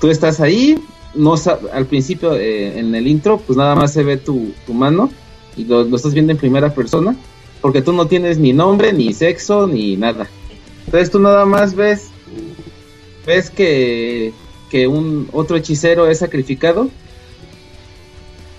[0.01, 0.81] tú estás ahí,
[1.13, 1.35] no
[1.71, 5.09] al principio eh, en el intro, pues nada más se ve tu, tu mano
[5.55, 7.15] y lo, lo estás viendo en primera persona,
[7.61, 10.27] porque tú no tienes ni nombre, ni sexo, ni nada.
[10.85, 12.09] Entonces tú nada más ves,
[13.25, 14.33] ves que,
[14.75, 16.89] que un otro hechicero es sacrificado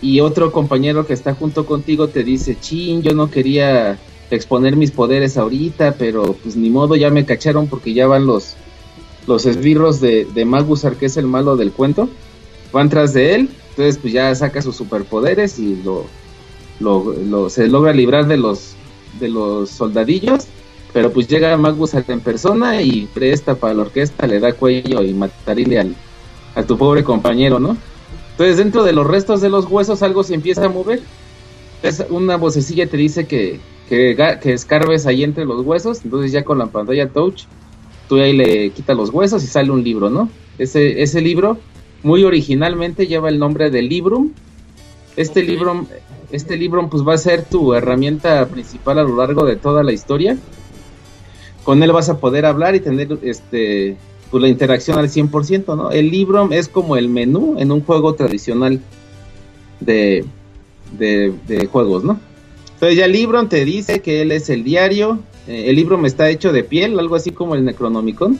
[0.00, 3.98] y otro compañero que está junto contigo te dice, chin, yo no quería
[4.30, 8.54] exponer mis poderes ahorita, pero pues ni modo, ya me cacharon porque ya van los,
[9.26, 12.08] los esbirros de, de Magusar, que es el malo del cuento,
[12.72, 16.06] van tras de él, entonces pues ya saca sus superpoderes y lo,
[16.80, 18.74] lo, lo- se logra librar de los,
[19.20, 20.46] de los soldadillos,
[20.94, 25.12] pero pues llega Magusar en persona y presta para la orquesta, le da cuello y
[25.12, 25.94] matarile al,
[26.56, 27.76] a tu pobre compañero, ¿no?
[28.32, 31.00] Entonces dentro de los restos de los huesos algo se empieza a mover.
[31.82, 34.16] Es una vocecilla te dice que, que,
[34.52, 36.00] escarbes ahí entre los huesos.
[36.04, 37.44] Entonces ya con la pantalla touch,
[38.08, 40.28] tú ahí le quitas los huesos y sale un libro, ¿no?
[40.58, 41.58] Ese, ese libro
[42.02, 44.32] muy originalmente lleva el nombre de Librum.
[45.16, 45.48] Este Ok.
[45.48, 45.86] libro,
[46.30, 49.92] este libro pues va a ser tu herramienta principal a lo largo de toda la
[49.92, 50.36] historia.
[51.64, 53.96] Con él vas a poder hablar y tener este
[54.30, 55.90] pues la interacción al 100%, ¿no?
[55.90, 58.80] El libro es como el menú en un juego tradicional
[59.80, 60.24] de,
[60.98, 62.18] de, juegos, ¿no?
[62.74, 66.52] Entonces ya Libron te dice que él es el diario eh, el libro está hecho
[66.52, 68.38] de piel, algo así como el Necronomicon.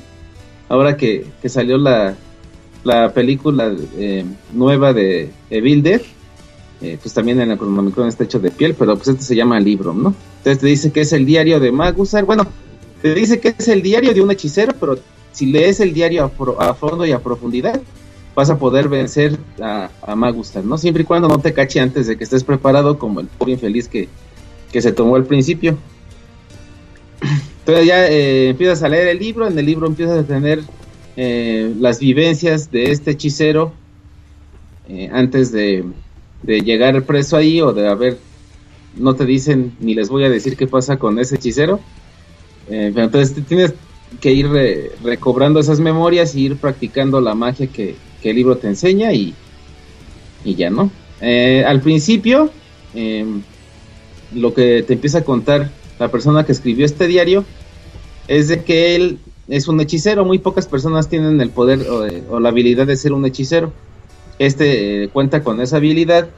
[0.69, 2.17] Ahora que, que salió la,
[2.83, 6.01] la película eh, nueva de Evil Dead,
[6.83, 9.95] eh, pues también el Necronomicon está hecho de piel, pero pues este se llama libro,
[9.95, 10.15] ¿no?
[10.39, 12.25] Entonces te dice que es el diario de Magusar.
[12.25, 12.47] Bueno,
[13.03, 14.99] te dice que es el diario de un hechicero, pero
[15.37, 17.79] si lees el diario a, a fondo y a profundidad,
[18.35, 20.15] vas a poder vencer a, a
[20.65, 20.79] ¿no?
[20.79, 23.87] Siempre y cuando no te cache antes de que estés preparado, como el pobre infeliz
[23.87, 24.09] que,
[24.73, 25.77] que se tomó al principio.
[27.59, 30.63] Entonces ya eh, empiezas a leer el libro, en el libro empiezas a tener
[31.19, 33.75] eh, las vivencias de este hechicero
[34.89, 35.85] eh, antes de,
[36.45, 38.17] de llegar preso ahí o de haber,
[38.97, 41.79] no te dicen ni les voy a decir qué pasa con ese hechicero.
[42.69, 43.75] Pero entonces tienes
[44.21, 48.57] que ir re- recobrando esas memorias y ir practicando la magia que, que el libro
[48.57, 49.35] te enseña y,
[50.45, 50.91] y ya, ¿no?
[51.21, 52.51] Eh, al principio,
[52.95, 53.25] eh,
[54.35, 57.45] lo que te empieza a contar la persona que escribió este diario
[58.29, 59.19] es de que él
[59.49, 60.25] es un hechicero.
[60.25, 63.73] Muy pocas personas tienen el poder o, eh, la habilidad de ser un hechicero.
[64.39, 66.29] Este eh, cuenta con esa habilidad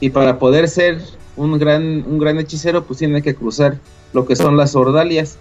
[0.00, 1.00] y para poder ser
[1.36, 3.78] un gran, un gran hechicero, pues tiene que cruzar
[4.12, 5.38] lo que son las ordalias.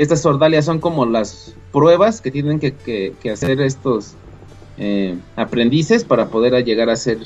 [0.00, 4.14] Estas ordalias son como las pruebas que tienen que, hacer estos
[4.78, 7.18] eh, aprendices para poder llegar a ser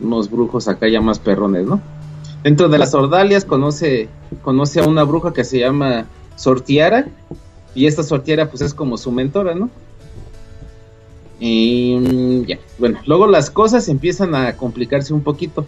[0.00, 1.80] unos brujos acá ya más perrones, ¿no?
[2.44, 4.08] Dentro de las ordalias conoce,
[4.42, 7.08] conoce a una bruja que se llama Sortiara
[7.74, 9.68] y esta Sortiara pues es como su mentora, ¿no?
[11.40, 15.66] Y mm, ya, bueno, luego las cosas empiezan a complicarse un poquito.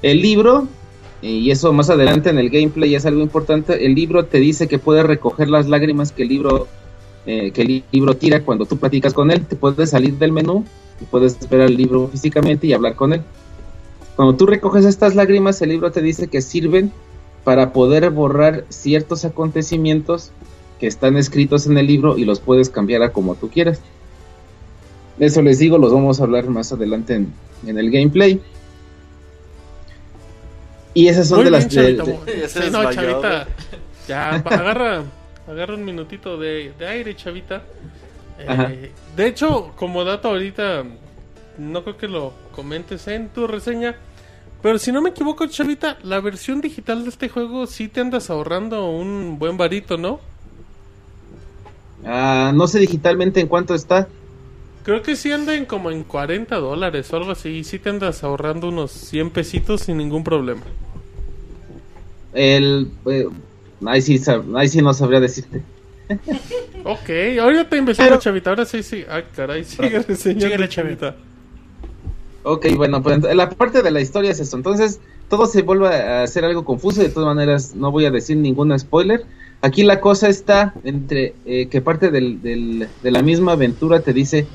[0.00, 0.66] El libro,
[1.30, 4.78] y eso más adelante en el gameplay es algo importante, el libro te dice que
[4.78, 6.68] puedes recoger las lágrimas que el libro
[7.26, 10.64] eh, que el libro tira cuando tú platicas con él, te puedes salir del menú
[11.00, 13.22] y puedes ver el libro físicamente y hablar con él.
[14.16, 16.92] Cuando tú recoges estas lágrimas, el libro te dice que sirven
[17.42, 20.32] para poder borrar ciertos acontecimientos
[20.78, 23.80] que están escritos en el libro y los puedes cambiar a como tú quieras.
[25.18, 27.32] Eso les digo, los vamos a hablar más adelante en,
[27.66, 28.40] en el gameplay.
[30.94, 31.74] Y esas son Muy de bien, las...
[31.74, 32.24] de- Chavita.
[32.24, 33.46] de- Sí, no, Chavita.
[34.08, 35.02] Ya, agarra,
[35.48, 37.62] agarra un minutito de, de aire, Chavita.
[38.38, 40.84] Eh, de hecho, como dato ahorita,
[41.58, 43.96] no creo que lo comentes en tu reseña.
[44.62, 48.30] Pero si no me equivoco, Chavita, la versión digital de este juego sí te andas
[48.30, 50.20] ahorrando un buen varito, ¿no?
[52.04, 54.08] Ah, no sé digitalmente en cuánto está.
[54.84, 57.48] Creo que sí andan como en 40 dólares o algo así.
[57.48, 60.60] Y sí te andas ahorrando unos 100 pesitos sin ningún problema.
[62.32, 63.26] El, eh,
[63.86, 64.20] ahí, sí,
[64.56, 65.62] ahí sí no sabría decirte.
[66.86, 67.08] Ok,
[67.40, 68.50] ahora te investigo, Pero- Chavita.
[68.50, 69.04] Ahora sí, sí.
[69.08, 71.16] Ay, caray, sigue reseñando, Chavita.
[72.42, 74.58] Ok, bueno, pues la parte de la historia es esto.
[74.58, 75.00] Entonces,
[75.30, 77.00] todo se vuelve a hacer algo confuso.
[77.00, 79.24] De todas maneras, no voy a decir ningún spoiler.
[79.62, 84.12] Aquí la cosa está entre eh, que parte del, del- de la misma aventura te
[84.12, 84.46] dice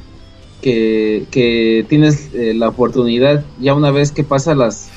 [0.61, 4.89] que, que tienes eh, la oportunidad, ya una vez que pasa las,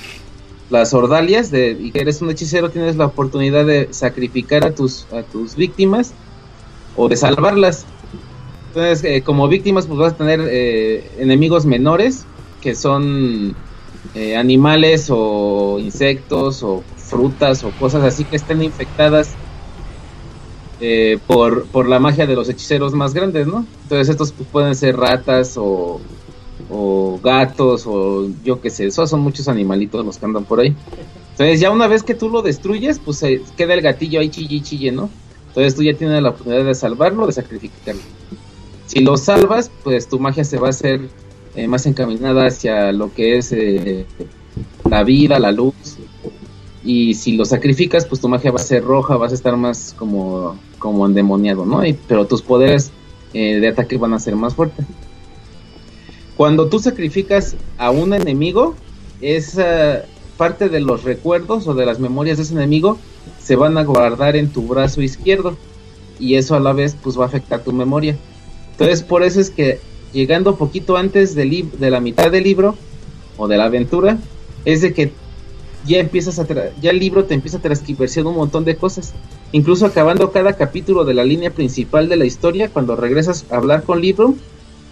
[0.70, 5.06] las ordalias de, y que eres un hechicero, tienes la oportunidad de sacrificar a tus,
[5.12, 6.12] a tus víctimas
[6.97, 7.86] o de salvarlas.
[8.68, 12.24] Entonces, eh, como víctimas, pues vas a tener eh, enemigos menores
[12.60, 13.55] que son
[14.36, 19.30] animales o insectos o frutas o cosas así que estén infectadas
[20.84, 23.64] eh, por, por la magia de los hechiceros más grandes, ¿no?
[23.84, 26.00] Entonces estos pueden ser ratas o,
[26.68, 30.74] o gatos o yo qué sé, esos son muchos animalitos los que andan por ahí.
[31.30, 33.24] Entonces ya una vez que tú lo destruyes, pues
[33.56, 35.09] queda el gatillo ahí chille chille, ¿no?
[35.48, 38.02] Entonces tú ya tienes la oportunidad de salvarlo, de sacrificarlo.
[38.86, 41.00] Si lo salvas, pues tu magia se va a hacer
[41.54, 44.04] eh, más encaminada hacia lo que es eh,
[44.90, 45.74] la vida, la luz.
[46.84, 49.94] Y si lo sacrificas, pues tu magia va a ser roja, vas a estar más
[49.98, 51.84] como, como endemoniado, ¿no?
[51.86, 52.90] Y- pero tus poderes
[53.34, 54.84] eh, de ataque van a ser más fuertes.
[56.36, 58.74] Cuando tú sacrificas a un enemigo,
[59.20, 60.04] esa
[60.36, 62.98] parte de los recuerdos o de las memorias de ese enemigo
[63.40, 65.56] se van a guardar en tu brazo izquierdo.
[66.18, 68.16] Y eso a la vez pues va a afectar tu memoria.
[68.72, 69.80] Entonces por eso es que
[70.12, 72.74] llegando poquito antes lib- de la mitad del libro
[73.36, 74.18] o de la aventura,
[74.64, 75.12] es de que
[75.84, 79.12] ya empiezas a tra- ya el libro te empieza a transcribirse un montón de cosas.
[79.52, 83.82] Incluso acabando cada capítulo de la línea principal de la historia, cuando regresas a hablar
[83.82, 84.34] con Libro,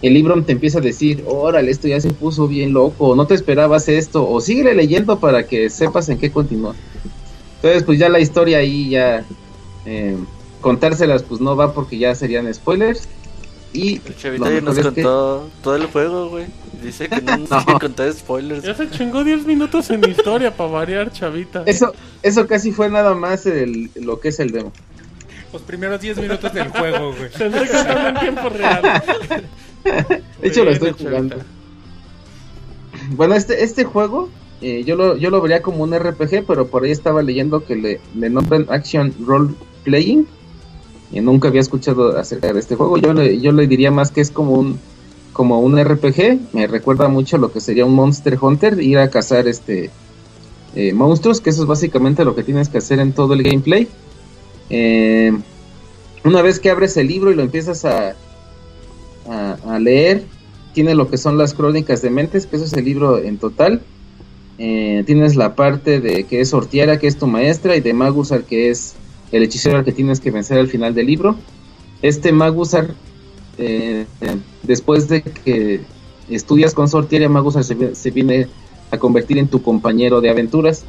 [0.01, 3.35] el libro te empieza a decir, órale, esto ya se puso bien loco, no te
[3.35, 6.75] esperabas esto, o síguele leyendo para que sepas en qué continúa.
[7.57, 9.23] Entonces, pues ya la historia ahí ya
[9.85, 10.17] eh,
[10.59, 13.07] contárselas pues no va porque ya serían spoilers.
[13.73, 16.45] Y El Chavita ya nos que- contó todo el juego, güey.
[16.83, 17.57] Dice que no, No.
[17.57, 18.63] hay que contar spoilers.
[18.63, 21.63] Ya se chingó 10 minutos en historia para variar, Chavita.
[21.65, 24.73] Eso, eso casi fue nada más el, lo que es el demo.
[25.53, 27.29] Los primeros 10 minutos del juego, güey.
[27.37, 29.03] Tendré que contarlo en tiempo real.
[29.83, 31.35] De hecho, lo estoy jugando.
[31.37, 31.45] chavita.
[33.11, 34.29] Bueno, este, este juego
[34.61, 37.75] eh, yo, lo, yo lo vería como un RPG, pero por ahí estaba leyendo que
[37.75, 39.53] le, le nombran Action Role
[39.83, 40.27] Playing.
[41.11, 42.97] Y nunca había escuchado acerca de este juego.
[42.97, 44.79] Yo le, yo le diría más que es como un
[45.33, 46.53] como un RPG.
[46.53, 49.89] Me recuerda mucho lo que sería un Monster Hunter, ir a cazar este
[50.75, 53.87] eh, monstruos, que eso es básicamente lo que tienes que hacer en todo el gameplay.
[54.69, 55.33] Eh,
[56.23, 58.15] una vez que abres el libro y lo empiezas a,
[59.27, 60.23] a, leer,
[60.73, 63.81] tiene lo que son las crónicas de mentes, que eso es el libro en total.
[64.57, 68.43] Eh, tienes la parte de que es Ortiara, que es tu maestra, y de Magusar,
[68.43, 68.93] que es
[69.31, 71.35] el hechicero al que tienes que vencer al final del libro.
[72.01, 72.93] Este Magusar,
[73.57, 74.05] eh,
[74.63, 75.81] después de que
[76.29, 78.47] estudias con Sortiara, Magusar se, vi- se viene
[78.91, 80.83] a convertir en tu compañero de aventuras.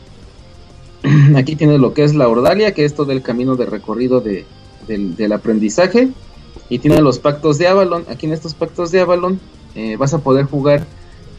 [1.36, 4.44] Aquí tienes lo que es la Ordalia, que es todo el camino de recorrido de-
[4.88, 6.08] del, aprendizaje.
[6.68, 8.04] Y tiene los pactos de Avalon.
[8.08, 9.38] Aquí en estos pactos de Avalon
[9.74, 10.86] eh, vas a poder jugar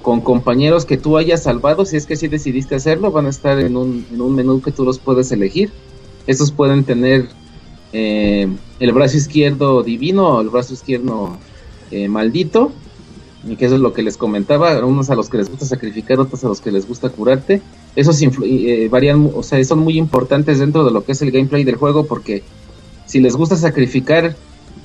[0.01, 1.85] con compañeros que tú hayas salvado.
[1.85, 4.71] Si es que si decidiste hacerlo, van a estar en un, en un menú que
[4.71, 5.71] tú los puedes elegir.
[6.28, 7.28] Estos pueden tener
[7.91, 8.48] eh,
[8.80, 11.38] el brazo izquierdo divino o el brazo izquierdo
[11.91, 12.72] eh, maldito.
[13.45, 14.84] Y que eso es lo que les comentaba.
[14.86, 17.62] Unos a los que les gusta sacrificar, otros a los que les gusta curarte.
[17.94, 21.66] Esos eh, varían, o sea, son muy importantes dentro de lo que es el gameplay
[21.66, 22.41] del juego porque
[23.06, 24.34] si les gusta sacrificar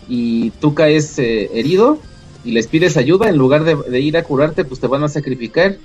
[0.09, 1.99] y tú caes eh, herido
[2.45, 5.09] y les pides ayuda, en lugar de, de ir a curarte, pues te van a
[5.09, 5.77] sacrificar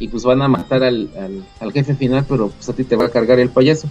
[0.00, 2.96] y pues van a matar al, al- al jefe final, pero pues a ti te
[2.96, 3.88] va a cargar el payaso.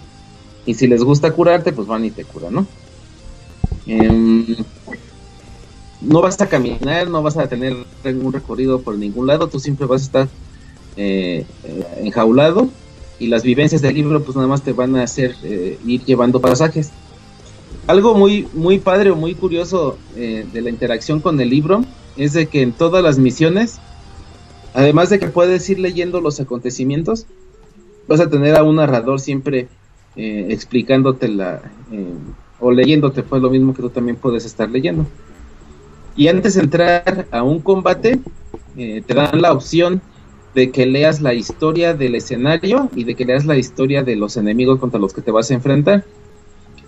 [0.66, 2.66] Y si les gusta curarte, pues van y te curan, ¿no?
[3.86, 4.44] Em,
[6.00, 7.74] no vas a caminar, no vas a tener
[8.04, 10.28] un recorrido por ningún lado, tú siempre vas a estar
[10.96, 12.68] eh, eh, enjaulado
[13.18, 16.40] y las vivencias del libro pues nada más te van a hacer eh, ir llevando
[16.40, 16.90] pasajes.
[17.86, 21.84] Algo muy, muy padre o muy curioso de la interacción con el libro
[22.16, 23.78] es de que en todas las misiones,
[24.74, 27.26] además de que puedes ir leyendo los acontecimientos,
[28.08, 29.68] vas a tener a un narrador siempre
[30.16, 31.60] eh, explicándote la,
[31.92, 32.14] eh,
[32.58, 35.06] o leyéndote, pues lo mismo que tú también puedes estar leyendo.
[36.16, 38.18] Y antes de entrar a un combate,
[38.78, 40.00] eh, te dan la opción
[40.54, 44.38] de que leas la historia del escenario y de que leas la historia de los
[44.38, 46.04] enemigos contra los que te vas a enfrentar.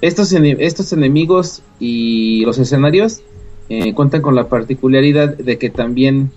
[0.00, 3.20] Estos, estos enemigos y los escenarios
[3.68, 6.30] eh, cuentan con la particularidad de que también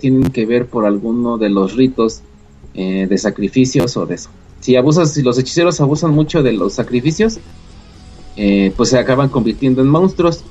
[0.00, 2.22] tienen que ver por alguno de los ritos
[2.72, 4.30] de sacrificios o de eso.
[4.66, 7.38] Si abusas, si los hechiceros abusan mucho de los sacrificios,
[8.36, 10.42] eh, pues se acaban convirtiendo en monstruos.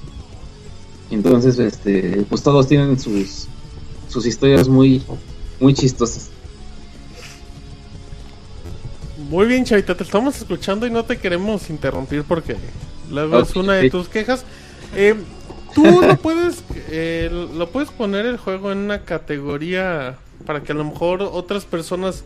[1.12, 3.48] Entonces, este, pues todos tienen sus,
[4.08, 5.04] sus historias muy,
[5.60, 6.30] muy chistosas.
[9.30, 12.56] Muy bien, Chavita, te estamos escuchando y no te queremos interrumpir porque
[13.12, 13.58] luego es Ok.
[13.58, 14.46] una de tus quejas.
[14.96, 15.16] Eh,
[15.74, 20.16] Tú lo puedes, eh, lo puedes poner el juego en una categoría
[20.46, 22.24] para que a lo mejor otras personas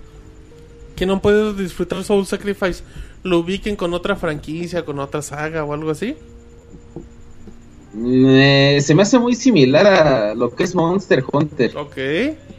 [0.99, 2.83] que no pueden disfrutar Soul Sacrifice
[3.23, 6.15] lo ubiquen con otra franquicia, con otra saga o algo así.
[8.05, 11.97] Eh, se me hace muy similar a lo que es Monster Hunter, Ok.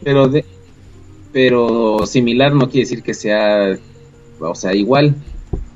[0.03, 0.43] pero de,
[1.31, 3.77] pero similar no quiere decir que sea,
[4.39, 5.15] o sea, igual.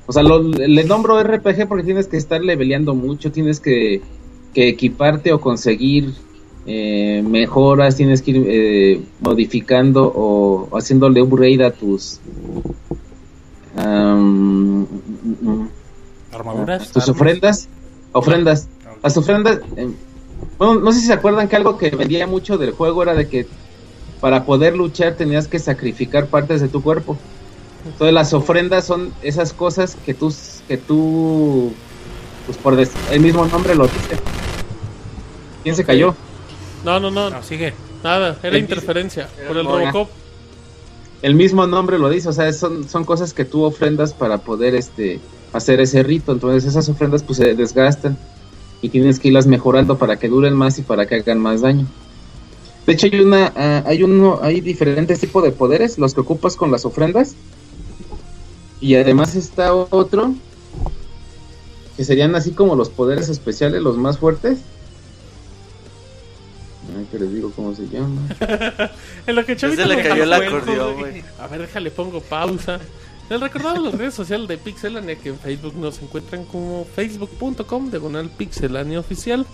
[0.06, 4.02] O sea, lo- le nombro RPG porque tienes que estar leveleando mucho, tienes que,
[4.54, 6.12] que equiparte o conseguir
[6.66, 12.18] eh, mejoras, tienes que ir eh, modificando o haciéndole upgrade a tus
[13.76, 14.84] mm,
[16.32, 16.90] Armaduras.
[16.90, 17.68] tus ofrendas,
[18.12, 18.68] ofrendas,
[19.02, 19.60] las ofrendas.
[19.76, 19.90] eh,
[20.58, 23.28] bueno, no sé si se acuerdan que algo que vendía mucho del juego era de
[23.28, 23.46] que
[24.20, 27.16] para poder luchar tenías que sacrificar partes de tu cuerpo.
[27.84, 30.34] Entonces las ofrendas son esas cosas que tú,
[30.66, 31.72] que tú,
[32.46, 34.18] pues por el mismo nombre lo dice.
[35.62, 36.16] ¿Quién se cayó?
[36.86, 37.74] No, no, no, No, sigue.
[38.02, 39.66] nada, era El- interferencia por el.
[39.66, 40.08] Robocop.
[41.22, 44.74] El mismo nombre lo dice, o sea, son, son cosas que tú ofrendas para poder
[44.76, 45.18] este
[45.52, 46.30] hacer ese rito.
[46.32, 48.16] Entonces esas ofrendas pues se desgastan
[48.82, 51.86] y tienes que irlas mejorando para que duren más y para que hagan más daño.
[52.86, 56.54] De hecho hay una ah, hay uno hay diferentes tipos de poderes, los que ocupas
[56.54, 57.34] con las ofrendas.
[58.80, 60.34] Y además está otro
[61.96, 64.58] que serían así como los poderes especiales, los más fuertes.
[66.96, 68.22] Ay, que les digo cómo se llama.
[69.26, 71.24] En lo que Chavita se le cayó el acordeón, güey.
[71.40, 72.78] A ver, déjale, pongo pausa.
[73.28, 78.30] Les recordamos las redes sociales de Pixelania que en Facebook nos encuentran como facebook.com diagonal
[78.30, 79.44] pixelania oficial.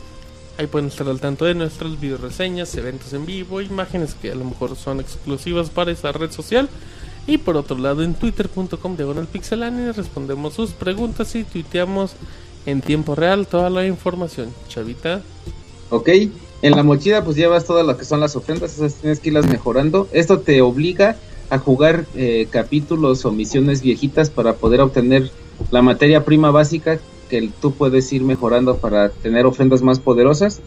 [0.59, 4.35] Ahí pueden estar al tanto de nuestras video reseñas, eventos en vivo, imágenes que a
[4.35, 6.69] lo mejor son exclusivas para esa red social.
[7.27, 12.13] Y por otro lado en twitter.com diagonal pixelania respondemos sus preguntas y tuiteamos
[12.67, 14.53] en tiempo real toda la información.
[14.69, 15.23] Chavita.
[15.89, 16.11] Ok,
[16.63, 19.47] en la mochila pues llevas todas lo que son las ofrendas, esas tienes que irlas
[19.49, 20.09] mejorando.
[20.13, 21.17] Esto te obliga
[21.51, 25.31] a jugar eh, capítulos o misiones viejitas para poder obtener
[25.71, 26.99] la materia prima básica
[27.29, 30.61] que tú puedes ir mejorando para tener ofrendas más poderosas.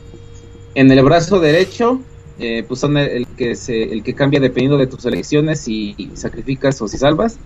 [0.76, 2.02] En el brazo derecho,
[2.38, 6.12] eh, pues son el, el que se, el que cambia dependiendo de tus elecciones si
[6.14, 7.40] sacrificas o si salvas.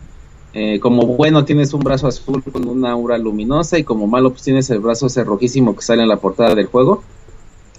[0.54, 4.42] Eh, como bueno tienes un brazo azul con una aura luminosa y como malo pues
[4.42, 7.04] tienes el brazo ese rojísimo que sale en la portada del juego,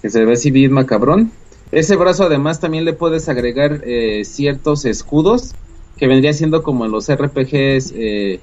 [0.01, 1.31] que se ve así bien macabrón.
[1.71, 5.53] Ese brazo además también le puedes agregar eh, ciertos escudos
[5.97, 8.39] que vendría siendo como en los RPGs eh,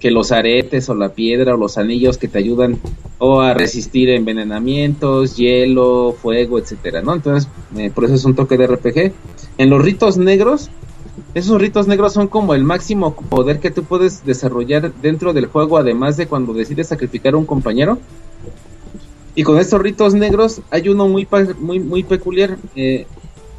[0.00, 2.78] que los aretes o la piedra o los anillos que te ayudan
[3.18, 7.14] o a resistir envenenamientos, hielo, fuego, etcétera, ¿no?
[7.14, 9.12] Entonces, eh, por eso es un toque de RPG.
[9.58, 10.70] En los ritos negros,
[11.34, 15.78] esos ritos negros son como el máximo poder que tú puedes desarrollar dentro del juego,
[15.78, 17.98] además de cuando decides sacrificar a un compañero.
[19.38, 21.24] Y con estos ritos negros hay uno muy
[21.60, 22.58] muy muy peculiar.
[22.74, 23.06] eh,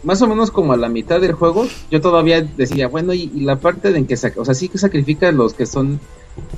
[0.03, 3.55] más o menos como a la mitad del juego, yo todavía decía, bueno, y, la
[3.55, 6.01] parte en que, o sea, sí que sacrificas los que son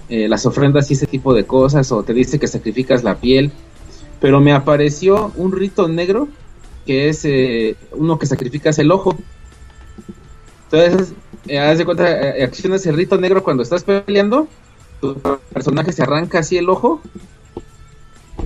[0.10, 3.52] eh, las ofrendas y ese tipo de cosas, o te dice que sacrificas la piel,
[4.20, 6.28] pero me apareció un rito negro
[6.88, 9.16] que es eh, uno que sacrificas el ojo.
[10.72, 11.14] Entonces,
[11.48, 12.06] eh, haz de cuenta,
[12.44, 14.48] accionas el rito negro cuando estás peleando,
[15.00, 15.16] tu
[15.54, 17.02] personaje se arranca así el ojo,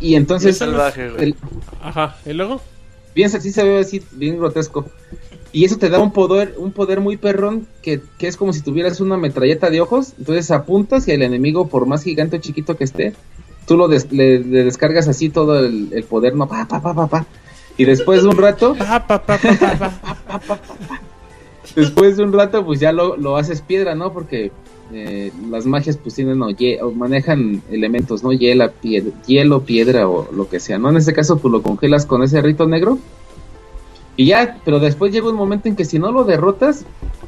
[0.02, 1.24] y entonces Es salvaje, güey.
[1.24, 1.36] el-
[1.82, 2.62] Ajá, ¿y luego?
[3.14, 4.86] bien así se ve así bien grotesco
[5.54, 8.62] y eso te da un poder un poder muy perrón que, que es como si
[8.62, 12.76] tuvieras una metralleta de ojos entonces apuntas y el enemigo por más gigante o chiquito
[12.76, 13.14] que esté
[13.66, 16.94] tú lo des- le, le descargas así todo el, el poder no pa pa pa
[16.94, 17.26] pa pa
[17.78, 19.90] y después de un rato Pa, pa, pa, pa,
[20.28, 20.60] pa, pa.
[21.76, 24.52] después de un rato pues ya lo, lo haces piedra no porque
[24.94, 30.48] eh, las magias pues tienen o, manejan elementos no hielo piedra, hielo piedra o lo
[30.48, 32.98] que sea no en este caso pues lo congelas con ese rito negro
[34.16, 36.86] y ya pero después llega un momento en que si no lo derrotas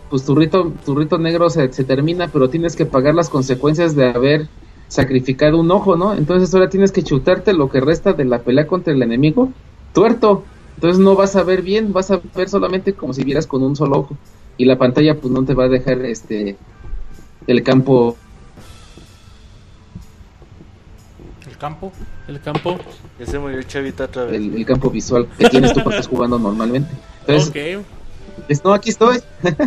[0.09, 3.95] pues tu rito tu rito negro se, se termina pero tienes que pagar las consecuencias
[3.95, 4.47] de haber
[4.87, 8.67] sacrificado un ojo no entonces ahora tienes que chutarte lo que resta de la pelea
[8.67, 9.51] contra el enemigo
[9.97, 10.43] tuerto.
[10.75, 13.75] Entonces no vas a ver bien vas a ver solamente como si vieras con un
[13.75, 14.15] solo ojo
[14.57, 16.55] y la pantalla pues no te va a dejar este
[17.47, 18.15] el campo
[21.49, 21.91] El campo.
[22.27, 22.77] El campo.
[23.19, 24.35] Ya se murió el chavita otra vez.
[24.35, 26.91] el, el campo visual que tienes tú cuando estás jugando normalmente
[27.25, 27.85] entonces ok.
[28.49, 29.19] es- no aquí estoy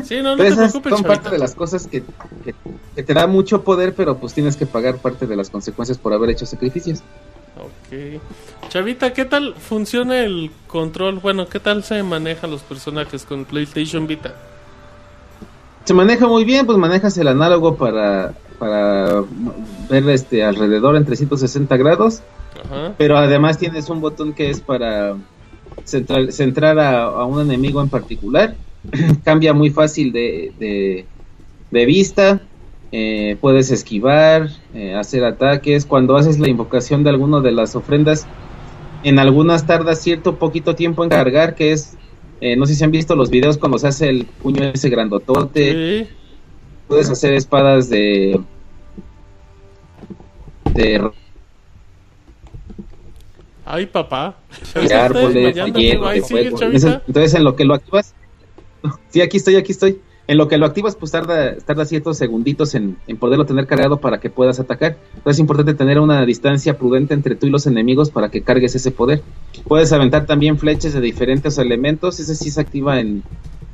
[0.05, 1.09] Sí, no, no te preocupes, son chavita.
[1.09, 2.02] parte de las cosas que,
[2.44, 2.55] que,
[2.94, 6.12] que te da mucho poder pero pues tienes que pagar parte de las consecuencias por
[6.12, 7.01] haber hecho sacrificios
[7.59, 8.20] Ok.
[8.70, 11.19] Chavita, ¿qué tal funciona el control?
[11.19, 14.35] Bueno, ¿qué tal se manejan los personajes con PlayStation Vita?
[15.85, 19.23] Se maneja muy bien, pues manejas el análogo para, para
[19.89, 22.23] ver este alrededor en 360 grados,
[22.65, 22.94] Ajá.
[22.98, 25.16] pero además tienes un botón que es para
[25.85, 28.55] centrar, centrar a, a un enemigo en particular.
[29.24, 31.07] Cambia muy fácil de, de,
[31.70, 32.40] de vista,
[32.93, 35.86] eh, puedes esquivar, eh, hacer ataques.
[35.86, 38.27] Cuando haces la invocación de alguna de las ofrendas,
[39.05, 41.97] en algunas tarda cierto poquito tiempo en cargar, que es,
[42.41, 46.05] eh, no sé si han visto los videos cuando se hace el puño ese grandotote.
[46.05, 46.11] Sí.
[46.89, 48.41] Puedes hacer espadas de.
[50.75, 51.11] de,
[53.65, 54.37] Ay, papá.
[54.75, 56.59] de árboles, de hielo, de fuego.
[56.61, 58.15] Entonces, en lo que lo activas.
[59.11, 60.01] Sí, aquí estoy, aquí estoy.
[60.31, 64.20] En lo que lo activas, pues tarda, ciertos segunditos en, en poderlo tener cargado para
[64.20, 64.97] que puedas atacar.
[65.16, 68.77] Entonces es importante tener una distancia prudente entre tú y los enemigos para que cargues
[68.77, 69.23] ese poder.
[69.66, 72.20] Puedes aventar también flechas de diferentes elementos.
[72.20, 73.24] Ese sí se activa en,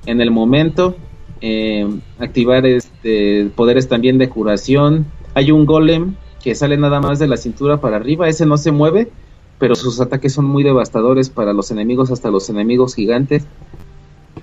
[0.07, 0.97] en el momento.
[1.43, 1.87] Eh,
[2.19, 5.05] activar este poderes también de curación.
[5.35, 8.31] Hay un golem que sale nada más de la cintura para arriba.
[8.31, 9.11] Ese no se mueve,
[9.59, 13.45] pero sus ataques son muy devastadores para los enemigos, hasta los enemigos gigantes.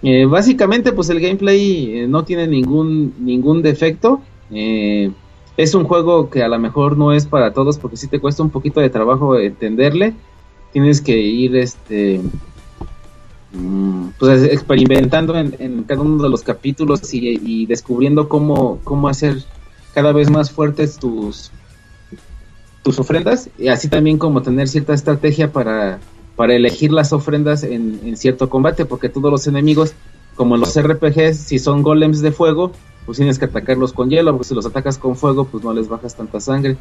[0.04, 4.22] Eh, básicamente, pues el gameplay eh, no tiene ningún ningún defecto.
[4.52, 5.10] Eh,
[5.56, 8.44] es un juego que a lo mejor no es para todos porque sí te cuesta
[8.44, 10.14] un poquito de trabajo entenderle.
[10.74, 12.20] Tienes que ir este
[13.54, 19.08] mm, pues experimentando en, en cada uno de los capítulos y, y descubriendo cómo, cómo
[19.08, 19.38] hacer
[19.94, 21.50] cada vez más fuertes tus
[22.84, 26.00] tus ofrendas y así también como tener cierta estrategia para,
[26.36, 29.94] para elegir las ofrendas en, cierto combate porque todos los enemigos
[30.36, 32.72] como en los RPGs si son golems de fuego
[33.06, 35.90] pues tienes que atacarlos con hielo porque si los atacas con fuego pues no les
[35.90, 36.78] bajas tanta sangre.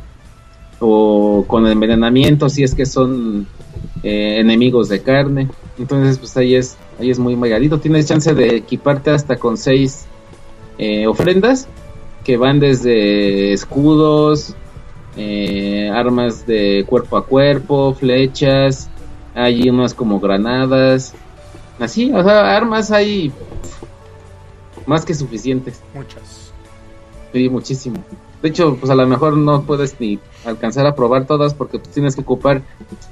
[0.85, 3.47] O con envenenamiento si es que son
[4.03, 5.49] eh, enemigos de carne.
[5.79, 10.07] Entonces pues ahí es ahí es muy magadito tienes chance de equiparte hasta con seis
[10.79, 11.69] eh, ofrendas
[12.25, 14.55] que van desde escudos
[15.17, 18.89] eh, armas de cuerpo a cuerpo, flechas,
[19.35, 21.15] hay unas como granadas,
[21.79, 23.33] así, o sea, armas hay
[24.87, 25.81] más que suficientes.
[25.95, 26.53] Muchas.
[27.33, 27.97] Sí, muchísimo.
[28.43, 31.91] De hecho, pues a lo mejor no puedes ni alcanzar a probar todas porque pues,
[31.95, 32.63] tienes que ocupar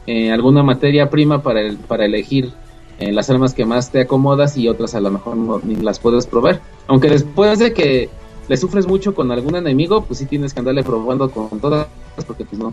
[0.07, 2.53] eh, alguna materia prima para, el- para elegir
[2.99, 6.01] eh, las armas que más te acomodas y otras a lo mejor no- ni las
[6.01, 6.61] puedes probar.
[6.89, 8.11] Aunque después de que
[8.49, 11.87] le sufres mucho con algún enemigo, pues sí tienes que andarle probando con todas
[12.27, 12.73] porque pues no,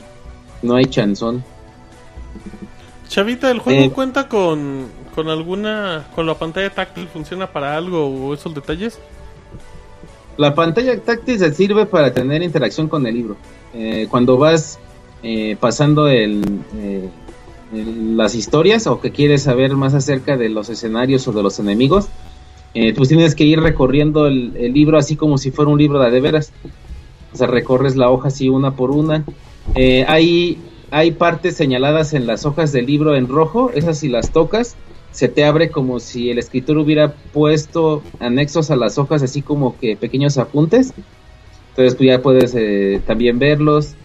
[0.64, 1.44] no hay chanzón.
[3.08, 3.92] Chavita, ¿el juego Eh.
[3.92, 6.08] cuenta con, con alguna...
[6.16, 7.08] con la pantalla táctil?
[7.08, 9.00] ¿Funciona para algo o esos detalles?
[10.38, 13.38] La pantalla táctil se sirve para tener interacción con el libro.
[13.74, 14.80] Eh, cuando vas
[15.24, 16.44] eh, pasando el,
[16.78, 17.10] eh,
[17.74, 21.58] el- las historias o que quieres saber más acerca de los escenarios o de los
[21.60, 22.08] enemigos,
[22.76, 26.00] eh, pues tienes que ir recorriendo el, el libro así como si fuera un libro
[26.00, 26.52] de de veras.
[27.34, 29.24] O sea, recorres la hoja así una por una.
[29.76, 30.60] Eh, hay,
[30.92, 34.76] hay partes señaladas en las hojas del libro en rojo, esas si las tocas,
[35.12, 39.78] se te abre como si el escritor hubiera puesto anexos a las hojas, así como
[39.80, 40.94] que pequeños apuntes.
[41.70, 43.96] Entonces pues ya puedes eh, también verlos.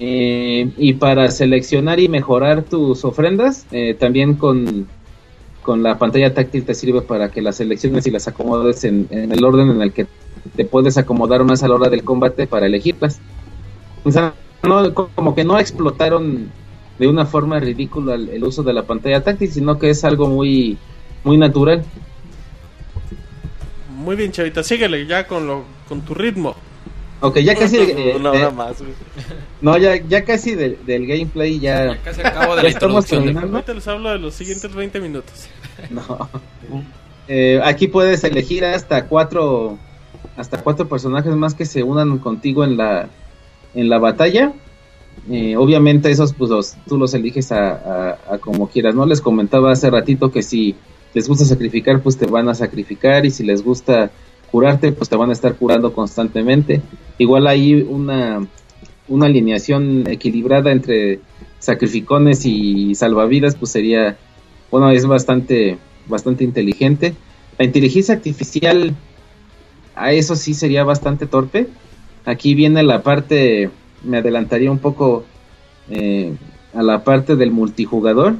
[0.00, 4.88] Eh, y para seleccionar y mejorar tus ofrendas, eh, también con,
[5.62, 9.44] con la pantalla táctil te sirve para que las selecciones y las acomodes en, el
[9.44, 10.06] orden en el que
[10.56, 13.20] te puedes acomodar más a la hora del combate para elegirlas.
[14.08, 14.34] Sea,
[14.64, 16.50] no, como que no explotaron
[16.98, 20.28] de una forma ridícula el, el uso de la pantalla táctil, sino que es algo
[20.28, 20.78] muy,
[21.24, 21.84] muy natural.
[23.96, 26.54] Muy bien, Chavita, síguele ya con, lo, con tu ritmo.
[27.20, 27.76] Ok, ya casi...
[27.78, 28.92] eh, Una hora eh, más, güey.
[29.62, 31.96] no, ya, ya casi del, del gameplay ya...
[32.04, 33.56] Casi acabo de Ya la estamos de- terminando.
[33.56, 35.46] Ahorita les hablo de los siguientes 20 minutos.
[35.90, 36.28] No.
[37.28, 39.78] Eh, aquí puedes elegir hasta cuatro
[40.36, 43.08] hasta cuatro personajes más que se unan contigo en la
[43.74, 44.52] en la batalla.
[45.30, 49.06] Eh, obviamente esos pues los- tú los eliges a, a- a como quieras, ¿no?
[49.06, 50.74] Les comentaba hace ratito que si
[51.14, 54.10] les gusta sacrificar, pues te van a sacrificar y si les gusta
[54.50, 56.82] curarte, pues te van a estar curando constantemente.
[57.18, 58.46] Igual hay una
[59.06, 61.20] una alineación equilibrada entre
[61.58, 64.16] sacrificones y salvavidas, pues sería
[64.70, 67.14] bueno, es bastante bastante inteligente.
[67.58, 68.94] La inteligencia artificial
[69.94, 71.68] a eso sí sería bastante torpe.
[72.24, 73.70] Aquí viene la parte,
[74.02, 75.24] me adelantaría un poco
[75.90, 76.34] eh,
[76.72, 78.36] a la parte del multijugador.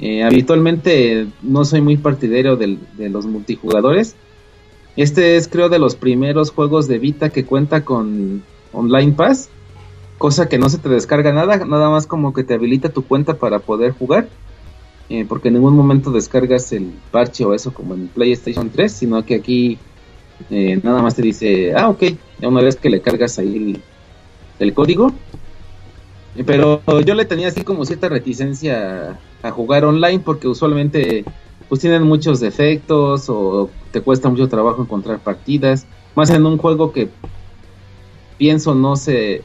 [0.00, 2.78] Eh, habitualmente no soy muy partidario de
[3.08, 4.16] los multijugadores.
[4.96, 8.42] Este es creo de los primeros juegos de Vita que cuenta con
[8.72, 9.48] Online Pass,
[10.18, 13.34] cosa que no se te descarga nada, nada más como que te habilita tu cuenta
[13.34, 14.28] para poder jugar.
[15.10, 19.24] Eh, porque en ningún momento descargas el parche o eso como en PlayStation 3, sino
[19.24, 19.78] que aquí
[20.50, 22.02] nada más te dice, ah, ok,
[22.40, 23.80] ya una vez que le cargas ahí
[24.58, 25.12] el, código.
[26.46, 31.24] Pero yo le tenía así como cierta reticencia a, jugar online porque usualmente
[31.68, 36.92] pues tienen muchos defectos o te cuesta mucho trabajo encontrar partidas, más en un juego
[36.92, 37.08] que
[38.38, 39.42] pienso no se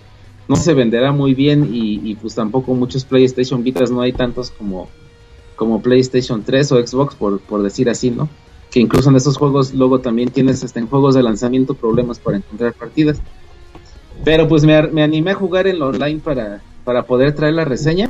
[0.48, 4.52] no se venderá muy bien y, y, pues tampoco muchos PlayStation Vitas no hay tantos
[4.52, 4.88] como
[5.56, 8.30] como PlayStation 3 o Xbox por, por decir así, ¿no?
[8.74, 12.38] Que incluso en esos juegos luego también tienes hasta en juegos de lanzamiento problemas para
[12.38, 13.22] encontrar partidas.
[14.24, 17.66] Pero pues me, me animé a jugar en lo online para, para poder traer la
[17.66, 18.10] reseña.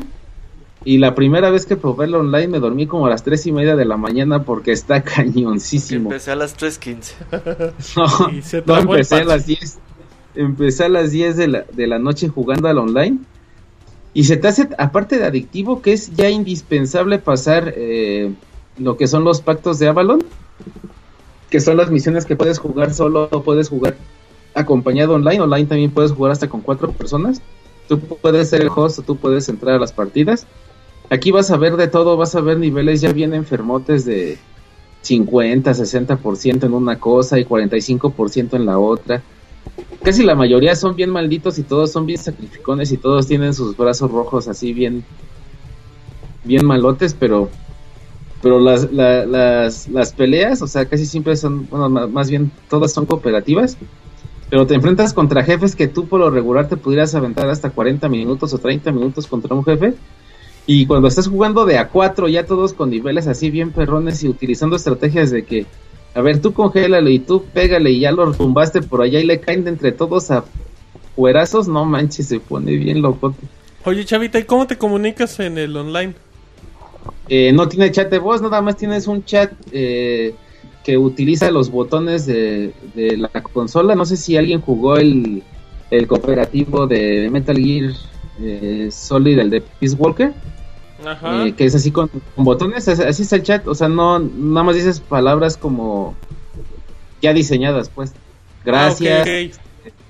[0.86, 3.52] Y la primera vez que probé el online me dormí como a las tres y
[3.52, 6.10] media de la mañana porque está cañoncísimo.
[6.10, 7.74] Empecé a las 3.15.
[7.98, 9.80] No, Y se no, empecé a las 10.
[10.36, 13.20] Empecé a las 10 de la, de la noche jugando al online.
[14.14, 18.32] Y se te hace, aparte de adictivo, que es ya indispensable pasar eh,
[18.78, 20.24] lo que son los pactos de Avalon.
[21.50, 23.96] Que son las misiones que puedes jugar solo o puedes jugar
[24.54, 25.42] acompañado online.
[25.42, 27.42] Online también puedes jugar hasta con cuatro personas.
[27.88, 30.48] Tú puedes ser el host o tú puedes entrar a las partidas.
[31.10, 34.38] Aquí vas a ver de todo, vas a ver niveles ya bien enfermotes de
[35.02, 39.22] 50, 60% en una cosa y 45% en la otra.
[40.02, 43.76] Casi la mayoría son bien malditos y todos son bien sacrificones y todos tienen sus
[43.78, 45.04] brazos rojos así bien
[46.44, 47.50] bien malotes, pero
[48.44, 52.92] pero las, la- las, las peleas, o sea, casi siempre son, bueno, más bien todas
[52.94, 53.78] son cooperativas,
[54.50, 58.08] pero te enfrentas contra jefes que tú por lo regular te pudieras aventar hasta 40
[58.10, 59.96] minutos o 30 minutos contra un jefe.
[60.68, 64.28] Y cuando estás jugando de a 4 ya todos con niveles así bien perrones y
[64.30, 65.66] utilizando estrategias de que,
[66.14, 69.40] a ver, tú congélalo y tú pégale y ya lo tumbaste por allá y le
[69.40, 70.44] caen de entre todos a
[71.16, 73.34] fuerazos, no manches, se pone bien loco.
[73.86, 76.14] Oye, Chavita, ¿y cómo te comunicas en el online?
[77.30, 80.36] Eh, no tiene chat de voz, nada más tienes un chat eh,
[80.84, 83.96] que utiliza los botones de, de la consola.
[83.96, 85.42] No sé si alguien jugó el,
[85.92, 87.92] el cooperativo de Metal Gear
[88.42, 90.34] eh, Solid, el de Peace Walker,
[91.06, 91.46] Ajá.
[91.48, 94.20] eh, que es así con, con botones, as- así es el chat, o sea, no,
[94.20, 96.16] nada más dices palabras como
[97.22, 98.14] ya diseñadas, pues.
[98.66, 99.32] Gracias, Ah,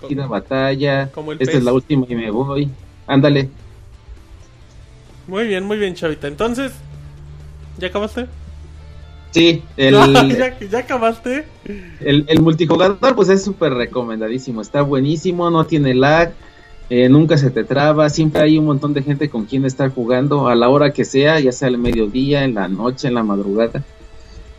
[0.04, 1.56] ok, ida batalla, Como esta pez.
[1.56, 2.70] es la última y me voy.
[3.08, 3.50] Ándale.
[5.28, 6.28] Muy bien, muy bien, Chavita.
[6.28, 6.72] Entonces,
[7.78, 8.28] ¿ya acabaste?
[9.32, 9.94] Sí, el,
[10.38, 11.46] ¿Ya, ¿Ya acabaste?
[12.00, 16.34] el, el multijugador pues es súper recomendadísimo, está buenísimo, no tiene lag,
[16.90, 20.48] eh, nunca se te traba, siempre hay un montón de gente con quien estar jugando
[20.48, 23.84] a la hora que sea, ya sea al mediodía, en la noche, en la madrugada.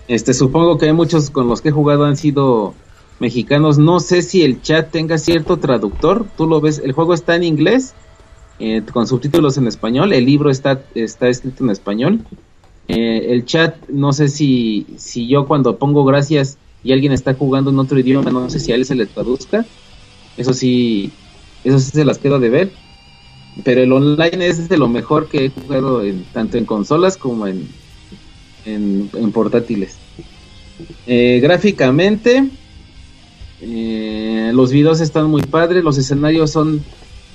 [0.09, 2.75] Este, supongo que hay muchos con los que he jugado han sido
[3.21, 7.37] mexicanos, no sé si el chat tenga cierto traductor, tú lo ves, el juego está
[7.37, 7.95] en inglés,
[8.61, 12.21] eh, con subtítulos en español, el libro está, está escrito en español.
[12.87, 17.71] Eh, el chat, no sé si, si yo cuando pongo gracias y alguien está jugando
[17.71, 19.67] en otro idioma, no sé si a él se le traduzca.
[20.37, 21.11] Eso sí,
[21.65, 22.73] eso sí se las quedo de ver.
[23.65, 26.03] Pero el online es de lo mejor que he jugado
[26.33, 27.69] tanto en consolas como en,
[28.65, 29.97] en, portátiles.
[31.07, 32.49] Eh, gráficamente,
[33.61, 36.83] los videos están muy padres, los escenarios son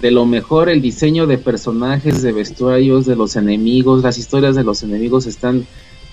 [0.02, 4.64] de lo mejor, el diseño de personajes, de vestuarios, de los enemigos, las historias de
[4.64, 5.66] los enemigos están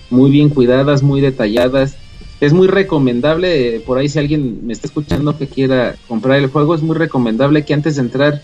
[0.09, 1.95] muy bien cuidadas, muy detalladas.
[2.39, 6.75] Es muy recomendable, por ahí si alguien me está escuchando que quiera comprar el juego,
[6.75, 8.41] es muy recomendable que antes de entrar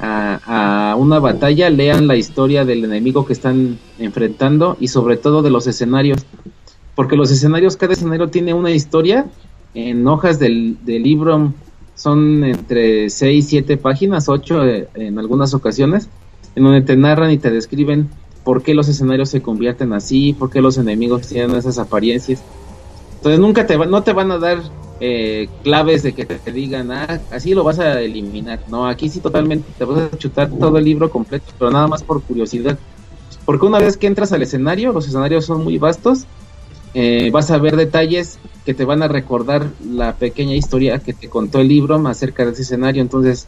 [0.00, 5.42] a, a una batalla lean la historia del enemigo que están enfrentando y sobre todo
[5.42, 6.24] de los escenarios.
[6.96, 9.26] Porque los escenarios, cada escenario tiene una historia
[9.74, 11.52] en hojas del, del libro
[12.00, 16.08] son entre 6, 7 páginas, 8 eh, en algunas ocasiones,
[16.54, 18.08] en donde te narran y te describen
[18.42, 22.42] por qué los escenarios se convierten así, por qué los enemigos tienen esas apariencias.
[23.16, 24.62] Entonces nunca te va, no te van a dar
[25.00, 28.60] eh, claves de que te, te digan, ah, así lo vas a eliminar.
[28.70, 32.02] No, aquí sí totalmente te vas a chutar todo el libro completo, pero nada más
[32.02, 32.78] por curiosidad.
[33.44, 36.24] Porque una vez que entras al escenario, los escenarios son muy vastos,
[36.94, 41.28] eh, vas a ver detalles que te van a recordar la pequeña historia que te
[41.28, 43.46] contó el libro acerca de ese escenario, entonces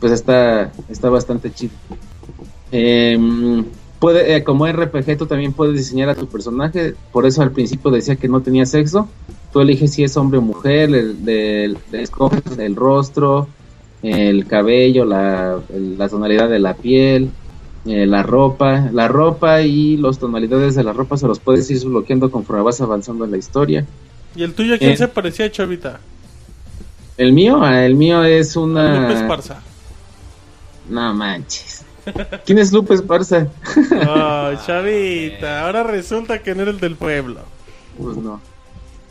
[0.00, 1.74] pues está, está bastante chido.
[2.72, 3.18] Eh,
[3.98, 8.16] puede, como RPG tú también puedes diseñar a tu personaje, por eso al principio decía
[8.16, 9.08] que no tenía sexo,
[9.52, 13.48] tú eliges si es hombre o mujer, le, escoges el rostro,
[14.02, 17.30] el cabello, la, la tonalidad de la piel,
[17.86, 21.76] eh, la ropa, la ropa y las tonalidades de la ropa se los puedes ir
[21.76, 23.84] desbloqueando conforme vas avanzando en la historia.
[24.34, 24.96] ¿Y el tuyo a quién Eh.
[24.96, 26.00] se parecía, Chavita?
[27.16, 29.12] El mío, el mío es Lupe una...
[29.12, 29.60] Esparza.
[30.88, 31.84] No manches.
[32.44, 33.48] ¿Quién es Lupe Esparza?
[33.74, 37.40] Ay, Chavita, ahora resulta que no eres del pueblo.
[37.98, 38.40] Pues no.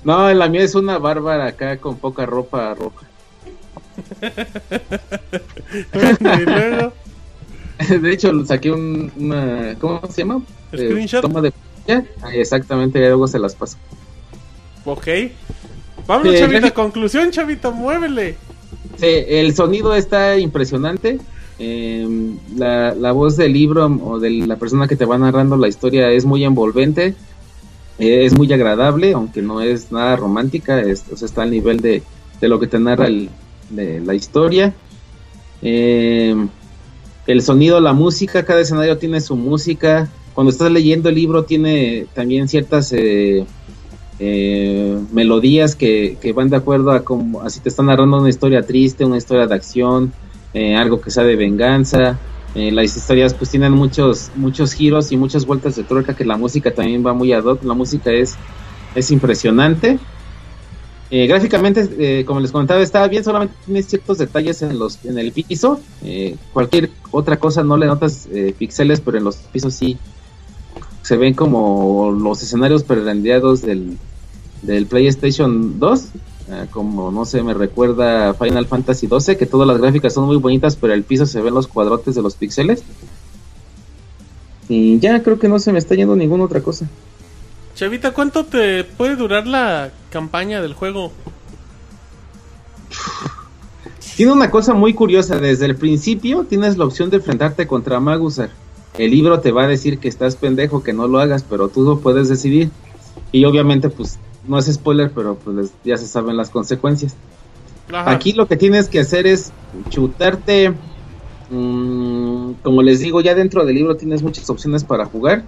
[0.04, 3.08] No, la mía es una bárbara acá con poca ropa roja.
[6.40, 6.94] y luego,
[8.02, 9.76] De hecho, saqué un, una...
[9.80, 10.42] ¿Cómo se llama?
[10.72, 11.22] Eh, ¿Screenshot?
[11.22, 11.52] toma de...
[11.52, 12.10] pantalla.
[12.22, 13.78] Ah, exactamente, luego se las paso.
[14.86, 15.08] ok.
[16.08, 16.72] Vámonos, Sí, Chavita.
[16.72, 18.36] Conclusión, Chavita, muévele.
[18.98, 21.20] Sí, el sonido está impresionante.
[21.58, 22.08] Eh,
[22.56, 26.10] la, la voz del libro o de la persona que te va narrando la historia
[26.12, 27.16] es muy envolvente.
[27.98, 30.80] Eh, es muy agradable, aunque no es nada romántica.
[30.82, 32.04] Es, o sea, está al nivel de,
[32.40, 33.30] de lo que te narra el-
[33.70, 34.74] de la historia.
[35.62, 36.36] Eh,
[37.28, 40.10] el sonido, la música, cada escenario tiene su música.
[40.34, 43.46] Cuando estás leyendo el libro tiene también ciertas eh,
[44.20, 48.62] eh, melodías que, que van de acuerdo a como así te están narrando una historia
[48.62, 50.14] triste, una historia de acción,
[50.54, 52.18] eh, algo que sea de venganza.
[52.54, 56.38] Eh, las historias pues tienen muchos muchos giros y muchas vueltas de tuerca que la
[56.38, 57.64] música también va muy ad hoc.
[57.64, 58.36] La música es
[58.94, 60.00] es impresionante.
[61.12, 65.20] Eh, gráficamente, eh, como les comentaba, está bien, solamente tiene ciertos detalles en los en
[65.20, 65.80] el piso.
[66.04, 69.98] Eh, cualquier otra cosa no le notas eh, píxeles, pero en los pisos sí
[71.04, 73.98] se ven como los escenarios prerendeados del,
[74.64, 76.06] del PlayStation 2.
[76.50, 80.38] eh, como no sé, me recuerda Final Fantasy 12, que todas las gráficas son muy
[80.38, 82.84] bonitas, pero el piso se ven los cuadrotes de los píxeles.
[84.68, 86.90] Y ya creo que no se me está yendo ninguna otra cosa.
[87.76, 91.12] Chavita, ¿cuánto te puede durar la campaña del juego?
[94.16, 98.50] Tiene una cosa muy curiosa, desde el principio tienes la opción de enfrentarte contra Magusar.
[98.98, 101.82] El libro te va a decir que estás pendejo, que no lo hagas, pero tú
[101.84, 102.72] lo puedes decidir.
[103.34, 107.18] Y obviamente, pues, no es spoiler, pero pues ya se saben las consecuencias.
[107.92, 108.10] Ajá.
[108.10, 109.52] Aquí lo que tienes que hacer es
[109.90, 110.74] chutarte,
[111.50, 115.44] mm, como les digo, ya dentro del libro tienes muchas opciones para jugar.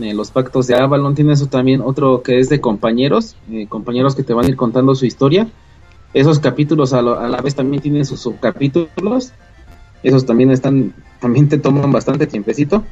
[0.00, 4.22] Eh, los pactos de Avalon, tienes también otro que es de compañeros, eh, compañeros que
[4.22, 5.48] te van a ir contando su historia.
[6.14, 9.32] Esos capítulos a, lo- a la vez también tienen sus subcapítulos.
[10.02, 12.84] Esos también están también te toman bastante tiempecito.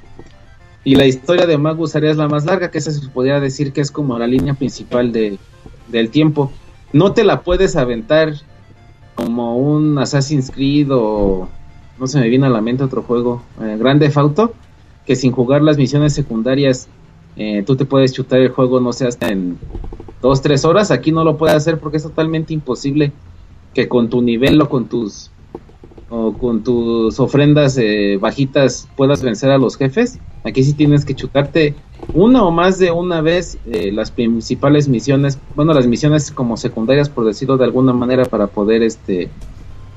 [0.84, 3.72] Y la historia de Magus Aria es la más larga, que esa se podría decir
[3.72, 5.38] que es como la línea principal de,
[5.88, 6.50] del tiempo.
[6.92, 8.34] No te la puedes aventar
[9.14, 11.48] como un Assassin's Creed o
[11.98, 14.54] no se me viene a la mente otro juego, eh, Grande Fauto,
[15.10, 16.86] que sin jugar las misiones secundarias
[17.34, 19.58] eh, tú te puedes chutar el juego, no sé, hasta en
[20.22, 20.92] dos, tres horas.
[20.92, 23.10] Aquí no lo puedes hacer porque es totalmente imposible
[23.74, 25.32] que con tu nivel o con tus
[26.10, 30.20] o con tus ofrendas eh, bajitas puedas vencer a los jefes.
[30.44, 31.74] Aquí sí tienes que chutarte
[32.14, 37.08] una o más de una vez eh, las principales misiones, bueno, las misiones como secundarias
[37.08, 39.28] por decirlo de alguna manera para poder este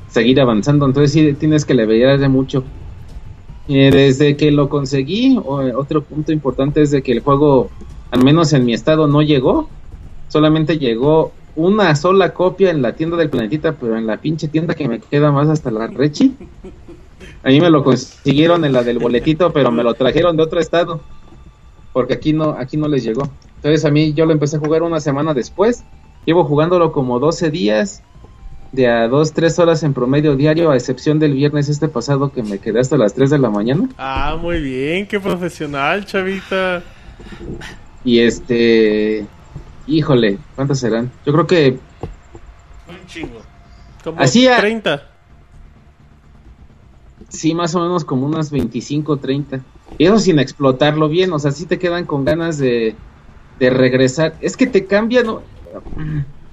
[0.10, 0.88] seguir avanzando.
[0.88, 2.64] Entonces sí tienes que levelar de mucho.
[3.68, 5.40] Eh, desde que lo conseguí,
[5.76, 7.70] otro punto importante es de que el juego,
[8.12, 9.70] al menos en mi estado, no llegó.
[10.28, 14.74] Solamente llegó una sola copia en la tienda del planetita, pero en la pinche tienda
[14.74, 16.36] que me queda más hasta la Rechi.
[17.44, 20.60] A mí me lo consiguieron en la del boletito, pero me lo trajeron de otro
[20.60, 21.02] estado.
[21.92, 23.30] Porque aquí no, aquí no les llegó.
[23.58, 25.84] Entonces a mí yo lo empecé a jugar una semana después.
[26.26, 28.02] Llevo jugándolo como 12 días,
[28.74, 32.44] de a 2, 3 horas en promedio diario, a excepción del viernes este pasado que
[32.44, 33.88] me quedé hasta las 3 de la mañana.
[33.98, 36.84] Ah, muy bien, qué profesional, chavita.
[38.04, 39.26] Y este,
[39.86, 41.12] Híjole, ¿cuántas serán?
[41.26, 41.80] Yo creo que.
[42.88, 43.42] Un chingo.
[44.04, 45.10] Como 30.
[47.30, 49.62] Sí, más o menos como unas 25, 30.
[49.98, 52.96] Y eso sin explotarlo bien, o sea, sí te quedan con ganas de,
[53.60, 54.36] de regresar.
[54.40, 55.42] Es que te cambia, ¿no?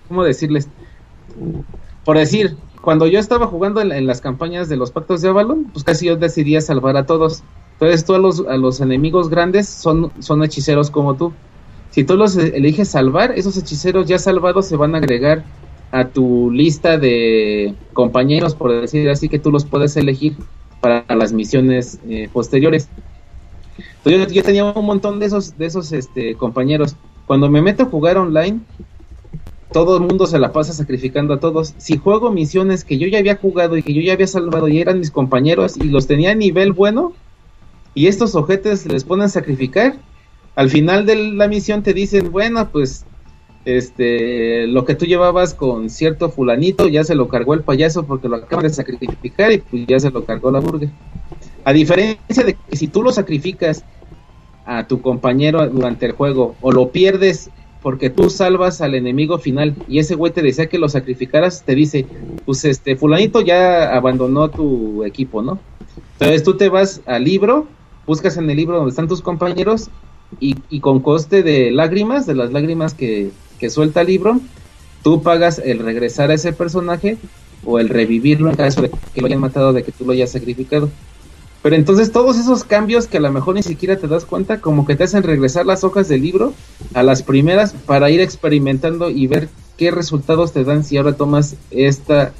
[0.08, 0.68] ¿Cómo decirles?
[2.04, 5.84] Por decir, cuando yo estaba jugando en, las campañas de los pactos de Avalon, pues
[5.84, 7.42] casi yo decidía salvar a todos.
[7.74, 11.32] Entonces tú a los, a los enemigos grandes son, son hechiceros como tú.
[11.90, 15.44] Si tú los eliges salvar, esos hechiceros ya salvados se van a agregar
[15.90, 20.36] a tu lista de compañeros, por decir así, que tú los puedes elegir
[20.80, 22.88] para las misiones eh, posteriores.
[24.04, 26.96] Entonces, yo, tenía un montón de esos, de esos este, compañeros.
[27.26, 28.60] Cuando me meto a jugar online,
[29.72, 31.74] todo el mundo se la pasa sacrificando a todos.
[31.78, 34.80] Si juego misiones que yo ya había jugado y que yo ya había salvado y
[34.80, 37.12] eran mis compañeros y los tenía a nivel bueno,
[37.94, 39.96] y estos ojetes les ponen a sacrificar,
[40.56, 43.04] al final de la misión te dicen, bueno, pues
[43.64, 48.26] este lo que tú llevabas con cierto fulanito ya se lo cargó el payaso porque
[48.26, 50.90] lo acaban de sacrificar y pues ya se lo cargó la burger.
[51.64, 53.84] A diferencia de que si tú lo sacrificas
[54.64, 57.50] a tu compañero durante el juego o lo pierdes
[57.82, 61.74] porque tú salvas al enemigo final y ese güey te decía que lo sacrificaras, te
[61.74, 62.06] dice,
[62.44, 65.58] pues este fulanito ya abandonó tu equipo, ¿no?
[66.12, 67.66] Entonces tú te vas al libro,
[68.06, 69.88] buscas en el libro donde están tus compañeros
[70.38, 73.30] y, con coste de lágrimas, de las lágrimas que,
[73.68, 74.40] suelta el libro,
[75.02, 77.16] tú pagas el regresar a ese personaje
[77.64, 80.30] o el revivirlo en caso de que lo hayan matado, de que tú lo hayas
[80.30, 80.90] sacrificado.
[81.62, 84.86] Pero entonces todos esos cambios que a lo mejor ni siquiera te das cuenta, como
[84.86, 86.54] que te hacen regresar las hojas del libro
[86.94, 91.56] a las primeras para ir experimentando y ver qué resultados te dan si ahora tomas
[91.70, 92.32] esta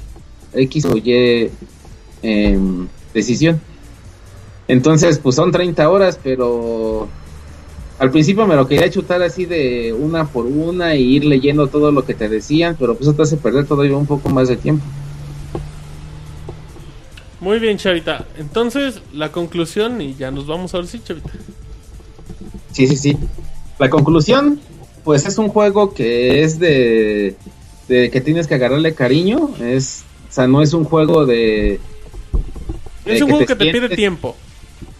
[0.53, 1.51] X o Y
[2.23, 3.61] em, decisión.
[4.67, 7.07] Entonces, pues son 30 horas, pero
[7.99, 11.91] al principio me lo quería chutar así de una por una y ir leyendo todo
[11.91, 14.57] lo que te decían, pero pues eso te hace perder todavía un poco más de
[14.57, 14.83] tiempo.
[17.41, 18.25] Muy bien, Chavita.
[18.37, 21.31] Entonces, la conclusión, y ya nos vamos a ver si, Chavita.
[22.71, 23.17] Sí, sí, sí.
[23.79, 24.59] La conclusión,
[25.03, 27.35] pues es un juego que es de,
[27.87, 29.49] de que tienes que agarrarle cariño.
[29.59, 31.79] Es, o sea, no es un juego de.
[33.05, 34.37] es un juego que te pide tiempo.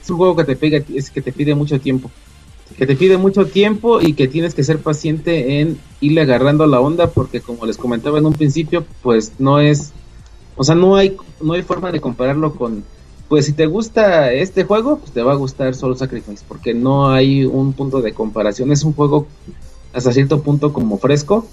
[0.03, 2.11] Es un juego que te, pide, es que te pide mucho tiempo
[2.77, 6.79] que te pide mucho tiempo y que tienes que ser paciente en irle agarrando la
[6.79, 9.93] onda porque como les comentaba en un principio, pues no es,
[10.55, 12.83] o sea, no hay, no hay forma de compararlo con,
[13.27, 17.09] pues si te gusta este juego, pues te va a gustar solo Sacrifice porque no
[17.09, 19.27] hay un punto de comparación, es un juego
[19.93, 21.45] hasta cierto punto como fresco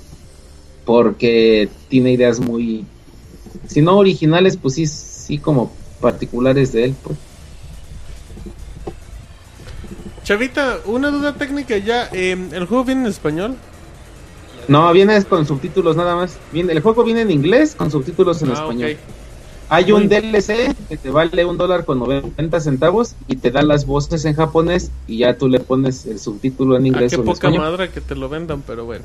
[0.85, 2.87] porque tiene ideas muy,
[3.67, 5.71] si no originales, pues sí, sí como
[6.01, 7.19] particulares de él, pues.
[10.25, 12.09] Chavita, una duda técnica ya.
[12.13, 13.57] Em, ¿El juego viene en español?
[14.69, 16.37] No, viene con subtítulos nada más.
[16.53, 18.97] Viene, el juego viene en inglés con subtítulos en ah, español.
[19.71, 23.87] Hay un DLC que te vale un dólar con 90 centavos y te da las
[23.87, 27.13] voces en japonés y ya tú le pones el subtítulo en inglés.
[27.13, 29.05] Ah, qué poca madre que te lo vendan, pero bueno.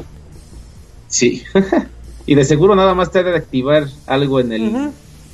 [1.07, 1.43] Sí.
[2.25, 4.91] y de seguro nada más te ha de activar algo en el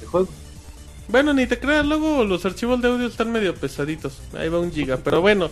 [0.09, 0.27] juego.
[1.07, 4.19] Bueno, ni te creas, luego los archivos de audio están medio pesaditos.
[4.37, 5.49] Ahí va un giga, pero bueno.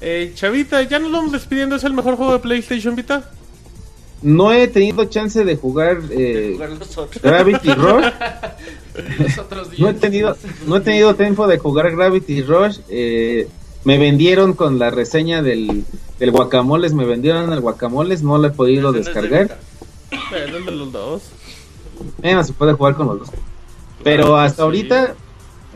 [0.00, 1.74] Eh, Chavita, ya nos vamos despidiendo.
[1.74, 3.30] ¿Es el mejor juego de PlayStation Vita?
[4.22, 6.70] No he tenido chance de jugar eh, Jugar.
[7.22, 8.04] Gravity Rush.
[9.18, 9.80] Los otros días.
[9.80, 10.36] No he tenido,
[10.66, 12.78] no he tenido tiempo de jugar Gravity Rush.
[12.88, 13.48] eh,
[13.84, 15.84] me vendieron con la reseña del,
[16.18, 19.58] del guacamoles, me vendieron el guacamoles, no lo he podido descargar.
[20.32, 21.22] De los dos.
[22.18, 23.30] Bueno, se puede jugar con los dos.
[24.02, 25.14] Pero hasta ahorita,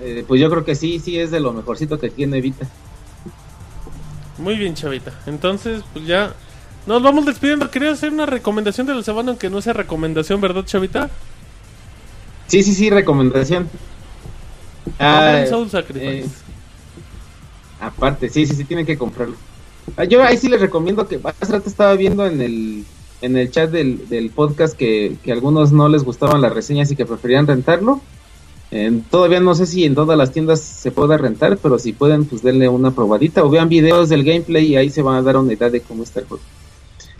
[0.02, 2.66] eh, pues yo creo que sí, sí es de lo mejorcito que tiene Vita.
[4.38, 5.12] Muy bien, chavita.
[5.26, 6.34] Entonces, pues ya
[6.86, 7.70] nos vamos despidiendo.
[7.70, 11.10] Quería hacer una recomendación de la semana, aunque no sea recomendación, ¿verdad, chavita?
[12.46, 13.70] Sí, sí, sí, recomendación.
[14.98, 16.26] Ah, Soul Sacrifice.
[16.26, 16.30] eh,
[17.78, 19.36] aparte, sí, sí, sí, tienen que comprarlo.
[19.96, 22.86] Ah, yo ahí sí les recomiendo que hace rato estaba viendo en el
[23.22, 26.96] en el chat del, del podcast que, que algunos no les gustaban las reseñas y
[26.96, 28.00] que preferían rentarlo.
[28.70, 32.24] Eh, todavía no sé si en todas las tiendas se pueda rentar, pero si pueden,
[32.24, 35.36] pues denle una probadita o vean videos del gameplay y ahí se van a dar
[35.36, 36.44] una idea de cómo está el juego.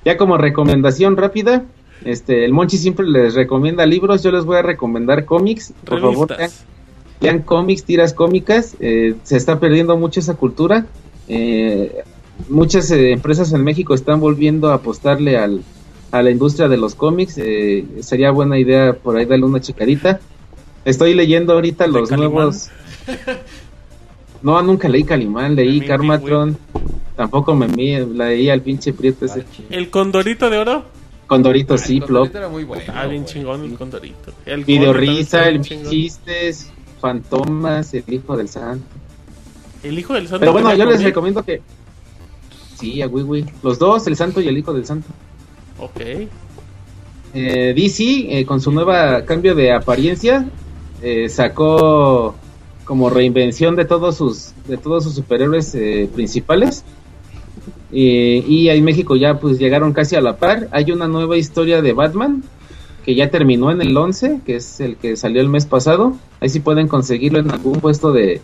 [0.04, 1.64] Ya como recomendación rápida,
[2.04, 5.74] este, el Monchi siempre les recomienda libros, yo les voy a recomendar cómics.
[5.84, 6.36] Por favor,
[7.20, 10.86] lean, cómics, tiras cómicas, eh, se está perdiendo mucho esa cultura.
[11.28, 12.02] Eh,
[12.48, 15.62] muchas eh, empresas en México están volviendo a apostarle al,
[16.10, 17.36] a la industria de los cómics.
[17.36, 20.20] eh, sería buena idea por ahí darle una checadita.
[20.86, 22.32] Estoy leyendo ahorita los Calimán?
[22.32, 22.70] nuevos.
[24.43, 26.59] No, nunca leí Calimán, leí Memín Karmatron.
[27.17, 29.44] Tampoco me leí al pinche prieto ese.
[29.69, 30.85] El Condorito de Oro.
[31.27, 32.09] Condorito, sí, El Plop.
[32.09, 32.93] Condorito era muy bueno.
[32.94, 34.33] Ah, bien chingón el Condorito.
[34.47, 38.86] El Video risa, el chistes, fantomas, el hijo del santo.
[39.83, 40.41] El hijo del santo.
[40.41, 41.62] Pero bueno, yo les recomiendo que.
[42.77, 43.44] Sí, a Wiwi.
[43.62, 45.09] Los dos, el santo y el hijo del santo.
[45.78, 46.01] Ok.
[47.33, 50.47] Eh, DC, eh, con su nueva cambio de apariencia,
[51.02, 52.35] eh, sacó
[52.91, 56.83] como reinvención de todos sus de todos sus superhéroes eh, principales.
[57.93, 60.67] Eh, y en México ya pues llegaron casi a la par.
[60.73, 62.43] Hay una nueva historia de Batman
[63.05, 66.17] que ya terminó en el 11, que es el que salió el mes pasado.
[66.41, 68.41] Ahí sí pueden conseguirlo en algún puesto de,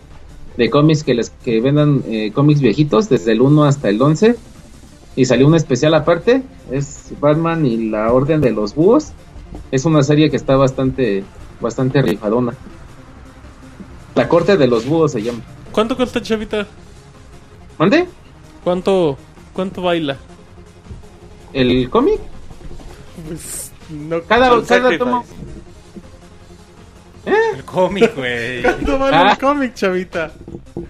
[0.55, 4.37] de cómics que les que vendan eh, cómics viejitos desde el 1 hasta el 11
[5.17, 9.11] y salió un especial aparte, es Batman y la Orden de los Búhos.
[9.71, 11.25] Es una serie que está bastante
[11.59, 12.53] bastante rifadona.
[14.17, 15.39] La Corte de los Búhos se llama.
[15.71, 16.65] ¿Cuánto cuesta, chavita?
[17.77, 18.07] ¿Mande?
[18.63, 19.17] ¿Cuánto,
[19.53, 20.17] cuánto baila?
[21.53, 22.19] ¿El cómic?
[23.27, 24.21] Pues, no.
[24.23, 25.23] Cada, cada tomo
[27.25, 28.61] El cómic, güey.
[28.63, 29.31] ¿Cuánto vale Ah.
[29.31, 30.31] el cómic, chavita?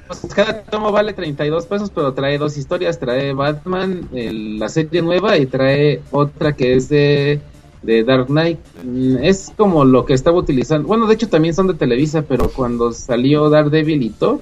[0.08, 5.02] pues, cada tomo vale 32 pesos, pero trae dos historias, trae Batman, el- la serie
[5.02, 7.42] nueva y trae otra que es de
[7.84, 8.60] de Dark Knight.
[8.84, 10.88] Mm, Es como lo que estaba utilizando.
[10.88, 14.42] Bueno, de hecho también son de Televisa, pero cuando salió Daredevil y Thor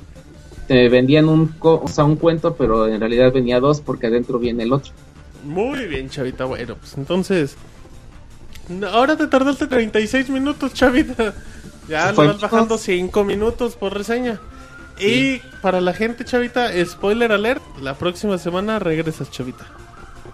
[0.67, 4.39] te vendían un co- o sea, un cuento, pero en realidad venía dos porque adentro
[4.39, 4.91] viene el otro.
[5.43, 6.45] Muy bien, chavita.
[6.45, 7.55] Bueno, pues entonces.
[8.91, 11.35] Ahora te tardaste 36 minutos, chavita.
[11.87, 14.39] Ya fue vas bajando 5 minutos por reseña.
[14.99, 19.67] Y para la gente, chavita, spoiler alert: la próxima semana regresas, chavita.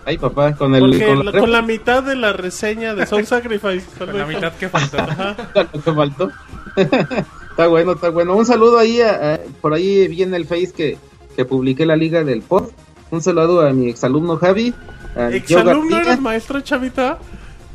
[0.06, 3.26] Ay, papá, con el Porque con la- con la mitad de la reseña de Soul
[3.26, 3.86] Sacrifice.
[3.98, 4.98] Con la mitad que faltó.
[5.00, 5.36] Ajá.
[5.56, 6.32] lo que faltó.
[7.52, 8.36] está bueno, está bueno.
[8.36, 10.98] Un saludo ahí, a- a- por ahí vi en el Face que,
[11.36, 12.70] que publiqué la liga del pod.
[13.12, 14.74] Un saludo a mi exalumno Javi.
[15.16, 17.20] ¿Exalumno eres maestro, chavita?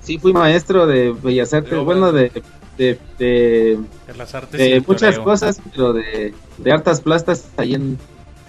[0.03, 1.85] Sí, fui maestro de Bellas Artes, De obras.
[1.99, 2.31] bueno, de,
[2.79, 7.99] de, de, En las artes de muchas cosas, pero de, de hartas plastas ahí en,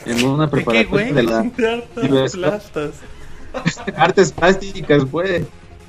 [0.06, 1.12] en una ¿De qué, preparatoria güey?
[1.14, 2.92] de la De hartas plastas.
[3.98, 5.44] artes plásticas, pues.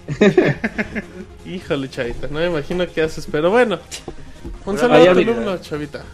[1.46, 3.78] Híjole, chavita, no me imagino qué haces, pero bueno.
[4.66, 6.04] Un saludo a tu alumno, chavita.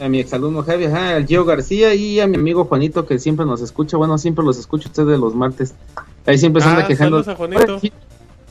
[0.00, 3.46] A mi exalumno Javi, ajá, al Gio García y a mi amigo Juanito que siempre
[3.46, 3.96] nos escucha.
[3.96, 5.74] Bueno, siempre los escucho ustedes los martes.
[6.26, 7.22] Ahí siempre se anda Ah, quejando.
[7.22, 7.60] saludos a Juanito.
[7.62, 7.92] Ahora el, chi-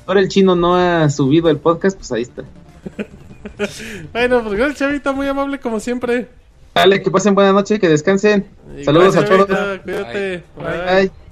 [0.08, 2.44] ahora el chino no ha subido el podcast, pues ahí está.
[4.12, 6.28] Bueno, pues gracias, chavita, muy amable como siempre.
[6.74, 8.48] Dale, que pasen buena noche, que descansen.
[8.78, 9.48] Y Saludos gracias, a todos.
[9.58, 10.44] chavita, Cuídate.
[10.58, 10.66] Bye.
[10.66, 11.02] Bye.
[11.04, 11.25] Bye.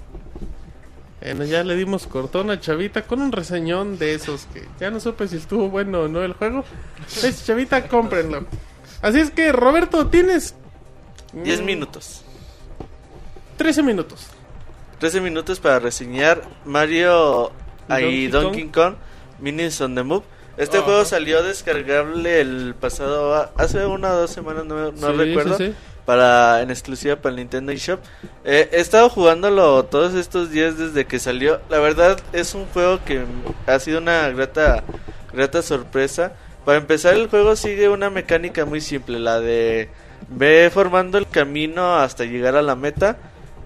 [1.23, 4.99] Bueno, ya le dimos cortón a Chavita con un reseñón de esos que ya no
[4.99, 6.65] supe si estuvo bueno o no el juego.
[7.23, 8.45] Es Chavita, cómprenlo.
[9.01, 10.55] Así es que, Roberto, tienes
[11.31, 12.23] 10 mm, minutos.
[13.57, 14.27] 13 minutos.
[14.99, 17.53] 13 minutos para reseñar Mario
[17.99, 18.95] y Donkey Kong
[19.39, 20.23] Minis on the Move.
[20.57, 20.85] Este Ajá.
[20.85, 25.67] juego salió descargable el pasado, hace una o dos semanas, no, no Sí, recuerdo, sí,
[25.67, 25.73] sí.
[26.05, 27.99] Para en exclusiva para el Nintendo eShop.
[28.43, 31.61] Eh, he estado jugándolo todos estos días desde que salió.
[31.69, 33.23] La verdad es un juego que
[33.67, 34.83] ha sido una grata,
[35.31, 36.33] grata sorpresa.
[36.65, 39.89] Para empezar el juego sigue una mecánica muy simple, la de
[40.29, 43.17] ve formando el camino hasta llegar a la meta.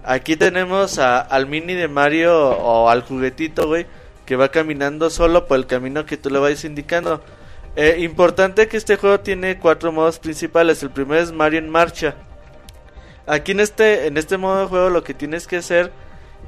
[0.04, 3.86] Aquí tenemos al mini de Mario o al juguetito, güey,
[4.26, 7.22] que va caminando solo por el camino que tú le vayas indicando.
[7.76, 10.82] Eh, importante que este juego tiene cuatro modos principales.
[10.82, 12.14] El primero es Mario en marcha.
[13.28, 15.92] Aquí en este, en este modo de juego lo que tienes que hacer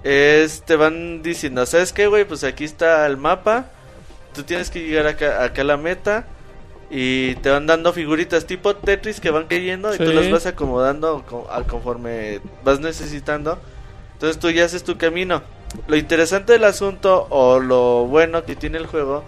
[0.03, 2.25] es, te van diciendo, ¿sabes qué, güey?
[2.25, 3.67] Pues aquí está el mapa.
[4.35, 6.27] Tú tienes que llegar acá, acá a la meta.
[6.91, 11.25] Y te van dando figuritas tipo Tetris que van cayendo y tú las vas acomodando
[11.69, 13.59] conforme vas necesitando.
[14.15, 15.43] Entonces tú ya haces tu camino.
[15.87, 19.23] Lo interesante del asunto o lo bueno que tiene el juego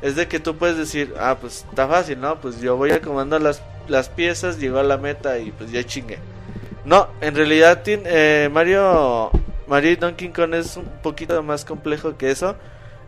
[0.00, 2.40] es de que tú puedes decir, ah, pues está fácil, ¿no?
[2.40, 6.18] Pues yo voy acomodando las, las piezas, llego a la meta y pues ya chingue.
[6.88, 9.30] No, en realidad eh, Mario,
[9.66, 12.56] Mario y Donkey Kong es un poquito más complejo que eso.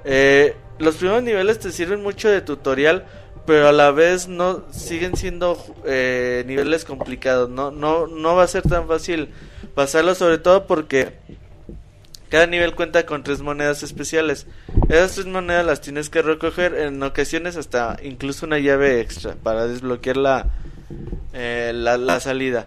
[0.04, 3.06] Eh, los primeros niveles te sirven mucho de tutorial,
[3.46, 7.48] pero a la vez no siguen siendo eh, niveles complicados.
[7.48, 9.30] No, no, no va a ser tan fácil
[9.74, 11.14] pasarlo, sobre todo porque
[12.28, 14.46] cada nivel cuenta con tres monedas especiales.
[14.90, 19.66] Esas tres monedas las tienes que recoger en ocasiones hasta incluso una llave extra para
[19.66, 20.50] desbloquear la,
[21.32, 22.66] eh, la, la salida.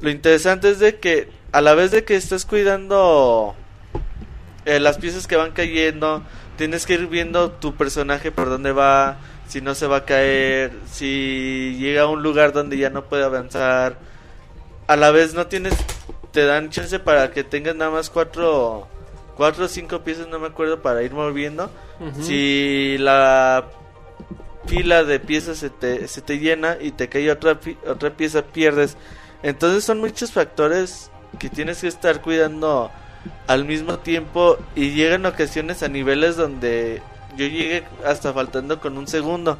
[0.00, 3.54] Lo interesante es de que a la vez de que estás cuidando
[4.64, 6.22] eh, las piezas que van cayendo,
[6.56, 9.18] tienes que ir viendo tu personaje por dónde va,
[9.48, 13.24] si no se va a caer, si llega a un lugar donde ya no puede
[13.24, 13.98] avanzar.
[14.86, 15.74] A la vez no tienes,
[16.32, 18.86] te dan chance para que tengas nada más cuatro,
[19.36, 21.70] cuatro o cinco piezas, no me acuerdo, para ir moviendo.
[22.20, 23.64] Si la
[24.66, 28.96] fila de piezas se te, se te llena y te cae otra, otra pieza, pierdes.
[29.42, 32.90] Entonces son muchos factores que tienes que estar cuidando
[33.46, 37.02] al mismo tiempo y llegan ocasiones a niveles donde
[37.36, 39.58] yo llegué hasta faltando con un segundo.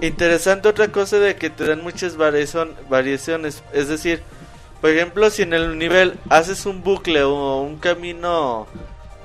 [0.00, 4.22] Interesante otra cosa de que te dan muchas variaciones, es decir,
[4.80, 8.66] por ejemplo, si en el nivel haces un bucle o un camino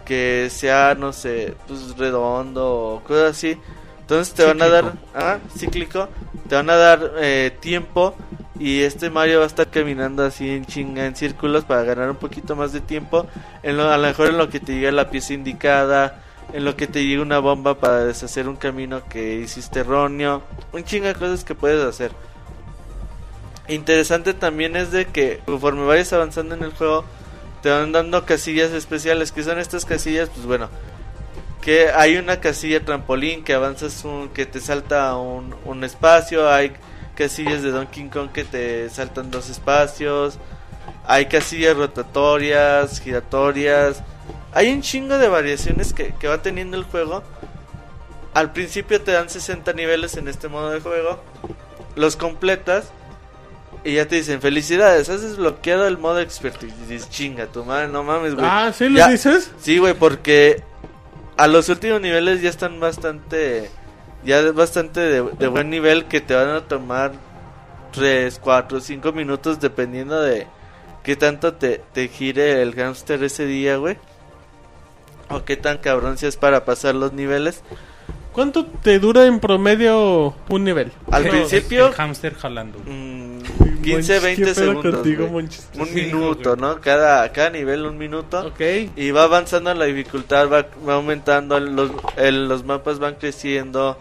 [0.05, 3.57] que sea, no sé, pues redondo o cosas así,
[3.99, 6.07] entonces te van a dar, ah, cíclico,
[6.47, 8.15] te van a dar eh, tiempo
[8.61, 12.17] y este Mario va a estar caminando así en chinga en círculos para ganar un
[12.17, 13.25] poquito más de tiempo,
[13.63, 16.21] en lo, a lo mejor en lo que te llega la pieza indicada,
[16.53, 20.83] en lo que te llega una bomba para deshacer un camino que hiciste erróneo, un
[20.83, 22.11] chinga de cosas que puedes hacer.
[23.67, 27.03] Interesante también es de que conforme vayas avanzando en el juego
[27.63, 29.31] te van dando casillas especiales.
[29.31, 30.29] que son estas casillas?
[30.29, 30.69] Pues bueno,
[31.61, 36.73] que hay una casilla trampolín que avanzas un, que te salta un, un espacio, hay
[37.15, 40.37] casillas de Donkey Kong que te saltan dos espacios,
[41.05, 44.01] hay casillas rotatorias, giratorias,
[44.53, 47.23] hay un chingo de variaciones que, que va teniendo el juego.
[48.33, 51.21] Al principio te dan 60 niveles en este modo de juego,
[51.95, 52.85] los completas
[53.83, 56.73] y ya te dicen felicidades, has desbloqueado el modo expertise.
[56.87, 58.45] Y dices, chinga, tu madre, no mames, güey.
[58.49, 59.51] Ah, ¿sí lo Ya- dices?
[59.59, 60.63] Sí, güey, porque
[61.35, 63.69] a los últimos niveles ya están bastante,
[64.23, 67.11] ya de- bastante de, de buen nivel que te van a tomar
[67.93, 70.47] 3, 4, 5 minutos dependiendo de
[71.03, 73.97] qué tanto te, te gire el hámster ese día, güey.
[75.29, 77.61] O qué tan cabrón seas para pasar los niveles.
[78.33, 80.91] ¿Cuánto te dura en promedio un nivel?
[81.11, 82.79] Al No, principio, El hámster jalando.
[82.79, 84.93] mm, Monchis, 15, ¿qué 20 pedo segundos.
[84.95, 85.25] contigo?
[85.27, 86.61] Un Sí, minuto, güey.
[86.61, 86.79] ¿no?
[86.79, 88.47] Cada, cada nivel un minuto.
[88.47, 88.61] Ok.
[88.95, 93.97] Y va avanzando la dificultad, va, va aumentando, los, el- los mapas van creciendo.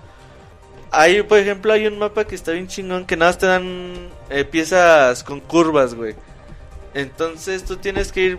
[0.93, 4.09] Hay, por ejemplo, hay un mapa que está bien chingón que nada más te dan
[4.29, 6.17] eh, piezas con curvas, güey.
[6.95, 8.39] Entonces tú tienes que ir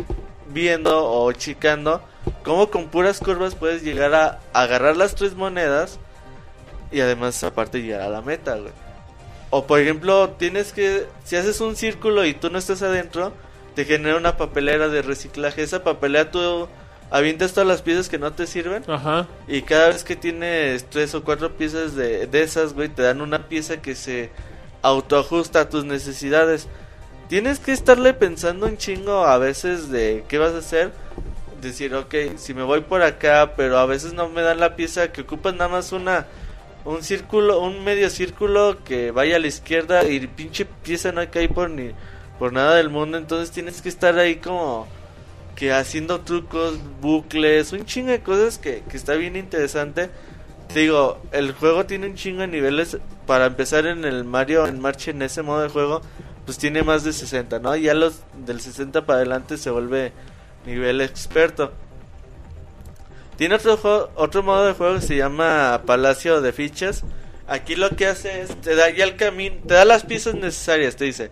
[0.50, 2.02] viendo o chicando
[2.44, 5.98] cómo con puras curvas puedes llegar a agarrar las tres monedas
[6.92, 8.74] y además aparte llegar a la meta, güey.
[9.50, 13.34] O por ejemplo, tienes que, si haces un círculo y tú no estás adentro,
[13.76, 15.64] te genera una papelera de reciclaje.
[15.64, 16.68] Esa papelera tú
[17.12, 19.28] avientas todas las piezas que no te sirven Ajá.
[19.48, 23.22] y cada vez que tienes tres o cuatro piezas de, de esas, güey, te dan
[23.22, 24.32] una pieza que se
[24.82, 26.68] autoajusta a tus necesidades.
[27.28, 30.92] Tienes que estarle pensando un chingo a veces de qué vas a hacer.
[31.62, 35.12] Decir, ok, si me voy por acá, pero a veces no me dan la pieza
[35.12, 36.26] que ocupas nada más una
[36.84, 41.48] un círculo, un medio círculo que vaya a la izquierda y pinche pieza no cae
[41.48, 41.92] por ni
[42.40, 44.88] por nada del mundo, entonces tienes que estar ahí como
[45.62, 50.10] que haciendo trucos, bucles, un chingo de cosas que, que está bien interesante.
[50.74, 52.98] Te digo, el juego tiene un chingo de niveles.
[53.28, 56.02] Para empezar en el Mario en marcha en ese modo de juego,
[56.46, 57.76] pues tiene más de 60, ¿no?
[57.76, 60.14] Ya los del 60 para adelante se vuelve
[60.66, 61.72] nivel experto.
[63.38, 67.04] Tiene otro, juego- otro modo de juego que se llama Palacio de Fichas.
[67.48, 70.96] Aquí lo que hace es, te da ya el camino, te da las piezas necesarias,
[70.96, 71.30] te dice.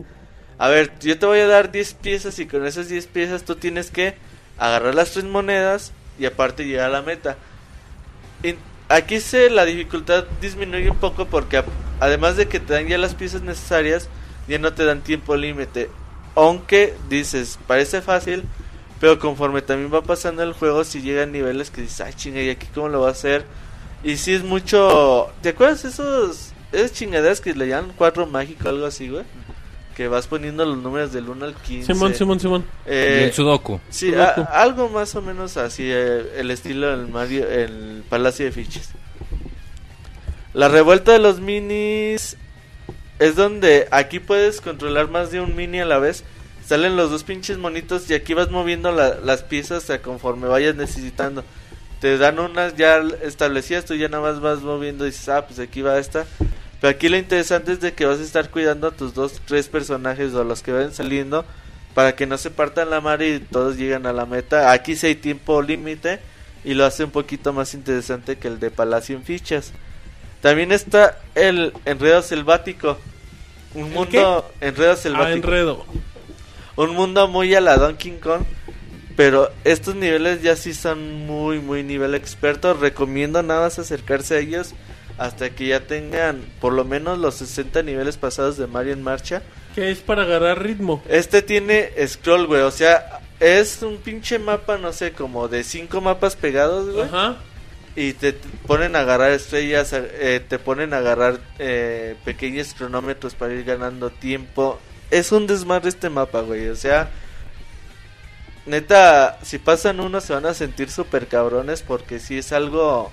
[0.60, 3.56] A ver, yo te voy a dar 10 piezas y con esas 10 piezas tú
[3.56, 4.16] tienes que
[4.58, 7.38] agarrar las tres monedas y aparte llegar a la meta.
[8.90, 11.64] aquí se la dificultad disminuye un poco porque
[12.02, 14.10] además de que te dan ya las piezas necesarias,
[14.50, 15.90] ya no te dan tiempo límite.
[16.36, 18.44] Aunque dices, parece fácil,
[19.00, 22.50] pero conforme también va pasando el juego, si llegan niveles que dices, ay chinga, ¿y
[22.50, 23.46] aquí cómo lo va a hacer?
[24.04, 25.32] Y si es mucho...
[25.42, 26.52] ¿Te acuerdas esos...
[26.74, 29.24] Esas chingaderas que le llaman cuatro mágico algo así, güey?
[30.00, 31.94] Que vas poniendo los números del 1 al 15.
[31.94, 32.66] Simón, Simón, Simón.
[32.86, 33.82] Eh, y el Sudoku.
[33.90, 34.40] Sí, Sudoku.
[34.44, 38.92] a- algo más o menos así, eh, el estilo del Mario, el Palacio de Fiches.
[40.54, 42.38] La revuelta de los minis
[43.20, 46.24] es donde aquí puedes controlar más de un mini a la vez.
[46.66, 50.76] Salen los dos pinches monitos y aquí vas moviendo la- las piezas a conforme vayas
[50.76, 51.44] necesitando.
[52.00, 55.60] Te dan unas ya establecidas, tú ya nada más vas moviendo y dices, ah, pues
[55.60, 56.26] aquí va esta.
[56.82, 59.68] Pero aquí lo interesante es de que vas a estar cuidando a tus dos, tres
[59.68, 61.46] personajes o a los que vayan saliendo
[61.94, 64.72] para que no se partan la madre y todos lleguen a la meta.
[64.72, 66.20] Aquí sí hay tiempo límite
[66.64, 69.74] y lo hace un poquito más interesante que el de Palacio en Fichas.
[70.42, 72.98] También está el Enredo Selvático.
[73.74, 75.48] Un mundo Enredo Ah, Selvático.
[75.48, 75.86] enredo.
[76.78, 78.44] Un mundo muy a la Donkey Kong.
[79.18, 82.74] Pero estos niveles ya sí son muy, muy nivel experto.
[82.74, 84.74] Recomiendo nada más acercarse a ellos
[85.20, 89.44] hasta que ya tengan por lo menos los 60 niveles pasados de Mario en marcha.
[89.76, 91.04] Que es para agarrar ritmo.
[91.10, 92.62] Este tiene scroll, güey.
[92.62, 97.06] O sea, es un pinche mapa, no sé, como de cinco mapas pegados, güey.
[97.06, 97.38] Ajá.
[97.96, 98.34] Y te
[98.66, 104.10] ponen a agarrar estrellas, eh, te ponen a agarrar eh, pequeños cronómetros para ir ganando
[104.10, 104.80] tiempo.
[105.12, 106.70] Es un desmadre este mapa, güey.
[106.70, 107.10] O sea,
[108.66, 113.12] neta, si pasan uno se van a sentir súper cabrones porque sí es algo,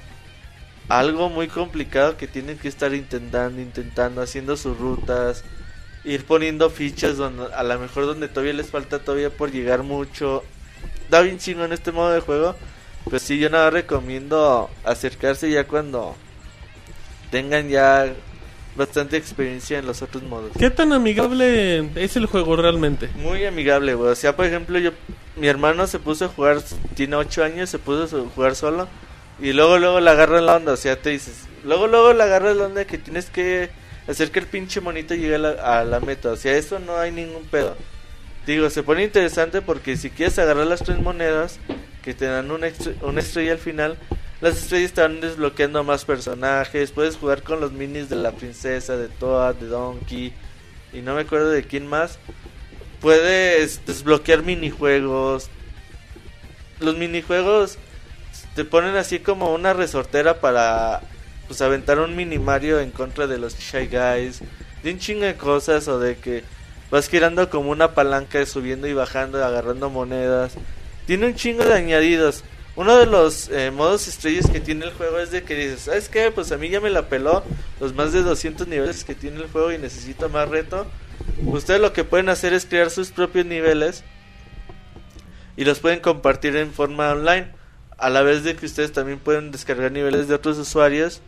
[0.88, 5.44] algo muy complicado que tienen que estar intentando, intentando, haciendo sus rutas,
[6.04, 10.44] ir poniendo fichas donde a lo mejor donde todavía les falta todavía por llegar mucho.
[11.10, 12.54] Da bien chingo en este modo de juego.
[13.04, 16.16] Pues sí, yo nada recomiendo acercarse ya cuando
[17.30, 18.12] tengan ya
[18.76, 20.52] bastante experiencia en los otros modos.
[20.58, 23.08] ¿Qué tan amigable es el juego realmente?
[23.16, 24.10] Muy amigable, güey.
[24.10, 24.90] O sea, por ejemplo, yo,
[25.36, 26.62] mi hermano se puso a jugar,
[26.94, 28.88] tiene 8 años, se puso a jugar solo.
[29.40, 30.72] Y luego, luego le agarra la onda.
[30.72, 33.70] O sea, te dices, luego, luego le agarra la onda que tienes que
[34.08, 35.50] hacer que el pinche monito llegue a la,
[35.80, 36.30] a la meta.
[36.30, 37.76] O sea, eso no hay ningún pedo.
[38.46, 41.58] Digo, se pone interesante porque si quieres agarrar las tres monedas
[42.02, 42.68] que te dan una,
[43.02, 43.98] una estrella al final,
[44.40, 46.92] las estrellas te van desbloqueando más personajes.
[46.92, 50.32] Puedes jugar con los minis de la princesa, de Toad, de Donkey
[50.92, 52.18] y no me acuerdo de quién más.
[53.00, 55.50] Puedes desbloquear minijuegos.
[56.80, 57.78] Los minijuegos
[58.56, 61.02] te ponen así como una resortera para
[61.46, 64.40] pues aventar un mini Mario en contra de los Shy Guys.
[64.82, 66.42] De un chingo de cosas o de que
[66.90, 70.54] vas girando como una palanca subiendo y bajando, agarrando monedas.
[71.06, 72.44] Tiene un chingo de añadidos.
[72.76, 76.08] Uno de los eh, modos estrellas que tiene el juego es de que dices, ¿sabes
[76.08, 76.30] qué?
[76.30, 77.42] Pues a mí ya me la peló
[77.78, 80.86] los más de 200 niveles que tiene el juego y necesito más reto.
[81.44, 84.02] Ustedes lo que pueden hacer es crear sus propios niveles
[85.58, 87.55] y los pueden compartir en forma online.
[87.98, 91.20] A la vez de que ustedes también pueden descargar niveles de otros usuarios,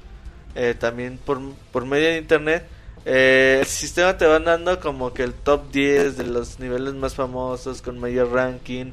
[0.54, 1.40] eh, también por,
[1.72, 2.66] por medio de internet.
[3.06, 7.14] Eh, el sistema te va dando como que el top 10 de los niveles más
[7.14, 8.92] famosos con mayor ranking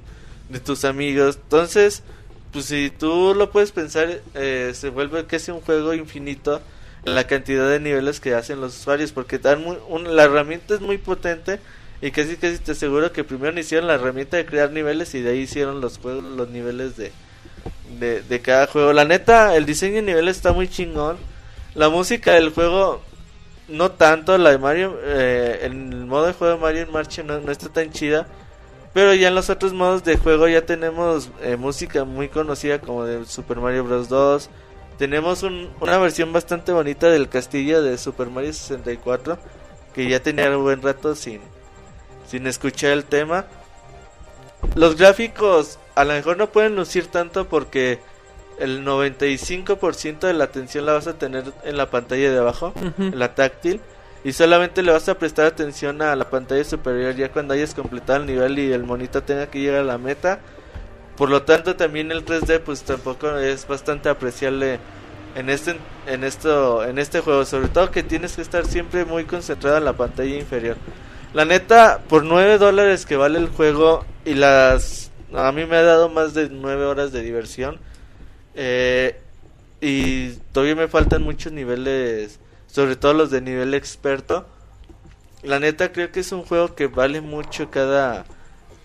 [0.49, 1.37] de tus amigos.
[1.41, 2.03] Entonces,
[2.53, 6.61] pues si tú lo puedes pensar, eh, se vuelve casi un juego infinito
[7.03, 10.75] en la cantidad de niveles que hacen los usuarios, porque dan muy- un- la herramienta
[10.75, 11.59] es muy potente
[12.01, 15.31] y casi casi te aseguro que primero hicieron la herramienta de crear niveles y de
[15.31, 17.11] ahí hicieron los juegos, los niveles de,
[17.99, 18.93] de, de cada juego.
[18.93, 21.17] La neta, el diseño de niveles está muy chingón.
[21.73, 23.01] La música del juego,
[23.67, 24.37] no tanto.
[24.37, 27.69] La de Mario, eh, el modo de juego de Mario en Marcha no, no está
[27.69, 28.27] tan chida.
[28.93, 33.03] Pero ya en los otros modos de juego ya tenemos eh, música muy conocida como
[33.03, 34.07] de Super Mario Bros.
[34.07, 34.49] 2.
[34.97, 39.37] Tenemos un- una versión bastante bonita del castillo de Super Mario 64.
[39.93, 41.41] Que ya tenía un buen rato sin,
[42.29, 43.45] sin escuchar el tema.
[44.73, 47.99] Los gráficos a lo mejor no pueden lucir tanto porque
[48.59, 53.17] el 95% de la atención la vas a tener en la pantalla de abajo, en
[53.19, 53.81] la táctil,
[54.23, 58.21] y solamente le vas a prestar atención a la pantalla superior ya cuando hayas completado
[58.21, 60.39] el nivel y el monito tenga que llegar a la meta.
[61.15, 64.79] Por lo tanto, también el 3D pues tampoco es bastante apreciable
[65.35, 65.77] en este
[66.07, 69.85] en esto en este juego, sobre todo que tienes que estar siempre muy concentrado en
[69.85, 70.77] la pantalla inferior.
[71.35, 75.11] La neta, por 9 dólares que vale el juego y las...
[75.33, 77.77] A mí me ha dado más de 9 horas de diversión.
[78.53, 79.19] Eh,
[79.81, 84.45] y todavía me faltan muchos niveles, sobre todo los de nivel experto.
[85.43, 88.23] La neta creo que es un juego que vale mucho cada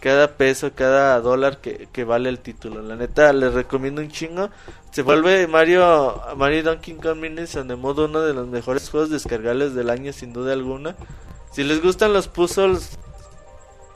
[0.00, 2.82] cada peso, cada dólar que, que vale el título.
[2.82, 4.50] La neta, les recomiendo un chingo.
[4.90, 9.10] Se vuelve Mario, Mario Donkey Kong Minis on the modo uno de los mejores juegos
[9.10, 10.96] descargables del año, sin duda alguna.
[11.52, 12.90] Si les gustan los puzzles,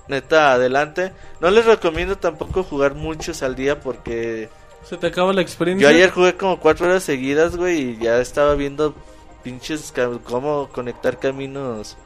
[0.09, 1.13] neta, adelante.
[1.41, 4.49] No les recomiendo tampoco jugar muchos al día porque
[4.85, 5.89] Se te acaba la experiencia.
[5.91, 8.95] yo ayer jugué como cuatro horas seguidas, güey, y ya estaba viendo
[9.43, 9.93] pinches
[10.25, 11.97] cómo conectar caminos.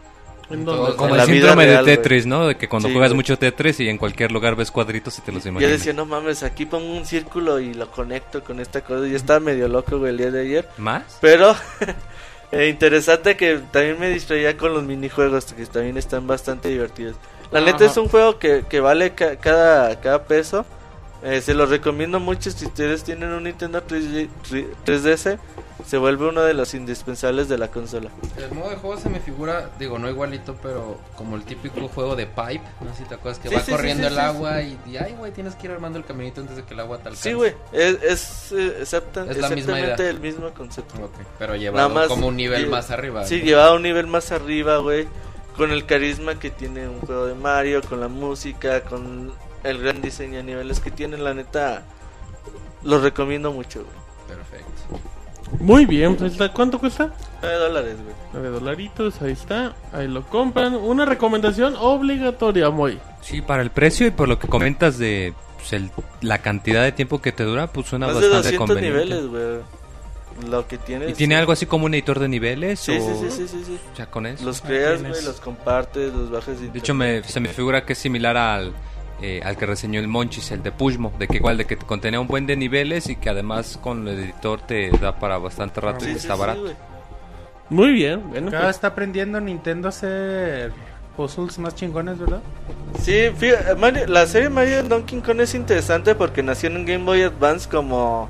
[0.50, 0.96] ¿En dónde?
[0.96, 1.96] como En el la vida síndrome real, de.
[1.96, 2.46] Tetris, ¿no?
[2.46, 3.16] De que cuando Sí, juegas güey.
[3.18, 5.72] mucho Tetris y en cualquier lugar ves cuadritos y te los Yo imaginas.
[5.72, 9.06] decía, no mames, aquí pongo un círculo y lo conecto con esta cosa.
[9.06, 10.68] Yo estaba medio loco, güey, el día de ayer.
[10.78, 11.02] ¿Más?
[11.20, 11.54] Pero
[12.52, 17.16] eh, interesante que también me distraía con los minijuegos, que también están bastante divertidos.
[17.50, 20.64] La neta es un juego que, que vale ca- cada, cada peso.
[21.22, 24.28] Eh, se los recomiendo mucho si ustedes tienen un Nintendo 3D
[24.84, 25.38] 3DS.
[25.88, 28.10] Se vuelve uno de los indispensables de la consola.
[28.36, 32.14] El modo de juego se me figura, digo, no igualito, pero como el típico juego
[32.14, 32.60] de pipe.
[32.82, 34.98] No sé si te acuerdas que Sí, va sí, corriendo sí, el agua y, y,
[34.98, 37.22] ay, güey, tienes que ir armando el caminito antes de que el agua alcance.
[37.30, 40.10] Sí, güey, es, es, eh, exacta- Es la misma exactamente idea.
[40.10, 40.94] el mismo concepto.
[41.02, 43.24] Ok, pero llevado más como un nivel más arriba.
[43.24, 43.44] Sí, ¿no?
[43.46, 45.08] llevado a un nivel más arriba, güey.
[45.56, 49.32] Con el carisma que tiene un juego de Mario, con la música, con
[49.64, 51.82] el gran diseño de niveles que tiene, la neta.
[52.84, 54.36] Los recomiendo mucho, güey.
[54.38, 55.00] Perfecto.
[55.60, 56.52] Muy bien, pues ahí está.
[56.52, 57.12] ¿cuánto cuesta?
[57.42, 58.14] 9 dólares, güey.
[58.32, 59.74] 9 dolaritos, ahí está.
[59.92, 60.74] Ahí lo compran.
[60.74, 62.98] Una recomendación obligatoria, muy.
[63.22, 66.92] Sí, para el precio y por lo que comentas de pues, el- la cantidad de
[66.92, 69.04] tiempo que te dura, pues suena Más de bastante 200 conveniente.
[69.14, 69.78] niveles, güey.
[70.50, 71.08] Lo que tiene.
[71.10, 72.78] ¿Y tiene algo así como un editor de niveles?
[72.78, 73.00] Sí, o...
[73.00, 73.78] sí, sí, sí, sí, sí.
[73.96, 74.44] Ya con eso.
[74.44, 75.12] Los creas, tienes.
[75.12, 78.36] güey, los compartes, los bajas de De hecho, me, se me figura que es similar
[78.36, 78.72] al,
[79.20, 82.20] eh, al que reseñó el Monchis, el de Pushmo, de que igual de que contenía
[82.20, 86.04] un buen de niveles y que además con el editor te da para bastante rato
[86.04, 86.72] Sí, y sí, está sí, barato.
[87.70, 88.50] Muy bien, bueno.
[88.50, 90.72] Cada pues, está aprendiendo Nintendo a hacer
[91.16, 92.40] puzzles más chingones, ¿verdad?
[93.00, 97.04] Sí, fíjate, Mario- la serie Mario Donkey Kong es interesante porque nació en un Game
[97.04, 98.28] Boy Advance como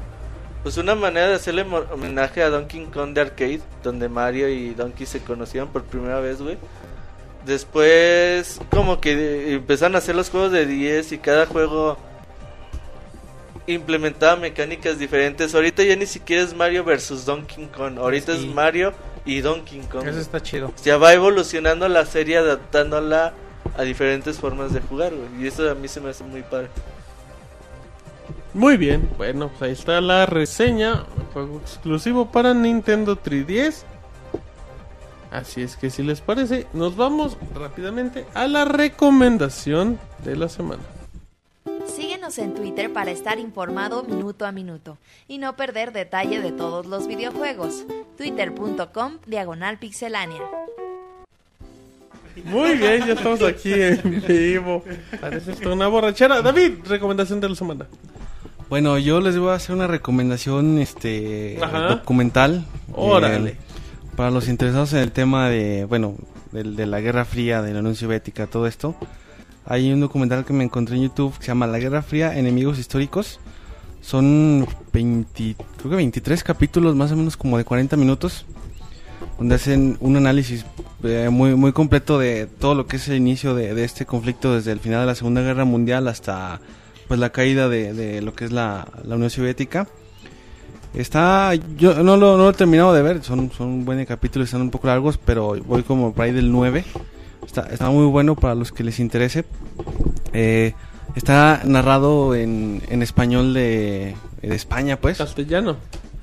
[0.63, 5.07] pues una manera de hacerle homenaje a Donkey Kong de arcade, donde Mario y Donkey
[5.07, 6.59] se conocieron por primera vez, güey.
[7.47, 11.97] Después como que empezaron a hacer los juegos de 10 y cada juego
[13.67, 15.55] implementaba mecánicas diferentes.
[15.55, 18.47] Ahorita ya ni siquiera es Mario versus Donkey Kong, ahorita Sí.
[18.49, 18.93] es Mario
[19.25, 20.07] y Donkey Kong.
[20.07, 20.73] Eso está chido.
[20.85, 23.35] Ya va evolucionando la serie adaptándola
[23.77, 25.45] a diferentes formas de jugar, güey.
[25.45, 26.69] Y eso a mí se me hace muy padre.
[28.55, 31.05] Muy bien, bueno, pues ahí está la reseña.
[31.35, 33.85] Juego exclusivo para Nintendo 3DS.
[35.31, 40.83] Así es que si les parece, nos vamos rápidamente a la recomendación de la semana.
[41.87, 46.87] Síguenos en Twitter para estar informado minuto a minuto y no perder detalle de todos
[46.87, 47.85] los videojuegos.
[48.17, 50.43] Twitter.com Diagonal Pixelánea.
[52.45, 54.85] Muy bien, ya estamos aquí en vivo.
[55.21, 56.41] Parece esto una borrachera.
[56.41, 57.87] David, recomendación de la semana.
[58.69, 61.81] Bueno, yo les voy a hacer una recomendación este Ajá.
[61.89, 62.65] documental.
[62.95, 63.51] Órale.
[63.51, 63.57] eh,
[64.19, 66.17] para los interesados en el tema de, bueno,
[66.51, 68.97] del- de, la Guerra Fría, de la Unión Soviética, todo esto.
[69.65, 72.81] Hay un documental que me encontré en YouTube que se llama La Guerra Fría, Enemigos
[72.81, 73.39] Históricos.
[74.01, 78.45] Son 20, creo que 23 capítulos, más o menos como de 40 minutos,
[79.39, 80.65] donde hacen un análisis
[81.05, 84.53] eh, muy, muy completo de todo lo que es el inicio de, de este conflicto
[84.55, 86.61] desde el final de la Segunda Guerra Mundial hasta
[87.07, 89.87] pues la caída de, de lo que es la, la Unión Soviética.
[90.95, 94.63] Está, yo no lo, no lo he terminado de ver, son, son buenos capítulos, están
[94.63, 96.85] un poco largos, pero voy como por ahí del 9.
[97.47, 99.45] Está, está muy bueno para los que les interese.
[100.33, 100.75] Eh,
[101.15, 105.77] está narrado en, en español de, de España, pues, Castellano.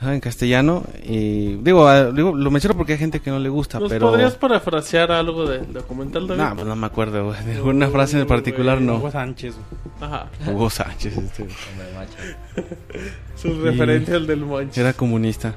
[0.06, 0.84] Ajá, en castellano.
[1.04, 4.10] Y digo, digo, lo menciono porque hay gente que no le gusta, ¿Nos pero...
[4.12, 6.42] podrías parafrasear algo del documental, David?
[6.42, 8.98] No, pues no me acuerdo, güey, de una frase en particular no.
[8.98, 9.56] Hugo Sánchez.
[10.00, 10.28] Ajá.
[10.48, 12.70] Hugo Sánchez, este, Hombre, macho.
[13.36, 14.78] Su Y- referencia al del Monch.
[14.78, 15.56] era comunista.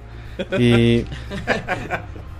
[0.59, 1.05] Y,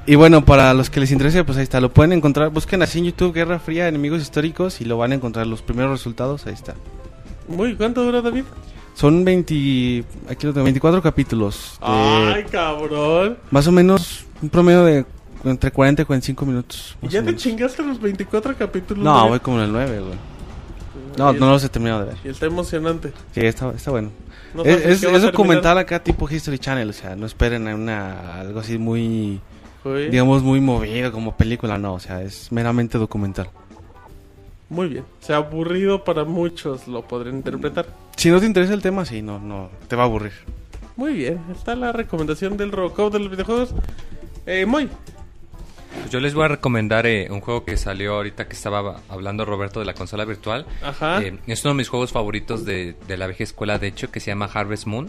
[0.07, 1.81] y bueno, para los que les interese, pues ahí está.
[1.81, 2.49] Lo pueden encontrar.
[2.51, 5.47] Busquen así en YouTube Guerra Fría, Enemigos Históricos y lo van a encontrar.
[5.47, 6.75] Los primeros resultados, ahí está.
[7.49, 8.45] Muy, ¿cuánto dura, David?
[8.99, 11.79] Son 20, aquí lo tengo, 24 capítulos.
[11.81, 13.39] Ay, cabrón.
[13.49, 15.05] más o menos un promedio de
[15.45, 16.97] entre 40 y 45 minutos.
[17.03, 19.05] ¿Y ya te chingaste los 24 capítulos?
[19.05, 20.15] No, voy como en el 9, güey.
[21.17, 22.17] No, no los he terminado de ver.
[22.25, 23.13] Y está emocionante.
[23.33, 24.11] Sí, está, está bueno.
[24.53, 28.59] No es es, documental acá tipo History Channel, o sea, no esperen a una, algo
[28.59, 29.41] así muy,
[30.11, 33.49] digamos, muy movido como película, no, o sea, es meramente documental.
[34.69, 35.05] Muy bien.
[35.23, 37.87] O sea, aburrido para muchos lo podrían interpretar.
[38.19, 40.33] Si no te interesa el tema, sí, no, no, te va a aburrir.
[40.97, 41.39] Muy bien.
[41.53, 43.73] Está la recomendación del Robocop de los videojuegos.
[44.45, 44.89] Eh, muy.
[46.01, 49.45] Pues yo les voy a recomendar eh, un juego que salió ahorita que estaba hablando
[49.45, 50.67] Roberto de la consola virtual.
[50.83, 51.23] Ajá.
[51.23, 54.19] Eh, es uno de mis juegos favoritos de, de la vieja escuela, de hecho, que
[54.19, 55.09] se llama Harvest Moon.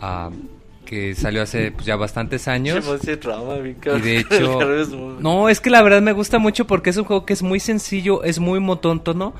[0.00, 0.30] ah,
[0.84, 2.84] que salió hace pues, ya bastantes años.
[2.84, 4.58] Y de hecho,
[5.20, 7.60] no, es que la verdad me gusta mucho porque es un juego que es muy
[7.60, 9.32] sencillo, es muy motótono,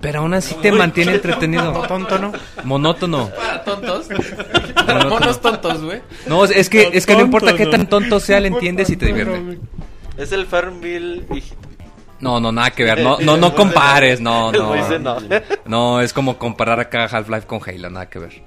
[0.00, 1.72] pero aún así te mantiene entretenido.
[1.88, 2.32] Tonto, ¿no?
[2.64, 3.30] Monótono.
[3.30, 4.08] Para tontos.
[4.08, 5.10] Monótono.
[5.10, 6.02] Monos tontos, güey.
[6.26, 9.06] No, es que, es que no importa qué tan tonto sea, le entiendes y te
[9.06, 9.58] divierte.
[10.16, 11.24] Es el Farmville.
[12.20, 13.00] No, no, nada que ver.
[13.00, 14.52] No, no, no compares, no.
[14.52, 14.74] no.
[15.64, 18.42] No, es como comparar acá Half-Life con Halo, nada que ver.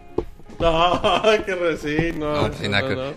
[0.60, 2.50] No, que sí, no.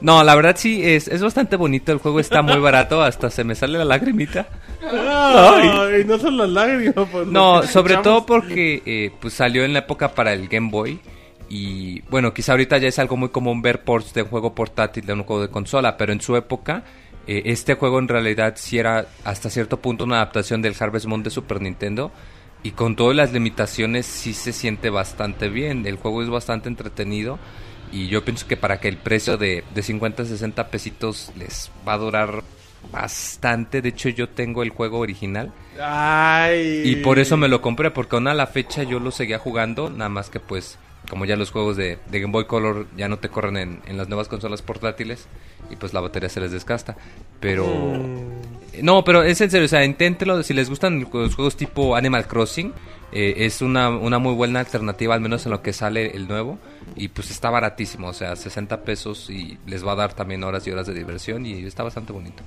[0.01, 1.91] No, la verdad sí, es, es bastante bonito.
[1.93, 4.47] El juego está muy barato, hasta se me sale la lagrimita.
[4.83, 6.95] Ay, no son las lágrimas.
[7.11, 8.03] pues, No, sobre escuchamos.
[8.03, 11.01] todo porque eh, pues salió en la época para el Game Boy.
[11.49, 15.05] Y bueno, quizá ahorita ya es algo muy común ver ports de un juego portátil
[15.05, 16.83] de un juego de consola, pero en su época
[17.27, 21.23] eh, este juego en realidad sí era hasta cierto punto una adaptación del Harvest Moon
[21.23, 22.11] de Super Nintendo.
[22.63, 25.87] Y con todas las limitaciones sí se siente bastante bien.
[25.87, 27.39] El juego es bastante entretenido.
[27.91, 31.95] Y yo pienso que para que el precio de, de 50, 60 pesitos les va
[31.95, 32.43] a durar
[32.91, 33.83] bastante.
[33.83, 35.53] De hecho yo tengo el juego original.
[35.81, 36.83] Ay.
[36.85, 39.91] Y por eso me lo compré, porque aún a la fecha yo lo seguía jugando,
[39.91, 40.79] nada más que pues,
[41.13, 43.99] como ya los juegos de, de Game Boy Color ya no te corren en, en
[43.99, 45.27] las nuevas consolas portátiles,
[45.69, 46.97] y pues la batería se les desgasta.
[47.39, 47.67] Pero...
[48.81, 52.27] No, pero es en serio, o sea, inténtelo, si les gustan los juegos tipo Animal
[52.27, 52.73] Crossing,
[53.13, 56.59] eh, es una, una muy buena alternativa, al menos en lo que sale el nuevo,
[56.97, 60.67] y pues está baratísimo, o sea, 60 pesos y les va a dar también horas
[60.67, 62.43] y horas de diversión, y está bastante bonito.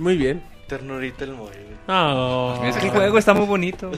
[0.00, 0.42] Muy bien.
[0.66, 1.46] Ternurita el Moy.
[1.46, 1.76] güey.
[1.86, 3.92] Ah, Es que el juego está muy bonito.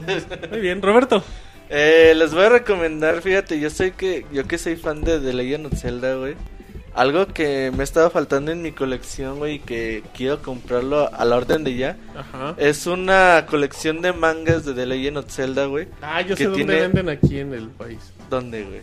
[0.50, 1.24] Muy bien, Roberto.
[1.70, 5.32] Eh, les voy a recomendar, fíjate, yo soy que yo que soy fan de The
[5.34, 6.34] Legend of Zelda, güey.
[6.94, 11.62] Algo que me estaba faltando en mi colección, güey, que quiero comprarlo a la orden
[11.62, 11.96] de ya.
[12.16, 12.54] Ajá.
[12.56, 15.86] Es una colección de mangas de The Legend of Zelda, güey.
[16.02, 17.98] Ah, yo sé dónde tiene- venden aquí en el país.
[18.30, 18.80] ¿Dónde, güey?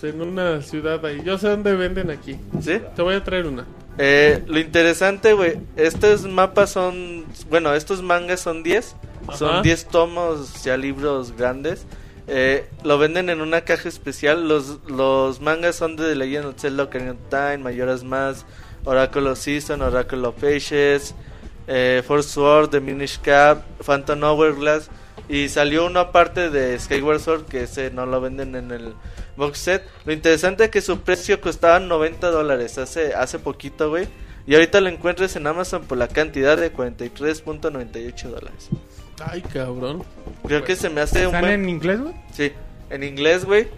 [0.00, 1.22] Pues en una ciudad ahí.
[1.24, 2.36] Yo sé dónde venden aquí.
[2.60, 2.80] ¿Sí?
[2.96, 3.64] Te voy a traer una.
[3.98, 8.94] Eh, lo interesante, güey, estos mapas son, bueno, estos mangas son 10,
[9.28, 9.36] Ajá.
[9.38, 11.86] son 10 tomos, ya libros grandes.
[12.28, 14.48] Eh, lo venden en una caja especial.
[14.48, 18.46] Los, los mangas son de The Legend of Zelda Ocarina of Time, Majora's Mask,
[18.84, 21.14] Oracle of Season, Oracle of Ages,
[21.66, 24.90] eh, Force Sword, The Minish Cap, Phantom Hourglass.
[25.28, 28.94] Y salió una parte de Skyward Sword que ese no lo venden en el
[29.36, 29.82] box set.
[30.04, 34.08] Lo interesante es que su precio costaba 90 dólares hace, hace poquito, güey.
[34.46, 38.68] Y ahorita lo encuentras en Amazon por la cantidad de 43.98 dólares.
[39.24, 40.02] Ay, cabrón.
[40.46, 41.52] Creo que se me hace un ¿Están buen...
[41.54, 42.14] en inglés, güey?
[42.32, 42.52] Sí,
[42.90, 43.68] en inglés, güey.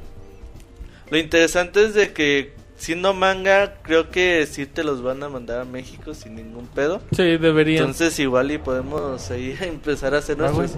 [1.11, 5.61] Lo interesante es de que siendo manga, creo que sí te los van a mandar
[5.61, 7.01] a México sin ningún pedo.
[7.13, 7.79] Sí, deberían.
[7.85, 10.73] Entonces igual y podemos ahí empezar a hacer Ah, nuestros,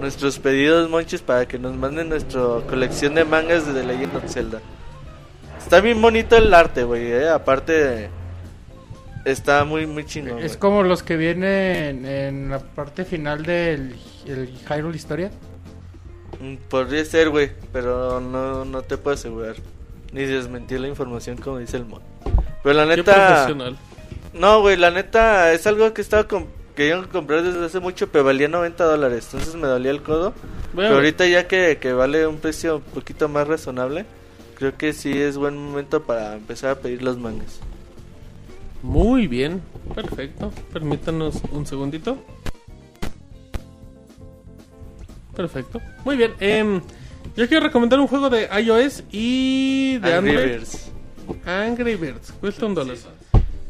[0.00, 4.32] nuestros pedidos, monches, para que nos manden nuestra colección de mangas de The Legend of
[4.32, 4.60] Zelda.
[5.58, 8.08] Está bien bonito el arte, güey, eh, aparte
[9.24, 10.38] está muy muy chingón.
[10.38, 10.58] Es güey.
[10.58, 13.94] como los que vienen en la parte final del
[14.26, 15.30] el Hyrule Historia.
[16.40, 19.56] Mm, Podría ser, güey, pero no, no te puedo asegurar.
[20.12, 22.00] Ni desmentir la información como dice el mod.
[22.62, 23.26] Pero la neta...
[23.28, 23.76] profesional.
[24.32, 28.24] No, güey, la neta es algo que estaba com- queriendo comprar desde hace mucho, pero
[28.24, 29.28] valía 90 dólares.
[29.32, 30.32] Entonces me dolía el codo.
[30.74, 34.04] Bueno, Pero ahorita ya que, que vale un precio un poquito más razonable,
[34.56, 37.60] creo que sí es buen momento para empezar a pedir los mangas.
[38.82, 39.60] Muy bien.
[39.94, 40.52] Perfecto.
[40.72, 42.18] Permítanos un segundito.
[45.34, 45.80] Perfecto.
[46.04, 46.32] Muy bien.
[46.40, 46.80] em,
[47.36, 50.50] yo quiero recomendar un juego de iOS y de Angry Android.
[50.52, 50.90] Birds.
[51.46, 52.32] Angry Birds.
[52.40, 52.96] Cuesta un dólar.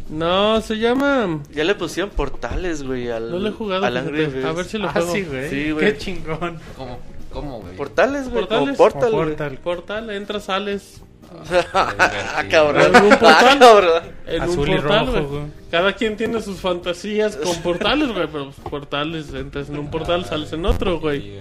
[0.08, 1.40] No, se llama...
[1.52, 3.84] Ya le pusieron portales, güey, al, No lo he jugado.
[3.84, 4.26] al Angry.
[4.26, 4.44] Birds.
[4.44, 5.12] A ver si lo Ah, juego.
[5.12, 5.50] sí, güey.
[5.50, 5.84] Sí, güey.
[5.92, 6.58] Qué chingón.
[6.76, 6.98] ¿Cómo?
[7.30, 7.76] ¿Cómo, güey?
[7.76, 8.76] Portales, güey, como Portales.
[8.78, 9.28] portal, Como güey.
[9.36, 9.58] portal.
[9.58, 11.02] Portal, entras, sales.
[11.74, 12.94] ah, cabrón.
[12.94, 13.36] ¿En un portal?
[13.38, 14.02] Ah, cabrón.
[14.26, 15.42] En Azul un y portal, rojo, güey.
[15.70, 18.26] Cada quien tiene sus fantasías con portales, güey.
[18.30, 21.40] Pero portales, entras en un portal, sales en otro, güey.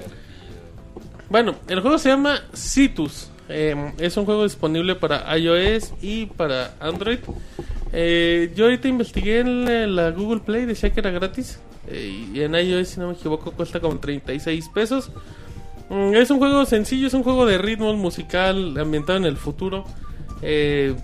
[1.29, 3.29] Bueno, el juego se llama Citus.
[3.49, 7.19] Eh, es un juego disponible para iOS y para Android.
[7.93, 11.59] Eh, yo ahorita investigué en la, la Google Play, decía que era gratis.
[11.89, 15.11] Eh, y en iOS, si no me equivoco, cuesta como 36 pesos.
[15.89, 19.85] Mm, es un juego sencillo, es un juego de ritmo musical ambientado en el futuro.
[20.41, 20.95] Eh,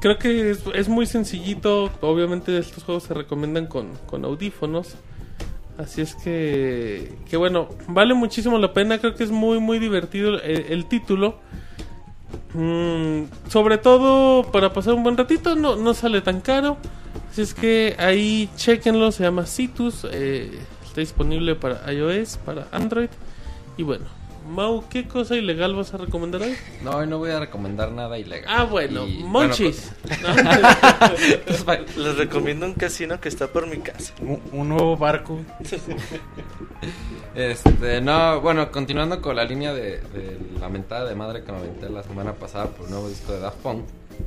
[0.00, 1.90] creo que es, muy sencillito.
[2.00, 4.94] Obviamente estos juegos se recomiendan con, con audífonos.
[5.78, 8.98] Así es que, que bueno, vale muchísimo la pena.
[8.98, 11.38] Creo que es muy, muy divertido el, el título.
[12.54, 16.78] Mm, sobre todo para pasar un buen ratito, no, no sale tan caro.
[17.30, 20.06] Así es que ahí chequenlo, se llama Citus.
[20.10, 23.10] eh, está disponible para iOS, para Android.
[23.76, 24.06] Y bueno,
[24.48, 26.54] Mau, ¿qué cosa ilegal vas a recomendar hoy?
[26.82, 28.48] No, hoy no voy a recomendar nada ilegal.
[28.48, 29.92] Ah, bueno, Y, Monchis.
[31.96, 34.14] Les recomiendo un casino que está por mi casa.
[34.20, 35.40] Un, un nuevo barco.
[37.34, 41.58] Este, no, bueno, continuando con la línea de, de la mentada de madre que me
[41.58, 43.84] aventé la semana pasada por el nuevo disco de Daft Punk.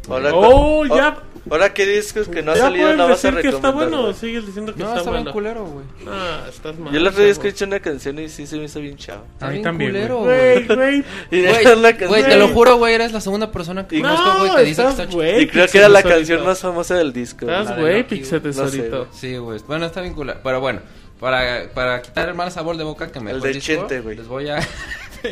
[0.10, 1.18] Ahora, Oh, cu- ya.
[1.50, 4.00] Ahora qué discos que no ha ya salido no vas a decir que está recomendar.
[4.02, 5.34] bueno, sigues diciendo que No, está está bien bueno.
[5.34, 5.86] culero, güey.
[6.08, 6.94] Ah, estás mal.
[6.94, 9.26] Yo el otro día escuché una canción y sí se me hizo bien chavo.
[9.40, 10.68] A mí también, Güey, güey.
[10.68, 11.04] güey.
[11.32, 13.98] Y Güey, era la canción- güey, te lo juro, güey, eres la segunda persona que
[13.98, 15.04] Y- conozco, güey, No, que dice que está.
[15.42, 17.46] Y creo que era la canción más famosa del disco.
[17.46, 18.98] Estás La güey, no Tesorito.
[18.98, 19.10] güey.
[19.14, 19.60] Sí, güey.
[19.66, 20.40] Bueno, está bien culero.
[20.44, 20.82] Pero bueno,
[21.20, 24.16] para, para quitar el mal sabor de boca que me El de disco, Chente, güey.
[24.16, 24.60] Les voy a...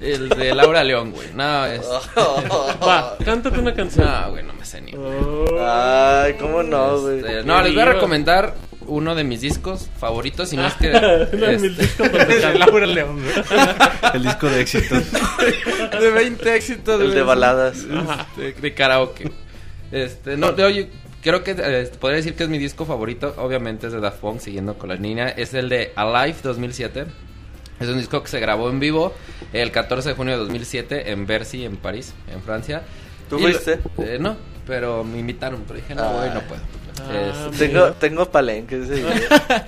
[0.00, 1.28] el de Laura León, güey.
[1.34, 1.80] No, es...
[2.16, 4.06] Va, cántate una canción.
[4.06, 4.94] No, güey, no me sé ni.
[4.94, 5.58] Oh.
[5.60, 7.18] Ay, cómo no, güey.
[7.18, 8.54] Este, no, les voy a recomendar
[8.86, 10.90] uno de mis discos favoritos, si no es que...
[11.32, 12.54] Uno de mis este, discos favoritos.
[12.54, 13.20] Laura León.
[14.14, 15.02] El disco de éxitos.
[16.00, 17.00] de 20 éxitos.
[17.00, 17.16] El güey.
[17.16, 17.84] de baladas.
[18.36, 19.32] de, de karaoke.
[19.90, 20.90] Este, no, de oye,
[21.26, 23.34] creo que eh, podría decir que es mi disco favorito.
[23.36, 25.28] Obviamente es de Daft Punk, siguiendo con la línea.
[25.28, 27.04] Es el de Alive 2007.
[27.80, 29.12] Es un disco que se grabó en vivo
[29.52, 32.82] el 14 de junio de 2007 en Bercy, en París, en Francia.
[33.28, 33.80] ¿Tú fuiste?
[33.98, 36.12] eh, no, pero me invitaron, pero dije, no, Ah.
[36.16, 36.62] güey, no puedo.
[36.98, 39.06] Ah, Este, Tengo, tengo palenques ese día.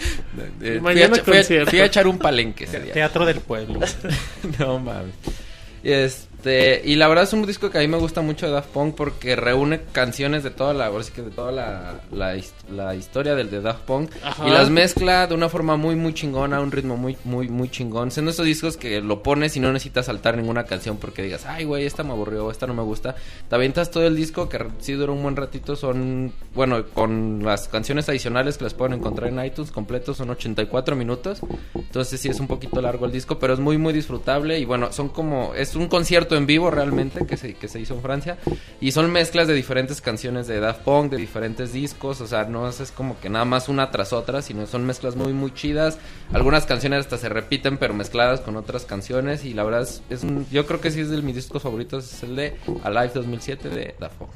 [0.62, 1.70] eh, fui, Mañana a, fui a- concierto.
[1.70, 2.94] fui a echar un palenque ese día.
[2.94, 3.80] Teatro del Pueblo.
[4.58, 6.27] no mames.
[6.38, 8.68] Este, y la verdad es un disco que a mí me gusta mucho de Daft
[8.70, 12.54] Punk porque reúne canciones de toda la, ahora sí que de toda la, la, his-
[12.70, 14.46] la historia del de Daft Punk Ajá.
[14.46, 18.12] y las mezcla de una forma muy muy chingona, un ritmo muy muy muy chingón.
[18.12, 21.64] Son esos discos que lo pones y no necesitas saltar ninguna canción porque digas, "Ay,
[21.64, 23.16] güey, esta me aburrió, esta no me gusta."
[23.48, 27.66] Te avientas todo el disco que sí dura un buen ratito, son bueno, con las
[27.66, 31.40] canciones adicionales que las pueden encontrar en iTunes completos son 84 minutos.
[31.74, 34.92] Entonces sí es un poquito largo el disco, pero es muy muy disfrutable y bueno,
[34.92, 38.38] son como es un concierto en vivo realmente que se, que se hizo en Francia
[38.80, 42.68] y son mezclas de diferentes canciones de Daft Punk, de diferentes discos, o sea, no
[42.68, 45.98] es, es como que nada más una tras otra, sino son mezclas muy muy chidas.
[46.32, 50.24] Algunas canciones hasta se repiten pero mezcladas con otras canciones y la verdad es, es
[50.24, 53.68] un, yo creo que sí es de mis discos favoritos, es el de Alive 2007
[53.68, 54.30] de Daft Punk.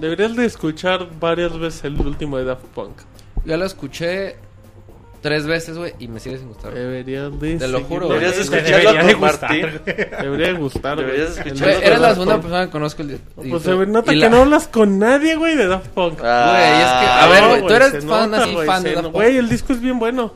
[0.00, 2.96] Deberías de escuchar varias veces el último de Daft Punk.
[3.44, 4.36] Ya lo escuché
[5.20, 6.72] tres veces, güey, y me sigue sin gustar.
[6.74, 9.50] Deberías de Te lo juro, Deberías escucharlo debería de con gustar.
[9.50, 9.80] Martín.
[10.22, 11.06] Debería de gustar, güey.
[11.06, 12.42] Deberías El escucharlo disco eres la segunda Punk.
[12.42, 15.56] persona que conozco el y- Pues se nota que la- no hablas con nadie, güey,
[15.56, 16.18] de Daft Punk.
[16.22, 18.92] Ah, Güey, es que- a ver, No, güey, tú eres fan así, güey, fan de
[18.92, 19.14] Daft Punk.
[19.14, 20.32] Güey, el disco es bien bueno.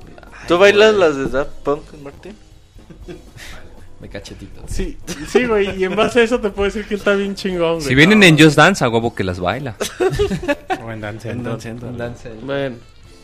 [0.48, 2.34] ¿Tú bailas las de Daft Punk, Martín?
[4.00, 4.62] De cachetito.
[4.66, 4.98] Sí,
[5.28, 7.86] sí, güey, y en base a eso te puedo decir que está bien chingón, güey.
[7.88, 9.76] Si vienen en Just Dance, a huevo que las baila.
[10.84, 11.32] O en lance.
[12.42, 12.76] Bueno,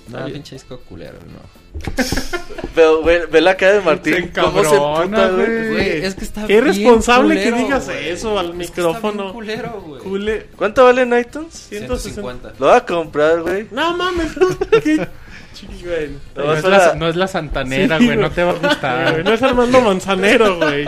[0.08, 1.60] No, pinche disco culero, no.
[2.74, 4.14] Pero, güey, ve la cara de Martín.
[4.14, 6.04] Se ¿Cómo se puta, güey?
[6.04, 8.08] es que está Qué bien irresponsable que digas güey.
[8.08, 9.22] eso al Es que está micrófono.
[9.22, 10.02] bien culero, güey.
[10.02, 11.54] Cule, ¿Cuánto vale en iTunes?
[11.68, 11.98] 160.
[12.22, 12.52] 150.
[12.58, 13.68] Lo voy a comprar, güey.
[13.70, 14.32] No mames,
[14.82, 15.06] qué
[15.54, 16.10] chiqui, güey.
[16.34, 18.16] No, No, es la, no es la santanera, Sí, güey.
[18.18, 19.24] No te va a güey, gustar.
[19.24, 20.86] No es Armando Manzanero, güey.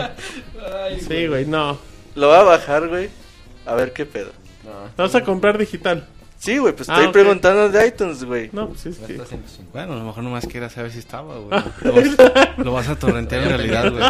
[1.07, 1.77] Sí, güey, no.
[2.15, 3.09] Lo voy a bajar, güey.
[3.65, 4.31] A ver qué pedo.
[4.65, 4.71] No,
[5.03, 6.05] vas a comprar digital.
[6.43, 8.49] Sí, güey, pues Ah, estoy preguntando de iTunes, güey.
[8.51, 9.15] No, pues es que.
[9.15, 9.71] cuesta 150.
[9.71, 11.61] Bueno, a lo mejor nomás quieras saber si estaba, güey.
[11.83, 14.03] Lo vas, lo vas a torrentear en realidad, güey.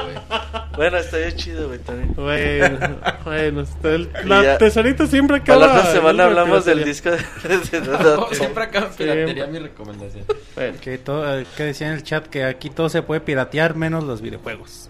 [0.76, 2.12] Bueno, estaría chido, güey, también.
[2.16, 2.80] Bueno,
[3.26, 5.68] bueno, está el- la ya- tesorita siempre acaba.
[5.68, 7.20] la otra semana hablamos del disco de,
[8.32, 10.26] siempre acá en piratería mi recomendación.
[10.56, 13.76] Bueno, Que, todo, eh, que decía en el chat que aquí todo se puede piratear
[13.76, 14.90] menos los videojuegos.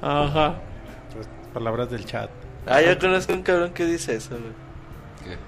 [0.00, 0.54] ajá.
[1.14, 2.30] Pues, palabras del chat.
[2.66, 4.67] Ah, yo conozco un cabrón que dice eso, güey.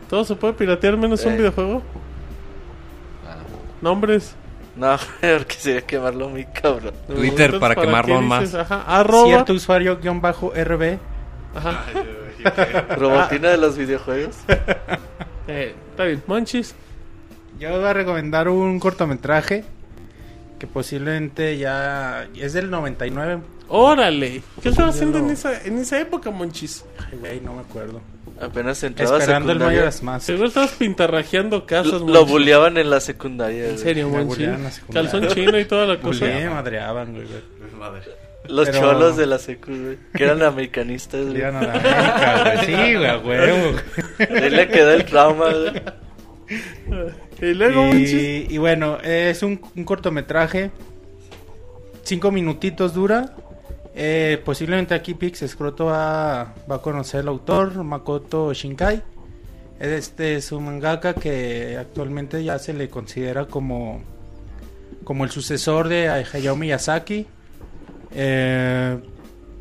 [0.08, 1.36] ¿Todo se puede piratear menos un Eh.
[1.36, 1.82] videojuego?
[3.26, 3.36] Ah,
[3.80, 4.34] Nombres.
[4.76, 6.94] No, porque sería quemarlo muy cabrón.
[7.06, 8.54] Twitter Entonces, para quemarlo qué más.
[8.54, 9.26] Ajá, arroba.
[9.26, 10.98] Cierto usuario guion bajo RB.
[11.54, 11.84] Ajá.
[12.96, 14.36] Robotina de los videojuegos.
[15.48, 16.76] Eh, está bien, Monchis.
[17.58, 19.64] Yo voy a recomendar un cortometraje
[20.60, 23.40] que posiblemente ya es del 99.
[23.72, 24.42] Órale.
[24.62, 25.26] ¿Qué estaba haciendo no.
[25.26, 26.84] en esa, en esa época, Monchis?
[26.98, 28.00] Ay, güey, no me acuerdo.
[28.40, 29.58] Apenas entraba Esperando el.
[29.58, 30.26] Majora's Mask.
[30.26, 33.64] Seguro estabas pintarrajeando casas, Lo, bulleaban en la secundaria.
[33.66, 33.78] En güey.
[33.78, 34.28] serio, Me Monchis.
[34.36, 35.10] bulleaban en la secundaria.
[35.10, 36.24] Calzón chino y toda la cosa.
[36.26, 37.26] Bulleé, madreaban, güey.
[37.26, 37.40] güey.
[38.48, 39.98] Los Pero- cholos de la secu, güey.
[40.14, 41.38] Que eran americanistas, güey.
[41.38, 42.66] Iban a la América, güey.
[42.66, 43.78] Sí, güey, huevo.
[44.18, 45.82] Ahí le quedó el trauma, güey.
[47.42, 48.12] Y luego, Monchis.
[48.12, 50.70] Y, y bueno, es un, un cortometraje.
[52.02, 53.34] Cinco minutitos dura.
[54.02, 59.02] Eh, posiblemente aquí Pix Escroto va, va a conocer al autor, Makoto Shinkai.
[59.78, 64.00] Este es un mangaka que actualmente ya se le considera como,
[65.04, 67.26] como el sucesor de Hayao Miyazaki.
[68.14, 68.98] Eh,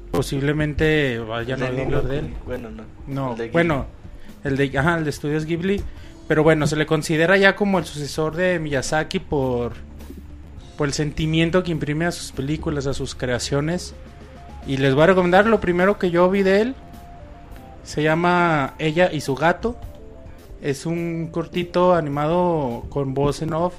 [0.10, 2.34] posiblemente vayan a hablar de él.
[2.46, 2.84] Bueno, no.
[3.08, 3.88] No, El bueno,
[4.46, 5.84] el de, ajá, el de Estudios Ghibli.
[6.30, 9.74] Pero bueno, se le considera ya como el sucesor de Miyazaki por,
[10.78, 13.94] por el sentimiento que imprime a sus películas, a sus creaciones.
[14.68, 16.76] Y les voy a recomendar lo primero que yo vi de él.
[17.84, 19.76] Se llama Ella y su gato.
[20.62, 23.74] Es un cortito animado con voz en off.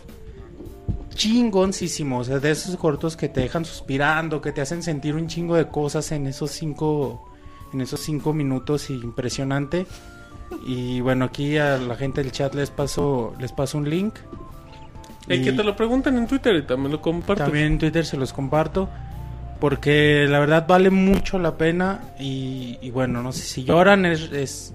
[1.15, 2.19] Chingoncísimo.
[2.21, 5.55] O sea, de esos cortos que te dejan suspirando, que te hacen sentir un chingo
[5.57, 7.29] de cosas en esos cinco,
[7.73, 8.91] en esos cinco minutos.
[8.91, 9.87] Impresionante.
[10.67, 14.15] Y bueno, aquí a la gente del chat les paso, les paso un link.
[15.29, 17.45] El Y- que te lo pregunten en Twitter y también lo comparto.
[17.45, 18.89] también en Twitter se los comparto.
[19.61, 22.01] Porque la verdad vale mucho la pena.
[22.19, 24.73] Y, y bueno, no sé si lloran, es, es,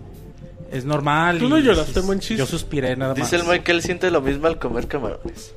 [0.71, 1.39] es normal.
[1.39, 2.37] Tú no y lloraste, Monchis.
[2.37, 3.17] Yo suspiré nada más.
[3.23, 5.53] Dice el Mike que él siente lo mismo al comer camarones.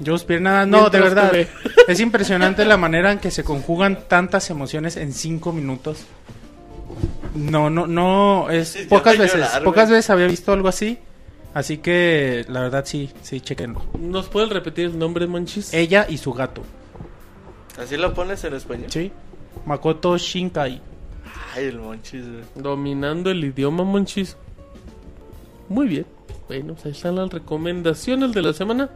[0.00, 0.66] Yo suspiré nada.
[0.66, 1.32] No, de verdad.
[1.88, 5.98] Es impresionante la manera en que se conjugan tantas emociones en cinco minutos.
[7.34, 8.50] No, no, no.
[8.50, 9.40] Es pocas veces.
[9.40, 10.98] llorar, pocas veces había visto algo así.
[11.54, 13.84] Así que la verdad sí, sí, chequenlo.
[13.98, 15.74] ¿Nos puedes repetir el nombre, Monchis?
[15.74, 16.62] Ella y su gato.
[17.78, 18.86] ¿Así lo pones en español?
[18.90, 19.10] Sí.
[19.66, 20.80] Makoto Shinkai.
[21.54, 22.44] Ay, el monchis, güey.
[22.54, 24.36] Dominando el idioma, Monchis.
[25.68, 26.06] Muy bien.
[26.48, 28.90] Bueno, pues ahí están las recomendaciones de la semana.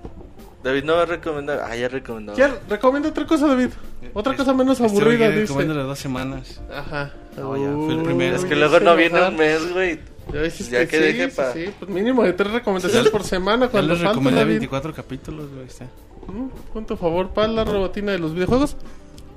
[0.62, 1.60] David no va a recomendar.
[1.64, 2.34] Ah, ya recomendó.
[2.34, 3.68] Ya, recomienda otra cosa, David.
[4.14, 5.52] Otra cosa menos aburrida, Estuve dice.
[5.52, 6.60] comiendo las dos semanas.
[6.72, 7.12] Ajá.
[7.36, 8.36] No, ya, fue el primero.
[8.36, 10.00] Es que luego no viene un mes, güey.
[10.32, 13.66] Ya, Ya que sí, deje sí, pa- sí, pues mínimo de tres recomendaciones por semana
[13.66, 14.52] Ya cuando les falta recomendé David.
[14.54, 15.66] 24 capítulos, güey.
[15.66, 15.86] está.
[16.28, 18.76] A favor para la robotina de los videojuegos.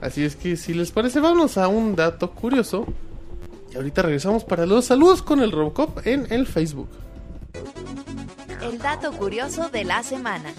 [0.02, 2.86] Así es que si les parece, vamos a un dato curioso.
[3.72, 6.90] Y ahorita regresamos para los saludos con el Robocop en el Facebook.
[8.62, 10.54] El dato curioso de la semana.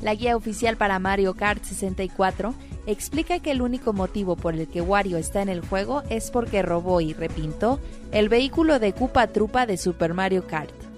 [0.00, 2.54] La guía oficial para Mario Kart 64
[2.86, 6.62] explica que el único motivo por el que Wario está en el juego es porque
[6.62, 7.78] robó y repintó
[8.10, 10.91] el vehículo de Koopa Trupa de Super Mario Kart.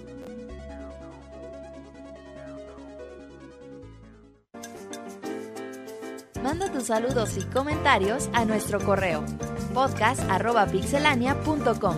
[6.45, 9.25] Manda tus saludos y comentarios a nuestro correo
[9.73, 11.95] podcast.pixelania.com.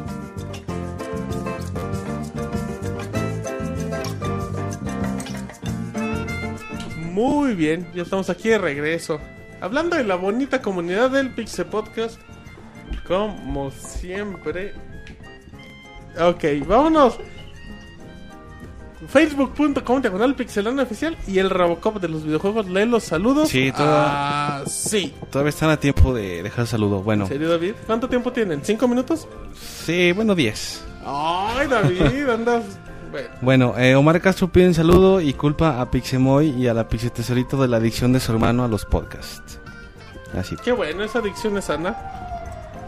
[7.11, 9.19] Muy bien, ya estamos aquí de regreso.
[9.59, 12.17] Hablando de la bonita comunidad del Pixel Podcast.
[13.05, 14.73] Como siempre.
[16.21, 17.19] Ok, vámonos.
[19.07, 22.67] Facebook.com diagonal pixelano oficial y el Robocop de los videojuegos.
[22.67, 23.49] Lee los saludos.
[23.49, 25.13] Sí, todo- Ah, sí.
[25.31, 27.01] Todavía están a tiempo de dejar saludo.
[27.03, 27.73] Bueno, ¿En serio, David?
[27.85, 28.61] ¿Cuánto tiempo tienen?
[28.63, 29.27] ¿Cinco minutos?
[29.85, 30.83] sí, bueno, 10.
[31.05, 32.63] Ay, David, andas.
[33.41, 37.09] Bueno, eh, Omar Castro pide un saludo y culpa a Pixemoy y a la Pixie
[37.09, 39.59] Tesorito de la adicción de su hermano a los podcasts.
[40.37, 40.57] Así.
[40.61, 41.95] qué bueno, esa adicción es sana.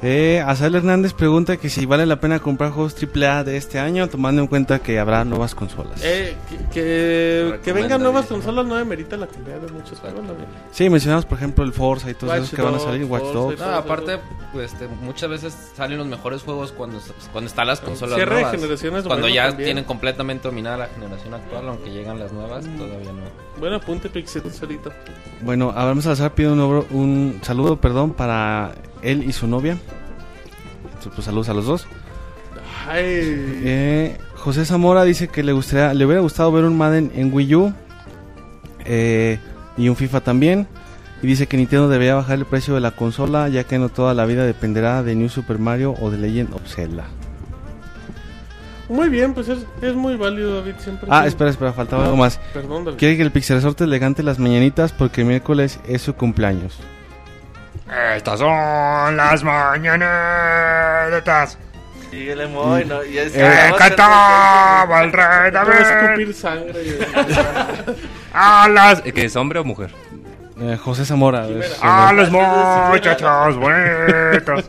[0.01, 4.07] Eh, Azael Hernández pregunta que si vale la pena comprar juegos AAA de este año,
[4.07, 5.99] tomando en cuenta que habrá nuevas consolas.
[6.03, 6.37] Eh,
[6.71, 10.45] que, que, vengan nuevas consolas no demerita la calidad de muchos juegos, David.
[10.71, 13.33] Sí, mencionamos por ejemplo el Forza y todos Watch esos que van a salir, Watch
[13.33, 13.59] Dogs.
[13.59, 14.19] No, aparte,
[14.53, 16.99] pues, este, muchas veces salen los mejores juegos cuando,
[17.33, 18.55] cuando están las consolas Cierre de nuevas.
[18.57, 19.67] generaciones, Cuando ya también.
[19.67, 23.23] tienen completamente dominada la generación actual, aunque llegan las nuevas, todavía no.
[23.59, 24.93] Bueno, apunte Pixel solito.
[25.41, 28.71] Bueno, Abraham Salazar pide un, nuevo- un saludo, perdón, para
[29.01, 29.77] él y su novia.
[31.13, 31.87] Pues saludos a los dos.
[32.87, 33.03] Ay.
[33.05, 37.55] Eh, José Zamora dice que le gustaría, le hubiera gustado ver un Madden en Wii
[37.55, 37.73] U
[38.85, 39.39] eh,
[39.77, 40.67] y un FIFA también.
[41.21, 44.13] Y dice que Nintendo debería bajar el precio de la consola, ya que no toda
[44.13, 47.07] la vida dependerá de New Super Mario o de Legend of Zelda.
[48.87, 50.75] Muy bien, pues es, es muy válido, David.
[50.79, 51.09] Siempre.
[51.11, 51.27] Ah, sí.
[51.27, 52.39] espera, espera, faltaba algo más.
[52.53, 52.95] Perdón.
[52.97, 56.79] Quiere que el Pixel Resorte le cante las mañanitas porque el miércoles es su cumpleaños.
[58.15, 61.57] Estas son las mañanetas
[62.11, 66.73] Síguele, Moy, no, y es que cantaba el rey David escupir sangre.
[68.33, 69.91] a las, ¿Que es hombre o mujer?
[70.59, 71.47] Eh, José Zamora.
[71.47, 72.31] es- a los
[72.91, 74.65] muchachos bonitos.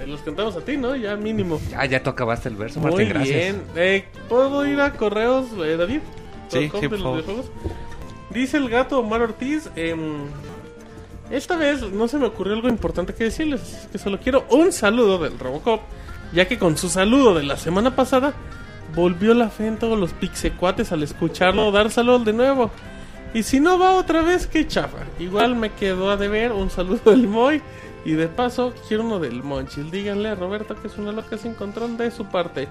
[0.00, 0.96] Eh, Los cantamos a ti, ¿no?
[0.96, 1.60] Ya mínimo.
[1.76, 3.36] Ah, ya tú acabaste el verso, Muy Martín, gracias.
[3.36, 3.62] bien.
[3.76, 6.00] Eh, ¿Puedo ir a correos, eh, David?
[6.48, 7.22] Sí, sí, de por los favor.
[7.22, 7.52] videojuegos.
[8.30, 9.70] Dice el gato Omar Ortiz.
[9.76, 10.24] em,
[11.30, 13.62] esta vez no se me ocurrió algo importante que decirles.
[13.62, 15.80] así es que solo quiero un saludo del Robocop.
[16.32, 18.34] Ya que con su saludo de la semana pasada
[18.94, 22.70] volvió la fe en todos los pixecuates al escucharlo dar saludos de nuevo.
[23.32, 24.98] Y si no va otra vez, qué chafa.
[25.18, 27.62] Igual me quedó a deber un saludo del Moy
[28.04, 29.90] Y de paso, quiero uno del Monchil.
[29.90, 32.68] Díganle a Roberto que es una loca sin control de su parte.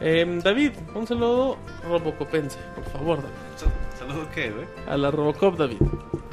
[0.00, 1.56] Em, David, un saludo
[1.88, 3.72] robocopense, por favor, David.
[3.98, 4.66] ¿Saludo qué, güey?
[4.86, 5.78] A la Robocop, David.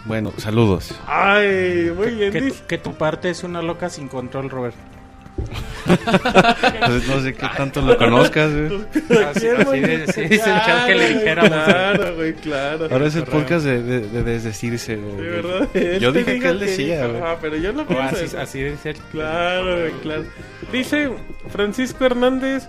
[0.05, 0.93] Bueno, saludos.
[1.07, 2.31] Ay, muy bien.
[2.33, 4.75] Que, que tu parte es una loca sin control, Robert.
[5.85, 8.81] Pues no sé qué tanto lo conozcas, güey.
[9.25, 11.49] Así, así de- así dice el chat que le Claro, dijéramos.
[11.65, 12.88] Claro, güey, claro.
[12.91, 15.15] Ahora es el podcast de, de, de desdecirse, güey.
[15.17, 15.67] De verdad.
[15.73, 17.21] Él Yo dije que él decía, güey.
[17.23, 18.97] Ah, pero yo no O pienso así, así dice el...
[19.11, 20.23] Claro, güey, claro.
[20.71, 21.09] Dice
[21.49, 22.67] Francisco Hernández.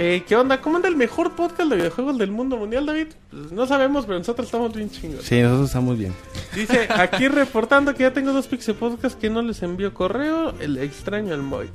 [0.00, 0.60] Eh, ¿Qué onda?
[0.60, 3.08] ¿Cómo anda el mejor podcast de videojuegos del mundo mundial, David?
[3.30, 5.24] Pues no sabemos, pero nosotros estamos bien chingos.
[5.24, 6.14] Sí, nosotros estamos bien.
[6.54, 10.78] Dice, aquí reportando que ya tengo dos Pixel Podcast que no les envío correo, el
[10.78, 11.68] extraño al Moy.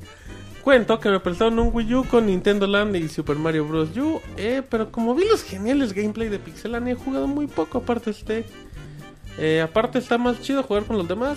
[0.62, 3.94] Cuento que me prestaron un Wii U con Nintendo Land y Super Mario Bros.
[3.98, 8.10] U, eh, pero como vi los geniales gameplay de Pixelania, he jugado muy poco, aparte
[8.10, 8.46] este...
[9.36, 11.36] eh, aparte está más chido jugar con los demás.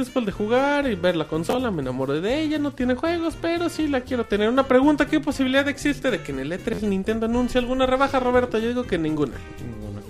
[0.00, 3.68] Después de jugar y ver la consola, me enamoré de ella, no tiene juegos, pero
[3.68, 4.48] sí la quiero tener.
[4.48, 8.56] Una pregunta, ¿qué posibilidad existe de que en el E3 Nintendo anuncie alguna rebaja, Roberto?
[8.56, 9.34] Yo digo que ninguna.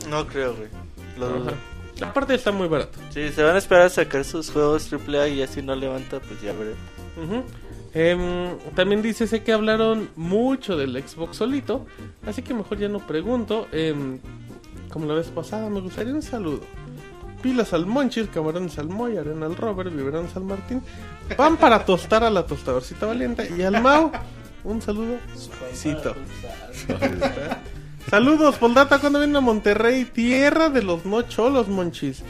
[0.09, 0.69] No creo, güey.
[1.19, 1.53] Lo dudo.
[2.03, 3.01] Aparte está muy barato.
[3.13, 6.41] Sí, se van a esperar a sacar sus juegos AAA y así no levanta, pues
[6.41, 6.75] ya veré.
[7.93, 11.85] Em, también dice sé que hablaron mucho del Xbox solito,
[12.25, 13.67] así que mejor ya no pregunto.
[13.73, 14.21] Em,
[14.93, 16.61] como la vez pasada, me gustaría un saludo.
[17.43, 20.83] Pilas al Monchis, camarones al Moy, arena al Robert, biberones al Martín.
[21.37, 23.51] Pan para tostar a la tostadorcita valiente.
[23.57, 24.13] Y al Mau,
[24.65, 26.15] un saludo suavecito.
[28.09, 32.23] Saludos, Poldata, cuando vienen a Monterrey, tierra de los no cholos, Monchis.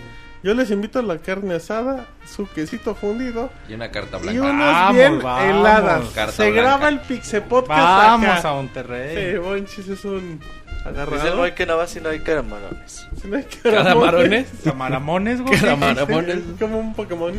[0.43, 4.41] Yo les invito a la carne asada, su quesito fundido Y una carta y blanca.
[4.43, 5.45] unas Vamos, bien vamos.
[5.45, 6.05] heladas.
[6.35, 6.63] Se blanca.
[6.63, 8.49] graba el Pixe Podcast Vamos acá.
[8.49, 9.35] a Monterrey.
[9.35, 10.41] Sí, Monchis es un
[10.85, 11.17] agarrado.
[11.17, 13.07] Dice el Moy que no va si no hay caramelones.
[13.21, 14.49] Si no hay ¿Calamarones?
[14.65, 15.59] Camaramones, güey.
[15.59, 16.37] Caramaramones.
[16.37, 17.33] Es como un Pokémon.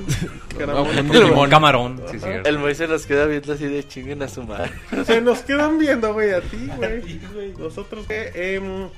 [0.68, 0.84] No,
[1.42, 1.50] un.
[1.50, 2.02] Camarón.
[2.12, 2.18] Sí.
[2.44, 4.72] El Moy se los queda viendo así de chinguen a su madre.
[5.06, 7.54] Se nos quedan viendo, güey, a ti, güey.
[7.58, 8.90] Nosotros, eh, em,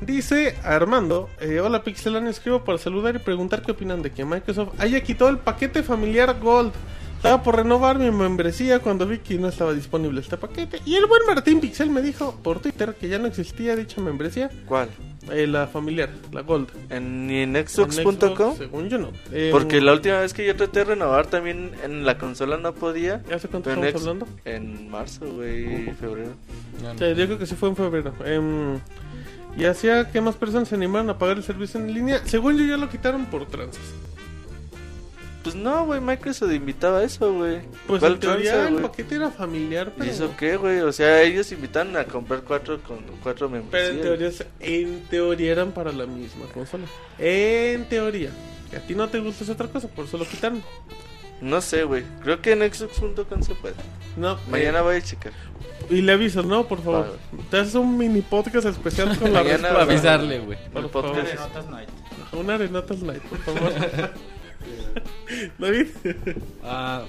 [0.00, 4.78] Dice Armando, eh, hola Pixelania, escribo para saludar y preguntar qué opinan de que Microsoft
[4.78, 6.72] haya quitado el paquete familiar Gold.
[7.16, 10.80] Estaba por renovar mi membresía cuando vi que no estaba disponible este paquete.
[10.84, 14.48] Y el buen Martín Pixel me dijo por Twitter que ya no existía dicha membresía,
[14.66, 14.90] ¿Cuál?
[15.32, 16.68] eh, la familiar, la Gold.
[16.88, 18.36] ¿En, ni en En Xbox.com?
[18.36, 19.10] Xbox, Según yo no.
[19.32, 22.72] Em, Porque la última vez que yo traté de renovar también en la consola no
[22.74, 23.22] podía.
[23.34, 24.28] ¿Hace cuánto estamos X- hablando?
[24.44, 26.30] En marzo, güey, febrero.
[26.96, 28.12] Sí, yo creo que sí fue en febrero.
[28.24, 28.78] Em,
[29.56, 32.20] y hacía que más personas se animaran a pagar el servicio en línea.
[32.26, 33.82] Según yo ya lo quitaron por tranzas.
[35.46, 37.60] Pues no, güey, Microsoft invitaba a eso, güey.
[37.86, 40.10] Pues ¿Cuál en teoría tranza, el paquete era familiar, ¿Y pero...
[40.10, 40.80] eso qué, güey?
[40.80, 43.90] O sea, ellos invitan a comprar cuatro con cuatro Pero membresías.
[43.94, 46.84] en teoría, en teoría eran para la misma consola.
[47.20, 48.30] En teoría.
[48.70, 50.60] Que a ti no te gusta es otra cosa, por eso lo quitaron.
[51.40, 52.02] No sé, güey.
[52.24, 53.74] Creo que en Xbox.com se puede.
[54.16, 55.32] No, Mañana eh, voy a checar.
[55.88, 56.66] y le avisas, ¿no?
[56.66, 57.18] Por favor.
[57.52, 59.82] Te haces un mini podcast especial con la Mañana respuesta.
[59.92, 60.58] avisarle, güey.
[60.72, 61.12] Por favor.
[61.12, 61.28] podcast.
[61.28, 61.88] Arenatas Night.
[62.32, 63.72] Una arenatas light, por favor.
[65.58, 65.86] David.
[66.64, 67.02] Ah,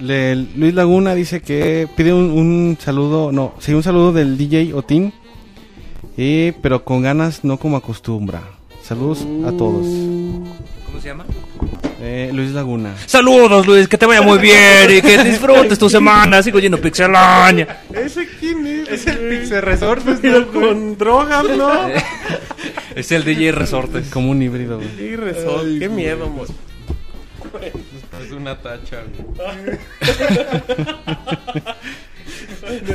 [0.00, 4.72] le- Luis Laguna dice que pide un, un saludo, no, sí, un saludo del DJ
[4.74, 5.12] Otin,
[6.16, 8.42] y, pero con ganas, no como acostumbra.
[8.82, 9.86] Saludos a todos.
[9.86, 11.24] ¿Cómo se llama?
[12.00, 12.94] Eh, Luis Laguna.
[13.06, 16.42] Saludos, Luis, que te vaya muy bien y que disfrutes tu semana.
[16.42, 17.80] Sigo yendo pixelaña.
[17.92, 18.88] ¿Ese quién es?
[18.88, 19.18] Es el?
[19.40, 20.68] Pixel Resortes, Pero ¿no, güey?
[20.68, 21.70] con drogas, ¿no?
[22.94, 24.08] Es el DJ Resortes.
[24.10, 25.78] Como un híbrido, güey.
[25.78, 26.46] Qué miedo, amor.
[28.24, 29.78] Es una tacha, güey.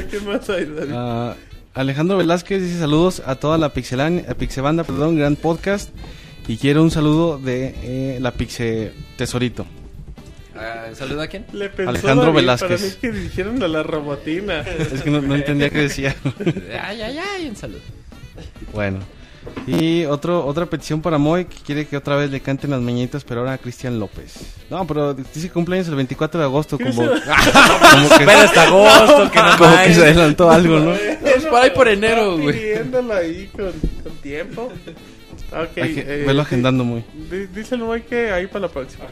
[0.10, 0.92] ¿Qué más hay, David?
[0.94, 1.36] Ah,
[1.74, 5.90] Alejandro Velázquez dice saludos a toda la Pixelan- a Pixebanda, perdón, gran podcast.
[6.48, 9.66] Y quiero un saludo de eh, la Pixe Tesorito.
[10.56, 11.46] Ah, ¿Saluda a quién?
[11.54, 12.82] Le pensó Alejandro David Velázquez.
[12.82, 14.60] Para mí que dijeron a la robotina.
[14.62, 16.16] Es que no, no entendía qué decía.
[16.82, 17.80] Ay, ay, ay, un saludo.
[18.74, 19.00] Bueno.
[19.66, 23.24] Y otro, otra petición para Moy que quiere que otra vez le canten las mañanitas,
[23.24, 24.34] pero ahora a Cristian López.
[24.70, 27.10] No, pero dice cumpleaños el 24 de agosto, como, como
[28.10, 29.96] que, Espera hasta agosto, que no como que manches.
[29.96, 30.94] se adelantó algo, ¿no?
[30.94, 32.58] Es por ahí por enero, güey.
[32.60, 33.72] Pidiéndolo ahí con,
[34.04, 34.72] con tiempo.
[35.52, 37.04] Ok, Hay que eh, verlo agendando muy.
[37.30, 39.06] di- Dice el Moy que ahí para la próxima.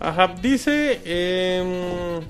[0.00, 1.00] Ajá, dice.
[1.04, 2.20] em,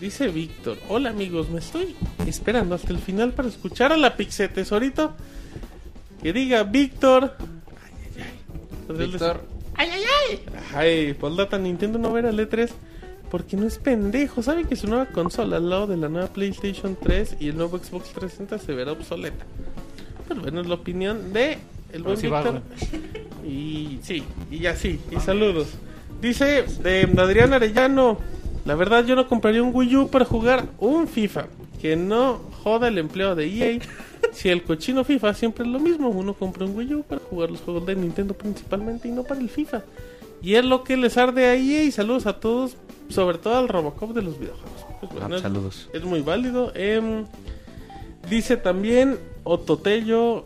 [0.00, 1.94] dice Víctor: Hola amigos, me estoy
[2.26, 5.14] esperando hasta el final para escuchar a la Pixe Tesorito.
[6.22, 7.34] Que diga Víctor.
[7.82, 8.40] Ay, ay, ay.
[8.86, 9.40] Pues él Víctor.
[10.74, 12.70] Ay, Poldata Nintendo no verá el E3
[13.30, 14.42] porque no es pendejo.
[14.42, 17.78] Sabe que su nueva consola al lado de la nueva PlayStation 3 y el nuevo
[17.78, 19.44] Xbox 360 se verá obsoleta.
[20.28, 21.58] Pero bueno, es la opinión de
[21.92, 22.62] el buen sí Víctor.
[23.44, 25.68] Y sí, y así, y saludos.
[26.20, 28.18] Dice de Adrián Arellano,
[28.64, 31.46] la verdad yo no compraría un Wii U para jugar un FIFA.
[31.80, 33.78] Que no joda el empleo de EA.
[34.32, 37.50] Si el cochino FIFA siempre es lo mismo, uno compra un Wii U para jugar
[37.50, 39.82] los juegos de Nintendo principalmente y no para el FIFA.
[40.40, 42.76] Y es lo que les arde a EA y saludos a todos,
[43.08, 44.86] sobre todo al Robocop de los videojuegos.
[45.00, 45.88] Pues bueno, Ah, saludos.
[45.92, 46.70] Es muy válido.
[46.76, 47.24] Em,
[48.28, 50.44] dice también Ototello,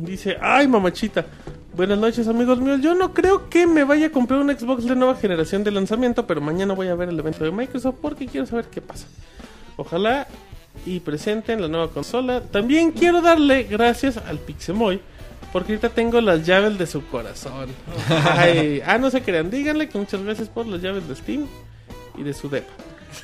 [0.00, 1.26] dice, ay mamachita.
[1.74, 4.94] Buenas noches amigos míos, yo no creo que me vaya a comprar un Xbox de
[4.94, 8.46] nueva generación de lanzamiento, pero mañana voy a ver el evento de Microsoft porque quiero
[8.46, 9.06] saber qué pasa.
[9.78, 10.26] Ojalá
[10.84, 12.42] y presenten la nueva consola.
[12.42, 15.00] También quiero darle gracias al Pixemoy.
[15.52, 17.68] Porque ahorita tengo las llaves de su corazón.
[18.08, 19.50] Ay, ah, no se crean.
[19.50, 21.46] Díganle que muchas gracias por las llaves de Steam
[22.16, 22.72] y de su depa.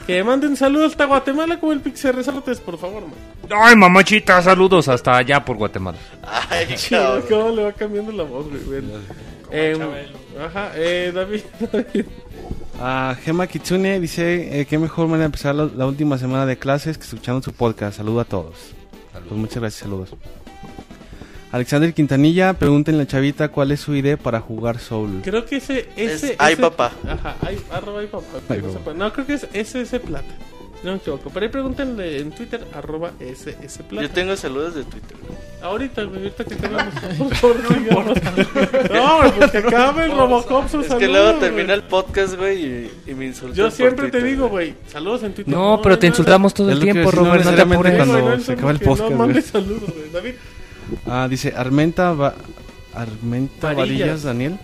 [0.07, 3.15] Que manden saludos hasta Guatemala como el Pixel Resortes, por favor, man.
[3.51, 5.99] Ay, mamachita, saludos hasta allá por Guatemala.
[6.51, 7.25] Ay, Chido, cabrón.
[7.29, 8.61] cómo le va cambiando la voz, güey.
[8.65, 8.89] Bueno.
[9.51, 10.09] Eh,
[10.45, 11.41] ajá, eh, David.
[11.73, 12.05] David.
[12.81, 16.59] Ah, Gema Kitsune dice eh, qué mejor manera de empezar la, la última semana de
[16.59, 17.97] clases que escuchando su podcast.
[17.97, 18.55] Saludo a todos.
[19.13, 20.11] Pues muchas gracias, saludos.
[21.51, 25.21] Alexander Quintanilla pregunta en la chavita cuál es su idea para jugar Soul.
[25.25, 25.89] Creo que ese.
[25.97, 26.93] ese Es ay, ese- papá.
[27.09, 28.27] Ajá, ay, arroba ay papá.
[28.51, 28.93] Ay, no, papá.
[28.95, 30.29] No, creo que es SS Plata.
[30.85, 31.31] No me equivoco.
[31.35, 34.07] Pero ahí pregúntenle en Twitter, arroba SS Plata.
[34.07, 35.17] Yo tengo saludos de Twitter.
[35.61, 36.95] Ahorita, ahorita que acabamos.
[37.19, 38.19] Por favor, sigamos.
[38.93, 42.37] No, güey, pues que acabe el Robocop sus Es que saludos, luego termina el podcast,
[42.37, 43.57] güey, y, y me insultan.
[43.57, 45.53] Yo siempre te Twitter, digo, güey, saludos en Twitter.
[45.53, 47.97] No, pero te no, insultamos todo el tiempo, no Robert, no te apures.
[47.97, 50.11] cuando- no, se acaba el podcast, No mandes saludos, güey.
[50.13, 50.35] David.
[51.07, 52.35] Ah, dice Armenta, Va-
[52.95, 53.99] Armenta Varillas.
[53.99, 54.23] Varillas.
[54.23, 54.59] Daniel.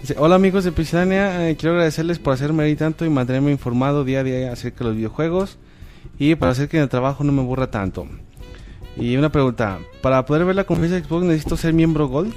[0.00, 4.04] Dice, hola amigos de Pixelania, eh, quiero agradecerles por hacerme reír tanto y mantenerme informado
[4.04, 5.58] día a día acerca de los videojuegos
[6.18, 8.06] y para hacer que en el trabajo no me aburra tanto.
[9.00, 12.34] Y una pregunta, para poder ver la conferencia de Xbox necesito ser miembro Gold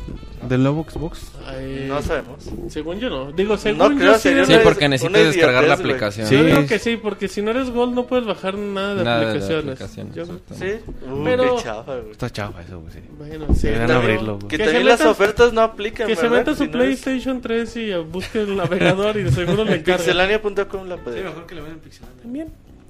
[0.47, 1.31] del nuevo Xbox.
[1.45, 2.49] Ay, No sabemos.
[2.69, 3.31] Según yo no.
[3.31, 4.21] Digo, No según creo, yo sí.
[4.29, 6.27] sería Sí, porque necesitas descargar la aplicación.
[6.27, 6.35] Sí.
[6.35, 9.19] Yo es- que sí, porque si no eres Gold no puedes bajar nada de Nada
[9.19, 9.81] de aplicaciones.
[9.81, 10.25] aplicaciones, Yo-.
[10.55, 10.73] Sí.
[11.09, 12.11] Uh, Pero- qué chafa, güey.
[12.11, 12.93] Está chafa eso, güey.
[12.93, 12.99] sí.
[13.17, 13.61] Bueno, sí.
[13.67, 14.47] Deberían pero- abrirlo, güey.
[14.47, 16.37] Que, Que también se las meta- ofertas no aplican, Que se ¿verdad?
[16.37, 19.63] meta a su Si no es- PlayStation 3 y busque el navegador y de seguro
[19.65, 19.97] le encarga.
[19.97, 21.23] Pixelania.com la puede.
[21.47, 22.21] que le vean Pixelania.
[22.21, 22.47] También.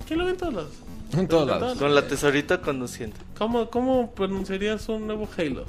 [0.08, 0.72] ¿Qué lo ven todos lados?
[1.18, 1.78] En todos lados.
[1.78, 3.16] Con la tesorita conduciendo.
[3.38, 5.66] ¿Cómo, ¿Cómo pronunciarías un nuevo Halo?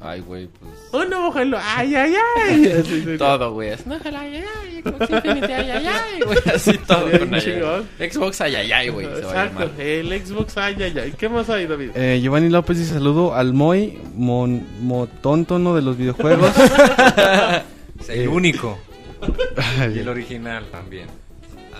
[0.00, 0.72] Ay, güey, pues.
[1.02, 1.58] Un nuevo Halo.
[1.60, 2.14] ¡Ay, ay,
[2.46, 2.82] ay!
[2.86, 3.70] Sí, Todo, güey.
[3.70, 6.38] es, No, ay, ay, ay, Xbox Infinity, ay, ay, ay, güey.
[6.54, 7.88] Así todo con ay, chingón.
[7.98, 8.10] ay.
[8.10, 9.06] Xbox, ay, ay, ay, güey.
[9.06, 9.70] Exacto.
[9.76, 10.56] El Xbox.
[10.56, 11.14] Ay, ay, ay.
[11.18, 11.90] ¿Qué más hay, David?
[11.96, 16.52] Eh, Giovanni López dice saludo al Moy, mon, motóntono de los videojuegos.
[18.08, 18.78] El único.
[19.92, 21.08] Y el original también.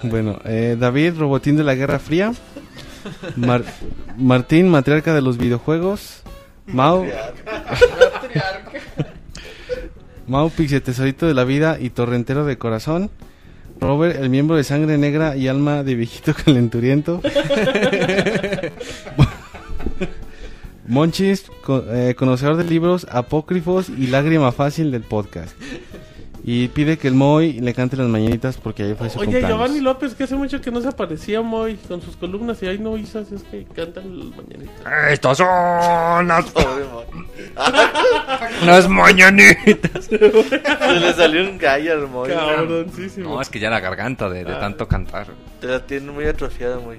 [0.02, 2.32] Bueno, eh, David, Robotín de la Guerra Fría.
[3.36, 3.64] Mar-
[4.16, 6.22] Martín, matriarca de los videojuegos.
[6.66, 7.06] Mau.
[10.26, 13.10] Mau, Pixie, tesorito de la vida y torrentero de corazón.
[13.80, 17.20] Robert, el miembro de sangre negra y alma de viejito calenturiento.
[20.86, 21.44] Monchis,
[21.90, 25.54] eh, conocedor de libros apócrifos y lágrima fácil del podcast.
[26.50, 29.50] Y pide que el Moy le cante las mañanitas porque ayer fue su Oye, cumpleaños.
[29.50, 32.78] Giovanni López, que hace mucho que no se aparecía Moy con sus columnas y ahí
[32.78, 35.10] no hizo, así es que cantan las mañanitas.
[35.10, 36.46] Estas son las,
[38.64, 40.06] las mañanitas.
[40.06, 42.30] Se le salió un gallo al Moy.
[42.30, 43.34] Cabroncísimo.
[43.34, 45.26] No, es que ya la garganta de, de tanto cantar.
[45.60, 46.98] Te la tiene muy atrofiada, Moy.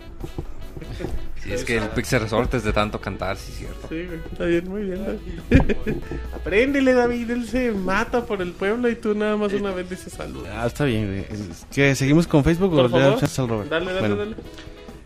[1.44, 3.88] Sí, es que el Pixel Resort es de tanto cantar, sí, cierto.
[3.90, 4.20] Sí, güey.
[4.32, 5.76] Está bien, muy bien, David.
[6.36, 7.30] Apréndele, David.
[7.32, 10.44] Él se mata por el pueblo y tú nada más una vez dices salud.
[10.54, 11.26] Ah, está bien,
[11.72, 11.96] güey.
[11.96, 13.20] Seguimos con Facebook Por o le damos favor.
[13.20, 13.70] chance al Robert.
[13.70, 14.36] Dale, dale, Bueno, dale.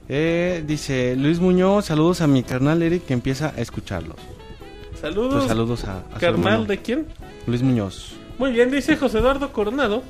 [0.10, 4.18] eh, dice Luis Muñoz, saludos a mi carnal Eric que empieza a escucharlos.
[5.00, 5.34] Saludos.
[5.36, 7.06] Pues saludos a, a su Carnal, ¿de quién?
[7.46, 8.16] Luis Muñoz.
[8.40, 10.02] Muy bien, dice José Eduardo Coronado.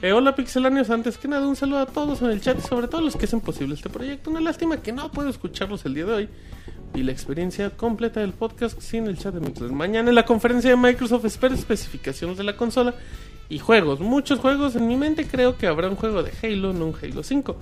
[0.00, 2.86] Eh, hola pixelanios, antes que nada un saludo a todos en el chat y sobre
[2.86, 4.30] todo a los que hacen posible este proyecto.
[4.30, 6.28] Una lástima que no puedo escucharlos el día de hoy
[6.94, 9.72] y la experiencia completa del podcast sin el chat de Mixler.
[9.72, 12.94] Mañana en la conferencia de Microsoft espero especificaciones de la consola
[13.48, 14.00] y juegos.
[14.00, 17.22] Muchos juegos en mi mente creo que habrá un juego de Halo, no un Halo
[17.22, 17.56] 5.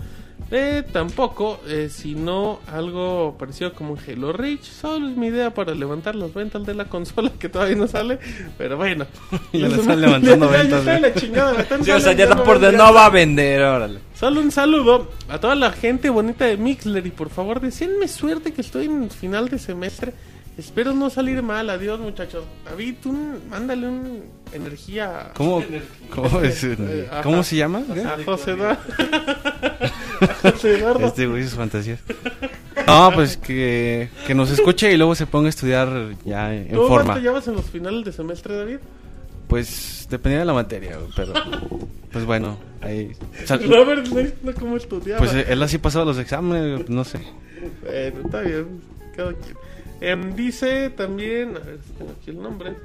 [0.51, 4.63] Eh, tampoco, eh, sino algo parecido como un Halo Reach.
[4.63, 8.19] Solo es mi idea para levantar las ventas de la consola que todavía no sale.
[8.59, 9.07] Pero bueno.
[9.53, 11.01] Ya le están levantando Ya, ya ventas, ¿eh?
[11.01, 13.63] la chingada, me están Sí, o sea, ya está por de no va a vender,
[13.63, 14.01] órale.
[14.15, 18.53] Solo un saludo a toda la gente bonita de Mixler y por favor deseenme suerte
[18.53, 20.15] que estoy en final de semestre.
[20.59, 21.68] Espero no salir mal.
[21.68, 22.44] Adiós muchachos.
[22.65, 23.12] David, tú
[23.51, 25.62] mándale un energía ¿Cómo,
[26.15, 27.09] cómo, es, Eh.
[27.23, 27.83] ¿cómo se llama?
[27.93, 28.01] ¿Qué?
[28.02, 28.78] a José Eduardo.
[30.20, 31.07] A José Eduardo.
[31.07, 32.01] Este güey sus fantasías.
[32.86, 36.86] No, pues que, que nos escuche y luego se ponga a estudiar ya en ¿Tú
[36.86, 37.05] forma.
[37.15, 38.78] cuánto llevas en los finales de semestre, David?
[39.49, 41.33] Pues dependía de la materia, pero
[42.12, 43.12] pues bueno, ahí
[43.44, 44.07] sal- Robert
[44.43, 45.18] no cómo estudiaba.
[45.18, 47.18] pues él así pasaba los exámenes, no sé.
[47.83, 48.81] Bueno, está bien.
[49.17, 49.57] Cada quien.
[50.00, 51.57] Em, dice también.
[51.57, 52.76] A ver, si tengo aquí el nombre.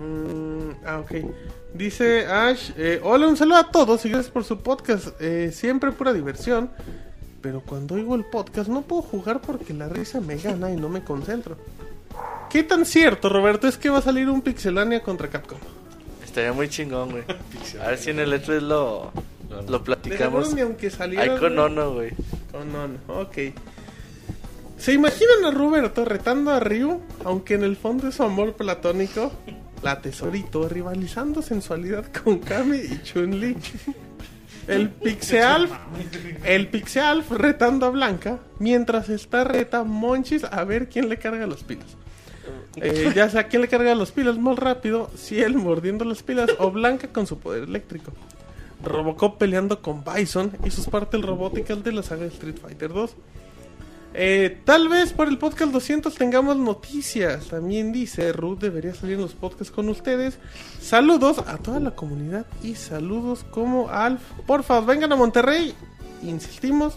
[0.00, 1.12] Mm, ah, ok.
[1.74, 5.08] Dice Ash: eh, Hola, un saludo a todos y gracias por su podcast.
[5.20, 6.70] Eh, siempre pura diversión.
[7.40, 10.88] Pero cuando oigo el podcast no puedo jugar porque la risa me gana y no
[10.88, 11.58] me concentro.
[12.48, 15.58] ¿Qué tan cierto, Roberto, es que va a salir un Pixelania contra Capcom?
[16.24, 17.24] Estaría muy chingón, güey.
[17.82, 19.12] A ver si en el E3 lo,
[19.68, 20.54] lo platicamos.
[20.54, 21.34] ni aunque saliera.
[21.34, 21.54] Ahí con.
[21.54, 22.12] Nono, güey.
[22.50, 23.36] Con Nono, ok.
[24.76, 27.00] ¿Se imaginan a Roberto retando a Ryu?
[27.24, 29.32] Aunque en el fondo es su amor platónico.
[29.82, 33.56] La tesorito rivalizando sensualidad con Kami y Chun-Li.
[34.66, 35.70] El Pixealf,
[36.44, 41.62] el Pixealf retando a Blanca, mientras está reta Monchis a ver quién le carga los
[41.64, 41.96] pilas.
[42.76, 46.50] Eh, ya sea quién le carga los pilas más rápido, si él mordiendo las pilas
[46.58, 48.12] o Blanca con su poder eléctrico.
[48.82, 53.16] Robocop peleando con Bison y sus partes robóticas de la saga Street Fighter 2.
[54.16, 57.48] Eh, tal vez por el podcast 200 tengamos noticias.
[57.48, 60.38] También dice, Ruth debería salir en los podcasts con ustedes.
[60.80, 64.22] Saludos a toda la comunidad y saludos como Alf.
[64.46, 65.74] Porfa, vengan a Monterrey.
[66.22, 66.96] Insistimos.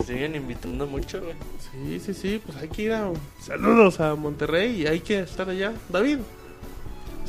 [0.00, 1.36] Me siguen invitando mucho, güey.
[1.70, 3.12] Sí, sí, sí, pues hay que ir a...
[3.40, 5.72] Saludos a Monterrey y hay que estar allá.
[5.88, 6.18] David,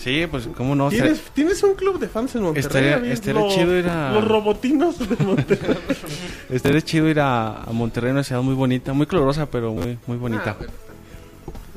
[0.01, 2.65] Sí, pues cómo no, ¿tienes, ¿tienes un club de fans en Monterrey?
[2.65, 3.11] Estaría- David?
[3.11, 5.77] estaría Los- chido ir a- Los robotinos de Monterrey.
[6.49, 10.17] estaría chido ir a, a Monterrey, una ciudad muy bonita, muy colorosa, pero muy muy
[10.17, 10.51] bonita.
[10.51, 10.73] Ah, bueno,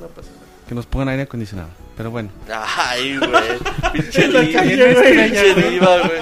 [0.00, 0.40] no pasa nada.
[0.68, 1.68] Que nos pongan aire acondicionado.
[1.96, 2.30] Pero bueno.
[2.50, 3.92] Ay, güey.
[3.92, 6.20] Pinche diva, güey.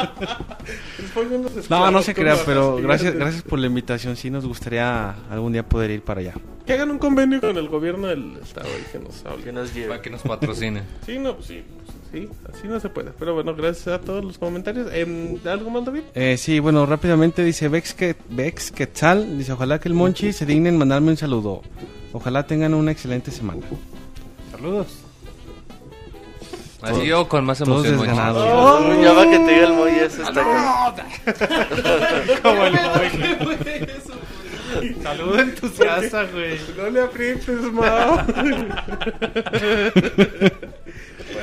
[1.71, 4.17] No, no se crea, pero gracias gracias por la invitación.
[4.17, 6.35] Sí nos gustaría algún día poder ir para allá.
[6.67, 9.45] Que hagan un convenio con el gobierno del estado y que nos hable.
[9.45, 9.89] Que nos lleve.
[9.89, 10.83] Para que nos patrocine.
[11.07, 11.63] Sí, no, pues sí,
[12.13, 13.11] sí, así no se puede.
[13.19, 14.89] Pero bueno, gracias a todos los comentarios.
[14.93, 16.03] Em, ¿Algo más, David?
[16.15, 20.47] Eh, sí, bueno, rápidamente dice Vex, que, Vex Quetzal, dice ojalá que el Monchi se
[20.47, 21.63] dignen mandarme un saludo.
[22.13, 23.63] Ojalá tengan una excelente semana.
[24.51, 24.99] Saludos.
[26.83, 27.97] Así yo con más Todos emoción.
[27.97, 28.09] Monchi.
[28.09, 28.49] desganados.
[28.49, 29.03] Oh.
[29.03, 30.43] Ya va que te diga el Moy, eso está.
[32.43, 32.77] Como el
[35.03, 36.59] Saludo entusiasta, güey.
[36.77, 38.25] No le aprietes, Mao.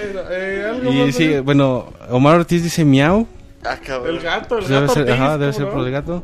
[0.04, 1.16] bueno, eh, algo Y más.
[1.16, 3.28] sí, bueno, Omar Ortiz dice miau.
[3.64, 4.94] Ah, el gato, el debe gato.
[4.94, 6.24] ser, Ortiz, ajá, debe ser ¿cómo por el gato.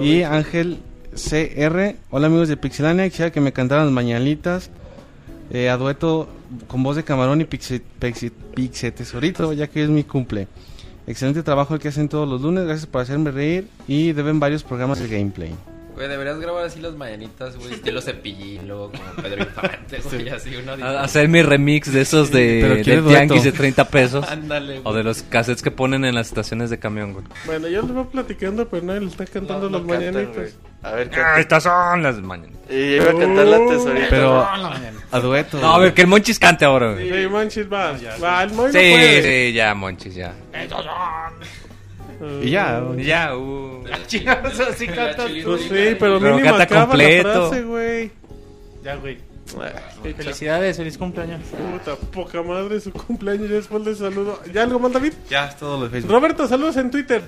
[0.00, 0.26] Y vez.
[0.30, 0.78] Ángel
[1.14, 1.96] CR.
[2.10, 4.70] Hola amigos de Pixelania, quisiera que me cantaran las mañanitas
[5.50, 6.28] eh, a dueto
[6.68, 7.80] con voz de camarón y Pixe,
[8.54, 10.46] Pixe Tesorito, ya que es mi cumple.
[11.06, 14.62] Excelente trabajo el que hacen todos los lunes, gracias por hacerme reír y deben varios
[14.64, 15.54] programas de gameplay.
[15.96, 20.54] Güey, deberías grabar así las mañanitas, güey, estilo cepillín, luego como Pedro Infante, güey, así
[20.54, 24.28] uno A- Hacer mi remix de esos de, de tianguis de 30 pesos.
[24.28, 27.24] Ándale, O de los cassettes que ponen en las estaciones de camión, güey.
[27.46, 30.36] Bueno, yo les voy platicando, pero nadie le está cantando No cantan, mañanitos.
[30.36, 30.48] güey.
[30.82, 32.60] A ver, Ah, estas son las mañanitas.
[32.70, 34.06] Y iba a cantar la tesorita.
[34.10, 34.46] Pero
[35.12, 35.58] a dueto.
[35.58, 37.10] No, a ver, que el Monchis cante ahora, güey.
[37.10, 37.92] Sí, Monchis, va.
[38.22, 39.46] Va, el no Sí, puede.
[39.48, 40.34] sí, ya, Monchis, ya.
[42.42, 43.84] Y ya, Ya, uh.
[44.70, 45.42] así cantas tú.
[45.44, 47.28] Pues sí, pero, mínimo canta acaba completo.
[47.28, 48.10] la frase, güey.
[48.82, 49.18] Ya, güey.
[50.02, 51.40] Ay, Felicidades, feliz cumpleaños.
[51.42, 54.40] Puta, poca madre su cumpleaños y después le saludo.
[54.52, 55.12] ¿Ya algo más, David?
[55.30, 56.12] Ya es todo lo de Facebook.
[56.12, 57.22] Roberto, saludos en Twitter.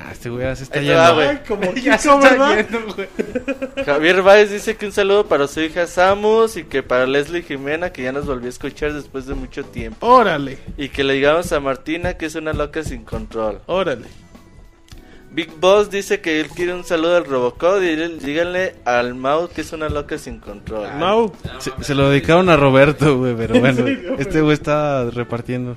[0.00, 1.14] Ah, este güey ya se está Ahí te va, yendo.
[1.16, 1.28] güey.
[1.28, 2.56] Ay, como Ya se Kiko, está ¿verdad?
[2.70, 3.84] yendo, güey.
[3.84, 7.90] Javier Báez dice que un saludo para su hija Samus y que para Leslie Jimena,
[7.92, 10.06] que ya nos volvió a escuchar después de mucho tiempo.
[10.06, 13.60] Órale, Y que le digamos a Martina que es una loca sin control.
[13.66, 14.06] órale.
[15.30, 19.48] Big Boss dice que él quiere un saludo al Robocop y dile- díganle al Mau
[19.48, 20.88] que es una loca sin control.
[20.98, 21.32] Mau.
[21.58, 23.84] Se, se lo dedicaron a Roberto, güey, pero bueno,
[24.18, 25.76] este güey está repartiendo.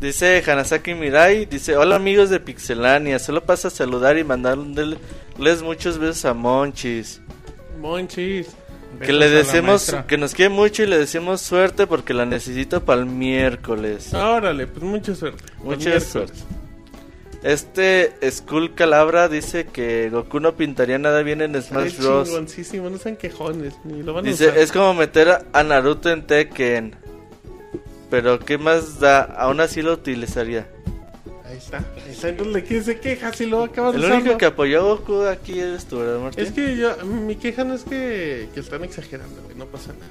[0.00, 5.98] Dice Hanasaki Mirai, dice, hola amigos de Pixelania, solo pasa a saludar y mandarles muchos
[5.98, 7.20] besos a Monchis.
[7.80, 8.48] Monchis.
[9.00, 9.28] Que le
[9.62, 10.06] maestra.
[10.06, 14.12] que nos quiere mucho y le decimos suerte porque la necesito para el miércoles.
[14.14, 15.44] Órale, pues mucha suerte.
[15.62, 16.38] Mucha suerte.
[17.42, 22.30] Este Skull Calabra dice que Goku no pintaría nada bien en Ay, Smash Bros.
[22.30, 24.58] no sean quejones, ni lo van a Dice, usar.
[24.58, 26.96] es como meter a Naruto en Tekken.
[28.10, 29.22] Pero ¿qué más da?
[29.22, 30.66] Aún así lo utilizaría.
[31.44, 31.78] Ahí está.
[31.78, 32.28] Ahí está.
[32.28, 35.22] Entonces, ¿de quién se queja si lo acabas El de único que apoyó a Goku
[35.22, 36.44] aquí eres tú, ¿verdad, Martín?
[36.44, 40.10] Es que yo, mi queja no es que, que están exagerando, güey, no pasa nada.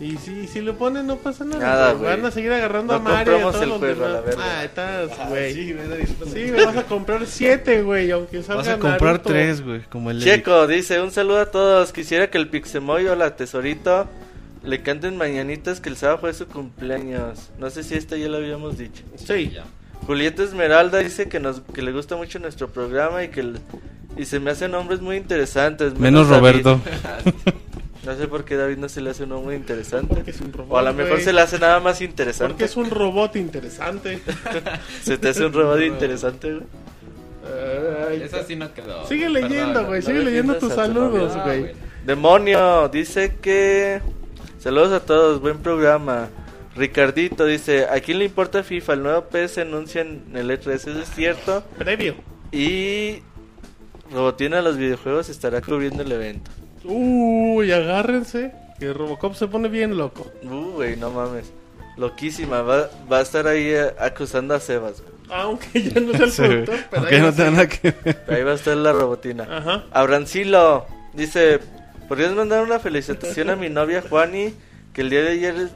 [0.00, 1.60] Y si, si lo ponen, no pasa nada.
[1.60, 2.02] Nada, güey.
[2.04, 2.16] güey.
[2.16, 3.16] Van a seguir agarrando No a Mario.
[3.16, 4.42] y a compramos todos el los juego, a la verga.
[4.44, 5.54] Ah, estás, güey.
[5.54, 9.28] sí, me vas a comprar siete, güey, aunque salga Vas a comprar Naruto.
[9.28, 11.92] tres, güey, como el Checo dice, un saludo a todos.
[11.92, 14.08] Quisiera que el Pixemoy o la Tesorito
[14.64, 17.50] le canten mañanitas que el sábado fue su cumpleaños.
[17.58, 19.02] No sé si esta ya lo habíamos dicho.
[19.16, 19.52] Sí.
[20.06, 23.60] Julieta Esmeralda dice que nos que le gusta mucho nuestro programa y que el-
[24.16, 25.98] y se me hacen nombres muy interesantes.
[25.98, 26.28] Menos.
[26.28, 26.80] Roberto.
[28.04, 30.14] No sé por qué David no se le hace un nombre interesante.
[30.14, 32.52] Porque es un robot, o a lo mejor se le hace nada más interesante.
[32.52, 34.20] Porque es un robot interesante.
[35.02, 36.64] Se te hace un robot interesante, güey.
[38.10, 39.06] Ay, Esa sí no quedó.
[39.06, 40.00] Sigue leyendo, güey.
[40.00, 41.32] no Sigue leyendo tus saludos.
[41.34, 41.72] Ah, güey.
[42.04, 44.02] Demonio, dice que...
[44.64, 46.30] Saludos a todos, buen programa.
[46.74, 48.94] Ricardito dice, ¿a quién le importa FIFA?
[48.94, 51.62] El nuevo PS se anuncia en el E3, eso es cierto.
[51.76, 52.14] Previo.
[52.50, 53.18] Y
[54.10, 56.50] Robotina de los videojuegos estará cubriendo el evento.
[56.82, 58.52] Uy, agárrense.
[58.80, 60.32] Que Robocop se pone bien loco.
[60.42, 61.52] Uh, güey, no mames.
[61.98, 65.02] Loquísima, va, va a estar ahí eh, acusando a Sebas.
[65.02, 65.12] güey.
[65.28, 66.40] Aunque ya no es el Sí.
[66.42, 67.94] productor, pero ahí no va a que.
[68.28, 69.46] Ahí va a estar la robotina.
[69.58, 69.84] Ajá.
[69.90, 71.60] Abrancilo dice,
[72.08, 74.52] ¿podrías mandar una felicitación a mi novia Juani?
[74.92, 75.68] Que el día de ayer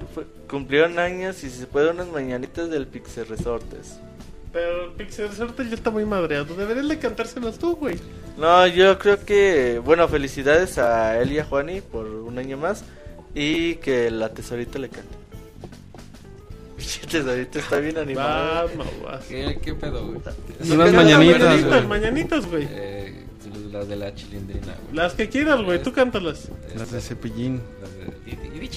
[0.49, 3.99] cumplieron años y si se puede unas mañanitas del Pixel Resortes.
[4.53, 6.55] Pero el Pixel Sorte ya está muy madreado.
[6.55, 7.99] Deberías de cantárselas tú, güey.
[8.39, 12.85] No, yo creo que, bueno, felicidades a él y a Juani por un año más
[13.35, 15.17] y que la tesorita le cante.
[16.77, 18.67] Pinche tesorita está bien animado.
[18.69, 19.25] Vas, Mau, vas.
[19.25, 20.19] ¿Qué, qué pedo, güey?
[20.61, 21.87] Unas Las mañanitas, mañanitas, güey.
[21.87, 22.69] mañanitas, güey.
[22.71, 23.25] Eh,
[23.73, 24.95] las de la chilindrina, güey.
[24.97, 25.83] Las que quieras, güey.
[25.83, 26.49] Tú cántalas.
[26.77, 27.63] Las de cepillín.
[27.81, 28.71] Las de- y,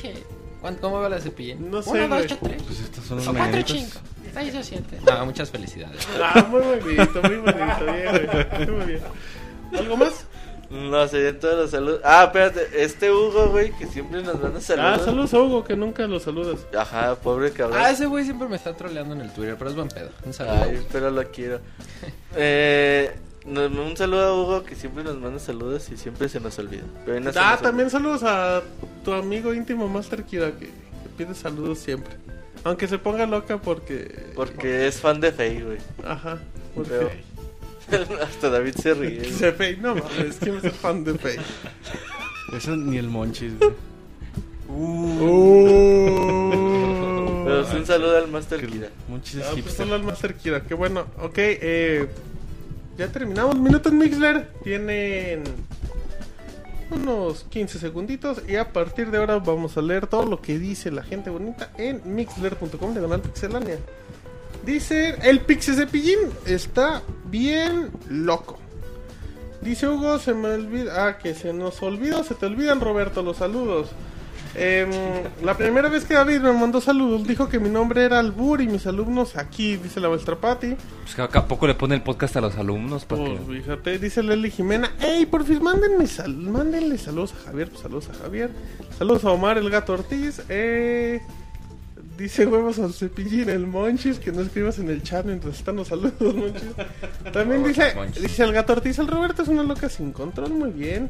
[0.62, 1.70] ¿cuánto- ¿cómo va la cepillín?
[1.72, 2.28] No sé, Uno, güey.
[2.28, 2.64] dos, tres.
[2.64, 4.00] Pues estas son las Son cuatro, cinco.
[4.34, 4.98] Seis o siete.
[5.06, 6.08] No, muchas felicidades.
[6.22, 7.86] Ah, muy bonito, muy bonito.
[7.86, 8.72] Bien, güey.
[8.78, 9.02] Muy bien.
[9.78, 10.26] ¿Algo más?
[10.70, 12.00] No, serían todos los saludos.
[12.06, 15.00] Ah, espérate, este Hugo, güey, que siempre nos manda saludos.
[15.02, 16.60] Ah, saludos a Hugo, que nunca lo saludas.
[16.78, 17.78] Ajá, pobre cabrón.
[17.82, 20.10] Ah, ese güey siempre me está troleando en el Twitter, pero es buen pedo.
[20.26, 20.64] Un saludo.
[20.64, 21.60] Ay, pero lo quiero.
[22.38, 23.14] Eh,
[23.46, 26.84] un saludo a Hugo que siempre nos manda saludos y siempre se nos olvida.
[27.06, 28.62] Pero hoy no se Ah, nos también saludos a
[29.04, 32.16] tu amigo íntimo Master Kira, que, que pide saludos siempre.
[32.64, 34.28] Aunque se ponga loca porque...
[34.36, 35.78] Porque es fan de Faye, güey.
[36.06, 36.38] Ajá.
[36.76, 36.90] Porque...
[37.90, 39.20] Pero- Hasta David se ríe.
[39.24, 41.38] Dice Fey, no mames, ¿quién es fan de Fey?
[42.56, 43.72] Eso ni el monchis, güey.
[45.62, 47.44] Uh.
[47.46, 48.88] Pero sí, un saludo al Master Kira.
[48.88, 49.74] es Ah, pues hipster.
[49.76, 51.06] solo al Master Kira, qué bueno.
[51.20, 52.08] Ok, eh,
[52.98, 53.58] ya terminamos.
[53.58, 54.52] Minuto en Mixler.
[54.64, 55.44] Tienen
[56.92, 58.42] unos 15 segunditos.
[58.48, 61.72] Y a partir de ahora vamos a leer todo lo que dice la gente bonita
[61.78, 63.78] en mixler.com de Pixelania.
[64.66, 68.58] Dice: El Pixel Cepillín está bien loco.
[69.62, 71.08] Dice Hugo, se me olvida.
[71.08, 73.90] Ah, que se nos olvida, se te olvidan, Roberto, los saludos.
[74.54, 74.90] Em,
[75.44, 78.68] la primera vez que David me mandó saludos, dijo que mi nombre era Albur y
[78.68, 80.76] mis alumnos aquí, dice la vuestra Pati.
[81.04, 83.62] Pues que acá a poco le pone el podcast a los alumnos para Pues que...
[83.62, 84.92] fíjate, dice Leli Jimena.
[85.00, 87.70] ¡Ey, por fin, mándenme sal mándenle saludos a Javier!
[87.70, 88.50] Pues saludos a Javier.
[88.98, 90.42] Saludos a Omar, el gato Ortiz.
[90.50, 91.22] Eh,
[92.18, 94.20] dice huevos al cepillín, el Monchis.
[94.20, 96.76] Que no escribas en el chat mientras están los saludos, Monchis.
[97.32, 99.00] También dice, dice el gato Ortiz.
[99.00, 101.10] El Roberto es una loca sin control, muy bien.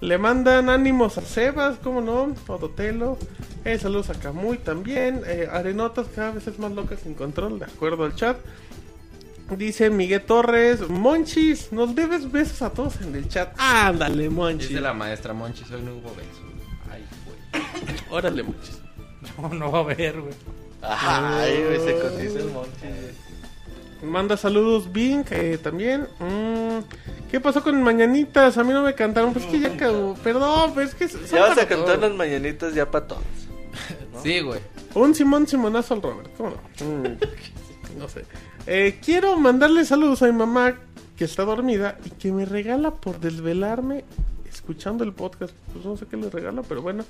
[0.00, 2.34] Le mandan ánimos a Sebas, ¿cómo no?
[2.46, 3.18] Odotelo.
[3.64, 5.22] Eh, saludos a Camuy también.
[5.26, 8.36] Eh, Arenotas cada vez es más loca sin control, de acuerdo al chat.
[9.56, 13.54] Dice Miguel Torres, Monchis, nos debes besos a todos en el chat.
[13.58, 14.68] Ándale, Monchis.
[14.68, 16.42] Dice la maestra Monchi, soy no hubo beso.
[16.90, 17.96] Ay, güey.
[18.10, 18.80] Órale, Monchis.
[19.38, 20.34] No, no va a haber, güey.
[20.82, 23.14] Ay, güey, se cotiza el monte.
[24.02, 26.02] Manda saludos Bink eh, también.
[26.20, 26.80] Mm,
[27.30, 28.58] ¿Qué pasó con Mañanitas?
[28.58, 29.32] A mí no me cantaron.
[29.32, 30.14] Pues que ya acabó.
[30.22, 31.08] Perdón, pues es que.
[31.08, 31.98] son Ya vas a cantar todos.
[31.98, 33.22] unas mañanitas ya para todos.
[34.22, 34.60] Sí, güey.
[34.94, 36.30] Un Simón Simonazo al Robert.
[36.36, 36.86] ¿Cómo no?
[36.86, 37.18] Mm,
[37.98, 38.24] no sé.
[38.66, 40.74] Eh, quiero mandarle saludos a mi mamá
[41.16, 44.04] que está dormida y que me regala por desvelarme
[44.52, 45.54] escuchando el podcast.
[45.72, 47.04] Pues no sé qué le regala, pero bueno.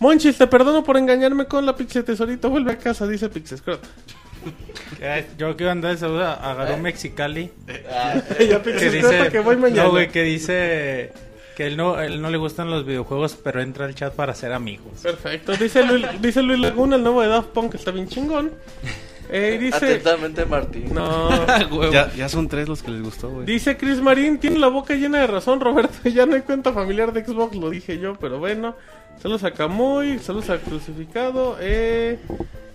[0.00, 2.50] Monchis, te perdono por engañarme con la Pixie Tesorito.
[2.50, 3.80] Vuelve a casa, dice Pixescrot.
[5.38, 7.50] Yo quiero mandar el saludo a Garón Mexicali.
[8.48, 9.84] ya Que dice, que voy mañana.
[9.84, 11.12] no, güey, que dice
[11.56, 14.52] que él no, él no le gustan los videojuegos, pero entra al chat para ser
[14.52, 15.00] amigos.
[15.02, 15.56] Perfecto.
[15.56, 18.52] Dice Luis, dice Luis Laguna, el nuevo de Daft Punk está bien chingón.
[19.28, 19.76] Eh, dice.
[19.76, 20.94] Atentamente, Martín.
[20.94, 21.30] No.
[21.92, 23.46] Ya, ya son tres los que les gustó, güey.
[23.46, 25.96] Dice Chris Marín, tiene la boca llena de razón, Roberto.
[26.08, 28.76] Ya no hay cuenta familiar de Xbox, lo dije yo, pero bueno.
[29.20, 32.18] Saludos a Camuy, saludos a Crucificado, eh,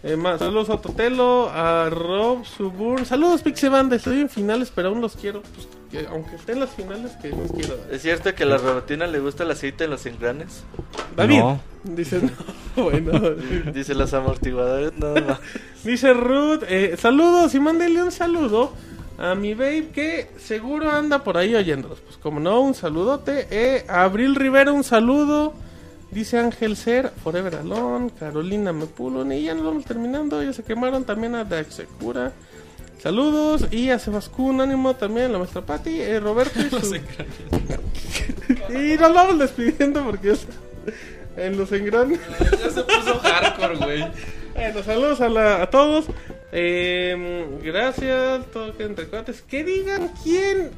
[0.03, 3.05] eh, más, saludos a Totelo, a Rob Suburn.
[3.05, 5.41] Saludos, Pixebanda, estoy en finales, pero aún los quiero.
[5.55, 7.77] Pues, que, aunque estén las finales, que los quiero.
[7.91, 10.63] ¿Es cierto que a la robotina le gusta el aceite en los engranes?
[11.15, 11.61] David, No.
[11.83, 12.19] dice,
[12.75, 13.11] no, bueno.
[13.73, 15.39] Dice los amortiguadores, nada más.
[15.83, 18.73] Dice Ruth, eh, saludos y mándenle un saludo
[19.17, 21.99] a mi babe que seguro anda por ahí oyéndolos.
[22.01, 23.47] Pues como no, un saludote.
[23.51, 25.53] Eh, a Abril Rivera, un saludo.
[26.11, 29.31] Dice Ángel Ser, Forever Alone, Carolina Mepulon.
[29.31, 30.43] Y ya nos vamos terminando.
[30.43, 32.33] Ya se quemaron también a Daxecura.
[33.01, 33.65] Saludos.
[33.71, 36.59] Y a Sebaskun, ánimo también, la maestra Patti, eh, Roberto.
[36.59, 36.95] Y, su-
[38.73, 40.53] y nos vamos despidiendo porque está
[41.37, 42.19] en los engranes.
[42.61, 44.05] Ya se puso hardcore, güey.
[44.53, 46.05] Bueno, saludos a, la- a todos.
[46.51, 49.41] Eh, gracias, todo que entre cuates.
[49.41, 50.71] Que digan quién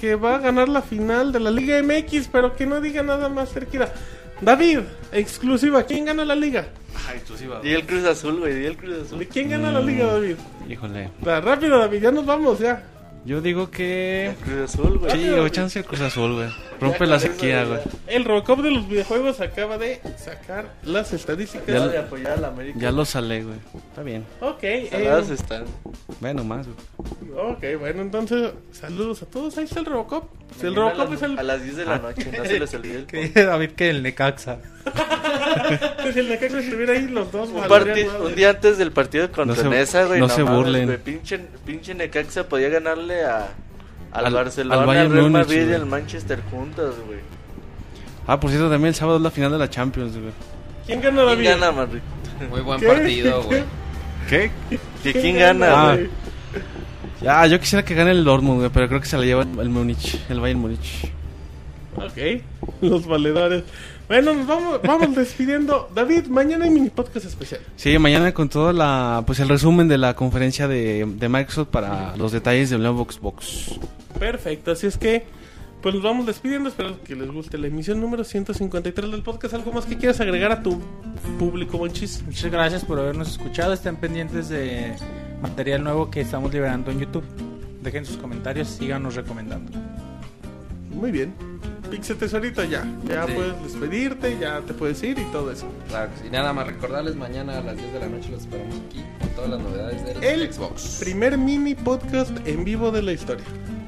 [0.00, 3.28] que va a ganar la final de la Liga MX, pero que no diga nada
[3.28, 3.92] más cerquita.
[4.42, 4.80] David,
[5.12, 6.66] exclusiva, ¿quién gana la liga?
[6.96, 7.60] Ah, exclusiva.
[7.62, 9.20] Di el Cruz Azul, güey, di el Cruz Azul.
[9.20, 10.34] ¿De quién gana la liga, David?
[10.68, 11.10] Híjole.
[11.26, 12.82] Va, rápido, David, ya nos vamos, ya.
[13.24, 14.34] Yo digo que.
[14.44, 15.12] Cruz Azul, güey.
[15.12, 16.48] Sí, güey, chance el Cruz Azul, güey.
[16.82, 17.80] Rompe la sequía, güey.
[18.06, 21.66] El Robocop de los videojuegos acaba de sacar las estadísticas.
[21.68, 22.78] Ya de apoyar a la América.
[22.78, 23.56] Ya lo salé, güey.
[23.90, 24.24] Está bien.
[24.40, 25.64] Ok, eh, Saladas están.
[26.20, 26.76] Bueno, más, güey.
[27.36, 29.56] ok, bueno, entonces, saludos a todos.
[29.58, 30.28] Ahí está el Robocop.
[30.48, 32.58] Pues el Robocop a es las- el A las 10 de la noche, no se
[32.60, 34.58] les olvide el Que dice David que el Necaxa.
[36.04, 37.48] Es el que estuviera ahí los dos.
[37.50, 38.26] Un, valdrían parti- madre.
[38.26, 40.20] un día antes del partido contra No se- Nesa, güey.
[40.20, 40.86] no se mames, burlen.
[40.86, 43.48] güey, Pinche, pinche Necaxa podía ganarle a,
[44.12, 47.20] al, Al- Barcelona, al al, Bayern Real Múnich, Madrid y al Manchester juntos, güey.
[48.26, 50.32] Ah, por cierto, también el sábado es la final de la Champions, güey.
[50.86, 52.00] ¿Quién gana la ¿Quién gana, Madrid?
[52.50, 52.86] Muy buen ¿Qué?
[52.86, 53.62] partido, güey.
[54.28, 54.50] ¿Qué?
[55.02, 55.94] ¿Que ¿Quién gana, Ah.
[55.94, 56.08] güey?
[57.22, 59.68] Ya, yo quisiera que gane el Dortmund, güey, pero creo que se la lleva el
[59.68, 61.10] Múnich, el Bayern Múnich.
[61.96, 62.42] Ok,
[62.80, 63.62] los valedores.
[64.12, 65.88] Bueno, nos vamos, vamos despidiendo.
[65.94, 67.62] David, mañana hay mini podcast especial.
[67.76, 72.14] Sí, mañana con todo la, pues el resumen de la conferencia de, de Microsoft para
[72.18, 73.80] los detalles del nuevo Xbox.
[74.18, 75.24] Perfecto, así es que,
[75.80, 76.68] pues nos vamos despidiendo.
[76.68, 79.54] Espero que les guste la emisión número 153 del podcast.
[79.54, 80.78] ¿Algo más que quieras agregar a tu
[81.38, 82.22] público, Monchis?
[82.26, 83.72] Muchas gracias por habernos escuchado.
[83.72, 84.94] Estén pendientes de
[85.40, 87.24] material nuevo que estamos liberando en YouTube.
[87.80, 89.72] Dejen sus comentarios, síganos recomendando.
[90.90, 91.32] Muy bien.
[91.92, 92.84] Pixel Tesorito, ya.
[93.06, 93.32] Ya Sí.
[93.34, 95.66] puedes despedirte, ya te puedes ir y todo eso.
[95.88, 96.28] Claro sí.
[96.30, 99.50] Nada más recordarles, mañana a las 10 de la noche los esperamos aquí con todas
[99.50, 100.96] las novedades del El Xbox.
[101.00, 103.44] primer mini podcast en vivo de la historia.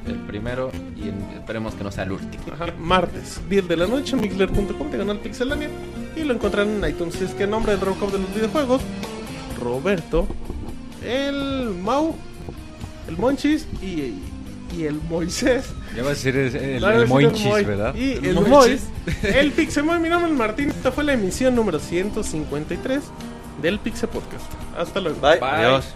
[0.07, 2.43] El primero y en- esperemos que no sea el último.
[2.53, 5.69] Ajá, martes, 10 de la noche, mixler.com, diagonal pixelania.
[6.15, 7.15] Y lo encontrarán en iTunes.
[7.15, 8.81] Si es que nombre del Robocop de los videojuegos,
[9.59, 10.27] Roberto,
[11.03, 12.15] el Mau,
[13.07, 14.13] el Monchis y,
[14.75, 15.65] y el Moisés.
[15.95, 17.63] Ya va a ser el, el, el Moinchis, Moy.
[17.63, 17.95] ¿verdad?
[17.95, 18.83] Y el Moinchis.
[18.83, 19.99] Moy, el Pixemoy.
[19.99, 20.69] Mi nombre es Martín.
[20.69, 23.01] Esta fue la emisión número 153
[23.61, 24.45] del Pixel Podcast.
[24.77, 25.19] Hasta luego.
[25.21, 25.39] Bye.
[25.41, 25.95] Adiós.